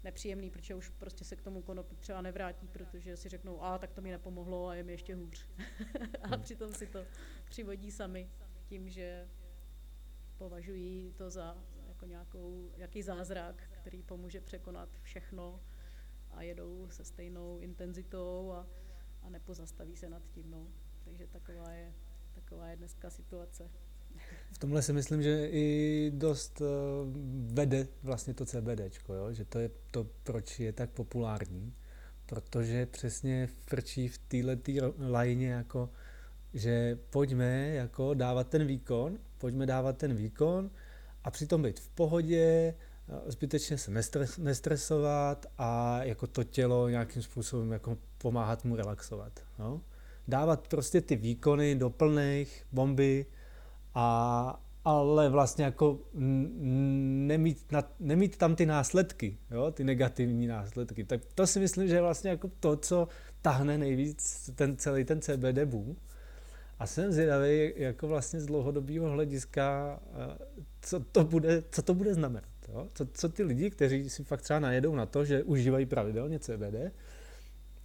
nepříjemný, 0.04 0.50
protože 0.50 0.76
už 0.76 0.90
prostě 0.90 1.26
se 1.26 1.36
k 1.36 1.42
tomu 1.42 1.62
konopí 1.62 1.96
třeba 1.96 2.22
nevrátí, 2.22 2.68
protože 2.68 3.18
si 3.18 3.30
řeknou, 3.30 3.64
a 3.64 3.78
tak 3.78 3.94
to 3.94 4.02
mi 4.02 4.12
nepomohlo 4.12 4.68
a 4.68 4.76
je 4.76 4.84
mi 4.84 4.92
ještě 4.92 5.16
hůř. 5.16 5.50
a 6.24 6.28
hmm. 6.28 6.42
přitom 6.42 6.74
si 6.74 6.88
to 6.88 7.06
přivodí 7.46 7.92
sami 7.92 8.30
tím, 8.66 8.90
že 8.90 9.30
považují 10.38 11.14
to 11.18 11.30
za 11.30 11.58
jako 11.88 12.06
nějakou, 12.06 12.72
nějaký 12.78 13.02
zázrak, 13.04 13.70
který 13.82 14.04
pomůže 14.04 14.42
překonat 14.42 14.90
všechno 15.02 15.62
a 16.32 16.42
jedou 16.42 16.90
se 16.90 17.06
stejnou 17.06 17.60
intenzitou 17.60 18.52
a, 18.52 18.68
a 19.22 19.30
nepozastaví 19.30 19.96
se 19.96 20.10
nad 20.10 20.24
tím. 20.28 20.52
No. 20.52 20.68
Takže 21.04 21.28
taková 21.28 21.72
je, 21.72 21.94
taková 22.34 22.68
je 22.68 22.76
dneska 22.76 23.10
situace. 23.10 23.72
V 24.52 24.58
tomhle 24.58 24.82
si 24.82 24.94
myslím, 24.94 25.24
že 25.24 25.48
i 25.52 26.12
dost 26.16 26.62
uh, 26.62 26.68
vede 27.54 27.88
vlastně 28.04 28.34
to 28.34 28.46
CBD, 28.46 28.82
jo? 29.10 29.34
že 29.34 29.46
to 29.46 29.60
je 29.60 29.70
to, 29.92 30.08
proč 30.24 30.60
je 30.60 30.74
tak 30.74 30.90
populární, 30.90 31.74
protože 32.26 32.86
přesně 32.86 33.50
frčí 33.66 34.08
v 34.08 34.18
této 34.18 34.94
lajně 35.00 35.50
jako 35.50 35.90
že 36.54 37.00
pojďme 37.10 37.70
jako 37.70 38.14
dávat 38.14 38.48
ten 38.48 38.66
výkon, 38.66 39.18
pojďme 39.38 39.66
dávat 39.66 39.98
ten 39.98 40.14
výkon 40.14 40.72
a 41.24 41.32
přitom 41.32 41.62
být 41.62 41.80
v 41.80 41.90
pohodě, 41.90 42.76
zbytečně 43.28 43.78
se 43.78 43.92
nestres, 43.92 44.38
nestresovat 44.38 45.46
a 45.58 46.00
jako 46.04 46.28
to 46.28 46.44
tělo 46.44 46.90
nějakým 46.90 47.22
způsobem 47.22 47.72
jako 47.72 47.98
pomáhat 48.18 48.66
mu 48.66 48.76
relaxovat. 48.76 49.40
No? 49.60 49.82
Dávat 50.28 50.68
prostě 50.68 51.02
ty 51.02 51.16
výkony 51.16 51.76
do 51.76 51.90
plných 51.90 52.66
bomby, 52.72 53.26
a, 53.96 54.62
ale 54.86 55.30
vlastně 55.30 55.66
jako 55.66 56.00
nemít, 56.14 57.72
na, 57.72 57.84
nemít 58.00 58.38
tam 58.38 58.56
ty 58.56 58.66
následky, 58.66 59.38
jo? 59.52 59.72
ty 59.72 59.84
negativní 59.84 60.48
následky. 60.48 61.04
Tak 61.04 61.22
to 61.36 61.48
si 61.48 61.60
myslím, 61.60 61.88
že 61.88 61.96
je 61.96 62.02
vlastně 62.02 62.30
jako 62.30 62.52
to, 62.60 62.76
co 62.76 63.08
tahne 63.42 63.78
nejvíc 63.78 64.50
ten 64.56 64.78
celý 64.78 65.04
ten 65.04 65.22
CBD 65.22 65.66
boom. 65.66 65.96
A 66.80 66.88
jsem 66.88 67.12
zvědavý, 67.12 67.74
jako 67.76 68.08
vlastně 68.08 68.40
z 68.40 68.46
dlouhodobého 68.46 69.10
hlediska, 69.10 70.00
co 70.82 71.00
to 71.00 71.24
bude, 71.24 71.64
co 71.72 71.82
to 71.82 71.94
bude 71.94 72.14
znamenat. 72.14 72.50
Jo? 72.68 72.88
Co, 72.94 73.06
co 73.06 73.30
ty 73.30 73.44
lidi, 73.44 73.70
kteří 73.70 74.10
si 74.10 74.24
fakt 74.24 74.42
třeba 74.42 74.60
najedou 74.60 74.96
na 74.96 75.06
to, 75.06 75.26
že 75.26 75.44
užívají 75.44 75.86
pravidelně 75.86 76.40
CBD, 76.40 76.92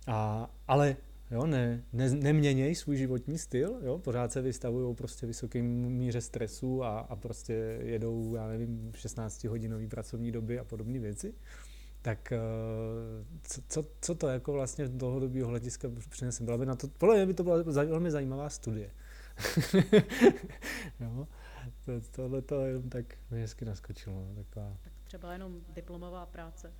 a, 0.06 0.50
ale 0.68 0.96
jo, 1.30 1.46
ne, 1.46 1.82
ne, 1.92 2.10
neměnějí 2.10 2.74
svůj 2.74 2.96
životní 2.96 3.38
styl, 3.38 3.80
jo, 3.82 3.98
pořád 3.98 4.32
se 4.32 4.42
vystavují 4.42 4.94
prostě 4.94 5.26
vysokým 5.26 5.66
míře 5.88 6.20
stresu 6.20 6.84
a, 6.84 6.98
a 6.98 7.16
prostě 7.16 7.52
jedou, 7.82 8.34
já 8.34 8.48
nevím, 8.48 8.92
16-hodinový 8.92 9.88
pracovní 9.88 10.32
doby 10.32 10.58
a 10.58 10.64
podobné 10.64 10.98
věci, 10.98 11.34
tak 12.02 12.32
eh, 12.32 12.38
co, 13.42 13.60
co, 13.68 13.84
co 14.00 14.14
to 14.14 14.28
jako 14.28 14.52
vlastně 14.52 14.86
z 14.86 14.90
dlouhodobého 14.90 15.48
hlediska 15.48 15.88
přinese? 16.08 16.44
Byla 16.44 16.58
by 16.58 16.66
na 16.66 16.76
to, 16.76 16.88
podle 16.88 17.16
mě 17.16 17.26
by 17.26 17.34
to 17.34 17.44
byla 17.44 17.62
velmi 17.62 18.10
zajímavá 18.10 18.48
studie. 18.48 18.90
jo? 21.00 21.28
to, 21.84 21.92
tohle 22.10 22.42
to 22.42 22.66
jenom 22.66 22.88
tak 22.88 23.14
mi 23.30 23.40
hezky 23.40 23.64
naskočilo. 23.64 24.26
No, 24.28 24.44
taková. 24.44 24.76
Tak 24.82 24.92
třeba 25.04 25.32
jenom 25.32 25.60
diplomová 25.74 26.26
práce. 26.26 26.72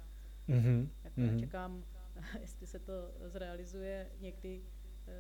Mm-hmm. 0.49 0.89
Jak 1.05 1.17
mm-hmm. 1.17 1.41
čekám, 1.41 1.85
jestli 2.41 2.67
se 2.67 2.79
to 2.79 2.93
zrealizuje 3.25 4.11
někdy, 4.19 4.63
eh, 5.07 5.13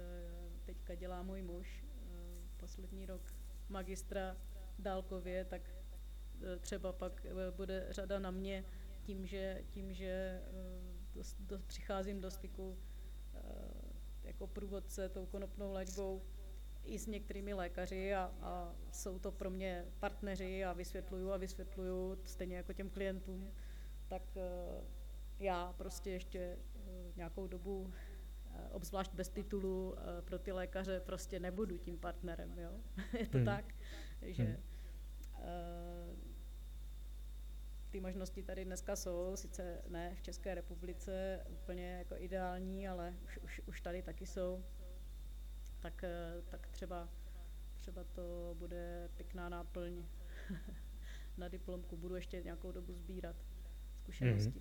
teďka 0.64 0.94
dělá 0.94 1.22
můj 1.22 1.42
muž, 1.42 1.84
eh, 1.84 2.06
poslední 2.56 3.06
rok 3.06 3.34
magistra 3.68 4.36
dálkově, 4.78 5.44
tak 5.44 5.70
třeba 6.60 6.92
pak 6.92 7.26
bude 7.50 7.86
řada 7.90 8.18
na 8.18 8.30
mě 8.30 8.64
tím, 9.02 9.26
že, 9.26 9.64
tím, 9.70 9.92
že 9.92 10.42
do, 11.14 11.22
do, 11.38 11.58
přicházím 11.58 12.20
do 12.20 12.30
styku 12.30 12.78
jako 14.24 14.46
průvodce 14.46 15.08
tou 15.08 15.26
konopnou 15.26 15.72
léčbou 15.72 16.22
i 16.84 16.98
s 16.98 17.06
některými 17.06 17.54
lékaři 17.54 18.14
a, 18.14 18.34
a 18.40 18.74
jsou 18.92 19.18
to 19.18 19.32
pro 19.32 19.50
mě 19.50 19.84
partneři 20.00 20.64
a 20.64 20.72
vysvětluju 20.72 21.32
a 21.32 21.36
vysvětluju 21.36 22.18
stejně 22.24 22.56
jako 22.56 22.72
těm 22.72 22.90
klientům, 22.90 23.50
tak 24.08 24.22
já 25.38 25.72
prostě 25.72 26.10
ještě 26.10 26.58
nějakou 27.16 27.46
dobu 27.46 27.92
Eh, 28.56 28.68
obzvlášť 28.70 29.14
bez 29.14 29.28
titulu 29.28 29.94
eh, 29.98 30.22
pro 30.22 30.38
ty 30.38 30.52
lékaře 30.52 31.00
prostě 31.00 31.40
nebudu 31.40 31.78
tím 31.78 31.98
partnerem. 31.98 32.58
Jo? 32.58 32.80
Je 33.18 33.26
to 33.26 33.38
hmm. 33.38 33.46
tak, 33.46 33.74
že 34.22 34.44
hmm. 34.44 34.56
Eh, 35.38 36.16
ty 37.90 38.00
možnosti 38.00 38.42
tady 38.42 38.64
dneska 38.64 38.96
jsou, 38.96 39.36
sice 39.36 39.82
ne 39.88 40.14
v 40.14 40.22
České 40.22 40.54
republice 40.54 41.44
úplně 41.48 41.98
jako 41.98 42.14
ideální, 42.18 42.88
ale 42.88 43.14
už, 43.24 43.38
už, 43.38 43.60
už 43.66 43.80
tady 43.80 44.02
taky 44.02 44.26
jsou. 44.26 44.64
Tak, 45.80 46.04
tak 46.48 46.68
třeba, 46.68 47.08
třeba 47.76 48.04
to 48.04 48.54
bude 48.58 49.08
pěkná 49.16 49.48
náplň 49.48 50.04
na 51.36 51.48
diplomku. 51.48 51.96
Budu 51.96 52.14
ještě 52.14 52.42
nějakou 52.42 52.72
dobu 52.72 52.94
sbírat 52.94 53.36
zkušenosti. 53.96 54.60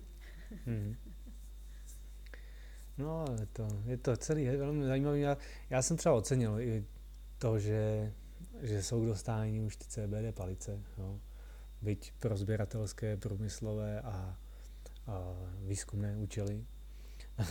Mm-hmm. 0.50 0.96
No, 2.98 3.24
je 3.40 3.46
to, 3.46 3.68
je 3.84 3.96
to 3.96 4.16
celý 4.16 4.42
je 4.42 4.56
velmi 4.56 4.86
zajímavý. 4.86 5.20
Já, 5.20 5.36
já 5.70 5.82
jsem 5.82 5.96
třeba 5.96 6.14
ocenil 6.14 6.60
i 6.60 6.84
to, 7.38 7.58
že, 7.58 8.12
že 8.60 8.82
jsou 8.82 9.02
k 9.02 9.06
dostání 9.06 9.60
už 9.60 9.76
ty 9.76 9.84
CBD 9.84 10.34
palice, 10.34 10.82
jo. 10.98 11.20
byť 11.82 12.12
pro 12.18 12.36
sběratelské, 12.36 13.16
průmyslové 13.16 14.00
a, 14.00 14.38
a 15.06 15.22
výzkumné 15.62 16.16
účely. 16.16 16.64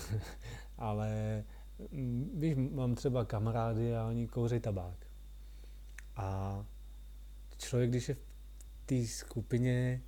Ale 0.78 1.44
mm, 1.92 2.32
víš, 2.34 2.56
mám 2.72 2.96
třeba 2.96 3.26
kamarády 3.26 3.96
a 3.96 4.08
oni 4.08 4.28
kouří 4.28 4.60
tabák. 4.60 5.06
A 6.16 6.66
člověk, 7.58 7.90
když 7.90 8.10
je 8.10 8.16
v 8.16 8.20
té 8.86 9.08
skupině 9.08 10.02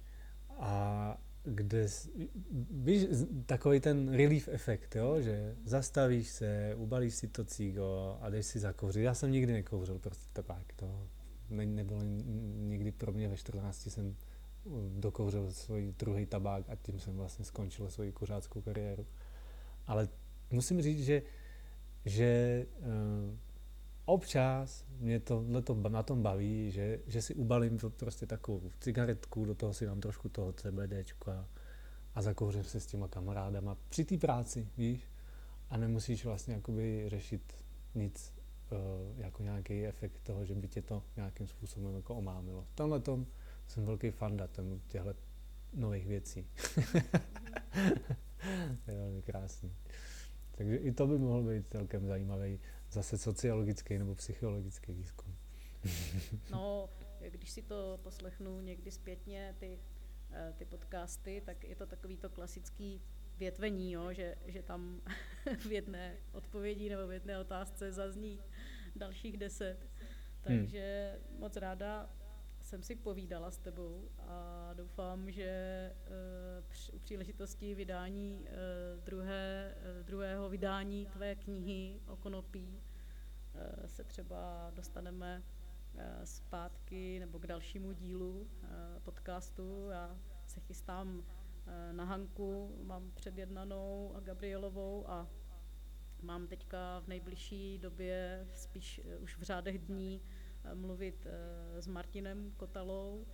a 0.59 1.18
kde, 1.49 1.88
víš, 2.72 3.06
takový 3.45 3.80
ten 3.80 4.14
relief 4.14 4.48
efekt, 4.48 4.95
jo, 4.95 5.22
že 5.22 5.56
zastavíš 5.65 6.28
se, 6.28 6.76
ubalíš 6.76 7.15
si 7.15 7.28
to 7.28 7.45
cígo 7.45 8.18
a 8.22 8.30
jdeš 8.30 8.45
si 8.45 8.60
zakouřit. 8.60 9.03
Já 9.03 9.14
jsem 9.14 9.32
nikdy 9.32 9.53
nekouřil 9.53 9.99
prostě 9.99 10.28
tabák, 10.34 10.74
to 10.76 11.07
ne, 11.49 11.65
nebylo 11.65 12.02
nikdy 12.57 12.91
pro 12.91 13.11
mě 13.11 13.28
ve 13.28 13.38
14 13.38 13.88
jsem 13.88 14.15
dokouřil 14.99 15.52
svůj 15.52 15.94
druhý 15.99 16.26
tabák 16.26 16.69
a 16.69 16.76
tím 16.76 16.99
jsem 16.99 17.15
vlastně 17.15 17.45
skončil 17.45 17.90
svoji 17.90 18.11
kuřáckou 18.11 18.61
kariéru. 18.61 19.07
Ale 19.88 20.10
musím 20.52 20.82
říct, 20.82 21.06
že, 21.06 21.22
že 22.06 22.65
uh, 22.80 23.38
občas 24.08 24.86
mě 25.00 25.20
to, 25.20 25.46
to 25.64 25.74
na 25.90 26.04
tom 26.04 26.24
baví, 26.24 26.72
že, 26.72 27.00
že 27.08 27.22
si 27.22 27.36
ubalím 27.36 27.78
to 27.78 27.90
prostě 27.90 28.26
takovou 28.26 28.62
cigaretku, 28.80 29.46
do 29.46 29.56
toho 29.56 29.74
si 29.74 29.86
dám 29.86 30.02
trošku 30.02 30.30
toho 30.30 30.54
CBD 30.54 30.94
a, 32.16 32.22
zakouřím 32.22 32.64
se 32.64 32.80
s 32.80 32.86
těma 32.86 33.08
kamarádama 33.08 33.78
při 33.90 34.06
té 34.06 34.18
práci, 34.18 34.68
víš? 34.78 35.02
A 35.70 35.78
nemusíš 35.78 36.26
vlastně 36.26 36.54
jakoby 36.54 37.04
řešit 37.08 37.42
nic 37.96 38.34
uh, 38.72 39.20
jako 39.20 39.44
nějaký 39.44 39.86
efekt 39.86 40.20
toho, 40.24 40.46
že 40.46 40.56
by 40.56 40.68
tě 40.68 40.82
to 40.82 41.04
nějakým 41.16 41.48
způsobem 41.48 41.96
jako 41.96 42.16
omámilo. 42.16 42.66
V 42.72 42.76
tomhle 42.76 43.00
tom 43.00 43.26
jsem 43.68 43.86
velký 43.86 44.12
fanda 44.12 44.48
těchto 44.88 45.14
nových 45.74 46.08
věcí. 46.08 46.48
je 48.88 48.98
velmi 48.98 49.22
krásný. 49.22 49.74
Takže 50.52 50.76
i 50.76 50.92
to 50.92 51.08
by 51.08 51.18
mohlo 51.18 51.44
být 51.44 51.70
celkem 51.70 52.08
zajímavý 52.08 52.60
zase 52.91 53.18
sociologický 53.18 53.97
nebo 53.97 54.15
psychologický 54.15 54.93
výzkum. 54.93 55.35
no, 56.51 56.89
když 57.30 57.51
si 57.51 57.61
to 57.61 57.99
poslechnu 58.03 58.61
někdy 58.61 58.91
zpětně, 58.91 59.55
ty, 59.59 59.80
eh, 60.31 60.53
ty 60.57 60.65
podcasty, 60.65 61.41
tak 61.45 61.64
je 61.64 61.76
to 61.76 61.85
takový 61.85 62.18
to 62.18 62.30
klasický 62.30 63.01
větvení, 63.38 63.91
jo, 63.91 64.14
že, 64.14 64.35
že 64.45 64.64
tam 64.64 65.01
v 65.68 65.72
jedné 65.72 66.15
odpovědi 66.31 66.89
nebo 66.89 67.07
v 67.07 67.11
jedné 67.11 67.39
otázce 67.39 67.91
zazní 67.91 68.39
dalších 68.95 69.38
deset. 69.38 69.77
Hmm. 69.80 70.57
Takže 70.59 71.15
hmm. 71.30 71.39
moc 71.39 71.55
ráda 71.55 72.09
jsem 72.68 72.84
si 72.84 72.95
povídala 72.95 73.52
s 73.52 73.57
tebou 73.57 74.10
a 74.19 74.69
doufám, 74.73 75.31
že 75.31 75.91
uh, 76.91 76.95
u 76.95 76.99
příležitosti 76.99 77.76
vydání 77.76 78.39
uh, 78.41 79.03
druhé, 79.03 79.76
uh, 79.99 80.06
druhého 80.06 80.49
vydání 80.49 81.06
tvé 81.06 81.35
knihy 81.35 81.99
o 82.07 82.15
konopí 82.15 82.81
se 83.85 84.03
třeba 84.03 84.72
dostaneme 84.76 85.44
zpátky 86.23 87.19
nebo 87.19 87.39
k 87.39 87.48
dalšímu 87.48 87.91
dílu 87.91 88.48
podcastu. 89.03 89.89
Já 89.89 90.18
se 90.45 90.60
chystám 90.60 91.23
na 91.91 92.06
Hanku, 92.06 92.77
mám 92.84 93.11
předjednanou 93.11 94.14
a 94.15 94.19
Gabrielovou 94.19 95.10
a 95.10 95.27
mám 96.22 96.48
teďka 96.48 96.99
v 96.99 97.07
nejbližší 97.07 97.77
době, 97.77 98.48
spíš 98.53 99.02
už 99.19 99.38
v 99.38 99.41
řádech 99.44 99.80
dní, 99.80 100.22
mluvit 100.73 101.26
eh, 101.26 101.81
s 101.81 101.88
Martinem 101.88 102.52
Kotalou, 102.57 103.26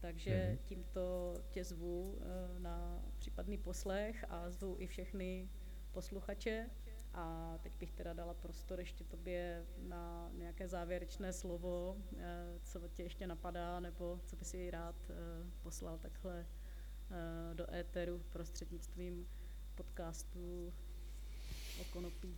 takže 0.00 0.30
mm-hmm. 0.30 0.64
tímto 0.64 1.34
tě 1.50 1.64
zvu 1.64 2.18
eh, 2.20 2.58
na 2.58 3.02
případný 3.18 3.58
poslech 3.58 4.24
a 4.28 4.50
zvu 4.50 4.76
i 4.78 4.86
všechny 4.86 5.48
posluchače. 5.92 6.70
A 7.14 7.58
teď 7.62 7.72
bych 7.78 7.92
teda 7.92 8.12
dala 8.12 8.34
prostor 8.34 8.80
ještě 8.80 9.04
tobě 9.04 9.66
na 9.78 10.30
nějaké 10.34 10.68
závěrečné 10.68 11.32
slovo, 11.32 11.96
eh, 12.18 12.58
co 12.62 12.88
tě 12.88 13.02
ještě 13.02 13.26
napadá, 13.26 13.80
nebo 13.80 14.20
co 14.24 14.36
by 14.36 14.44
si 14.44 14.70
rád 14.70 15.10
poslal 15.62 15.98
takhle 15.98 16.46
do 17.54 17.74
éteru 17.74 18.22
prostřednictvím 18.28 19.26
podcastu 19.74 20.72
o 21.80 21.84
konopí. 21.92 22.36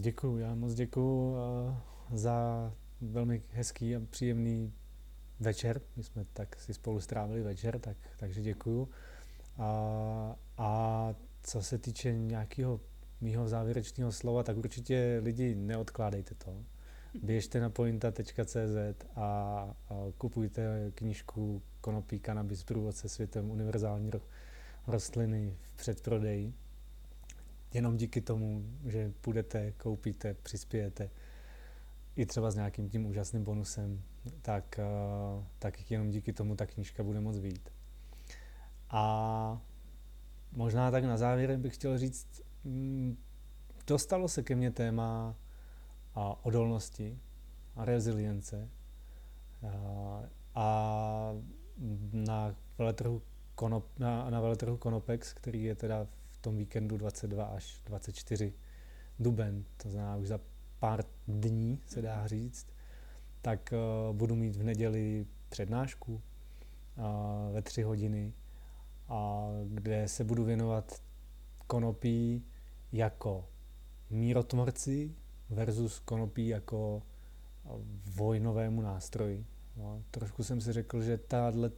Děkuju, 0.00 0.38
já 0.38 0.54
moc 0.54 0.74
děkuju 0.74 1.36
za 2.12 2.72
velmi 3.00 3.42
hezký 3.50 3.96
a 3.96 4.00
příjemný 4.10 4.72
večer. 5.40 5.80
My 5.96 6.02
jsme 6.02 6.24
tak 6.32 6.60
si 6.60 6.74
spolu 6.74 7.00
strávili 7.00 7.42
večer, 7.42 7.78
tak, 7.78 7.96
takže 8.16 8.40
děkuju. 8.42 8.88
A, 9.58 10.36
a 10.58 11.14
co 11.42 11.62
se 11.62 11.78
týče 11.78 12.12
nějakého 12.12 12.80
mýho 13.20 13.48
závěrečného 13.48 14.12
slova, 14.12 14.42
tak 14.42 14.56
určitě 14.56 15.20
lidi 15.22 15.54
neodkládejte 15.54 16.34
to. 16.34 16.64
Běžte 17.22 17.60
na 17.60 17.70
pointa.cz 17.70 18.56
a, 19.16 19.20
a 19.20 19.74
kupujte 20.18 20.92
knížku 20.94 21.62
Konopí 21.80 22.20
kanabis 22.20 22.64
průvodce 22.64 23.08
světem 23.08 23.50
univerzální 23.50 24.10
rostliny 24.86 25.56
v 25.62 25.76
předprodeji. 25.76 26.54
Jenom 27.74 27.96
díky 27.96 28.20
tomu, 28.20 28.64
že 28.86 29.12
půjdete, 29.20 29.72
koupíte, 29.72 30.34
přispějete, 30.34 31.10
i 32.20 32.26
třeba 32.26 32.50
s 32.50 32.54
nějakým 32.54 32.88
tím 32.88 33.06
úžasným 33.06 33.44
bonusem, 33.44 34.02
tak, 34.42 34.78
eh, 34.78 35.44
tak 35.58 35.90
jenom 35.90 36.10
díky 36.10 36.32
tomu 36.32 36.56
ta 36.56 36.66
knížka 36.66 37.02
bude 37.02 37.20
moc 37.20 37.38
vít. 37.38 37.72
A 38.90 39.62
možná 40.52 40.90
tak 40.90 41.04
na 41.04 41.16
závěr 41.16 41.56
bych 41.56 41.74
chtěl 41.74 41.98
říct, 41.98 42.42
mm, 42.64 43.16
dostalo 43.86 44.28
se 44.28 44.42
ke 44.42 44.54
mně 44.54 44.70
téma 44.70 45.34
a 46.14 46.44
odolnosti 46.44 47.18
a 47.76 47.84
rezilience 47.84 48.68
a, 49.62 50.22
a 50.54 51.32
na 52.12 52.54
veletrhu, 52.78 53.22
konop, 53.54 53.98
na, 53.98 54.30
na 54.30 54.40
veletrhu 54.40 54.76
Konopex, 54.76 55.32
který 55.32 55.64
je 55.64 55.74
teda 55.74 56.06
v 56.30 56.38
tom 56.38 56.56
víkendu 56.56 56.96
22 56.96 57.44
až 57.44 57.82
24 57.86 58.52
duben, 59.18 59.64
to 59.76 59.88
znamená 59.88 60.16
už 60.16 60.28
za 60.28 60.40
pár 60.80 61.04
dní, 61.28 61.80
se 61.86 62.02
dá 62.02 62.26
říct, 62.26 62.66
tak 63.42 63.72
uh, 63.72 64.16
budu 64.16 64.36
mít 64.36 64.56
v 64.56 64.62
neděli 64.62 65.26
přednášku 65.48 66.12
uh, 66.14 67.04
ve 67.54 67.62
tři 67.62 67.82
hodiny, 67.82 68.32
a 69.08 69.48
kde 69.64 70.08
se 70.08 70.24
budu 70.24 70.44
věnovat 70.44 71.02
konopí 71.66 72.44
jako 72.92 73.48
mírotvorci 74.10 75.14
versus 75.50 75.98
konopí 75.98 76.48
jako 76.48 77.02
vojnovému 78.14 78.82
nástroji. 78.82 79.46
No, 79.76 80.02
trošku 80.10 80.44
jsem 80.44 80.60
si 80.60 80.72
řekl, 80.72 81.02
že 81.02 81.20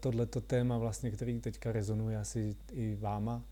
tohleto 0.01 0.41
téma, 0.41 0.79
vlastně, 0.79 1.11
který 1.11 1.41
teďka 1.41 1.73
rezonuje 1.73 2.19
asi 2.19 2.57
i 2.73 2.97
váma, 2.97 3.45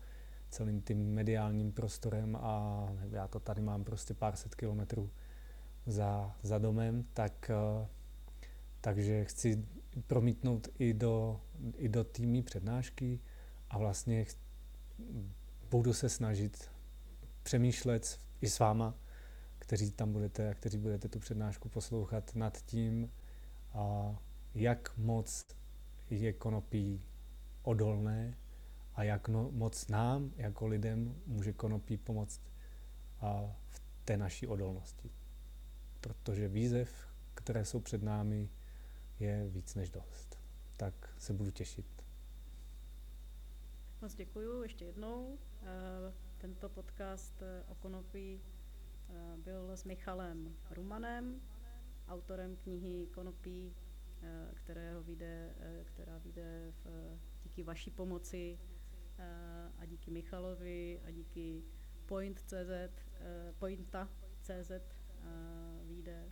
celým 0.49 0.81
tím 0.81 1.13
mediálním 1.13 1.71
prostorem 1.71 2.35
a 2.35 2.87
já 3.09 3.27
to 3.27 3.39
tady 3.39 3.61
mám 3.61 3.83
prostě 3.83 4.13
pár 4.13 4.35
set 4.35 4.55
kilometrů 4.55 5.09
za, 5.85 6.35
za 6.43 6.57
domem, 6.57 7.05
tak, 7.13 7.49
eh, 7.49 7.87
takže 8.81 9.25
chci 9.25 9.65
promítnout 10.07 10.67
i 10.79 10.93
do, 10.93 11.41
i 11.77 11.89
do 11.89 12.03
týmí 12.03 12.43
přednášky 12.43 13.19
a 13.69 13.77
vlastně 13.77 14.25
budu 15.69 15.93
se 15.93 16.09
snažit 16.09 16.71
přemýšlet 17.43 18.19
i 18.41 18.49
s 18.49 18.59
váma, 18.59 18.95
kteří 19.59 19.91
tam 19.91 20.11
budete 20.11 20.49
a 20.49 20.53
kteří 20.53 20.77
budete 20.77 21.09
tu 21.09 21.19
přednášku 21.19 21.69
poslouchat 21.69 22.35
nad 22.35 22.57
tím, 22.65 23.11
a 23.73 24.15
jak 24.55 24.97
moc 24.97 25.45
je 26.09 26.33
konopí 26.33 27.05
odolné 27.63 28.37
a 28.95 29.03
jak 29.03 29.27
no, 29.27 29.51
moc 29.51 29.87
nám, 29.87 30.31
jako 30.35 30.67
lidem, 30.67 31.15
může 31.25 31.53
konopí 31.53 31.97
pomoct 31.97 32.41
a 33.21 33.55
v 33.69 33.81
té 34.05 34.17
naší 34.17 34.47
odolnosti. 34.47 35.11
Protože 36.01 36.47
výzev, 36.47 37.07
které 37.33 37.65
jsou 37.65 37.79
před 37.79 38.03
námi, 38.03 38.49
je 39.19 39.47
víc 39.49 39.75
než 39.75 39.89
dost. 39.89 40.39
Tak 40.77 41.15
se 41.17 41.33
budu 41.33 41.51
těšit. 41.51 42.05
Moc 44.01 44.15
děkuji 44.15 44.63
ještě 44.63 44.85
jednou. 44.85 45.39
Eh, 45.61 46.13
tento 46.37 46.69
podcast 46.69 47.41
eh, 47.41 47.63
o 47.67 47.75
konopí 47.75 48.41
eh, 49.09 49.37
byl 49.37 49.71
s 49.71 49.83
Michalem 49.83 50.55
Rumanem, 50.71 51.41
autorem 52.07 52.55
knihy 52.55 53.07
Konopí, 53.07 53.75
kterého 54.53 55.03
vyjde, 55.03 55.55
která 55.83 56.17
vyjde 56.17 56.73
v, 56.83 56.87
díky 57.43 57.63
vaší 57.63 57.91
pomoci 57.91 58.59
a 59.77 59.85
díky 59.85 60.11
Michalovi 60.11 61.01
a 61.05 61.11
díky 61.11 61.63
Point.cz, 62.05 63.05
Pointa.cz 63.59 64.71
vyjde 65.83 66.31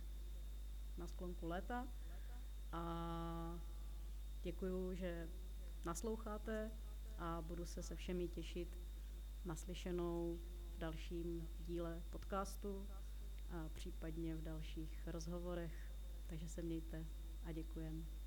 na 0.98 1.06
sklonku 1.06 1.46
léta. 1.46 1.88
A 2.72 3.60
děkuju, 4.42 4.94
že 4.94 5.28
nasloucháte 5.84 6.70
a 7.18 7.42
budu 7.42 7.66
se 7.66 7.82
se 7.82 7.96
všemi 7.96 8.28
těšit 8.28 8.78
naslyšenou 9.44 10.38
v 10.74 10.78
dalším 10.78 11.48
díle 11.60 12.02
podcastu 12.10 12.86
a 13.50 13.68
případně 13.68 14.36
v 14.36 14.42
dalších 14.42 15.08
rozhovorech. 15.08 15.92
Takže 16.26 16.48
se 16.48 16.62
mějte 16.62 17.06
a 17.44 17.52
děkujem. 17.52 18.19